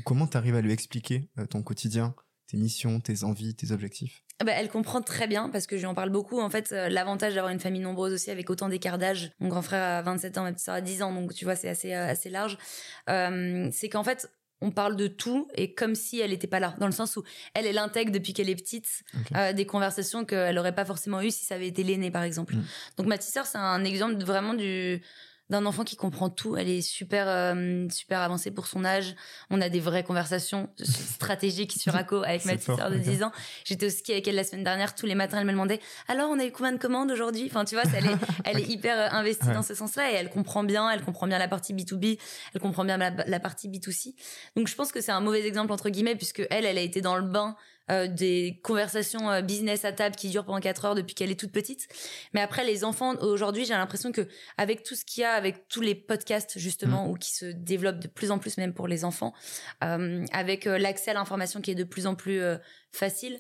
Comment 0.04 0.28
tu 0.28 0.38
arrives 0.38 0.56
à 0.56 0.62
lui 0.62 0.72
expliquer 0.72 1.30
euh, 1.38 1.46
ton 1.46 1.62
quotidien, 1.62 2.16
tes 2.48 2.58
missions, 2.58 3.00
tes 3.00 3.24
envies, 3.24 3.56
tes 3.56 3.72
objectifs? 3.72 4.24
Bah, 4.44 4.54
elle 4.54 4.70
comprend 4.70 5.02
très 5.02 5.28
bien 5.28 5.50
parce 5.50 5.68
que 5.68 5.76
je 5.76 5.82
lui 5.82 5.88
en 5.88 5.94
parle 5.94 6.10
beaucoup. 6.10 6.42
En 6.42 6.50
fait, 6.50 6.72
euh, 6.72 6.90
l'avantage 6.90 7.36
d'avoir 7.36 7.54
une 7.54 7.60
famille 7.60 7.82
nombreuse 7.82 8.14
aussi 8.14 8.32
avec 8.32 8.50
autant 8.50 8.68
d'écart 8.68 8.98
d'âge. 8.98 9.32
Mon 9.40 9.50
grand 9.50 9.62
frère 9.62 10.00
a 10.00 10.02
27 10.02 10.38
ans, 10.40 10.44
ma 10.44 10.54
petite 10.54 10.66
sœur 10.66 10.76
a 10.76 10.82
10 10.82 11.04
ans, 11.04 11.14
donc 11.14 11.34
tu 11.36 11.46
vois, 11.46 11.56
c'est 11.56 11.70
assez, 11.70 11.94
euh, 11.94 12.10
assez 12.10 12.32
large. 12.32 12.58
c'est 13.08 13.90
qu'en 13.90 14.04
fait, 14.04 14.32
on 14.62 14.72
parle 14.72 14.96
de 14.96 15.08
tout 15.08 15.48
et 15.56 15.74
comme 15.74 15.96
si 15.96 16.20
elle 16.20 16.32
n'était 16.32 16.48
pas 16.48 16.60
là, 16.60 16.76
dans 16.80 16.86
le 16.86 16.94
sens 16.94 17.18
où 17.18 17.24
elle, 17.54 17.66
elle 17.66 17.78
intègre 17.78 18.12
depuis 18.12 18.34
qu'elle 18.34 18.50
est 18.50 18.56
petite 18.56 19.04
euh, 19.36 19.54
des 19.54 19.66
conversations 19.66 20.26
qu'elle 20.26 20.56
n'aurait 20.56 20.76
pas 20.76 20.86
forcément 20.86 21.22
eues 21.22 21.32
si 21.32 21.46
ça 21.46 21.56
avait 21.56 21.68
été 21.68 21.84
l'aîné, 21.84 22.12
par 22.12 22.24
exemple. 22.24 22.56
Mm. 22.56 22.64
Donc 22.98 23.08
ma 23.08 23.18
petite 23.18 23.34
sœur, 23.34 23.46
c'est 23.46 23.58
un 23.58 23.84
exemple 23.84 24.24
vraiment 24.24 24.54
du 24.54 25.02
d'un 25.54 25.66
enfant 25.66 25.84
qui 25.84 25.96
comprend 25.96 26.30
tout. 26.30 26.58
Elle 26.58 26.70
est 26.70 26.82
super 26.82 27.26
euh, 27.28 27.88
super 27.90 28.20
avancée 28.20 28.52
pour 28.52 28.68
son 28.68 28.84
âge. 28.84 29.16
On 29.50 29.62
a 29.62 29.70
des 29.70 29.80
vraies 29.80 30.04
conversations 30.04 30.70
stratégiques 30.80 31.74
sur 31.74 31.96
ACO 31.96 32.24
avec 32.24 32.46
ma 32.46 32.54
petite 32.54 32.76
sœur 32.76 32.90
de 32.90 32.98
10 32.98 33.24
ans. 33.24 33.32
J'étais 33.64 33.86
au 33.86 33.90
ski 33.90 34.14
avec 34.14 34.28
elle 34.28 34.36
la 34.36 34.44
semaine 34.44 34.64
dernière. 34.64 34.96
Tous 34.96 35.06
les 35.06 35.16
matins, 35.16 35.38
elle 35.40 35.46
me 35.46 35.52
demandait 35.52 35.80
alors 36.08 36.30
on 36.32 36.40
a 36.40 36.46
eu 36.46 36.52
combien 36.52 36.72
de 36.72 36.80
commandes 36.80 37.12
aujourd'hui? 37.12 37.46
Enfin, 37.46 37.66
tu 37.66 37.76
vois, 37.76 37.84
elle 37.96 38.06
est 38.06 38.16
elle 38.46 38.60
est 38.60 38.68
hyper 38.68 39.00
euh, 39.00 39.18
investie 39.18 39.48
dans 39.48 39.62
ce 39.62 39.76
sens-là 39.76 40.12
et 40.12 40.16
elle 40.16 40.30
comprend 40.30 40.64
bien. 40.64 40.90
Elle 40.90 41.04
comprend 41.04 41.28
bien 41.28 41.38
la 41.38 41.48
partie 41.48 41.74
B2B. 41.74 42.20
Elle 42.54 42.62
comprend 42.62 42.84
bien 42.84 42.98
la, 42.98 43.12
la 43.12 43.40
partie 43.40 43.70
B2C. 43.70 44.16
Donc 44.56 44.68
je 44.68 44.76
pense 44.76 44.92
que 44.92 45.02
c'est 45.02 45.12
un 45.12 45.22
mauvais 45.22 45.46
exemple 45.46 45.72
entre 45.72 45.90
guillemets 45.90 46.16
puisque 46.16 46.46
elle, 46.50 46.66
elle 46.66 46.78
a 46.78 46.82
été 46.82 47.02
dans 47.02 47.16
le 47.16 47.24
bain 47.24 47.56
euh, 47.92 48.08
des 48.08 48.62
conversations 48.64 49.30
euh, 49.30 49.42
business 49.42 49.84
à 49.84 49.92
table 49.92 50.16
qui 50.16 50.30
durent 50.30 50.46
pendant 50.46 50.62
4 50.62 50.86
heures 50.86 50.96
depuis 50.96 51.16
qu'elle 51.16 51.32
est 51.32 51.40
toute 51.40 51.52
petite. 51.52 51.88
Mais 52.34 52.40
après, 52.40 52.64
les 52.64 52.86
enfants, 52.86 53.16
aujourd'hui, 53.18 53.66
j'ai 53.66 53.74
l'impression 53.74 54.14
que 54.14 54.28
avec 54.58 54.84
tout 54.84 54.96
ce 54.96 55.04
qu'il 55.04 55.22
y 55.22 55.24
a, 55.26 55.34
avec 55.34 55.68
tous 55.68 55.82
les 55.82 55.94
podcasts 55.94 56.58
justement, 56.58 57.08
mm. 57.08 57.12
ou 57.12 57.16
qui 57.16 57.34
se 57.34 57.46
développent 57.46 58.00
de 58.00 58.08
plus 58.08 58.32
en 58.32 58.40
plus 58.40 58.58
même 58.58 58.74
pour 58.74 58.88
les 58.88 59.04
enfants, 59.04 59.34
euh, 59.84 60.26
avec 60.32 60.64
l'accès 60.64 61.12
à 61.12 61.14
l'information 61.14 61.60
qui 61.60 61.72
est 61.72 61.76
de 61.76 61.84
plus 61.84 62.08
en 62.08 62.16
plus 62.16 62.42
facile, 62.92 63.38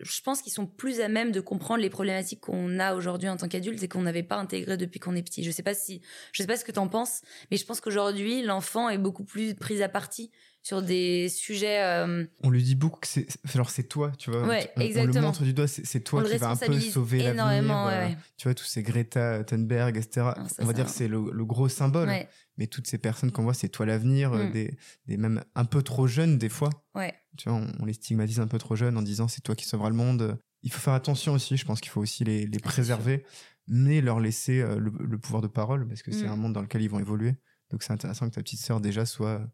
je 0.00 0.20
pense 0.20 0.42
qu'ils 0.42 0.52
sont 0.52 0.66
plus 0.66 1.00
à 1.00 1.08
même 1.08 1.32
de 1.32 1.40
comprendre 1.40 1.80
les 1.80 1.90
problématiques 1.90 2.40
qu'on 2.40 2.78
a 2.78 2.94
aujourd'hui 2.94 3.28
en 3.28 3.36
tant 3.36 3.48
qu'adulte 3.48 3.82
et 3.82 3.88
qu'on 3.88 4.02
n'avait 4.02 4.22
pas 4.22 4.36
intégrées 4.36 4.76
depuis 4.76 5.00
qu'on 5.00 5.14
est 5.14 5.22
petit. 5.22 5.42
Je 5.44 5.50
sais 5.50 5.62
pas 5.62 5.74
si, 5.74 6.02
je 6.32 6.42
sais 6.42 6.46
pas 6.46 6.56
ce 6.56 6.64
que 6.64 6.72
t'en 6.72 6.88
penses, 6.88 7.22
mais 7.50 7.56
je 7.56 7.64
pense 7.64 7.80
qu'aujourd'hui, 7.80 8.42
l'enfant 8.42 8.88
est 8.88 8.98
beaucoup 8.98 9.24
plus 9.24 9.54
pris 9.54 9.82
à 9.82 9.88
partie 9.88 10.30
sur 10.66 10.82
des 10.82 11.28
sujets. 11.28 11.80
Euh, 11.80 12.24
on 12.42 12.50
lui 12.50 12.60
dit 12.60 12.74
beaucoup 12.74 12.98
que 12.98 13.06
c'est, 13.06 13.28
alors 13.54 13.70
c'est 13.70 13.84
toi, 13.84 14.10
tu 14.18 14.32
vois. 14.32 14.44
Ouais, 14.48 14.68
on, 14.76 14.80
exactement. 14.80 15.12
On 15.12 15.20
le 15.20 15.26
montre 15.28 15.42
du 15.44 15.52
doigt, 15.52 15.68
c'est, 15.68 16.00
toi 16.00 16.24
qui 16.24 16.36
va 16.38 16.50
un 16.50 16.56
peu 16.56 16.80
sauver 16.80 17.22
l'avenir. 17.22 17.86
Euh, 17.86 18.08
tu 18.36 18.48
vois, 18.48 18.54
tous 18.54 18.64
ces 18.64 18.82
Greta 18.82 19.44
Thunberg, 19.44 19.96
etc. 19.96 20.30
Ah, 20.34 20.44
on 20.58 20.64
va 20.64 20.72
dire 20.72 20.86
que 20.86 20.90
c'est 20.90 21.06
le, 21.06 21.44
gros 21.44 21.68
symbole. 21.68 22.10
Mais 22.58 22.66
toutes 22.66 22.88
ces 22.88 22.98
personnes 22.98 23.30
qu'on 23.30 23.44
voit, 23.44 23.54
c'est 23.54 23.68
toi 23.68 23.86
l'avenir, 23.86 24.32
euh, 24.32 24.48
mm. 24.48 24.50
des, 24.50 24.76
des 25.06 25.16
même 25.18 25.44
un 25.54 25.66
peu 25.66 25.82
trop 25.82 26.08
jeunes 26.08 26.36
des 26.36 26.48
fois. 26.48 26.70
Ouais. 26.96 27.14
Tu 27.36 27.48
vois, 27.48 27.60
on, 27.78 27.84
les 27.84 27.92
stigmatise 27.92 28.40
un 28.40 28.48
peu 28.48 28.58
trop 28.58 28.74
jeunes 28.74 28.96
en 28.96 29.02
disant 29.02 29.28
c'est 29.28 29.42
toi 29.42 29.54
qui 29.54 29.66
sauveras 29.66 29.90
le 29.90 29.96
monde. 29.96 30.36
Il 30.62 30.72
faut 30.72 30.80
faire 30.80 30.94
attention 30.94 31.34
aussi. 31.34 31.56
Je 31.56 31.64
pense 31.64 31.80
qu'il 31.80 31.90
faut 31.90 32.00
aussi 32.00 32.24
les, 32.24 32.44
les 32.44 32.58
préserver, 32.58 33.24
mais 33.68 34.00
leur 34.00 34.18
laisser 34.18 34.64
le, 34.78 35.18
pouvoir 35.18 35.42
de 35.42 35.48
parole 35.48 35.86
parce 35.86 36.02
que 36.02 36.10
c'est 36.10 36.26
mm. 36.26 36.32
un 36.32 36.36
monde 36.36 36.54
dans 36.54 36.62
lequel 36.62 36.82
ils 36.82 36.90
vont 36.90 36.98
évoluer. 36.98 37.36
Donc 37.70 37.84
c'est 37.84 37.92
intéressant 37.92 38.28
que 38.28 38.34
ta 38.34 38.42
petite 38.42 38.60
sœur 38.60 38.80
déjà 38.80 39.06
soit 39.06 39.46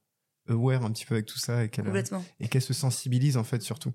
aware 0.49 0.85
un 0.85 0.91
petit 0.91 1.05
peu 1.05 1.15
avec 1.15 1.27
tout 1.27 1.39
ça 1.39 1.65
et 1.65 1.69
qu'elle 1.69 1.87
et 2.41 2.49
qu'elle 2.49 2.63
se 2.63 2.75
sensibilise 2.75 3.37
en 3.37 3.45
fait 3.45 3.63
surtout. 3.63 3.93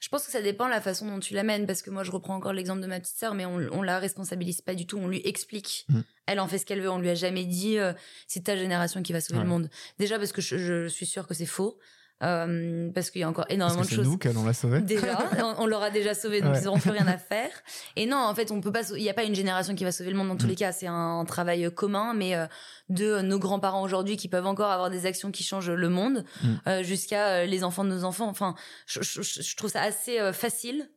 Je 0.00 0.08
pense 0.08 0.26
que 0.26 0.32
ça 0.32 0.42
dépend 0.42 0.66
de 0.66 0.70
la 0.70 0.82
façon 0.82 1.06
dont 1.06 1.18
tu 1.18 1.32
l'amènes 1.32 1.66
parce 1.66 1.80
que 1.80 1.90
moi 1.90 2.04
je 2.04 2.10
reprends 2.10 2.34
encore 2.34 2.52
l'exemple 2.52 2.82
de 2.82 2.86
ma 2.86 3.00
petite 3.00 3.16
sœur 3.16 3.34
mais 3.34 3.46
on, 3.46 3.56
on 3.72 3.82
la 3.82 3.98
responsabilise 3.98 4.60
pas 4.60 4.74
du 4.74 4.86
tout, 4.86 4.98
on 4.98 5.08
lui 5.08 5.22
explique. 5.24 5.86
Mm. 5.88 6.00
Elle 6.26 6.40
en 6.40 6.48
fait 6.48 6.58
ce 6.58 6.66
qu'elle 6.66 6.80
veut, 6.80 6.90
on 6.90 6.98
lui 6.98 7.08
a 7.08 7.14
jamais 7.14 7.44
dit 7.44 7.78
euh, 7.78 7.92
c'est 8.26 8.44
ta 8.44 8.56
génération 8.56 9.02
qui 9.02 9.12
va 9.12 9.20
sauver 9.20 9.40
le 9.40 9.46
monde. 9.46 9.70
Déjà 9.98 10.18
parce 10.18 10.32
que 10.32 10.42
je, 10.42 10.58
je 10.58 10.88
suis 10.88 11.06
sûre 11.06 11.26
que 11.26 11.34
c'est 11.34 11.46
faux. 11.46 11.78
Euh, 12.22 12.88
parce 12.94 13.10
qu'il 13.10 13.20
y 13.20 13.24
a 13.24 13.28
encore 13.28 13.46
énormément 13.48 13.82
de 13.82 13.88
choses. 13.88 14.04
C'est 14.04 14.10
nous 14.10 14.16
qu'elle 14.16 14.36
l'a 14.44 14.52
sauvé. 14.52 14.80
Déjà, 14.80 15.18
on, 15.58 15.66
l'aura 15.66 15.90
déjà 15.90 16.14
sauvé, 16.14 16.40
donc 16.40 16.56
ils 16.56 16.64
n'auront 16.64 16.78
plus 16.78 16.90
rien 16.90 17.06
à 17.08 17.18
faire. 17.18 17.50
Et 17.96 18.06
non, 18.06 18.16
en 18.16 18.34
fait, 18.34 18.52
on 18.52 18.60
peut 18.60 18.70
pas. 18.70 18.88
Il 18.90 19.02
n'y 19.02 19.10
a 19.10 19.14
pas 19.14 19.24
une 19.24 19.34
génération 19.34 19.74
qui 19.74 19.82
va 19.82 19.90
sauver 19.90 20.10
le 20.10 20.16
monde 20.16 20.28
dans 20.28 20.36
tous 20.36 20.46
mm. 20.46 20.50
les 20.50 20.54
cas. 20.54 20.72
C'est 20.72 20.86
un, 20.86 21.24
travail 21.26 21.68
commun, 21.74 22.14
mais 22.14 22.36
euh, 22.36 22.46
de 22.88 23.22
nos 23.22 23.38
grands-parents 23.38 23.82
aujourd'hui 23.82 24.16
qui 24.16 24.28
peuvent 24.28 24.46
encore 24.46 24.70
avoir 24.70 24.90
des 24.90 25.06
actions 25.06 25.32
qui 25.32 25.42
changent 25.42 25.70
le 25.70 25.88
monde, 25.88 26.24
mm. 26.42 26.48
euh, 26.68 26.82
jusqu'à 26.82 27.44
les 27.44 27.64
enfants 27.64 27.84
de 27.84 27.90
nos 27.90 28.04
enfants. 28.04 28.28
Enfin, 28.28 28.54
je, 28.86 29.02
je, 29.02 29.22
je 29.22 29.56
trouve 29.56 29.70
ça 29.70 29.82
assez 29.82 30.32
facile 30.32 30.88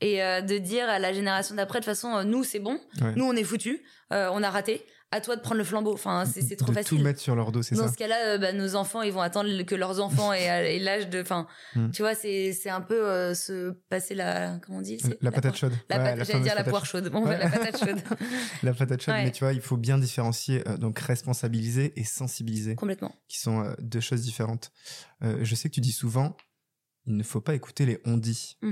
et 0.00 0.18
de 0.18 0.58
dire 0.58 0.88
à 0.88 0.98
la 0.98 1.12
génération 1.12 1.56
d'après 1.56 1.80
de 1.80 1.84
toute 1.84 1.94
façon 1.94 2.22
nous 2.22 2.44
c'est 2.44 2.60
bon 2.60 2.78
nous 3.16 3.24
on 3.24 3.34
est 3.34 3.42
foutu 3.42 3.82
on 4.10 4.42
a 4.42 4.50
raté 4.50 4.86
à 5.12 5.20
toi 5.20 5.36
de 5.36 5.40
prendre 5.42 5.58
le 5.58 5.64
flambeau. 5.64 5.92
Enfin, 5.92 6.24
c'est 6.26 6.56
trop 6.56 6.70
de 6.70 6.74
facile. 6.74 6.98
tout 6.98 7.04
mettre 7.04 7.20
sur 7.20 7.36
leur 7.36 7.52
dos, 7.52 7.62
c'est 7.62 7.76
ça. 7.76 7.82
Dans 7.86 7.92
ce 7.92 7.96
cas-là, 7.96 8.34
euh, 8.34 8.38
bah, 8.38 8.52
nos 8.52 8.74
enfants, 8.74 9.02
ils 9.02 9.12
vont 9.12 9.20
attendre 9.20 9.62
que 9.62 9.74
leurs 9.74 10.00
enfants 10.00 10.32
aient, 10.32 10.78
l'âge 10.80 11.08
de. 11.08 11.20
Enfin, 11.20 11.46
Mm. 11.76 11.90
tu 11.90 12.02
vois, 12.02 12.14
c'est 12.14 12.52
c'est 12.52 12.70
un 12.70 12.80
peu 12.80 13.06
euh, 13.06 13.34
se 13.34 13.70
passer 13.88 14.14
la. 14.14 14.58
Comment 14.66 14.78
on 14.78 14.82
dit 14.82 14.98
La 15.20 15.30
patate 15.30 15.56
chaude. 15.56 15.72
La 15.88 15.98
Ouais, 16.02 16.24
J'allais 16.24 16.40
dire 16.42 16.54
la 16.56 16.64
poire 16.64 16.84
chaude. 16.86 17.08
Bon, 17.10 17.24
Ouais. 17.26 17.38
la 17.38 17.48
patate 17.48 17.78
chaude. 17.78 18.00
La 18.62 18.72
patate 18.74 19.02
chaude, 19.02 19.14
Ouais. 19.14 19.24
mais 19.24 19.30
tu 19.32 19.44
vois, 19.44 19.52
il 19.52 19.60
faut 19.60 19.76
bien 19.76 19.98
différencier, 19.98 20.66
euh, 20.68 20.76
donc 20.76 20.98
responsabiliser 20.98 21.92
et 21.96 22.04
sensibiliser, 22.04 22.74
Complètement. 22.74 23.14
qui 23.28 23.38
sont 23.38 23.74
deux 23.80 24.00
choses 24.00 24.22
différentes. 24.22 24.72
Je 25.20 25.54
sais 25.54 25.68
que 25.68 25.74
tu 25.74 25.80
dis 25.80 25.92
souvent, 25.92 26.36
il 27.06 27.16
ne 27.16 27.22
faut 27.22 27.40
pas 27.40 27.54
écouter 27.54 27.86
les 27.86 28.00
on-dit. 28.04 28.58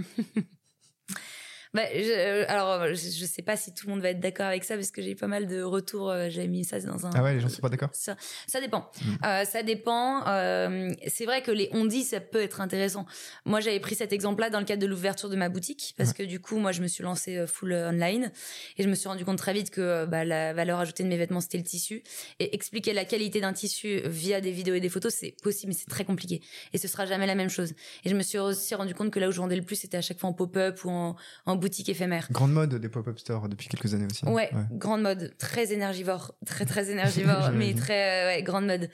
Bah, 1.72 1.82
je, 1.94 2.00
euh, 2.00 2.44
alors, 2.48 2.88
je, 2.88 2.94
je 2.94 3.24
sais 3.26 3.42
pas 3.42 3.56
si 3.56 3.72
tout 3.72 3.86
le 3.86 3.92
monde 3.92 4.02
va 4.02 4.10
être 4.10 4.18
d'accord 4.18 4.46
avec 4.46 4.64
ça 4.64 4.74
parce 4.74 4.90
que 4.90 5.00
j'ai 5.02 5.12
eu 5.12 5.16
pas 5.16 5.28
mal 5.28 5.46
de 5.46 5.62
retours. 5.62 6.10
euh, 6.10 6.28
J'avais 6.28 6.48
mis 6.48 6.64
ça 6.64 6.80
dans 6.80 7.06
un. 7.06 7.10
Ah 7.14 7.22
ouais, 7.22 7.34
les 7.34 7.40
gens 7.40 7.48
sont 7.48 7.60
pas 7.60 7.68
d'accord 7.68 7.90
Ça, 7.92 8.16
ça 8.48 8.60
dépend. 8.60 8.90
Euh, 9.24 9.44
ça 9.44 9.62
dépend. 9.62 10.26
euh, 10.26 10.92
c'est 11.06 11.26
vrai 11.26 11.42
que 11.42 11.50
les 11.52 11.68
on 11.72 11.84
dit, 11.84 12.02
ça 12.02 12.20
peut 12.20 12.42
être 12.42 12.60
intéressant. 12.60 13.06
Moi, 13.44 13.60
j'avais 13.60 13.78
pris 13.78 13.94
cet 13.94 14.12
exemple-là 14.12 14.50
dans 14.50 14.58
le 14.58 14.64
cadre 14.64 14.82
de 14.82 14.86
l'ouverture 14.88 15.28
de 15.28 15.36
ma 15.36 15.48
boutique 15.48 15.94
parce 15.96 16.10
Ouais. 16.10 16.16
que 16.16 16.22
du 16.24 16.40
coup, 16.40 16.58
moi, 16.58 16.72
je 16.72 16.82
me 16.82 16.88
suis 16.88 17.04
lancée 17.04 17.36
euh, 17.36 17.46
full 17.46 17.72
euh, 17.72 17.90
online 17.90 18.32
et 18.76 18.82
je 18.82 18.88
me 18.88 18.94
suis 18.96 19.08
rendu 19.08 19.24
compte 19.24 19.38
très 19.38 19.52
vite 19.52 19.70
que 19.70 19.80
euh, 19.80 20.06
bah, 20.06 20.24
la 20.24 20.52
valeur 20.52 20.80
ajoutée 20.80 21.04
de 21.04 21.08
mes 21.08 21.16
vêtements, 21.18 21.40
c'était 21.40 21.58
le 21.58 21.64
tissu. 21.64 22.02
Et 22.40 22.54
expliquer 22.54 22.92
la 22.92 23.04
qualité 23.04 23.40
d'un 23.40 23.52
tissu 23.52 24.00
via 24.06 24.40
des 24.40 24.50
vidéos 24.50 24.74
et 24.74 24.80
des 24.80 24.88
photos, 24.88 25.14
c'est 25.14 25.36
possible, 25.42 25.72
mais 25.72 25.78
c'est 25.78 25.88
très 25.88 26.04
compliqué. 26.04 26.40
Et 26.72 26.78
ce 26.78 26.88
sera 26.88 27.06
jamais 27.06 27.26
la 27.26 27.36
même 27.36 27.48
chose. 27.50 27.74
Et 28.04 28.08
je 28.10 28.16
me 28.16 28.22
suis 28.22 28.38
aussi 28.38 28.74
rendu 28.74 28.94
compte 28.94 29.10
que 29.12 29.20
là 29.20 29.28
où 29.28 29.30
je 29.32 29.38
vendais 29.40 29.54
le 29.56 29.62
plus, 29.62 29.76
c'était 29.76 29.96
à 29.98 30.02
chaque 30.02 30.18
fois 30.18 30.28
en 30.30 30.32
pop-up 30.32 30.84
ou 30.84 30.90
en, 30.90 31.16
en 31.46 31.56
boutique 31.60 31.88
éphémère. 31.88 32.26
Grande 32.30 32.52
mode 32.52 32.74
des 32.74 32.88
pop-up 32.88 33.18
stores 33.18 33.48
depuis 33.48 33.68
quelques 33.68 33.94
années 33.94 34.06
aussi. 34.10 34.24
Ouais, 34.26 34.50
grande 34.72 35.02
mode, 35.02 35.32
très 35.38 35.72
énergivore, 35.72 36.34
très 36.46 36.64
très 36.66 36.90
énergivore, 36.90 37.50
mais 37.54 37.74
très 37.74 38.24
euh, 38.32 38.36
ouais, 38.36 38.42
grande 38.42 38.66
mode. 38.66 38.88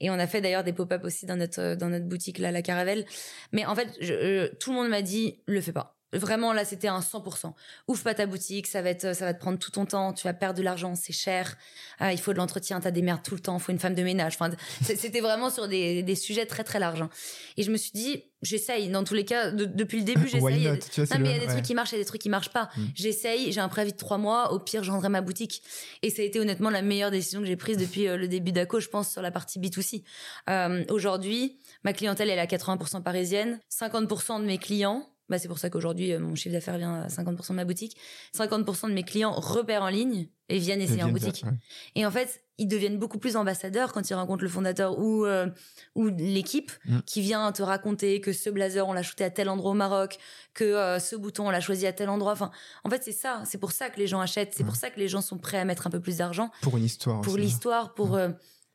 Et 0.00 0.10
on 0.10 0.14
a 0.14 0.26
fait 0.26 0.40
d'ailleurs 0.40 0.64
des 0.64 0.72
pop-up 0.72 1.04
aussi 1.04 1.26
dans 1.26 1.36
notre 1.36 1.60
euh, 1.60 1.76
dans 1.76 1.88
notre 1.90 2.06
boutique 2.06 2.38
là, 2.38 2.50
la 2.50 2.62
Caravelle. 2.62 3.04
Mais 3.52 3.66
en 3.66 3.74
fait, 3.74 3.88
je- 4.00 4.46
tout 4.56 4.70
le 4.70 4.76
monde 4.76 4.88
m'a 4.88 5.02
dit 5.02 5.40
le 5.46 5.60
fais 5.60 5.72
pas. 5.72 5.98
Vraiment 6.12 6.52
là, 6.52 6.64
c'était 6.64 6.88
un 6.88 7.00
100%. 7.00 7.52
Ouvre 7.88 8.02
pas 8.02 8.14
ta 8.14 8.26
boutique, 8.26 8.66
ça 8.66 8.82
va 8.82 8.90
être 8.90 9.14
ça 9.14 9.24
va 9.24 9.34
te 9.34 9.40
prendre 9.40 9.58
tout 9.58 9.70
ton 9.70 9.86
temps, 9.86 10.12
tu 10.12 10.24
vas 10.26 10.34
perdre 10.34 10.58
de 10.58 10.62
l'argent, 10.62 10.94
c'est 10.94 11.12
cher. 11.12 11.56
Ah, 11.98 12.12
il 12.12 12.18
faut 12.20 12.32
de 12.32 12.38
l'entretien, 12.38 12.80
t'as 12.80 12.90
des 12.90 13.02
merdes 13.02 13.22
tout 13.22 13.34
le 13.34 13.40
temps, 13.40 13.58
faut 13.58 13.72
une 13.72 13.78
femme 13.78 13.94
de 13.94 14.02
ménage. 14.02 14.34
Enfin, 14.38 14.50
c'était 14.82 15.20
vraiment 15.20 15.50
sur 15.50 15.68
des, 15.68 16.02
des 16.02 16.14
sujets 16.14 16.46
très 16.46 16.64
très 16.64 16.78
larges. 16.78 17.02
hein. 17.02 17.10
Et 17.56 17.62
je 17.62 17.70
me 17.70 17.76
suis 17.76 17.92
dit, 17.92 18.24
j'essaye. 18.42 18.88
Dans 18.88 19.04
tous 19.04 19.14
les 19.14 19.24
cas, 19.24 19.50
de- 19.50 19.64
depuis 19.64 19.98
le 19.98 20.04
début, 20.04 20.22
j'essaye. 20.28 20.40
vois, 20.40 20.50
Non, 20.50 21.18
mais 21.20 21.30
il 21.30 21.32
y 21.32 21.36
a 21.36 21.38
des 21.38 21.46
ouais. 21.46 21.52
trucs 21.52 21.64
qui 21.64 21.74
marchent, 21.74 21.92
il 21.92 21.96
y 21.96 22.00
a 22.00 22.02
des 22.02 22.06
trucs 22.06 22.20
qui 22.20 22.28
marchent 22.28 22.50
pas. 22.52 22.68
Mm. 22.76 22.84
J'essaye, 22.94 23.52
j'ai 23.52 23.60
un 23.60 23.68
préavis 23.68 23.92
de 23.92 23.96
trois 23.96 24.18
mois. 24.18 24.52
Au 24.52 24.58
pire, 24.58 24.84
je 24.84 24.90
vendrai 24.90 25.08
ma 25.08 25.20
boutique. 25.22 25.62
Et 26.02 26.10
ça 26.10 26.22
a 26.22 26.24
été 26.24 26.40
honnêtement 26.40 26.70
la 26.70 26.82
meilleure 26.82 27.10
décision 27.10 27.40
que 27.40 27.46
j'ai 27.46 27.56
prise 27.56 27.76
depuis 27.78 28.08
euh, 28.08 28.16
le 28.16 28.28
début 28.28 28.52
d'ACO, 28.52 28.80
je 28.80 28.88
pense, 28.88 29.10
sur 29.10 29.22
la 29.22 29.30
partie 29.30 29.58
B2C. 29.58 30.02
Euh, 30.50 30.84
Aujourd'hui, 30.90 31.58
ma 31.84 31.92
clientèle, 31.92 32.28
elle 32.30 32.38
est 32.38 32.42
à 32.42 32.46
80% 32.46 33.02
parisienne. 33.02 33.60
50% 33.70 34.40
de 34.40 34.44
mes 34.46 34.58
clients, 34.58 35.08
bah, 35.28 35.38
c'est 35.38 35.48
pour 35.48 35.58
ça 35.58 35.70
qu'aujourd'hui, 35.70 36.12
euh, 36.12 36.18
mon 36.18 36.34
chiffre 36.34 36.52
d'affaires 36.54 36.78
vient 36.78 37.02
à 37.02 37.08
50% 37.08 37.50
de 37.50 37.56
ma 37.56 37.64
boutique. 37.64 37.96
50% 38.36 38.88
de 38.88 38.92
mes 38.94 39.02
clients 39.04 39.32
repèrent 39.32 39.82
en 39.82 39.88
ligne 39.88 40.28
et 40.48 40.58
viennent 40.58 40.80
essayer 40.82 41.02
en 41.02 41.06
viennent 41.06 41.18
boutique. 41.18 41.44
ouais. 41.46 41.52
Et 41.94 42.04
en 42.04 42.10
fait, 42.10 42.42
ils 42.58 42.68
deviennent 42.68 42.98
beaucoup 42.98 43.18
plus 43.18 43.36
ambassadeurs 43.36 43.92
quand 43.92 44.08
ils 44.10 44.14
rencontrent 44.14 44.42
le 44.42 44.50
fondateur 44.50 44.98
ou 44.98 45.24
euh, 45.24 45.46
ou 45.94 46.08
l'équipe 46.08 46.70
Mm. 46.84 46.98
qui 47.06 47.20
vient 47.22 47.50
te 47.52 47.62
raconter 47.62 48.20
que 48.20 48.32
ce 48.32 48.50
blazer 48.50 48.86
on 48.86 48.92
l'a 48.92 49.02
shooté 49.02 49.24
à 49.24 49.30
tel 49.30 49.48
endroit 49.48 49.70
au 49.70 49.74
Maroc, 49.74 50.18
que 50.54 50.64
euh, 50.64 50.98
ce 50.98 51.16
bouton 51.16 51.46
on 51.48 51.50
l'a 51.50 51.60
choisi 51.60 51.86
à 51.86 51.92
tel 51.92 52.08
endroit. 52.10 52.32
Enfin, 52.32 52.50
en 52.84 52.90
fait, 52.90 53.02
c'est 53.02 53.12
ça. 53.12 53.42
C'est 53.46 53.58
pour 53.58 53.72
ça 53.72 53.88
que 53.88 53.98
les 53.98 54.06
gens 54.06 54.20
achètent. 54.20 54.52
C'est 54.52 54.62
Ouais. 54.62 54.66
pour 54.68 54.76
ça 54.76 54.90
que 54.90 55.00
les 55.00 55.08
gens 55.08 55.22
sont 55.22 55.38
prêts 55.38 55.58
à 55.58 55.64
mettre 55.64 55.86
un 55.86 55.90
peu 55.90 56.00
plus 56.00 56.18
d'argent 56.18 56.50
Pour 56.60 56.76
une 56.76 56.84
histoire 56.84 57.20
pour 57.22 57.34
aussi. 57.34 57.42
l'histoire, 57.42 57.94
pour 57.94 58.10
Mm. 58.10 58.14
euh, 58.16 58.28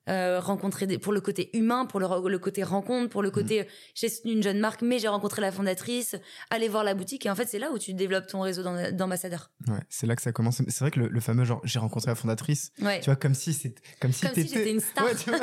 euh, 0.07 0.39
rencontrer 0.39 0.87
des, 0.87 0.97
pour 0.97 1.13
le 1.13 1.21
côté 1.21 1.49
humain, 1.57 1.85
pour 1.85 1.99
le, 1.99 2.07
le 2.29 2.39
côté 2.39 2.63
rencontre, 2.63 3.09
pour 3.09 3.21
le 3.21 3.31
côté 3.31 3.61
euh, 3.61 3.65
j'ai 3.95 4.09
soutenu 4.09 4.31
une 4.33 4.43
jeune 4.43 4.59
marque, 4.59 4.81
mais 4.81 4.99
j'ai 4.99 5.07
rencontré 5.07 5.41
la 5.41 5.51
fondatrice. 5.51 6.15
Aller 6.49 6.67
voir 6.67 6.83
la 6.83 6.93
boutique 6.93 7.25
et 7.25 7.29
en 7.29 7.35
fait, 7.35 7.47
c'est 7.47 7.59
là 7.59 7.71
où 7.71 7.77
tu 7.77 7.93
développes 7.93 8.27
ton 8.27 8.41
réseau 8.41 8.63
d'am- 8.63 8.91
d'ambassadeurs. 8.91 9.51
Ouais, 9.67 9.79
c'est 9.89 10.07
là 10.07 10.15
que 10.15 10.21
ça 10.21 10.31
commence. 10.31 10.61
C'est 10.67 10.79
vrai 10.79 10.91
que 10.91 10.99
le, 10.99 11.07
le 11.07 11.19
fameux 11.19 11.43
genre, 11.45 11.61
j'ai 11.63 11.79
rencontré 11.79 12.09
la 12.11 12.15
fondatrice, 12.15 12.71
Ouais. 12.81 12.99
tu 12.99 13.05
vois, 13.05 13.15
comme 13.15 13.33
si 13.35 13.53
c'est 13.53 13.75
comme 13.99 14.11
si 14.11 14.21
Comme 14.25 14.35
si 14.35 14.43
t'étais- 14.43 14.55
j'étais 14.55 14.71
une 14.71 14.79
star. 14.79 15.05
Ouais, 15.05 15.15
tu 15.15 15.29
vois. 15.29 15.39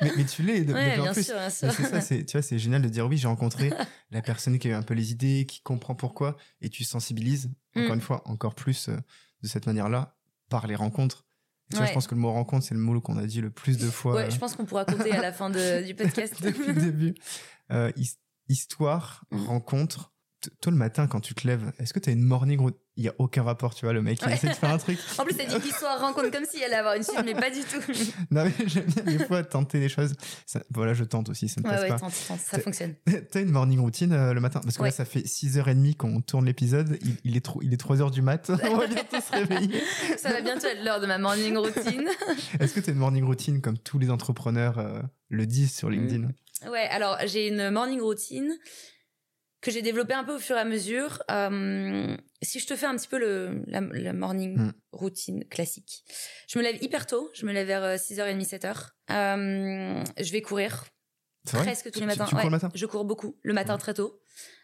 mais, 0.00 0.12
mais 0.16 0.24
tu 0.24 0.42
l'es 0.42 0.60
Ouais, 0.72 0.96
bien 1.00 1.12
plus. 1.12 1.24
sûr, 1.26 1.34
bien 1.34 1.50
sûr. 1.50 1.72
C'est 1.72 1.82
ça, 1.84 2.00
c'est, 2.00 2.24
tu 2.24 2.32
vois, 2.32 2.42
c'est 2.42 2.58
génial 2.58 2.82
de 2.82 2.88
dire 2.88 3.06
oui, 3.06 3.16
j'ai 3.18 3.26
rencontré 3.26 3.72
la 4.10 4.22
personne 4.22 4.58
qui 4.58 4.68
a 4.68 4.70
eu 4.70 4.74
un 4.74 4.82
peu 4.82 4.94
les 4.94 5.10
idées, 5.12 5.44
qui 5.48 5.60
comprend 5.60 5.94
pourquoi, 5.94 6.36
et 6.60 6.68
tu 6.68 6.84
sensibilises, 6.84 7.50
encore 7.76 7.90
Mm. 7.90 7.94
une 7.94 8.00
fois, 8.00 8.22
encore 8.26 8.54
plus 8.54 8.88
euh, 8.88 8.96
de 9.42 9.48
cette 9.48 9.66
manière-là, 9.66 10.16
par 10.48 10.66
les 10.66 10.74
rencontres. 10.76 11.24
Vois, 11.76 11.86
je 11.86 11.92
pense 11.94 12.06
que 12.06 12.14
le 12.14 12.20
mot 12.20 12.32
rencontre, 12.32 12.64
c'est 12.66 12.74
le 12.74 12.80
mot 12.80 13.00
qu'on 13.00 13.16
a 13.16 13.26
dit 13.26 13.40
le 13.40 13.50
plus 13.50 13.78
de 13.78 13.86
fois 13.90 14.14
Ouais, 14.14 14.24
euh, 14.26 14.30
je 14.30 14.38
pense 14.38 14.54
qu'on 14.56 14.64
pourra 14.64 14.84
compter 14.84 15.12
à 15.12 15.20
la 15.22 15.32
fin 15.32 15.50
de- 15.50 15.84
du 15.86 15.94
podcast. 15.94 16.34
depuis 16.42 16.66
le 16.66 16.80
début. 16.80 17.14
Euh, 17.70 17.90
his- 17.96 18.18
histoire, 18.48 19.24
Mm. 19.30 19.46
rencontre. 19.46 20.11
Toi, 20.60 20.72
le 20.72 20.78
matin, 20.78 21.06
quand 21.06 21.20
tu 21.20 21.34
te 21.34 21.46
lèves, 21.46 21.72
est-ce 21.78 21.92
que 21.92 21.98
tu 22.00 22.10
as 22.10 22.12
une 22.12 22.22
morning 22.22 22.58
routine? 22.60 22.78
Il 22.98 23.04
y 23.04 23.08
a 23.08 23.14
aucun 23.18 23.42
rapport, 23.42 23.74
tu 23.74 23.86
vois, 23.86 23.94
le 23.94 24.02
mec, 24.02 24.18
il 24.20 24.28
Ouais. 24.28 24.34
essaie 24.34 24.48
de 24.48 24.52
faire 24.54 24.68
un 24.68 24.76
truc. 24.76 24.98
En 25.18 25.24
plus, 25.24 25.34
t'as 25.34 25.46
dit 25.58 25.66
histoire 25.66 25.98
rencontre 25.98 26.30
comme 26.30 26.44
s'il 26.44 26.62
allait 26.62 26.74
avoir 26.74 26.94
une 26.94 27.02
suite, 27.02 27.22
mais 27.24 27.32
pas 27.34 27.48
du 27.50 27.60
tout. 27.60 27.80
Non, 28.30 28.44
mais 28.44 28.52
j'aime 28.66 28.84
bien 28.84 29.02
des 29.04 29.24
fois 29.24 29.42
tenter 29.44 29.80
des 29.80 29.88
choses. 29.88 30.12
Ça- 30.44 30.62
voilà, 30.68 30.92
je 30.92 31.04
tente 31.04 31.30
aussi, 31.30 31.48
ça 31.48 31.62
ne 31.62 31.66
Ouais, 31.66 31.72
passe 31.72 31.82
ouais, 31.82 31.88
pas. 31.88 31.98
tente, 32.00 32.12
tente, 32.28 32.40
ça 32.40 32.58
fonctionne. 32.58 32.94
T'as 33.30 33.40
une 33.40 33.50
morning 33.50 33.80
routine 33.80 34.12
euh, 34.12 34.34
le 34.34 34.40
matin? 34.40 34.60
Parce 34.62 34.76
que 34.76 34.82
Ouais. 34.82 34.88
là, 34.88 34.94
ça 34.94 35.06
fait 35.06 35.20
6h30 35.26 35.96
qu'on 35.96 36.20
tourne 36.20 36.44
l'épisode. 36.44 36.98
Il, 37.02 37.16
il 37.24 37.36
est 37.36 37.40
trop, 37.40 37.62
il 37.62 37.72
est 37.72 37.80
3h 37.82 38.10
du 38.10 38.20
mat. 38.20 38.50
On 38.50 38.76
va 38.76 38.86
bientôt 38.86 39.20
se 39.20 39.32
réveiller. 39.32 39.80
Ça 40.18 40.30
va 40.30 40.42
bientôt 40.42 40.66
être 40.66 40.84
l'heure 40.84 41.00
de 41.00 41.06
ma 41.06 41.16
morning 41.16 41.56
routine. 41.56 42.06
Est-ce 42.60 42.74
que 42.74 42.80
t'as 42.80 42.92
une 42.92 42.98
morning 42.98 43.24
routine 43.24 43.62
comme 43.62 43.78
tous 43.78 43.98
les 43.98 44.10
entrepreneurs 44.10 44.78
euh, 44.78 45.00
le 45.30 45.46
disent 45.46 45.74
sur 45.74 45.88
LinkedIn? 45.88 46.28
Ouais, 46.70 46.86
alors 46.90 47.16
j'ai 47.26 47.48
une 47.48 47.70
morning 47.70 48.00
routine 48.02 48.52
que 49.62 49.70
j'ai 49.70 49.80
développée 49.80 50.12
un 50.14 50.24
peu 50.24 50.34
au 50.34 50.38
fur 50.38 50.56
et 50.56 50.60
à 50.60 50.64
mesure. 50.64 51.22
Euh, 51.30 52.14
si 52.42 52.58
je 52.60 52.66
te 52.66 52.76
fais 52.76 52.86
un 52.86 52.96
petit 52.96 53.08
peu 53.08 53.18
le, 53.18 53.62
la, 53.68 53.80
la 53.80 54.12
morning 54.12 54.58
Mm. 54.58 54.72
routine 54.92 55.44
classique, 55.48 56.04
je 56.48 56.58
me 56.58 56.64
lève 56.64 56.82
hyper 56.82 57.06
tôt. 57.06 57.30
Je 57.32 57.46
me 57.46 57.52
lève 57.52 57.66
vers 57.66 57.82
euh, 57.84 57.96
6h30, 57.96 58.46
7h. 58.46 58.88
Euh, 59.10 60.04
je 60.20 60.32
vais 60.32 60.42
courir 60.42 60.84
presque 61.46 61.90
tous 61.90 62.00
les 62.00 62.06
matins. 62.06 62.24
Tu, 62.24 62.30
tu 62.30 62.34
cours 62.34 62.38
Ouais, 62.40 62.44
le 62.44 62.50
matin? 62.50 62.70
Je 62.74 62.86
cours 62.86 63.04
beaucoup, 63.04 63.38
le 63.42 63.52
matin 63.54 63.78
très 63.78 63.94
tôt, 63.94 64.20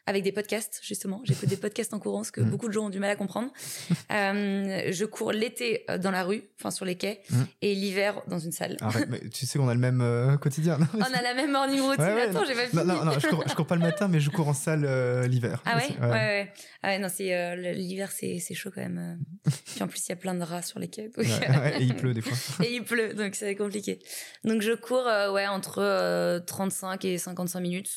avec 0.09 0.23
des 0.25 0.33
podcasts, 0.33 0.81
justement. 0.83 1.21
J'écoute 1.25 1.49
des 1.49 1.57
podcasts 1.57 1.93
en 1.95 1.99
courant, 1.99 2.25
ce 2.25 2.33
que 2.33 2.41
Mm. 2.41 2.51
beaucoup 2.51 2.69
de 2.69 2.73
gens 2.73 2.87
ont 2.87 2.91
du 2.91 2.99
mal 2.99 3.11
à 3.11 3.17
comprendre. 3.17 3.51
Euh, 4.11 4.91
je 4.91 5.05
cours 5.05 5.33
l'été 5.33 5.85
euh, 5.91 5.99
dans 5.99 6.11
la 6.11 6.25
rue, 6.25 6.43
enfin 6.59 6.71
sur 6.71 6.85
les 6.87 6.97
quais, 6.97 7.21
Mm. 7.31 7.43
et 7.63 7.75
l'hiver 7.75 8.23
dans 8.27 8.39
une 8.39 8.53
salle. 8.53 8.77
Arrête, 8.81 9.09
mais 9.11 9.21
tu 9.29 9.45
sais 9.47 9.59
qu'on 9.59 9.69
a 9.69 9.75
le 9.75 9.81
même 9.81 10.01
euh, 10.01 10.37
quotidien. 10.39 10.79
Non, 10.79 10.87
mais 10.95 11.01
On 11.11 11.15
a 11.15 11.23
la 11.23 11.35
même 11.35 11.53
morning 11.53 11.81
routine. 11.81 12.05
Ouais, 12.05 12.15
ouais, 12.15 12.23
Attends, 12.23 12.41
non. 12.41 12.45
j'ai 12.47 12.55
pas 12.55 12.63
non, 12.63 12.69
fini. 12.83 12.85
non, 12.87 13.05
non, 13.05 13.19
je 13.19 13.27
cours, 13.29 13.45
je 13.49 13.55
cours 13.55 13.67
pas 13.67 13.75
le 13.77 13.83
matin, 13.83 14.09
mais 14.09 14.21
je 14.21 14.31
cours 14.31 14.49
en 14.49 14.55
salle 14.55 14.85
euh, 14.87 15.27
l'hiver. 15.27 15.63
Ah 15.67 15.77
ouais, 15.77 15.89
ouais, 16.01 16.09
ouais. 16.09 16.53
Ah 16.83 16.89
ouais, 16.89 16.99
non, 16.99 17.09
c'est 17.15 17.57
l'hiver, 17.75 18.11
c'est 18.11 18.39
c'est 18.39 18.55
chaud 18.55 18.71
quand 18.75 18.81
même. 18.81 19.19
Puis 19.75 19.83
en 19.83 19.89
plus, 19.89 20.07
il 20.07 20.09
y 20.09 20.13
a 20.13 20.17
plein 20.17 20.35
de 20.35 20.43
rats 20.43 20.63
sur 20.63 20.79
les 20.79 20.89
quais. 20.89 21.11
donc- 21.15 21.27
et 21.79 21.83
il 21.83 21.95
pleut 21.97 22.15
des 22.15 22.23
fois. 22.23 22.65
et 22.65 22.75
il 22.75 22.83
pleut, 22.85 23.15
donc 23.15 23.35
c'est 23.35 23.55
compliqué. 23.57 23.99
Donc 24.45 24.63
je 24.63 24.73
cours 24.73 25.05
ouais 25.35 25.47
entre 25.47 25.79
euh, 25.83 26.41
35 26.41 27.05
et 27.05 27.19
55 27.19 27.61
minutes. 27.61 27.91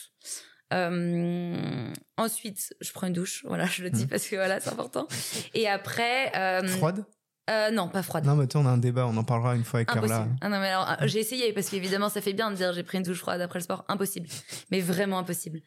Euh, 0.73 1.91
ensuite, 2.17 2.73
je 2.81 2.91
prends 2.91 3.07
une 3.07 3.13
douche. 3.13 3.43
Voilà, 3.47 3.65
je 3.65 3.83
le 3.83 3.89
dis 3.89 4.03
Mhm. 4.03 4.09
parce 4.09 4.27
que 4.27 4.35
voilà, 4.35 4.59
c'est 4.59 4.69
important. 4.71 5.07
Et 5.53 5.67
après, 5.67 6.31
euh, 6.35 6.67
Froide? 6.67 7.05
euh, 7.49 7.71
non, 7.71 7.89
pas 7.89 8.03
froide. 8.03 8.25
Non, 8.25 8.35
mais 8.35 8.47
toi, 8.47 8.61
on 8.61 8.65
a 8.65 8.69
un 8.69 8.77
débat, 8.77 9.05
on 9.07 9.17
en 9.17 9.23
parlera 9.23 9.55
une 9.55 9.63
fois 9.63 9.79
avec 9.79 9.89
Carla. 9.89 10.27
Ah 10.41 10.49
non, 10.49 10.59
mais 10.59 10.67
alors, 10.69 10.89
euh, 11.01 11.07
j'ai 11.07 11.19
essayé 11.19 11.51
parce 11.53 11.69
qu'évidemment, 11.69 12.09
ça 12.09 12.21
fait 12.21 12.33
bien 12.33 12.51
de 12.51 12.55
dire 12.55 12.71
j'ai 12.73 12.83
pris 12.83 12.97
une 12.97 13.03
douche 13.03 13.19
froide 13.19 13.41
après 13.41 13.59
le 13.59 13.63
sport. 13.63 13.83
Impossible. 13.89 14.27
Mais 14.71 14.79
vraiment 14.79 15.19
impossible. 15.19 15.59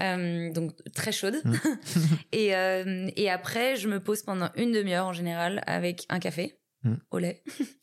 Euh, 0.00 0.52
donc, 0.52 0.72
très 0.94 1.12
chaude. 1.12 1.36
Mm. 1.44 1.54
et, 2.32 2.54
euh, 2.56 3.10
et 3.16 3.30
après, 3.30 3.76
je 3.76 3.88
me 3.88 4.00
pose 4.00 4.22
pendant 4.22 4.50
une 4.56 4.72
demi-heure 4.72 5.06
en 5.06 5.12
général 5.12 5.62
avec 5.66 6.06
un 6.08 6.18
café. 6.20 6.58
Mm. 6.84 6.94
Au 7.10 7.18
lait. 7.18 7.42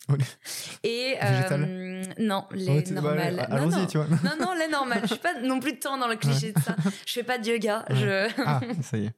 Au 0.09 0.15
lait. 0.15 0.25
Et 0.83 1.15
euh, 1.23 2.03
non, 2.19 2.45
lait 2.51 2.83
bah, 2.83 3.01
normal. 3.01 3.47
ouais, 3.51 3.59
Non, 3.59 3.67
non. 3.69 3.85
tu 3.87 3.97
vois. 3.97 4.07
Non, 4.07 4.31
non, 4.39 4.53
lait 4.53 4.67
normal. 4.67 4.99
Je 5.03 5.07
suis 5.07 5.17
pas 5.19 5.39
non 5.41 5.59
plus 5.59 5.73
de 5.73 5.79
temps 5.79 5.97
dans 5.97 6.07
le 6.07 6.15
cliché 6.17 6.51
de 6.51 6.59
ça. 6.59 6.75
Je 7.07 7.13
fais 7.13 7.23
pas 7.23 7.39
de 7.39 7.47
yoga. 7.49 7.83
Je... 7.89 8.29
Ah, 8.45 8.61
ça 8.83 8.97
y 8.97 9.05
est. 9.07 9.11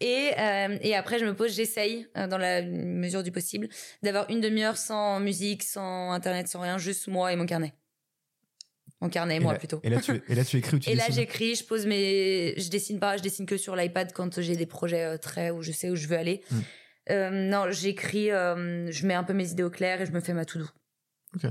Et, 0.00 0.30
euh, 0.38 0.78
et 0.82 0.94
après, 0.94 1.18
je 1.18 1.24
me 1.24 1.34
pose, 1.34 1.52
j'essaye, 1.52 2.06
euh, 2.16 2.28
dans 2.28 2.38
la 2.38 2.62
mesure 2.62 3.22
du 3.24 3.32
possible, 3.32 3.68
d'avoir 4.04 4.30
une 4.30 4.40
demi-heure 4.40 4.76
sans 4.76 5.18
musique, 5.18 5.64
sans 5.64 6.12
internet, 6.12 6.46
sans 6.46 6.60
rien, 6.60 6.78
juste 6.78 7.08
moi 7.08 7.32
et 7.32 7.36
mon 7.36 7.46
carnet. 7.46 7.74
Mon 9.00 9.08
carnet, 9.08 9.36
Et 9.36 9.40
moi 9.40 9.52
là- 9.52 9.58
plutôt. 9.58 9.80
Et 9.84 9.90
là, 9.90 10.00
tu, 10.00 10.20
et 10.28 10.34
là, 10.34 10.44
tu 10.44 10.56
écris 10.58 10.76
ou 10.76 10.78
tu 10.80 10.90
Et 10.90 10.94
là, 10.94 11.04
j'écris, 11.10 11.54
je 11.54 11.64
pose 11.64 11.86
mes. 11.86 12.54
Je 12.56 12.68
dessine 12.68 12.98
pas, 12.98 13.16
je 13.16 13.22
dessine 13.22 13.46
que 13.46 13.56
sur 13.56 13.76
l'iPad 13.76 14.12
quand 14.12 14.40
j'ai 14.40 14.56
des 14.56 14.66
projets 14.66 15.18
très 15.18 15.50
où 15.50 15.62
je 15.62 15.70
sais 15.70 15.88
où 15.90 15.94
je 15.96 16.08
veux 16.08 16.16
aller. 16.16 16.42
Mm. 16.50 16.58
Euh, 17.10 17.30
non, 17.30 17.70
j'écris, 17.70 18.30
euh, 18.30 18.90
je 18.90 19.06
mets 19.06 19.14
un 19.14 19.24
peu 19.24 19.32
mes 19.32 19.50
idées 19.50 19.62
au 19.62 19.70
clair 19.70 20.00
et 20.00 20.06
je 20.06 20.12
me 20.12 20.20
fais 20.20 20.32
ma 20.32 20.44
to-do. 20.44 20.66
Ok. 21.34 21.50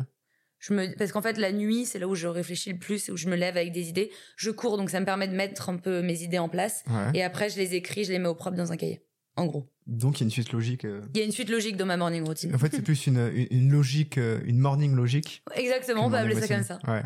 Je 0.60 0.74
me... 0.74 0.96
Parce 0.98 1.12
qu'en 1.12 1.22
fait, 1.22 1.38
la 1.38 1.52
nuit, 1.52 1.86
c'est 1.86 2.00
là 2.00 2.08
où 2.08 2.16
je 2.16 2.28
réfléchis 2.28 2.72
le 2.72 2.80
plus, 2.80 3.10
où 3.10 3.18
je 3.18 3.28
me 3.28 3.36
lève 3.36 3.58
avec 3.58 3.72
des 3.72 3.90
idées. 3.90 4.12
Je 4.36 4.50
cours, 4.50 4.78
donc 4.78 4.90
ça 4.90 5.00
me 5.00 5.06
permet 5.06 5.28
de 5.28 5.36
mettre 5.36 5.70
un 5.70 5.78
peu 5.78 6.02
mes 6.02 6.24
idées 6.24 6.40
en 6.40 6.50
place. 6.50 6.84
Ouais. 6.88 7.12
Et 7.20 7.24
après, 7.24 7.50
je 7.50 7.58
les 7.58 7.76
écris, 7.76 8.04
je 8.04 8.12
les 8.12 8.20
mets 8.20 8.28
au 8.28 8.36
propre 8.36 8.58
dans 8.58 8.72
un 8.72 8.78
cahier. 8.78 9.02
En 9.38 9.46
gros. 9.46 9.70
Donc 9.86 10.18
il 10.20 10.22
y 10.22 10.24
a 10.24 10.26
une 10.26 10.32
suite 10.32 10.52
logique. 10.52 10.84
euh. 10.84 11.02
Il 11.14 11.20
y 11.20 11.22
a 11.22 11.26
une 11.26 11.32
suite 11.32 11.50
logique 11.50 11.78
dans 11.78 11.86
ma 11.86 11.96
morning 11.96 12.26
routine. 12.26 12.54
En 12.54 12.58
fait, 12.58 12.74
c'est 12.76 12.82
plus 12.82 13.08
une, 13.08 13.20
une, 13.34 13.48
une 13.52 13.72
logique, 13.72 14.18
euh, 14.18 14.42
une 14.46 14.58
morning 14.60 14.94
logique. 14.94 15.44
Exactement, 15.56 16.08
on 16.08 16.10
peut 16.10 16.18
appeler 16.18 16.36
ça 16.36 16.48
comme 16.48 16.64
ça. 16.64 16.80
Ouais. 16.88 17.04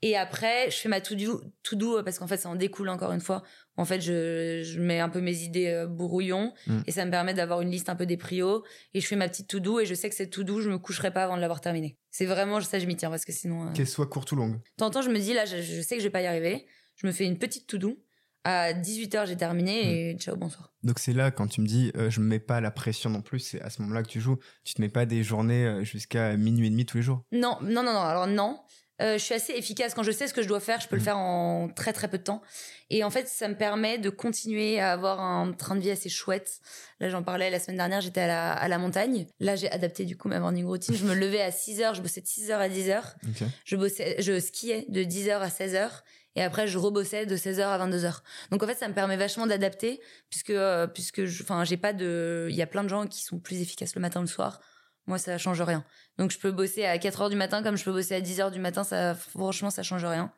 Et 0.00 0.16
après, 0.16 0.70
je 0.70 0.76
fais 0.76 0.88
ma 0.88 1.00
to-do, 1.02 1.42
to-do 1.62 2.02
parce 2.02 2.18
qu'en 2.18 2.26
fait, 2.26 2.38
ça 2.38 2.48
en 2.48 2.56
découle 2.56 2.88
encore 2.88 3.12
une 3.12 3.20
fois. 3.20 3.42
En 3.76 3.84
fait, 3.84 4.00
je, 4.00 4.62
je 4.64 4.80
mets 4.80 4.98
un 5.00 5.08
peu 5.10 5.20
mes 5.20 5.42
idées 5.42 5.68
euh, 5.68 5.86
brouillon 5.86 6.52
Mm. 6.66 6.78
et 6.86 6.92
ça 6.92 7.04
me 7.04 7.10
permet 7.10 7.34
d'avoir 7.34 7.60
une 7.60 7.70
liste 7.70 7.88
un 7.90 7.96
peu 7.96 8.06
des 8.06 8.16
prios. 8.16 8.64
Et 8.94 9.00
je 9.00 9.06
fais 9.06 9.16
ma 9.16 9.28
petite 9.28 9.48
to-do 9.48 9.78
et 9.80 9.84
je 9.86 9.94
sais 9.94 10.08
que 10.08 10.14
cette 10.14 10.30
to-do, 10.30 10.60
je 10.60 10.70
me 10.70 10.78
coucherai 10.78 11.12
pas 11.12 11.24
avant 11.24 11.36
de 11.36 11.40
l'avoir 11.42 11.60
terminée. 11.60 11.98
C'est 12.10 12.26
vraiment 12.26 12.60
ça, 12.60 12.78
je 12.78 12.86
m'y 12.86 12.96
tiens 12.96 13.10
parce 13.10 13.24
que 13.26 13.32
sinon. 13.32 13.66
euh, 13.68 13.72
Qu'elle 13.72 13.86
soit 13.88 14.06
courte 14.06 14.32
ou 14.32 14.36
longue. 14.36 14.58
Temps, 14.78 14.90
je 15.02 15.10
me 15.10 15.18
dis, 15.18 15.34
là, 15.34 15.44
je, 15.44 15.60
je 15.60 15.80
sais 15.82 15.96
que 15.96 16.00
je 16.00 16.06
vais 16.06 16.10
pas 16.12 16.22
y 16.22 16.26
arriver. 16.26 16.66
Je 16.96 17.06
me 17.06 17.12
fais 17.12 17.24
une 17.26 17.38
petite 17.38 17.66
to-do. 17.66 17.98
À 18.44 18.72
18h, 18.72 19.26
j'ai 19.26 19.36
terminé 19.36 20.10
et 20.10 20.16
ciao, 20.18 20.34
bonsoir. 20.36 20.72
Donc 20.82 20.98
c'est 20.98 21.12
là 21.12 21.30
quand 21.30 21.46
tu 21.46 21.60
me 21.60 21.66
dis 21.66 21.92
euh, 21.96 22.10
je 22.10 22.20
me 22.20 22.26
mets 22.26 22.40
pas 22.40 22.60
la 22.60 22.72
pression 22.72 23.08
non 23.08 23.22
plus, 23.22 23.38
c'est 23.38 23.60
à 23.62 23.70
ce 23.70 23.80
moment-là 23.82 24.02
que 24.02 24.08
tu 24.08 24.20
joues. 24.20 24.38
Tu 24.64 24.74
te 24.74 24.80
mets 24.80 24.88
pas 24.88 25.06
des 25.06 25.22
journées 25.22 25.64
euh, 25.64 25.84
jusqu'à 25.84 26.36
minuit 26.36 26.66
et 26.66 26.70
demi 26.70 26.84
tous 26.84 26.96
les 26.96 27.02
jours? 27.04 27.22
Non, 27.30 27.56
non, 27.62 27.82
non, 27.84 27.92
non. 27.92 28.00
Alors 28.00 28.26
non. 28.26 28.58
Euh, 29.00 29.14
je 29.14 29.22
suis 29.24 29.34
assez 29.34 29.52
efficace 29.54 29.94
quand 29.94 30.02
je 30.04 30.12
sais 30.12 30.28
ce 30.28 30.34
que 30.34 30.42
je 30.42 30.48
dois 30.48 30.60
faire. 30.60 30.80
Je 30.80 30.86
peux 30.88 30.94
le 30.96 31.00
Mhm. 31.00 31.04
faire 31.04 31.18
en 31.18 31.68
très 31.68 31.92
très 31.92 32.08
peu 32.08 32.18
de 32.18 32.22
temps. 32.24 32.42
Et 32.90 33.02
en 33.04 33.10
fait, 33.10 33.26
ça 33.26 33.48
me 33.48 33.56
permet 33.56 33.98
de 33.98 34.10
continuer 34.10 34.78
à 34.80 34.92
avoir 34.92 35.20
un 35.20 35.52
train 35.52 35.74
de 35.76 35.80
vie 35.80 35.90
assez 35.90 36.08
chouette. 36.08 36.60
Là, 37.00 37.08
j'en 37.08 37.22
parlais 37.22 37.48
la 37.50 37.58
semaine 37.58 37.78
dernière. 37.78 38.00
J'étais 38.00 38.20
à 38.20 38.26
la, 38.26 38.52
à 38.52 38.68
la 38.68 38.78
montagne. 38.78 39.26
Là, 39.40 39.56
j'ai 39.56 39.70
adapté 39.70 40.04
du 40.04 40.16
coup 40.16 40.28
ma 40.28 40.38
morning 40.40 40.66
routine. 40.66 40.94
Je 40.94 41.04
me 41.04 41.14
levais 41.14 41.40
à 41.42 41.50
6 41.50 41.80
heures. 41.80 41.94
Je 41.94 42.02
bossais 42.02 42.20
de 42.20 42.26
6 42.28 42.50
heures 42.50 42.60
à 42.60 42.68
10 42.68 42.90
heures. 42.90 43.14
Ok. 43.26 43.46
Je 43.64 43.76
bossais, 43.76 44.16
je 44.20 44.38
skiais 44.38 44.84
de 44.88 45.02
10 45.04 45.28
heures 45.30 45.42
à 45.42 45.50
16 45.50 45.74
heures. 45.74 46.04
Et 46.36 46.42
après, 46.42 46.66
je 46.66 46.78
rebossais 46.78 47.26
de 47.26 47.36
16 47.36 47.60
heures 47.60 47.70
à 47.70 47.78
22 47.78 48.04
heures. 48.04 48.22
Donc 48.50 48.62
en 48.62 48.66
fait, 48.66 48.74
ça 48.74 48.88
me 48.88 48.94
permet 48.94 49.16
vachement 49.16 49.46
d'adapter 49.46 50.00
puisque 50.30 50.50
euh, 50.50 50.86
puisque 50.86 51.20
enfin, 51.42 51.64
j'ai 51.64 51.76
pas 51.76 51.92
de 51.92 52.46
il 52.50 52.56
y 52.56 52.62
a 52.62 52.66
plein 52.66 52.82
de 52.84 52.88
gens 52.88 53.06
qui 53.06 53.22
sont 53.22 53.38
plus 53.38 53.60
efficaces 53.60 53.94
le 53.94 54.00
matin 54.00 54.20
ou 54.20 54.22
le 54.22 54.28
soir. 54.28 54.60
Moi, 55.06 55.18
ça 55.18 55.36
change 55.36 55.60
rien. 55.60 55.84
Donc 56.16 56.30
je 56.30 56.38
peux 56.38 56.52
bosser 56.52 56.84
à 56.84 56.96
4 56.96 57.22
heures 57.22 57.28
du 57.30 57.34
matin 57.36 57.62
comme 57.62 57.76
je 57.76 57.82
peux 57.84 57.90
bosser 57.92 58.14
à 58.14 58.20
10 58.20 58.40
heures 58.40 58.50
du 58.52 58.60
matin, 58.60 58.84
ça 58.84 59.14
franchement 59.14 59.68
ça 59.70 59.82
change 59.82 60.04
rien. 60.04 60.32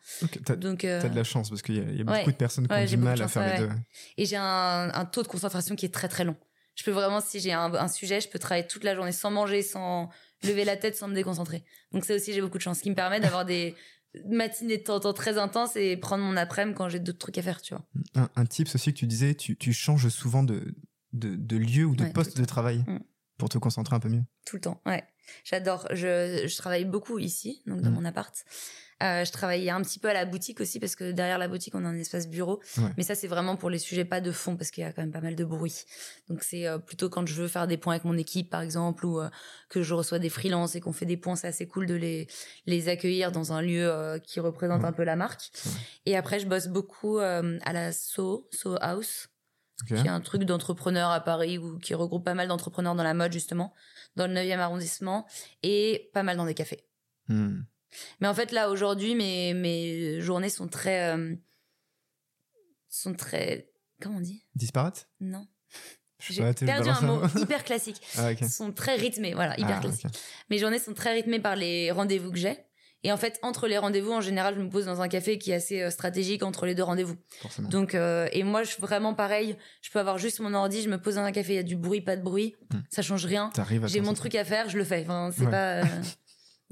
Donc 0.57 0.84
euh, 0.84 1.01
t'as 1.03 1.09
de 1.09 1.16
la 1.16 1.24
chance 1.24 1.51
parce 1.51 1.61
qu'il 1.62 1.76
y 1.76 1.80
a, 1.80 1.82
il 1.82 1.99
y 1.99 2.01
a 2.03 2.05
ouais. 2.05 2.18
beaucoup 2.20 2.32
de 2.32 2.36
personnes 2.36 2.66
qui 2.66 2.72
Ouais, 2.74 2.82
ont 2.82 2.86
du 2.86 2.97
mal 2.97 3.20
à 3.20 3.28
faire 3.28 3.45
les 3.45 3.62
ouais. 3.62 3.68
deux. 3.68 3.74
et 4.16 4.24
j'ai 4.24 4.36
un, 4.36 4.90
un 4.95 5.05
taux 5.05 5.22
de 5.22 5.28
concentration 5.28 5.76
qui 5.76 5.84
est 5.86 5.92
très 5.95 6.09
très 6.09 6.24
long. 6.24 6.36
Je 6.76 6.82
peux 6.82 6.90
vraiment 6.92 7.20
si 7.20 7.38
j'ai 7.40 7.53
un, 7.53 7.72
un 7.74 7.88
sujet, 7.88 8.20
je 8.20 8.28
peux 8.28 8.38
travailler 8.38 8.66
toute 8.66 8.82
la 8.84 8.95
journée 8.97 9.12
sans 9.12 9.30
manger, 9.30 9.62
sans 9.62 10.09
lever 10.42 10.64
la 10.64 10.76
tête, 10.76 10.97
sans 10.97 11.09
me 11.09 11.14
déconcentrer. 11.14 11.62
Donc 11.92 12.05
ça 12.05 12.14
aussi 12.14 12.32
j'ai 12.32 12.40
beaucoup 12.40 12.59
de 12.59 12.62
chance, 12.62 12.78
ce 12.78 12.82
qui 12.82 12.90
me 12.90 12.97
permet 12.97 13.20
d'avoir 13.20 13.45
des 13.45 13.74
matinées 14.26 14.78
de 14.78 14.82
temps 14.82 14.96
en 14.96 15.00
temps 15.00 15.12
très 15.12 15.38
intenses 15.38 15.76
et 15.76 15.96
prendre 15.96 16.24
mon 16.24 16.36
après-midi 16.36 16.76
quand 16.76 16.88
j'ai 16.88 17.00
d'autres 17.00 17.18
trucs 17.18 17.38
à 17.38 17.42
faire, 17.42 17.60
tu 17.62 17.74
vois. 17.74 17.84
Un, 18.14 18.28
un 18.36 18.46
tips 18.46 18.74
aussi 18.74 18.92
que 18.92 18.98
tu 18.98 19.06
disais, 19.06 19.34
tu, 19.34 19.56
tu 19.56 19.72
changes 19.72 20.08
souvent 20.08 20.42
de, 20.42 20.74
de, 21.12 21.34
de 21.36 21.56
lieu 21.56 21.84
ou 21.84 21.96
de 21.96 22.04
Ouais, 22.04 22.12
poste 22.12 22.36
de 22.36 22.44
travail 22.44 22.84
Mm. 22.86 22.98
pour 23.38 23.48
te 23.48 23.58
concentrer 23.58 23.96
un 23.96 24.00
peu 24.00 24.08
mieux. 24.08 24.22
Tout 24.46 24.56
le 24.56 24.60
temps, 24.62 24.80
ouais. 24.86 25.02
J'adore. 25.44 25.88
Je, 25.92 26.44
je 26.46 26.56
travaille 26.56 26.84
beaucoup 26.84 27.18
ici, 27.18 27.62
donc 27.66 27.80
dans 27.80 27.90
Mhm. 27.90 27.96
mon 27.96 28.04
appart. 28.04 28.44
Euh, 29.03 29.24
je 29.24 29.32
travaillais 29.32 29.70
un 29.70 29.82
petit 29.82 29.99
peu 29.99 30.09
à 30.09 30.12
la 30.12 30.24
boutique 30.24 30.61
aussi 30.61 30.78
parce 30.78 30.95
que 30.95 31.11
derrière 31.11 31.38
la 31.38 31.49
boutique 31.49 31.74
on 31.74 31.84
a 31.84 31.88
un 31.88 31.97
espace 31.97 32.28
bureau. 32.28 32.61
Ouais. 32.78 32.90
Mais 32.97 33.03
ça 33.03 33.14
c'est 33.14 33.26
vraiment 33.26 33.57
pour 33.57 33.68
les 33.70 33.78
sujets 33.78 34.05
pas 34.05 34.20
de 34.20 34.30
fond 34.30 34.57
parce 34.57 34.70
qu'il 34.70 34.82
y 34.82 34.86
a 34.86 34.92
quand 34.92 35.03
même 35.03 35.11
pas 35.12 35.20
mal 35.20 35.34
de 35.34 35.45
bruit. 35.45 35.84
Donc 36.28 36.42
c'est 36.42 36.66
euh, 36.66 36.78
plutôt 36.78 37.09
quand 37.11 37.26
je 37.26 37.34
veux 37.34 37.49
faire 37.49 37.66
des 37.66 37.76
points 37.76 37.95
avec 37.95 38.05
mon 38.05 38.16
équipe 38.16 38.51
par 38.51 38.61
exemple 38.61 39.05
ou 39.05 39.20
euh, 39.20 39.28
que 39.68 39.82
je 39.82 39.95
reçois 39.95 40.18
des 40.20 40.28
freelances 40.30 40.76
et 40.76 40.80
qu'on 40.80 40.92
fait 40.92 41.07
des 41.07 41.16
points, 41.16 41.34
c'est 41.36 41.49
assez 41.49 41.66
cool 41.66 41.86
de 41.86 41.95
les 41.95 42.28
les 42.66 42.88
accueillir 42.88 43.32
dans 43.32 43.53
un 43.53 43.62
lieu 43.62 44.20
qui 44.22 44.38
représente 44.40 44.82
Ouais. 44.82 44.88
un 44.88 44.92
peu 44.92 45.05
la 45.05 45.16
marque. 45.16 45.51
Et 46.07 46.16
après 46.16 46.38
je 46.40 46.47
bosse 46.47 46.68
beaucoup 46.68 47.18
à 47.18 47.72
la 47.72 47.92
So 47.92 48.49
So 48.53 48.76
House 48.80 49.28
qui 49.88 49.95
est 49.95 50.09
un 50.09 50.20
truc 50.20 50.45
d'entrepreneur 50.45 51.11
à 51.11 51.20
Paris 51.20 51.59
ou 51.59 51.78
qui 51.78 51.95
regroupe 51.95 52.24
pas 52.24 52.34
mal 52.34 52.47
d'entrepreneurs 52.49 52.95
dans 52.95 53.03
la 53.03 53.12
mode 53.12 53.32
justement, 53.32 53.74
dans 54.14 54.26
le 54.28 54.32
9e 54.32 54.59
arrondissement 54.59 55.26
et 55.64 56.11
pas 56.14 56.22
mal 56.22 56.36
dans 56.36 56.47
des 56.47 56.55
cafés. 56.55 56.84
Hmm. 57.28 57.62
Mais 58.20 58.28
en 58.28 58.34
fait 58.34 58.53
là 58.53 58.70
aujourd'hui 58.70 59.14
mes 59.14 59.55
mes 59.55 60.20
journées 60.20 60.49
sont 60.51 60.68
très 60.68 61.14
euh, 61.16 61.34
sont 62.88 63.14
très 63.14 63.70
comment 64.01 64.18
on 64.18 64.20
dit? 64.20 64.45
Disparate 64.55 65.09
Non. 65.20 65.47
J'ai 66.20 66.42
perdu 66.55 66.88
un 66.88 67.01
mot 67.03 67.20
hyper 67.38 67.64
classique. 67.64 68.01
Ah, 68.16 68.34
sont 68.49 68.72
très 68.72 68.95
rythmées, 68.97 69.34
voilà, 69.34 69.59
hyper 69.59 69.76
Ah, 69.78 69.80
classiques. 69.80 70.07
Mes 70.49 70.59
journées 70.59 70.78
sont 70.78 70.95
très 70.95 71.12
rythmées 71.12 71.40
par 71.40 71.55
les 71.57 71.90
rendez-vous 71.90 72.30
que 72.30 72.38
j'ai. 72.38 72.57
Et 73.03 73.12
en 73.12 73.18
fait, 73.18 73.38
entre 73.42 73.66
les 73.68 73.76
rendez-vous, 73.76 74.12
en 74.12 74.22
général, 74.22 74.55
je 74.57 74.62
me 74.62 74.70
pose 74.70 74.86
dans 74.86 75.03
un 75.03 75.09
café 75.09 75.36
qui 75.36 75.51
est 75.51 75.55
assez 75.57 75.82
euh, 75.82 75.90
stratégique 75.90 76.42
entre 76.42 76.64
les 76.64 76.74
deux 76.74 76.84
rendez-vous. 76.84 77.16
Donc, 77.59 77.95
euh, 77.95 78.26
et 78.32 78.42
moi, 78.45 78.62
je 78.62 78.70
suis 78.70 78.80
vraiment 78.80 79.12
pareil. 79.12 79.57
Je 79.82 79.90
peux 79.90 79.99
avoir 80.01 80.16
juste 80.16 80.40
mon 80.40 80.55
ordi, 80.55 80.80
je 80.80 80.88
me 80.88 80.97
pose 80.97 81.16
dans 81.16 81.20
un 81.24 81.32
café, 81.32 81.53
il 81.53 81.57
y 81.57 81.59
a 81.59 81.62
du 81.62 81.76
bruit, 81.76 82.01
pas 82.01 82.16
de 82.16 82.22
bruit, 82.22 82.57
Hmm. 82.72 82.78
ça 82.88 83.03
change 83.03 83.26
rien. 83.26 83.51
J'ai 83.86 84.01
mon 84.01 84.14
truc 84.14 84.34
à 84.36 84.45
faire, 84.47 84.70
je 84.70 84.78
le 84.78 84.84
fais. 84.84 85.03
Enfin, 85.03 85.30
c'est 85.36 85.45
Ouais. 85.45 85.51
pas. 85.51 85.82
euh, 85.82 85.84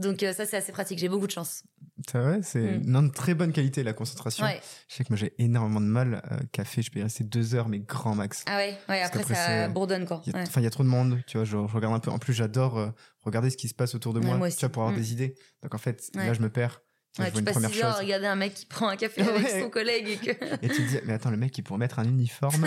Donc 0.02 0.22
euh, 0.22 0.32
ça, 0.32 0.44
c'est 0.44 0.56
assez 0.56 0.72
pratique. 0.72 0.98
J'ai 0.98 1.08
beaucoup 1.08 1.26
de 1.26 1.32
chance. 1.32 1.62
C'est 2.10 2.18
vrai, 2.18 2.40
c'est 2.42 2.78
Mm. 2.78 2.96
une 2.96 3.10
très 3.12 3.34
bonne 3.34 3.52
qualité 3.52 3.82
la 3.82 3.92
concentration. 3.92 4.44
Ouais. 4.44 4.60
Je 4.88 4.94
sais 4.96 5.04
que 5.04 5.10
moi 5.10 5.16
j'ai 5.16 5.32
énormément 5.38 5.80
de 5.80 5.86
mal. 5.86 6.22
euh, 6.32 6.38
café, 6.52 6.82
je 6.82 6.90
peux 6.90 6.98
y 6.98 7.02
rester 7.02 7.22
deux 7.24 7.54
heures, 7.54 7.68
mais 7.68 7.78
grand 7.78 8.14
max. 8.14 8.44
Ah 8.46 8.56
ouais. 8.56 8.76
Ouais. 8.88 9.00
Après, 9.02 9.22
ça 9.22 9.68
bourdonne 9.68 10.04
quoi. 10.06 10.22
Ouais. 10.26 10.42
Enfin, 10.42 10.60
il 10.60 10.64
y 10.64 10.66
a 10.66 10.70
trop 10.70 10.82
de 10.82 10.88
monde, 10.88 11.20
tu 11.26 11.36
vois. 11.38 11.44
Je, 11.44 11.52
je 11.52 11.56
regarde 11.74 11.94
un 11.94 12.00
peu. 12.00 12.10
En 12.10 12.18
plus, 12.18 12.32
j'adore 12.34 12.78
euh, 12.78 12.88
regarder 13.22 13.50
ce 13.50 13.56
qui 13.56 13.68
se 13.68 13.74
passe 13.74 13.94
autour 13.94 14.12
de 14.14 14.20
moi, 14.20 14.36
moi 14.36 14.48
tu 14.50 14.56
vois, 14.56 14.66
aussi. 14.66 14.72
pour 14.72 14.82
avoir 14.82 14.96
Mm. 14.96 15.00
des 15.00 15.12
idées. 15.12 15.34
Donc 15.62 15.74
en 15.74 15.78
fait, 15.78 16.10
Ouais. 16.16 16.26
là, 16.26 16.32
je 16.34 16.40
me 16.40 16.50
perds. 16.50 16.82
Ouais, 17.18 17.30
tu 17.30 17.42
passes 17.42 17.52
première 17.54 17.70
6 17.70 17.82
heures 17.82 17.96
à 17.96 17.98
regarder 17.98 18.26
un 18.26 18.36
mec 18.36 18.54
qui 18.54 18.64
prend 18.64 18.88
un 18.88 18.96
café 18.96 19.20
avec 19.28 19.42
Ouais. 19.44 19.60
son 19.60 19.68
collègue 19.68 20.08
et 20.08 20.16
que. 20.16 20.30
Et 20.64 20.68
tu 20.68 20.76
te 20.76 20.88
dis, 20.88 20.98
mais 21.04 21.12
attends, 21.12 21.30
le 21.30 21.36
mec, 21.36 21.56
il 21.58 21.62
pourrait 21.62 21.78
mettre 21.78 21.98
un 21.98 22.04
uniforme. 22.04 22.66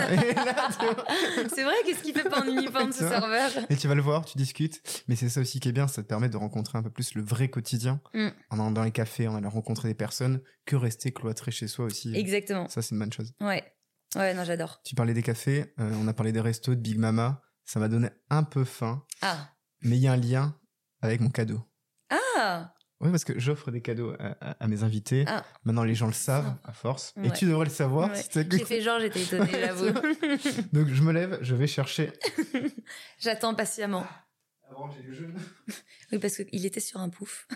c'est 1.54 1.64
vrai, 1.64 1.74
qu'est-ce 1.84 2.02
qu'il 2.02 2.14
fait 2.14 2.28
pas 2.28 2.42
en 2.42 2.46
uniforme 2.46 2.92
ce 2.92 3.00
serveur 3.08 3.50
et 3.68 3.76
tu 3.76 3.88
vas 3.88 3.94
le 3.94 4.02
voir, 4.02 4.24
tu 4.24 4.38
discutes. 4.38 4.80
Mais 5.08 5.16
c'est 5.16 5.28
ça 5.28 5.40
aussi 5.40 5.58
qui 5.60 5.68
est 5.68 5.72
bien, 5.72 5.88
ça 5.88 6.02
te 6.02 6.06
permet 6.08 6.28
de 6.28 6.36
rencontrer 6.36 6.78
un 6.78 6.82
peu 6.82 6.90
plus 6.90 7.14
le 7.14 7.22
vrai 7.22 7.48
quotidien 7.48 8.00
Mm. 8.14 8.28
en 8.50 8.56
allant 8.60 8.70
dans 8.70 8.84
les 8.84 8.92
cafés, 8.92 9.26
en 9.28 9.34
allant 9.34 9.50
rencontrer 9.50 9.88
des 9.88 9.94
personnes, 9.94 10.40
que 10.64 10.76
rester 10.76 11.12
cloîtré 11.12 11.50
chez 11.50 11.66
soi 11.68 11.86
aussi. 11.86 12.14
Exactement. 12.14 12.68
Ça, 12.68 12.82
c'est 12.82 12.94
une 12.94 13.00
bonne 13.00 13.12
chose. 13.12 13.32
Ouais. 13.40 13.64
Ouais, 14.14 14.32
non, 14.34 14.44
j'adore. 14.44 14.80
Tu 14.84 14.94
parlais 14.94 15.12
des 15.14 15.22
cafés, 15.22 15.74
euh, 15.80 15.92
on 16.00 16.06
a 16.08 16.12
parlé 16.14 16.32
des 16.32 16.40
restos, 16.40 16.74
de 16.74 16.80
Big 16.80 16.98
Mama. 16.98 17.42
Ça 17.64 17.80
m'a 17.80 17.88
donné 17.88 18.08
un 18.30 18.44
peu 18.44 18.64
faim, 18.64 19.04
Ah. 19.22 19.48
mais 19.82 19.96
il 19.96 20.02
y 20.02 20.06
a 20.06 20.12
un 20.12 20.16
lien 20.16 20.56
avec 21.02 21.20
mon 21.20 21.30
cadeau. 21.30 21.60
Ah. 22.38 22.72
Oui, 23.00 23.10
parce 23.10 23.24
que 23.24 23.38
j'offre 23.38 23.70
des 23.70 23.82
cadeaux 23.82 24.14
à, 24.18 24.36
à- 24.40 24.50
à 24.64 24.68
mes 24.68 24.82
invités. 24.82 25.24
Ah. 25.26 25.44
Maintenant, 25.64 25.84
les 25.84 25.94
gens 25.94 26.06
le 26.06 26.12
savent, 26.14 26.54
à 26.64 26.72
force. 26.72 27.12
Et 27.22 27.30
tu 27.30 27.44
devrais 27.44 27.66
le 27.66 27.70
savoir. 27.70 28.10
Ouais. 28.10 28.22
si 28.22 28.28
J'ai 28.50 28.64
fait 28.64 28.80
genre, 28.80 28.98
j'étais 29.00 29.22
étonnée, 29.22 29.50
j'avoue. 29.52 29.90
Donc, 30.72 30.88
je 30.88 31.02
me 31.02 31.12
lève, 31.12 31.38
je 31.42 31.54
vais 31.54 31.66
chercher. 31.66 32.12
J'attends 33.18 33.54
patiemment. 33.54 34.06
Avant, 34.70 34.90
j'ai 34.90 35.02
du 35.02 35.14
jaune. 35.14 35.34
Oui, 36.10 36.18
parce 36.18 36.36
qu'il 36.36 36.64
était 36.64 36.80
sur 36.80 36.98
un 37.00 37.08
pouf. 37.10 37.46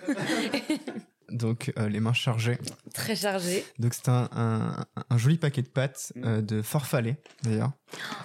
Donc, 1.31 1.72
euh, 1.78 1.89
les 1.89 2.01
mains 2.01 2.12
chargées. 2.12 2.59
Très 2.95 3.14
chargé. 3.16 3.64
Donc, 3.78 3.95
c'est 3.95 4.09
un, 4.09 4.28
un- 4.33 4.85
un 5.11 5.18
joli 5.18 5.39
paquet 5.39 5.62
de 5.62 5.68
pâtes 5.68 6.12
euh, 6.18 6.41
de 6.43 6.61
farfalle, 6.62 7.16
d'ailleurs. 7.43 7.72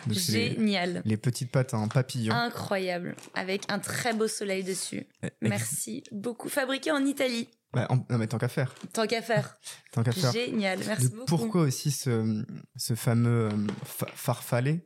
Donc, 0.08 0.18
c'est 0.18 0.32
les, 0.34 0.56
Génial. 0.56 1.02
les 1.06 1.18
petites 1.18 1.52
pâtes 1.52 1.74
en 1.74 1.88
papillon. 1.88 2.34
Incroyable. 2.34 3.16
Avec 3.36 3.64
un 3.72 3.80
très 3.80 4.14
beau 4.14 4.28
soleil 4.28 4.64
dessus. 4.64 5.08
Euh, 5.24 5.30
Merci 5.42 6.04
beaucoup. 6.12 6.50
Fabriqué 6.50 6.92
en 6.92 7.06
Italie. 7.06 7.48
bah, 7.74 7.86
en- 7.90 7.98
non, 8.10 8.18
mais 8.18 8.28
tant 8.28 8.38
qu'à 8.38 8.48
faire. 8.48 8.74
Tant 8.94 9.06
qu'à 9.08 9.22
faire. 9.22 9.58
Tant 9.92 10.04
qu'à 10.04 10.12
faire. 10.12 10.32
Génial. 10.32 10.80
Merci 10.86 11.10
beaucoup. 11.10 11.26
pourquoi 11.26 11.62
aussi 11.62 11.92
ce, 11.92 12.44
ce 12.76 12.96
fameux 12.96 13.50
euh, 13.52 13.68
fa- 13.84 14.08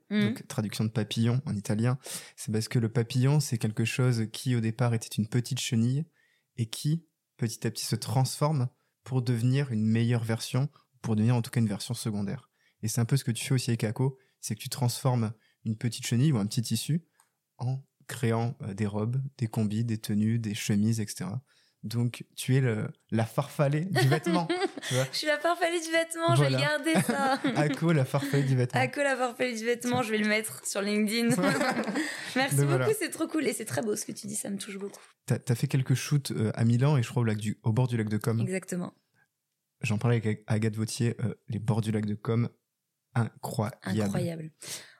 donc 0.09 0.47
traduction 0.47 0.83
de 0.83 0.89
papillon 0.89 1.41
en 1.45 1.55
italien 1.55 1.97
C'est 2.35 2.51
parce 2.51 2.67
que 2.67 2.79
le 2.79 2.89
papillon, 2.89 3.39
c'est 3.39 3.57
quelque 3.57 3.85
chose 3.85 4.25
qui 4.33 4.55
au 4.55 4.59
départ 4.59 4.93
était 4.93 5.09
une 5.17 5.27
petite 5.27 5.59
chenille 5.59 6.05
et 6.57 6.65
qui 6.67 7.05
petit 7.39 7.65
à 7.65 7.71
petit 7.71 7.85
se 7.85 7.95
transforme 7.95 8.67
pour 9.03 9.21
devenir 9.21 9.71
une 9.71 9.85
meilleure 9.85 10.23
version, 10.23 10.69
pour 11.01 11.15
devenir 11.15 11.35
en 11.35 11.41
tout 11.41 11.49
cas 11.49 11.61
une 11.61 11.67
version 11.67 11.93
secondaire. 11.93 12.51
Et 12.83 12.87
c'est 12.87 13.01
un 13.01 13.05
peu 13.05 13.17
ce 13.17 13.23
que 13.23 13.31
tu 13.31 13.43
fais 13.45 13.53
aussi 13.53 13.71
avec 13.71 13.83
Ako, 13.83 14.17
c'est 14.41 14.55
que 14.55 14.61
tu 14.61 14.69
transformes 14.69 15.33
une 15.65 15.77
petite 15.77 16.05
chenille 16.05 16.31
ou 16.31 16.37
un 16.37 16.45
petit 16.45 16.61
tissu 16.61 17.03
en 17.57 17.83
créant 18.07 18.55
euh, 18.61 18.73
des 18.73 18.85
robes, 18.85 19.21
des 19.37 19.47
combis, 19.47 19.85
des 19.85 19.97
tenues, 19.97 20.39
des 20.39 20.53
chemises, 20.53 20.99
etc. 20.99 21.29
Donc 21.83 22.25
tu 22.35 22.57
es 22.57 22.59
le, 22.61 22.87
la 23.09 23.25
farfallée 23.25 23.85
du 23.85 24.07
vêtement. 24.09 24.47
tu 24.87 24.93
vois 24.95 25.05
Je 25.13 25.17
suis 25.17 25.27
la 25.27 25.39
farfallée 25.39 25.79
du 25.79 25.91
vêtement. 25.91 26.35
Je 26.35 26.43
vais 26.43 26.49
Voilà. 26.49 26.57
le 26.83 26.93
garder, 26.93 27.01
ça. 27.07 27.39
Ako, 27.55 27.93
la 27.93 28.03
farfalle 28.03 28.45
du 28.45 28.55
vêtement. 28.55 28.81
Ako, 28.81 29.01
la 29.01 29.15
farfallée 29.15 29.55
du 29.57 29.63
vêtement. 29.65 30.01
Je 30.03 30.11
vais 30.11 30.17
le 30.17 30.27
mettre 30.27 30.65
sur 30.67 30.81
LinkedIn. 30.81 31.29
Merci 32.35 32.55
Donc, 32.57 32.65
beaucoup. 32.65 32.77
voilà. 32.77 32.89
C'est 32.99 33.09
trop 33.09 33.27
cool. 33.27 33.47
Et 33.47 33.53
c'est 33.53 33.65
très 33.65 33.81
beau 33.81 33.95
ce 33.95 34.05
que 34.05 34.11
tu 34.11 34.27
dis. 34.27 34.35
Ça 34.35 34.49
me 34.49 34.57
touche 34.57 34.77
beaucoup. 34.77 34.99
T'as 35.25 35.37
as 35.47 35.55
fait 35.55 35.67
quelques 35.67 35.93
shoots 35.93 36.31
euh, 36.31 36.51
à 36.55 36.65
Milan 36.65 36.97
et 36.97 37.03
je 37.03 37.09
crois 37.09 37.21
au, 37.21 37.25
lac 37.25 37.37
du, 37.37 37.57
au 37.63 37.71
bord 37.71 37.87
du 37.87 37.95
lac 37.95 38.09
de 38.09 38.17
Com. 38.17 38.41
Exactement. 38.41 38.93
J'en 39.81 39.97
parlais 39.97 40.17
avec 40.17 40.43
Agathe 40.47 40.75
Vautier, 40.75 41.15
euh, 41.23 41.33
les 41.47 41.59
bords 41.59 41.79
du 41.81 41.91
lac 41.91 42.05
de 42.05 42.15
Com, 42.15 42.49
incroyable. 43.15 44.01
Incroyable. 44.01 44.51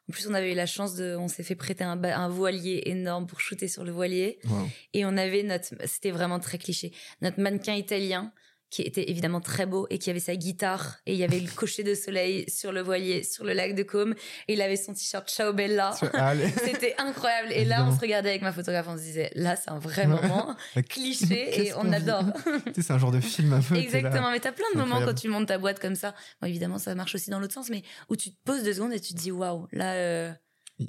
En 0.09 0.11
plus, 0.11 0.27
on 0.27 0.33
avait 0.33 0.51
eu 0.51 0.55
la 0.55 0.65
chance 0.65 0.95
de, 0.95 1.15
on 1.15 1.27
s'est 1.27 1.43
fait 1.43 1.55
prêter 1.55 1.83
un, 1.83 2.29
voilier 2.29 2.81
énorme 2.89 3.27
pour 3.27 3.39
shooter 3.39 3.67
sur 3.67 3.83
le 3.83 3.91
voilier. 3.91 4.39
Wow. 4.45 4.67
Et 4.93 5.05
on 5.05 5.15
avait 5.17 5.43
notre, 5.43 5.75
c'était 5.85 6.09
vraiment 6.09 6.39
très 6.39 6.57
cliché, 6.57 6.91
notre 7.21 7.39
mannequin 7.39 7.75
italien 7.75 8.33
qui 8.69 8.83
était 8.83 9.09
évidemment 9.09 9.41
très 9.41 9.65
beau 9.65 9.87
et 9.89 9.97
qui 9.97 10.09
avait 10.09 10.19
sa 10.19 10.35
guitare 10.35 10.97
et 11.05 11.13
il 11.13 11.19
y 11.19 11.23
avait 11.23 11.39
le 11.39 11.49
cocher 11.49 11.83
de 11.83 11.95
soleil 11.95 12.45
sur 12.49 12.71
le 12.71 12.81
voilier 12.81 13.23
sur 13.23 13.43
le 13.43 13.53
lac 13.53 13.73
de 13.73 13.83
Côme 13.83 14.13
et 14.47 14.53
il 14.53 14.61
avait 14.61 14.75
son 14.75 14.93
t-shirt 14.93 15.27
Ciao 15.29 15.53
Bella. 15.53 15.91
C'était 16.63 16.95
incroyable 16.99 17.51
et 17.51 17.65
là 17.65 17.85
on 17.85 17.95
se 17.95 17.99
regardait 17.99 18.29
avec 18.29 18.41
ma 18.41 18.51
photographe 18.51 18.87
on 18.87 18.97
se 18.97 19.01
disait 19.01 19.31
là 19.35 19.55
c'est 19.55 19.71
un 19.71 19.79
vrai 19.79 20.05
moment 20.05 20.55
cliché 20.89 21.65
et 21.65 21.73
on 21.73 21.91
adore. 21.91 22.25
c'est 22.75 22.91
un 22.91 22.99
genre 22.99 23.11
de 23.11 23.19
film 23.19 23.53
un 23.53 23.61
peu. 23.61 23.75
Exactement 23.75 24.31
mais 24.31 24.39
t'as 24.39 24.51
plein 24.51 24.71
de 24.73 24.77
moments 24.77 25.01
quand 25.03 25.15
tu 25.15 25.29
montes 25.29 25.47
ta 25.47 25.57
boîte 25.57 25.79
comme 25.79 25.95
ça. 25.95 26.13
Bon 26.41 26.47
évidemment 26.47 26.77
ça 26.77 26.93
marche 26.93 27.15
aussi 27.15 27.31
dans 27.31 27.39
l'autre 27.39 27.53
sens 27.53 27.69
mais 27.69 27.81
où 28.09 28.15
tu 28.15 28.31
te 28.31 28.37
poses 28.45 28.63
deux 28.63 28.73
secondes 28.73 28.93
et 28.93 28.99
tu 28.99 29.13
te 29.13 29.19
dis 29.19 29.31
waouh 29.31 29.67
là 29.71 29.93
euh, 29.93 30.31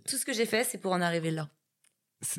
tout 0.09 0.19
ce 0.19 0.27
que 0.27 0.35
j'ai 0.35 0.47
fait 0.47 0.65
c'est 0.65 0.79
pour 0.79 0.93
en 0.93 1.01
arriver 1.01 1.31
là. 1.31 1.49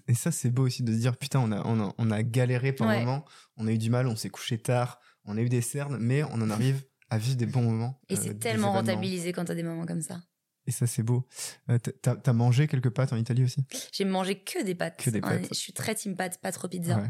Et 0.07 0.13
ça, 0.13 0.31
c'est 0.31 0.51
beau 0.51 0.67
aussi 0.67 0.83
de 0.83 0.93
se 0.93 0.99
dire, 0.99 1.17
putain, 1.17 1.39
on 1.39 1.51
a, 1.51 1.65
on 1.65 1.79
a, 1.81 1.93
on 1.97 2.11
a 2.11 2.21
galéré 2.21 2.71
pendant 2.71 2.91
un 2.91 2.99
moment, 2.99 3.25
on 3.57 3.67
a 3.67 3.71
eu 3.71 3.79
du 3.79 3.89
mal, 3.89 4.07
on 4.07 4.15
s'est 4.15 4.29
couché 4.29 4.59
tard, 4.59 4.99
on 5.25 5.37
a 5.37 5.41
eu 5.41 5.49
des 5.49 5.61
cernes, 5.61 5.97
mais 5.99 6.23
on 6.23 6.41
en 6.41 6.49
arrive 6.49 6.83
à 7.09 7.17
vivre 7.17 7.37
des 7.37 7.45
bons 7.45 7.61
moments. 7.61 7.99
Et 8.09 8.15
c'est 8.15 8.29
euh, 8.29 8.33
tellement 8.33 8.71
rentabilisé 8.71 9.33
quand 9.33 9.45
t'as 9.45 9.55
des 9.55 9.63
moments 9.63 9.85
comme 9.85 10.01
ça. 10.01 10.21
Et 10.67 10.71
ça, 10.71 10.85
c'est 10.85 11.03
beau. 11.03 11.27
Euh, 11.69 11.79
t'as 11.79 12.15
as 12.23 12.33
mangé 12.33 12.67
quelques 12.67 12.91
pâtes 12.91 13.13
en 13.13 13.17
Italie 13.17 13.43
aussi? 13.43 13.65
J'ai 13.91 14.05
mangé 14.05 14.35
que 14.35 14.63
des 14.63 14.75
pâtes. 14.75 15.03
Que 15.03 15.09
des 15.09 15.21
pâtes. 15.21 15.47
Je 15.49 15.55
suis 15.55 15.73
très 15.73 15.95
team 15.95 16.15
pâtes, 16.15 16.39
pas 16.39 16.51
trop 16.51 16.67
pizza. 16.67 17.01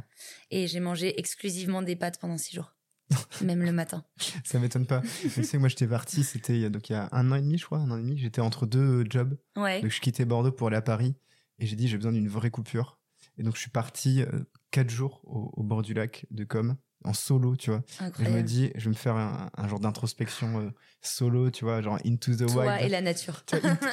Et 0.49 0.67
j'ai 0.67 0.79
mangé 0.79 1.19
exclusivement 1.19 1.81
des 1.81 1.95
pâtes 1.95 2.19
pendant 2.19 2.37
six 2.37 2.55
jours. 2.55 2.73
Même 3.43 3.61
le 3.61 3.73
matin. 3.73 4.05
Ça 4.45 4.57
m'étonne 4.59 4.85
pas. 4.85 5.01
tu 5.21 5.43
sais, 5.43 5.57
moi, 5.57 5.67
j'étais 5.67 5.87
parti, 5.87 6.23
c'était 6.23 6.55
il 6.55 6.61
y 6.61 6.65
a 6.65 6.69
donc 6.69 6.89
il 6.89 6.93
y 6.93 6.95
a 6.95 7.09
un 7.11 7.29
an 7.31 7.35
et 7.35 7.41
demi, 7.41 7.57
je 7.57 7.65
crois, 7.65 7.79
un 7.79 7.91
an 7.91 7.97
et 7.97 8.01
demi. 8.01 8.17
J'étais 8.17 8.41
entre 8.41 8.65
deux 8.65 9.05
jobs. 9.09 9.37
Ouais. 9.57 9.81
Donc, 9.81 9.91
je 9.91 9.99
quittais 9.99 10.25
Bordeaux 10.25 10.51
pour 10.51 10.67
aller 10.67 10.77
à 10.77 10.81
Paris. 10.81 11.15
Et 11.59 11.65
j'ai 11.65 11.75
dit, 11.75 11.87
j'ai 11.87 11.97
besoin 11.97 12.13
d'une 12.13 12.29
vraie 12.29 12.51
coupure. 12.51 12.99
Et 13.37 13.43
donc, 13.43 13.55
je 13.55 13.61
suis 13.61 13.69
parti 13.69 14.21
euh, 14.21 14.43
quatre 14.71 14.89
jours 14.89 15.21
au, 15.23 15.63
bord 15.63 15.81
du 15.81 15.93
lac 15.93 16.25
de 16.31 16.43
Com, 16.43 16.77
en 17.03 17.13
solo, 17.13 17.55
tu 17.55 17.71
vois. 17.71 17.83
je 18.19 18.29
me 18.29 18.41
dis, 18.41 18.71
je 18.75 18.85
vais 18.85 18.89
me 18.89 18.95
faire 18.95 19.15
un, 19.15 19.67
genre 19.67 19.79
d'introspection 19.79 20.59
euh, 20.59 20.69
solo, 21.01 21.51
tu 21.51 21.65
vois, 21.65 21.81
genre 21.81 21.99
into 22.05 22.33
the 22.33 22.47
Toi 22.47 22.65
wild. 22.65 22.85
et 22.85 22.89
la 22.89 23.01
nature. 23.01 23.43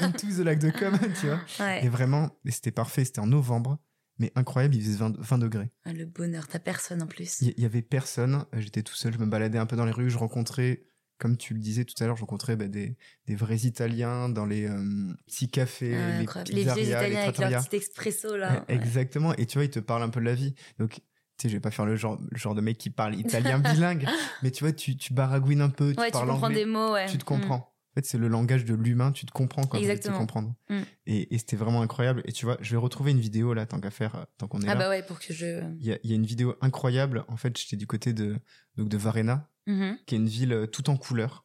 into 0.01 0.27
the 0.27 0.45
lac 0.45 0.59
de 0.59 0.71
Com, 0.71 0.99
tu 1.21 1.27
vois. 1.27 1.77
Et 1.83 1.89
vraiment, 1.89 2.31
c'était 2.49 2.71
parfait, 2.71 3.05
c'était 3.05 3.21
en 3.21 3.27
novembre. 3.27 3.79
Mais 4.21 4.33
incroyable, 4.35 4.75
il 4.75 4.83
faisait 4.83 4.99
20, 4.99 5.39
degrés. 5.39 5.71
Ah, 5.85 5.93
le 5.93 6.05
bonheur, 6.05 6.49
t'as 6.49 6.59
personne 6.59 7.03
en 7.03 7.07
plus. 7.07 7.41
Il 7.41 7.55
y, 7.57 7.65
avait 7.65 7.83
personne, 7.83 8.45
j'étais 8.55 8.83
tout 8.83 8.95
seul, 8.95 9.13
je 9.13 9.19
me 9.19 9.27
baladais 9.27 9.59
un 9.59 9.67
peu 9.67 9.77
dans 9.77 9.85
les 9.85 9.93
rues, 9.93 10.11
je 10.11 10.19
rencontrais 10.19 10.83
comme 11.19 11.37
tu 11.37 11.53
le 11.53 11.61
disais 11.61 11.85
tout 11.85 11.95
à 12.01 12.07
l'heure, 12.07 12.17
je 12.17 12.21
rencontrais 12.21 12.55
bah, 12.55 12.69
des, 12.69 12.97
des, 13.27 13.35
vrais 13.35 13.59
Italiens 13.59 14.29
dans 14.29 14.47
les 14.47 14.69
euh, 14.69 15.13
petits 15.27 15.51
cafés, 15.51 15.91
les, 15.91 16.55
les 16.55 16.63
vieux 16.63 16.85
Italiens 16.85 17.23
avec 17.23 17.39
leur 17.39 17.65
petit 17.65 17.77
expresso 17.77 18.37
là. 18.37 18.65
Exactement. 18.69 19.35
Et 19.35 19.47
tu 19.47 19.59
vois, 19.59 19.65
ils 19.65 19.71
te 19.71 19.81
parlent 19.81 20.05
un 20.05 20.11
peu 20.11 20.21
de 20.21 20.25
la 20.25 20.35
vie. 20.35 20.55
Donc, 20.79 21.01
sais, 21.43 21.49
je 21.49 21.55
vais 21.55 21.61
pas 21.61 21.71
faire 21.71 21.87
le 21.87 21.97
genre, 21.97 22.19
le 22.31 22.39
genre 22.39 22.55
de 22.55 22.61
mec 22.61 22.79
qui 22.79 22.91
parle 22.91 23.15
italien 23.15 23.59
bilingue, 23.75 24.07
mais 24.43 24.51
tu 24.51 24.65
vois, 24.65 24.73
tu, 24.73 24.97
tu 24.97 25.13
baragouines 25.13 25.61
un 25.61 25.71
peu, 25.71 25.93
tu 25.93 26.01
ouais, 26.01 26.11
parles 26.11 26.27
tu 26.27 26.33
comprends 26.33 26.51
des 26.51 26.65
mots, 26.65 26.93
ouais. 26.93 27.07
Tu 27.07 27.19
te 27.19 27.25
comprends. 27.25 27.59
Mm. 27.59 27.63
En 27.63 27.95
fait, 28.01 28.07
c'est 28.07 28.19
le 28.19 28.29
langage 28.29 28.65
de 28.65 28.75
l'humain, 28.75 29.13
tu 29.13 29.27
te 29.27 29.33
comprends 29.33 29.65
quand 29.65 29.79
tu 29.79 29.87
te 29.87 30.09
comprendre. 30.11 30.55
Mm. 30.69 30.81
Et, 31.07 31.35
et 31.35 31.39
c'était 31.39 31.57
vraiment 31.57 31.83
incroyable. 31.83 32.23
Et 32.27 32.33
tu 32.33 32.45
vois, 32.45 32.57
je 32.61 32.71
vais 32.71 32.77
retrouver 32.77 33.11
une 33.11 33.21
vidéo 33.21 33.55
là, 33.55 33.67
tant 33.67 33.81
qu'à 33.81 33.91
faire, 33.91 34.27
tant 34.37 34.47
qu'on 34.47 34.61
est 34.61 34.69
ah 34.69 34.75
là. 34.75 34.75
Ah 34.75 34.79
bah 34.85 34.89
ouais, 34.91 35.03
pour 35.03 35.19
que 35.19 35.33
je. 35.33 35.63
Il 35.81 35.87
y 35.87 35.93
a, 35.93 35.99
y 36.05 36.13
a, 36.13 36.15
une 36.15 36.27
vidéo 36.27 36.55
incroyable. 36.61 37.25
En 37.29 37.37
fait, 37.37 37.59
j'étais 37.59 37.77
du 37.77 37.87
côté 37.87 38.13
de, 38.13 38.37
donc 38.77 38.89
de 38.89 38.97
Varena, 38.97 39.49
Mhm. 39.69 39.99
qui 40.07 40.15
est 40.15 40.19
une 40.19 40.29
ville 40.29 40.53
euh, 40.53 40.67
tout 40.67 40.89
en 40.91 40.97
couleurs. 40.97 41.45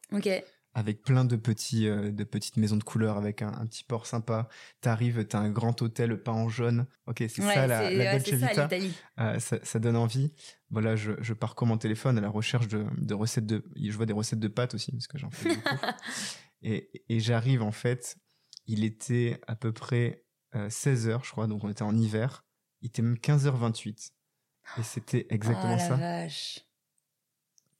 Avec 0.76 1.02
plein 1.02 1.24
de 1.24 1.36
petits, 1.36 1.88
euh, 1.88 2.10
de 2.10 2.24
petites 2.24 2.56
maisons 2.56 2.76
de 2.76 2.82
couleurs, 2.82 3.16
avec 3.16 3.42
un, 3.42 3.64
petit 3.66 3.84
port 3.84 4.06
sympa. 4.06 4.48
T'arrives, 4.80 5.24
t'as 5.24 5.38
un 5.38 5.50
grand 5.50 5.80
hôtel 5.82 6.20
peint 6.20 6.32
en 6.32 6.48
jaune. 6.48 6.86
Ok, 7.06 7.18
c'est 7.18 7.42
ça 7.42 7.66
la, 7.66 7.90
la 7.90 8.18
Dolce 8.18 8.32
Vita. 8.32 8.68
Euh, 9.20 9.38
ça, 9.38 9.58
ça, 9.62 9.78
donne 9.78 9.96
envie. 9.96 10.32
Voilà, 10.70 10.96
je, 10.96 11.12
je 11.20 11.32
parcours 11.32 11.68
mon 11.68 11.78
téléphone 11.78 12.18
à 12.18 12.20
la 12.20 12.28
recherche 12.28 12.66
de, 12.66 12.84
de, 12.98 13.14
recettes 13.14 13.46
de. 13.46 13.64
Je 13.80 13.92
vois 13.92 14.06
des 14.06 14.12
recettes 14.12 14.40
de 14.40 14.48
pâtes 14.48 14.74
aussi 14.74 14.90
parce 14.90 15.06
que 15.06 15.16
j'en 15.16 15.30
fais 15.30 15.54
beaucoup. 15.54 15.76
et, 16.62 17.04
et 17.08 17.20
j'arrive 17.20 17.62
en 17.62 17.72
fait. 17.72 18.16
Il 18.66 18.82
était 18.82 19.40
à 19.46 19.54
peu 19.54 19.72
près 19.72 20.24
16 20.68 21.08
h 21.08 21.24
je 21.24 21.30
crois, 21.30 21.46
donc 21.46 21.62
on 21.64 21.68
était 21.68 21.82
en 21.82 21.96
hiver. 21.96 22.44
Il 22.80 22.86
était 22.86 23.02
même 23.02 23.16
15h28. 23.16 24.10
Et 24.78 24.82
c'était 24.82 25.26
exactement 25.30 25.76
oh, 25.76 25.88
ça. 25.88 25.96
Vache. 25.96 26.64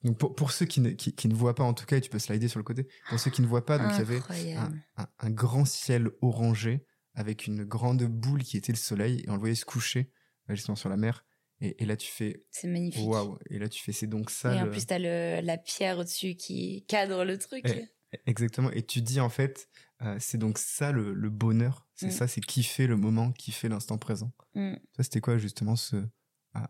Donc 0.05 0.18
pour, 0.18 0.35
pour 0.35 0.52
ceux 0.52 0.66
qui 0.66 0.81
ne, 0.81 0.90
qui, 0.90 1.14
qui, 1.14 1.28
ne 1.28 1.35
voient 1.35 1.55
pas, 1.55 1.64
en 1.64 1.72
tout 1.72 1.86
cas, 1.86 1.97
et 1.97 2.01
tu 2.01 2.10
peux 2.10 2.18
slider 2.18 2.47
sur 2.47 2.59
le 2.59 2.64
côté, 2.64 2.86
pour 3.09 3.18
ceux 3.18 3.31
qui 3.31 3.40
ne 3.40 3.47
voient 3.47 3.64
pas, 3.64 3.78
donc 3.78 3.90
il 3.94 3.98
y 3.98 4.02
avait 4.02 4.20
un, 4.56 5.09
un, 5.18 5.31
grand 5.31 5.64
ciel 5.64 6.10
orangé 6.20 6.85
avec 7.14 7.47
une 7.47 7.64
grande 7.64 8.02
boule 8.05 8.43
qui 8.43 8.56
était 8.59 8.72
le 8.72 8.78
soleil 8.78 9.20
et 9.20 9.31
on 9.31 9.35
le 9.35 9.40
voyait 9.40 9.55
se 9.55 9.64
coucher 9.64 10.10
euh, 10.51 10.55
justement 10.55 10.76
sur 10.76 10.90
la 10.90 10.97
mer. 10.97 11.24
Et, 11.60 11.82
et 11.82 11.86
là 11.86 11.97
tu 11.97 12.10
fais... 12.10 12.44
C'est 12.51 12.68
magnifique. 12.68 13.06
Waouh 13.06 13.39
Et 13.48 13.59
là 13.59 13.68
tu 13.68 13.82
fais, 13.82 13.93
c'est 13.93 14.06
donc 14.06 14.31
ça. 14.31 14.55
Et 14.55 14.60
en 14.60 14.68
plus, 14.68 14.86
tu 14.86 14.93
as 14.93 15.40
la 15.40 15.56
pierre 15.56 15.98
au-dessus 15.98 16.35
qui 16.35 16.85
cadre 16.86 17.24
le 17.24 17.39
truc. 17.39 17.64
Eh, 17.64 18.18
exactement. 18.26 18.70
Et 18.72 18.82
tu 18.82 19.01
dis 19.01 19.20
en 19.20 19.31
fait, 19.31 19.68
euh, 20.02 20.16
c'est 20.20 20.39
donc 20.39 20.59
ça 20.59 20.93
le, 20.93 21.14
le 21.14 21.31
bonheur. 21.31 21.86
C'est 21.94 22.09
mm. 22.09 22.10
ça, 22.10 22.28
c'est 22.28 22.43
kiffer 22.43 22.86
le 22.86 22.97
moment, 22.97 23.32
kiffer 23.32 23.68
l'instant 23.68 23.97
présent. 23.97 24.32
Mm. 24.55 24.74
Ça, 24.97 25.02
c'était 25.05 25.20
quoi 25.20 25.39
justement 25.39 25.76
ce, 25.76 26.05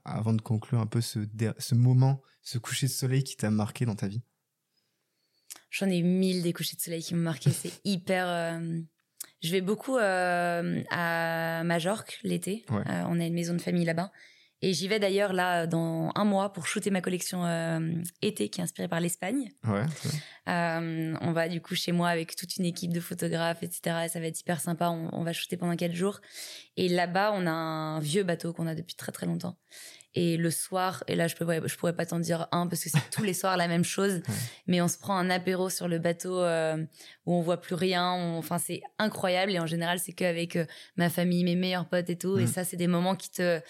avant 0.05 0.32
de 0.32 0.40
conclure 0.40 0.81
un 0.81 0.86
peu 0.86 1.01
ce, 1.01 1.20
ce 1.59 1.74
moment, 1.74 2.23
ce 2.43 2.59
coucher 2.59 2.86
de 2.86 2.93
soleil 2.93 3.24
qui 3.24 3.36
t'a 3.36 3.51
marqué 3.51 3.85
dans 3.86 3.94
ta 3.94 4.09
vie? 4.09 4.23
J'en 5.70 5.89
ai 5.89 6.02
mille 6.02 6.43
des 6.43 6.52
couchers 6.52 6.77
de 6.77 6.81
soleil 6.81 7.02
qui 7.02 7.15
m'ont 7.15 7.23
marqué. 7.23 7.51
C'est 7.51 7.73
hyper. 7.85 8.28
Euh, 8.28 8.78
je 9.43 9.51
vais 9.51 9.61
beaucoup 9.61 9.97
euh, 9.97 10.82
à 10.90 11.65
Majorque 11.65 12.20
l'été. 12.23 12.65
Euh, 12.70 13.05
on 13.09 13.20
a 13.20 13.24
une 13.24 13.35
maison 13.35 13.55
de 13.55 13.61
famille 13.61 13.85
là-bas. 13.85 14.12
Et 14.62 14.72
j'y 14.72 14.89
vais 14.89 14.98
d'ailleurs 14.98 15.32
là 15.32 15.66
dans 15.66 16.10
un 16.14 16.24
mois 16.24 16.52
pour 16.52 16.66
shooter 16.66 16.90
ma 16.90 17.01
collection 17.01 17.44
euh, 17.44 17.81
été 18.22 18.48
qui 18.48 18.60
est 18.60 18.64
inspirée 18.64 18.89
par 18.89 19.01
l'Espagne. 19.01 19.51
Ouais. 19.66 19.85
Euh, 20.48 21.14
on 21.20 21.32
va 21.32 21.48
du 21.48 21.60
coup 21.60 21.74
chez 21.74 21.93
moi 21.93 22.09
avec 22.09 22.35
toute 22.35 22.56
une 22.56 22.64
équipe 22.64 22.93
de 22.93 23.01
photographes, 23.01 23.62
etc. 23.62 24.09
ça 24.09 24.20
va 24.20 24.26
être 24.26 24.40
hyper 24.40 24.60
sympa. 24.60 24.89
On, 24.89 25.10
on 25.12 25.22
va 25.22 25.32
shooter 25.32 25.56
pendant 25.56 25.76
quatre 25.76 25.94
jours. 25.94 26.20
Et 26.76 26.89
là-bas, 26.89 27.32
on 27.35 27.47
a 27.47 27.51
un 27.51 28.01
vieux 28.01 28.22
bateau 28.22 28.52
qu'on 28.52 28.66
a 28.66 28.74
depuis 28.74 28.94
très 28.94 29.12
très 29.12 29.26
longtemps. 29.26 29.56
Et 30.15 30.36
le 30.36 30.51
soir, 30.51 31.03
et 31.09 31.16
là 31.16 31.27
je 31.27 31.35
peux, 31.35 31.47
je 31.66 31.77
pourrais 31.77 31.95
pas 31.95 32.07
t'en 32.07 32.20
dire 32.20 32.47
un 32.53 32.66
parce 32.69 32.85
que 32.85 32.91
c'est 32.91 33.11
tous 33.11 33.24
les 33.24 33.35
soirs 33.35 33.57
la 33.57 33.66
même 33.66 33.85
chose, 33.85 34.23
mais 34.66 34.81
on 34.81 34.89
se 34.89 34.97
prend 34.97 35.16
un 35.16 35.28
apéro 35.28 35.70
sur 35.70 35.89
le 35.89 35.99
bateau 35.99 36.41
euh, 36.41 36.77
où 37.27 37.35
on 37.35 37.43
voit 37.43 37.61
plus 37.61 37.74
rien. 37.74 38.12
Enfin 38.12 38.59
c'est 38.59 38.82
incroyable 38.99 39.53
et 39.53 39.59
en 39.59 39.66
général 39.66 39.99
c'est 39.99 40.12
qu'avec 40.12 40.57
euh, 40.57 40.66
ma 40.97 41.11
famille, 41.11 41.43
mes 41.43 41.57
meilleurs 41.57 41.89
potes 41.89 42.11
et 42.11 42.16
tout. 42.16 42.39
Et 42.39 42.45
mm. 42.45 42.49
ça 42.49 42.65
c'est 42.65 42.77
des 42.77 42.86
moments 42.86 43.16
qui 43.16 43.31
te 43.31 43.61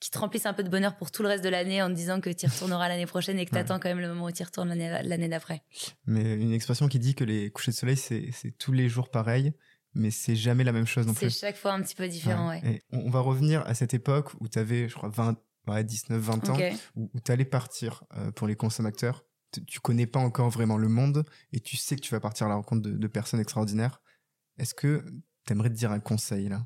qui 0.00 0.10
te 0.10 0.18
remplissent 0.18 0.46
un 0.46 0.54
peu 0.54 0.62
de 0.62 0.70
bonheur 0.70 0.96
pour 0.96 1.10
tout 1.10 1.22
le 1.22 1.28
reste 1.28 1.44
de 1.44 1.50
l'année 1.50 1.82
en 1.82 1.88
te 1.88 1.94
disant 1.94 2.20
que 2.20 2.30
tu 2.30 2.46
y 2.46 2.48
retourneras 2.48 2.88
l'année 2.88 3.06
prochaine 3.06 3.38
et 3.38 3.44
que 3.44 3.50
t'attends 3.50 3.78
quand 3.78 3.90
même 3.90 4.00
le 4.00 4.08
moment 4.08 4.24
où 4.24 4.32
tu 4.32 4.40
y 4.40 4.44
retournes 4.44 4.72
l'année 4.74 5.28
d'après. 5.28 5.62
Mais 6.06 6.22
une 6.34 6.54
expression 6.54 6.88
qui 6.88 6.98
dit 6.98 7.14
que 7.14 7.24
les 7.24 7.50
couchers 7.50 7.72
de 7.72 7.76
soleil 7.76 7.96
c'est 7.96 8.58
tous 8.58 8.72
les 8.72 8.88
jours 8.88 9.10
pareil 9.10 9.52
mais 9.94 10.10
c'est 10.10 10.36
jamais 10.36 10.64
la 10.64 10.72
même 10.72 10.86
chose 10.86 11.06
non 11.06 11.14
plus. 11.14 11.30
C'est 11.30 11.40
chaque 11.46 11.56
fois 11.56 11.72
un 11.72 11.82
petit 11.82 11.94
peu 11.94 12.06
différent, 12.08 12.50
ouais. 12.50 12.82
on, 12.92 13.10
va 13.10 13.20
revenir 13.20 13.62
à 13.66 13.74
cette 13.74 13.94
époque 13.94 14.30
où 14.40 14.48
tu 14.48 14.58
avais, 14.58 14.88
je 14.88 14.94
crois, 14.94 15.08
20, 15.08 15.36
ouais, 15.70 15.84
19, 15.84 16.20
20 16.20 16.48
ans, 16.50 16.58
où, 16.96 17.10
tu 17.24 17.32
allais 17.32 17.44
partir 17.44 18.04
euh, 18.16 18.30
pour 18.30 18.46
les 18.46 18.56
consommateurs. 18.56 19.24
Tu 19.66 19.80
connais 19.80 20.06
pas 20.06 20.20
encore 20.20 20.48
vraiment 20.48 20.78
le 20.78 20.88
monde 20.88 21.24
et 21.52 21.58
tu 21.58 21.76
sais 21.76 21.96
que 21.96 22.00
tu 22.00 22.12
vas 22.12 22.20
partir 22.20 22.46
à 22.46 22.50
la 22.50 22.54
rencontre 22.54 22.88
de, 22.88 23.06
personnes 23.08 23.40
extraordinaires. 23.40 24.00
Est-ce 24.58 24.74
que 24.74 25.04
tu 25.44 25.52
aimerais 25.52 25.70
te 25.70 25.74
dire 25.74 25.90
un 25.90 25.98
conseil 25.98 26.48
là? 26.48 26.64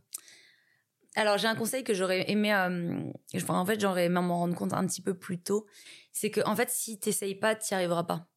Alors 1.17 1.39
j'ai 1.39 1.47
un 1.47 1.55
conseil 1.55 1.85
que 1.85 1.95
j'aurais 1.95 2.31
aimé, 2.31 2.53
euh, 2.53 3.11
en 3.49 3.65
fait 3.65 3.81
j'aurais 3.81 4.07
aimé 4.07 4.21
m'en 4.21 4.41
rendre 4.41 4.55
compte 4.57 4.73
un 4.73 4.85
petit 4.85 5.01
peu 5.01 5.15
plus 5.15 5.41
tôt, 5.41 5.67
c'est 6.13 6.31
que 6.31 6.41
en 6.45 6.57
fait 6.57 6.69
si 6.71 6.99
t'essayes 6.99 7.37
pas, 7.37 7.55
t'y 7.55 7.73
arriveras 7.73 8.03
pas. 8.03 8.29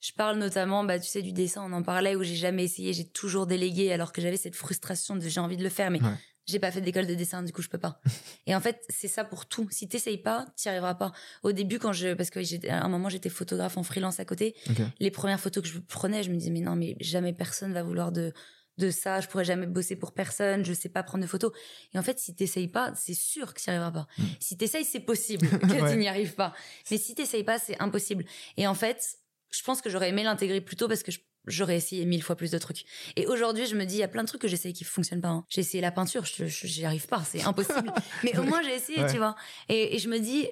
Je 0.00 0.12
parle 0.12 0.38
notamment, 0.38 0.84
bah 0.84 1.00
tu 1.00 1.08
sais 1.08 1.22
du 1.22 1.32
dessin, 1.32 1.62
on 1.64 1.72
en 1.72 1.82
parlait 1.82 2.14
où 2.14 2.22
j'ai 2.22 2.36
jamais 2.36 2.64
essayé, 2.64 2.92
j'ai 2.92 3.08
toujours 3.08 3.46
délégué 3.46 3.90
alors 3.90 4.12
que 4.12 4.20
j'avais 4.20 4.36
cette 4.36 4.54
frustration 4.54 5.16
de 5.16 5.26
j'ai 5.26 5.40
envie 5.40 5.56
de 5.56 5.64
le 5.64 5.70
faire, 5.70 5.90
mais 5.90 5.98
j'ai 6.46 6.58
pas 6.58 6.70
fait 6.70 6.80
d'école 6.80 7.06
de 7.06 7.14
dessin, 7.14 7.42
du 7.42 7.52
coup 7.52 7.62
je 7.62 7.68
peux 7.68 7.78
pas. 7.78 8.00
et 8.46 8.54
en 8.54 8.60
fait, 8.60 8.84
c'est 8.88 9.08
ça 9.08 9.24
pour 9.24 9.46
tout. 9.46 9.68
Si 9.70 9.88
t'essayes 9.88 10.18
pas, 10.18 10.46
t'y 10.56 10.68
arriveras 10.68 10.94
pas. 10.94 11.12
Au 11.42 11.52
début, 11.52 11.78
quand 11.78 11.92
je, 11.92 12.14
parce 12.14 12.30
que 12.30 12.40
à 12.70 12.84
un 12.84 12.88
moment 12.88 13.08
j'étais 13.08 13.28
photographe 13.28 13.76
en 13.76 13.82
freelance 13.82 14.20
à 14.20 14.24
côté, 14.24 14.54
les 15.00 15.10
premières 15.10 15.40
photos 15.40 15.62
que 15.62 15.68
je 15.68 15.78
prenais, 15.78 16.22
je 16.22 16.30
me 16.30 16.36
disais 16.36 16.50
mais 16.50 16.60
non, 16.60 16.76
mais 16.76 16.96
jamais 17.00 17.32
personne 17.32 17.72
va 17.72 17.82
vouloir 17.82 18.12
de 18.12 18.32
de 18.78 18.90
ça, 18.90 19.20
je 19.20 19.28
pourrais 19.28 19.44
jamais 19.44 19.66
bosser 19.66 19.96
pour 19.96 20.12
personne, 20.12 20.64
je 20.64 20.72
sais 20.72 20.88
pas 20.88 21.02
prendre 21.02 21.24
de 21.24 21.28
photos. 21.28 21.52
Et 21.94 21.98
en 21.98 22.02
fait, 22.02 22.18
si 22.18 22.34
t'essayes 22.34 22.68
pas, 22.68 22.92
c'est 22.94 23.14
sûr 23.14 23.54
que 23.54 23.60
t'y 23.60 23.70
arriveras 23.70 23.90
pas. 23.90 24.06
Mm. 24.18 24.24
Si 24.40 24.56
t'essayes, 24.56 24.84
c'est 24.84 25.00
possible 25.00 25.48
que 25.60 25.90
tu 25.90 25.96
n'y 25.96 26.08
arrives 26.08 26.34
pas. 26.34 26.54
Mais 26.90 26.98
si 26.98 27.14
t'essayes 27.14 27.44
pas, 27.44 27.58
c'est 27.58 27.80
impossible. 27.80 28.24
Et 28.56 28.66
en 28.66 28.74
fait, 28.74 29.18
je 29.50 29.62
pense 29.62 29.80
que 29.80 29.88
j'aurais 29.88 30.10
aimé 30.10 30.24
l'intégrer 30.24 30.60
plus 30.60 30.76
tôt 30.76 30.88
parce 30.88 31.02
que 31.02 31.10
je 31.12 31.20
j'aurais 31.46 31.76
essayé 31.76 32.04
mille 32.04 32.22
fois 32.22 32.36
plus 32.36 32.50
de 32.50 32.58
trucs. 32.58 32.84
Et 33.16 33.26
aujourd'hui, 33.26 33.66
je 33.66 33.74
me 33.74 33.84
dis, 33.84 33.96
il 33.96 34.00
y 34.00 34.02
a 34.02 34.08
plein 34.08 34.22
de 34.22 34.28
trucs 34.28 34.40
que 34.40 34.48
j'essaye 34.48 34.72
qui 34.72 34.84
fonctionnent 34.84 35.20
pas. 35.20 35.28
Hein. 35.28 35.44
J'ai 35.48 35.60
essayé 35.60 35.80
la 35.80 35.92
peinture, 35.92 36.24
je 36.24 36.46
j'y 36.46 36.84
arrive 36.84 37.06
pas, 37.06 37.22
c'est 37.24 37.42
impossible. 37.42 37.92
Mais 38.24 38.36
au 38.38 38.42
moins, 38.42 38.62
j'ai 38.62 38.74
essayé, 38.74 39.06
tu 39.10 39.18
vois. 39.18 39.36
Et, 39.68 39.98
je 39.98 40.08
me 40.08 40.18
dis, 40.18 40.48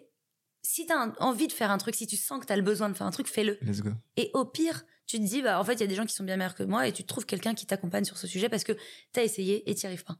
si 0.63 0.87
t'as 0.87 1.13
envie 1.19 1.47
de 1.47 1.53
faire 1.53 1.71
un 1.71 1.79
truc, 1.79 1.95
si 1.95 2.07
tu 2.07 2.17
sens 2.17 2.41
que 2.41 2.47
t'as 2.47 2.57
le 2.57 2.63
besoin 2.63 2.89
de 2.89 2.95
faire 2.95 3.07
un 3.07 3.11
truc, 3.11 3.27
fais-le. 3.27 3.59
Let's 3.63 3.81
go. 3.81 3.91
Et 4.17 4.31
au 4.35 4.45
pire, 4.45 4.85
tu 5.07 5.19
te 5.19 5.25
dis, 5.25 5.43
bah, 5.43 5.61
en 5.61 5.65
fait, 5.65 5.75
il 5.75 5.81
y 5.81 5.85
a 5.85 5.87
des 5.87 5.95
gens 5.95 6.07
qui 6.07 6.15
sont 6.15 6.25
bien 6.25 6.37
meilleurs 6.37 6.55
que 6.55 6.63
moi 6.63 6.89
et 6.89 6.93
tu 6.93 7.05
trouves 7.05 7.27
quelqu'un 7.27 7.55
qui 7.55 7.67
t'accompagne 7.67 8.05
sur 8.05 8.17
ce 8.17 8.27
sujet 8.27 8.49
parce 8.49 8.65
que 8.65 8.73
t'as 9.13 9.23
essayé 9.23 9.69
et 9.71 9.75
t'y 9.75 9.87
arrives 9.87 10.05
pas. 10.05 10.19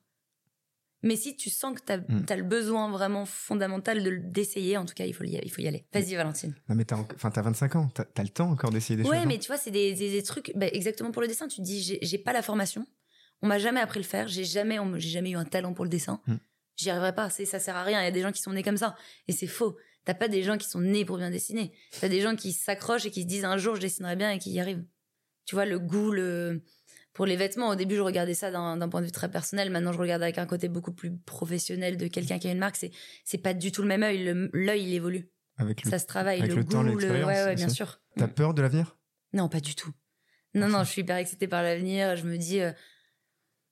Mais 1.05 1.17
si 1.17 1.37
tu 1.37 1.51
sens 1.51 1.79
que 1.79 1.85
tu 1.85 1.93
as, 1.93 1.99
Mm. 1.99 2.25
le 2.37 2.43
besoin 2.43 2.91
vraiment 2.91 3.27
fondamental 3.27 4.03
de 4.03 4.17
d'essayer, 4.25 4.77
en 4.77 4.85
tout 4.87 4.95
cas, 4.95 5.05
il 5.05 5.13
faut 5.15 5.23
y, 5.25 5.39
il 5.41 5.51
faut 5.51 5.61
y 5.63 5.69
aller. 5.69 5.87
Vas-y, 5.93 6.15
Valentine. 6.17 6.55
Non, 6.69 6.75
mais 6.75 6.85
t'as, 6.85 6.97
en- 6.97 7.07
enfin, 7.15 7.31
t'as 7.31 7.43
25 7.43 7.77
ans, 7.77 7.91
t'as, 7.95 8.05
t'as 8.05 8.23
le 8.23 8.31
temps 8.31 8.51
encore 8.51 8.71
d'essayer 8.71 8.97
des 8.97 9.03
choses. 9.05 9.13
Ouais, 9.13 9.21
non 9.21 9.27
mais 9.27 9.39
tu 9.39 9.47
vois, 9.49 9.59
c'est 9.59 9.71
des, 9.71 9.93
des- 9.95 10.11
des 10.11 10.23
trucs. 10.23 10.51
bah, 10.57 10.67
exactement 10.73 11.13
pour 11.13 11.23
le 11.23 11.29
dessin, 11.29 11.47
tu 11.47 11.57
te 11.59 11.63
dis, 11.63 11.99
j'ai- 12.03 12.19
pas 12.19 12.33
la 12.33 12.43
formation. 12.43 12.87
On 13.43 13.47
m'a 13.47 13.59
jamais 13.59 13.81
appris 13.81 14.01
le 14.01 14.05
faire. 14.07 14.27
J'ai 14.29 14.45
jamais, 14.45 14.79
j'ai 14.97 15.11
jamais 15.11 15.31
eu 15.31 15.37
un 15.37 15.45
talent 15.45 15.75
pour 15.75 15.85
le 15.85 15.91
dessin. 15.91 16.21
Mm. 16.27 16.35
J'y 16.77 16.91
arriverai 16.91 17.15
pas. 17.15 17.29
Ça 17.31 17.59
sert 17.61 17.77
à 17.77 17.85
rien. 17.85 18.01
Il 18.01 18.05
y 18.05 18.09
a 18.09 18.11
des 18.11 18.23
gens 18.23 18.33
qui 18.33 18.41
sont 18.43 18.53
nés 18.53 18.63
comme 18.63 18.79
ça. 18.79 18.97
Et 19.29 19.33
c'est 19.33 19.47
faux. 19.47 19.77
T'as 20.07 20.15
pas 20.15 20.29
des 20.29 20.43
gens 20.43 20.57
qui 20.59 20.69
sont 20.69 20.81
nés 20.81 21.05
pour 21.05 21.19
bien 21.19 21.31
dessiner. 21.31 21.73
T'as 22.01 22.09
des 22.09 22.21
gens 22.21 22.35
qui 22.37 22.53
s'accrochent 22.53 23.07
et 23.07 23.11
qui 23.11 23.23
se 23.23 23.27
disent 23.27 23.45
un 23.45 23.57
jour 23.59 23.77
je 23.77 23.81
dessinerai 23.83 24.17
bien 24.17 24.31
et 24.33 24.39
qui 24.39 24.51
y 24.53 24.61
arrivent. 24.61 24.85
Tu 25.47 25.55
vois, 25.55 25.67
le 25.67 25.79
goût, 25.79 26.11
le... 26.11 26.63
pour 27.15 27.25
les 27.27 27.37
vêtements, 27.37 27.69
au 27.69 27.75
début, 27.77 27.95
je 27.97 28.01
regardais 28.01 28.35
ça 28.35 28.51
d'un, 28.51 28.89
point 28.89 29.01
de 29.01 29.07
vue 29.07 29.13
très 29.13 29.31
personnel. 29.31 29.71
Maintenant, 29.71 29.93
je 29.93 29.99
regarde 29.99 30.23
avec 30.23 30.37
un 30.39 30.47
côté 30.47 30.69
beaucoup 30.69 30.93
plus 30.93 31.17
professionnel 31.17 31.97
de 31.97 32.07
quelqu'un 32.09 32.39
qui 32.39 32.49
a 32.49 32.53
une 32.53 32.59
marque. 32.59 32.77
C'est, 32.77 32.91
c'est 33.25 33.39
pas 33.39 33.55
du 33.55 33.73
tout 33.73 33.83
le 33.83 33.89
même 33.89 34.03
œil. 34.03 34.25
Le- 34.25 34.51
l'œil, 34.53 34.83
il 34.83 34.93
évolue. 34.95 35.31
Avec 35.57 35.85
le... 35.85 35.91
Ça 35.91 35.99
se 35.99 36.07
travaille. 36.07 36.39
avec 36.41 36.51
le, 36.51 36.57
le 36.57 36.65
goût, 36.65 36.73
temps, 36.73 36.83
le... 36.83 36.91
l'expérience 36.91 37.27
Ouais, 37.29 37.45
ouais, 37.45 37.55
bien 37.55 37.69
sûr. 37.69 38.01
T'as 38.17 38.29
peur 38.29 38.53
de 38.53 38.61
l'avenir? 38.63 38.99
Non, 39.33 39.49
pas 39.49 39.61
du 39.61 39.75
tout. 39.75 39.93
Non, 40.55 40.69
non, 40.69 40.85
je 40.85 40.91
suis 40.91 41.01
hyper 41.03 41.17
excitée 41.17 41.49
par 41.49 41.63
l'avenir. 41.63 42.17
Je 42.17 42.25
me 42.25 42.37
dis. 42.37 42.61
euh, 42.61 42.73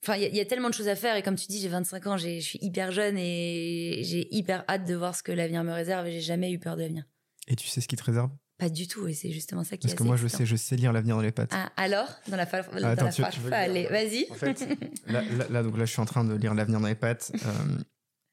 Enfin, 0.05 0.17
il 0.17 0.23
y, 0.23 0.27
a- 0.27 0.29
il 0.29 0.37
y 0.37 0.41
a 0.41 0.45
tellement 0.45 0.69
de 0.69 0.75
choses 0.75 0.89
à 0.89 0.97
faire. 0.97 1.15
Et 1.17 1.23
comme 1.23 1.37
tu 1.37 1.47
dis, 1.47 1.61
j'ai 1.61 1.69
25 1.69 2.07
ans, 2.09 2.17
j'ai- 2.17 2.41
je 2.41 2.45
suis 2.47 2.59
hyper 2.61 2.91
jeune 2.91 3.17
et 3.19 4.01
j'ai 4.03 4.27
hyper 4.35 4.65
hâte 4.69 4.85
de 4.85 4.95
voir 4.97 5.15
ce 5.15 5.23
que 5.23 5.31
l'avenir 5.31 5.63
me 5.63 5.73
réserve. 5.73 6.07
Et 6.09 6.13
j'ai 6.13 6.21
jamais 6.21 6.51
eu 6.53 6.59
peur 6.59 6.77
de 6.77 6.83
l'avenir. 6.83 7.05
Et 7.47 7.55
tu 7.57 7.69
sais 7.69 7.81
ce 7.81 7.87
qui 7.89 7.95
te 7.97 8.03
réserve? 8.05 8.31
Pas 8.63 8.69
du 8.71 8.87
tout. 8.87 9.09
Et 9.09 9.13
c'est 9.15 9.33
justement 9.33 9.65
ça 9.65 9.77
qui 9.77 9.83
Parce 9.83 9.95
est 9.95 9.97
que 9.97 10.03
assez 10.03 10.09
moi, 10.09 10.17
je 10.17 10.29
sais, 10.29 10.47
je 10.47 10.55
sais 10.55 10.77
lire 10.77 10.93
l'avenir 10.93 11.17
dans 11.17 11.23
les 11.23 11.33
pattes. 11.33 11.51
Ah, 11.53 11.73
alors? 11.77 12.09
Dans 12.29 12.37
la, 12.37 12.47
fa... 12.47 12.63
dans 12.63 12.77
attends, 12.87 13.07
la 13.07 13.13
tu- 13.13 13.23
fa- 13.23 13.31
tu 13.31 13.41
veux 13.41 13.51
fa- 13.51 13.67
le 13.67 13.71
allez, 13.73 13.87
vas-y. 13.89 14.27
En 14.31 14.35
fait, 14.35 14.69
là, 15.07 15.23
là, 15.23 15.47
là, 15.51 15.63
donc 15.65 15.77
là, 15.77 15.85
je 15.85 15.91
suis 15.91 16.01
en 16.01 16.05
train 16.05 16.25
de 16.25 16.35
lire 16.35 16.55
l'avenir 16.55 16.79
dans 16.81 16.87
les 16.87 16.95
pattes. 16.95 17.33
euh, 17.45 17.79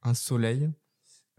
un 0.03 0.13
soleil 0.13 0.69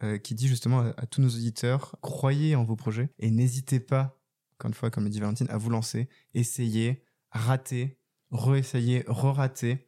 euh, 0.02 0.18
qui 0.18 0.34
dit 0.34 0.48
justement 0.48 0.80
à, 0.80 0.94
à 0.96 1.06
tous 1.06 1.20
nos 1.22 1.28
auditeurs 1.28 1.96
croyez 2.02 2.56
en 2.56 2.64
vos 2.64 2.74
projets 2.76 3.10
et 3.20 3.30
n'hésitez 3.30 3.78
pas, 3.80 4.20
encore 4.54 4.68
une 4.70 4.74
fois, 4.74 4.90
comme 4.90 5.04
le 5.04 5.10
dit 5.10 5.20
Valentine, 5.20 5.46
à 5.50 5.56
vous 5.56 5.70
lancer, 5.70 6.08
essayez, 6.34 7.04
ratez, 7.30 7.96
re-essayez, 8.32 9.04
re-ratez. 9.06 9.86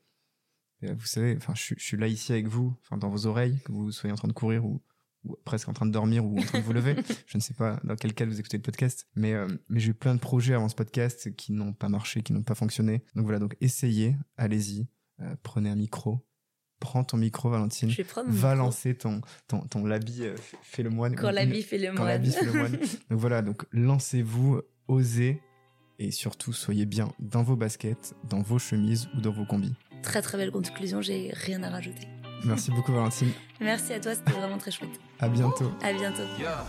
Vous 0.82 1.06
savez, 1.06 1.36
enfin, 1.36 1.54
je, 1.54 1.62
suis- 1.62 1.76
je 1.78 1.84
suis 1.84 1.96
là 1.96 2.06
ici 2.08 2.32
avec 2.32 2.46
vous, 2.48 2.74
enfin, 2.82 2.96
dans 2.98 3.08
vos 3.08 3.26
oreilles, 3.26 3.58
que 3.64 3.72
vous 3.72 3.92
soyez 3.92 4.12
en 4.12 4.16
train 4.16 4.28
de 4.28 4.32
courir 4.32 4.64
ou, 4.64 4.80
ou 5.24 5.36
presque 5.44 5.68
en 5.68 5.72
train 5.72 5.86
de 5.86 5.90
dormir 5.92 6.24
ou 6.24 6.38
en 6.38 6.42
train 6.42 6.58
de 6.58 6.64
vous 6.64 6.72
lever. 6.72 6.96
je 7.26 7.36
ne 7.36 7.42
sais 7.42 7.54
pas 7.54 7.78
dans 7.84 7.96
quel 7.96 8.12
cas 8.14 8.24
vous 8.26 8.38
écoutez 8.40 8.56
le 8.56 8.62
podcast, 8.62 9.06
mais, 9.14 9.32
euh, 9.34 9.46
mais 9.68 9.78
j'ai 9.80 9.90
eu 9.90 9.94
plein 9.94 10.14
de 10.14 10.20
projets 10.20 10.54
avant 10.54 10.68
ce 10.68 10.74
podcast 10.74 11.34
qui 11.36 11.52
n'ont 11.52 11.72
pas 11.72 11.88
marché, 11.88 12.22
qui 12.22 12.32
n'ont 12.32 12.42
pas 12.42 12.54
fonctionné. 12.54 13.04
Donc 13.14 13.24
voilà, 13.24 13.38
donc 13.38 13.56
essayez, 13.60 14.16
allez-y, 14.36 14.88
euh, 15.20 15.34
prenez 15.42 15.70
un 15.70 15.76
micro, 15.76 16.26
prends 16.80 17.04
ton 17.04 17.16
micro, 17.16 17.48
Valentine, 17.50 17.88
Je 17.90 18.02
mon 18.02 18.22
va 18.32 18.50
micro. 18.52 18.64
lancer 18.66 18.96
ton, 18.96 19.20
ton, 19.46 19.60
ton 19.60 19.84
l'habit 19.86 20.22
euh, 20.24 20.34
fait- 20.62 20.82
le 20.82 20.90
moine. 20.90 21.14
Quand 21.14 21.30
l'habit 21.30 21.62
fait 21.62 21.78
le 21.78 21.88
Quand 21.88 21.98
moine. 21.98 22.08
l'habit 22.08 22.32
fait 22.32 22.44
le 22.44 22.52
moine. 22.52 22.72
Donc 23.10 23.18
voilà, 23.20 23.42
donc 23.42 23.64
lancez-vous, 23.70 24.60
osez 24.88 25.40
et 26.00 26.10
surtout 26.10 26.52
soyez 26.52 26.84
bien 26.86 27.12
dans 27.20 27.44
vos 27.44 27.54
baskets, 27.54 28.14
dans 28.28 28.42
vos 28.42 28.58
chemises 28.58 29.08
ou 29.16 29.20
dans 29.20 29.30
vos 29.30 29.44
combis. 29.46 29.74
Très 30.02 30.20
très 30.20 30.36
belle 30.36 30.50
conclusion, 30.50 31.00
j'ai 31.00 31.30
rien 31.32 31.62
à 31.62 31.70
rajouter. 31.70 32.08
Merci 32.44 32.70
beaucoup 32.70 32.92
Valentine, 32.92 33.32
Merci 33.60 33.92
à 33.92 34.00
toi, 34.00 34.14
c'était 34.14 34.32
vraiment 34.32 34.58
très 34.58 34.70
chouette. 34.70 34.98
à 35.20 35.28
bientôt. 35.28 35.70
À 35.82 35.92
bientôt. 35.92 36.22
Yeah. 36.38 36.64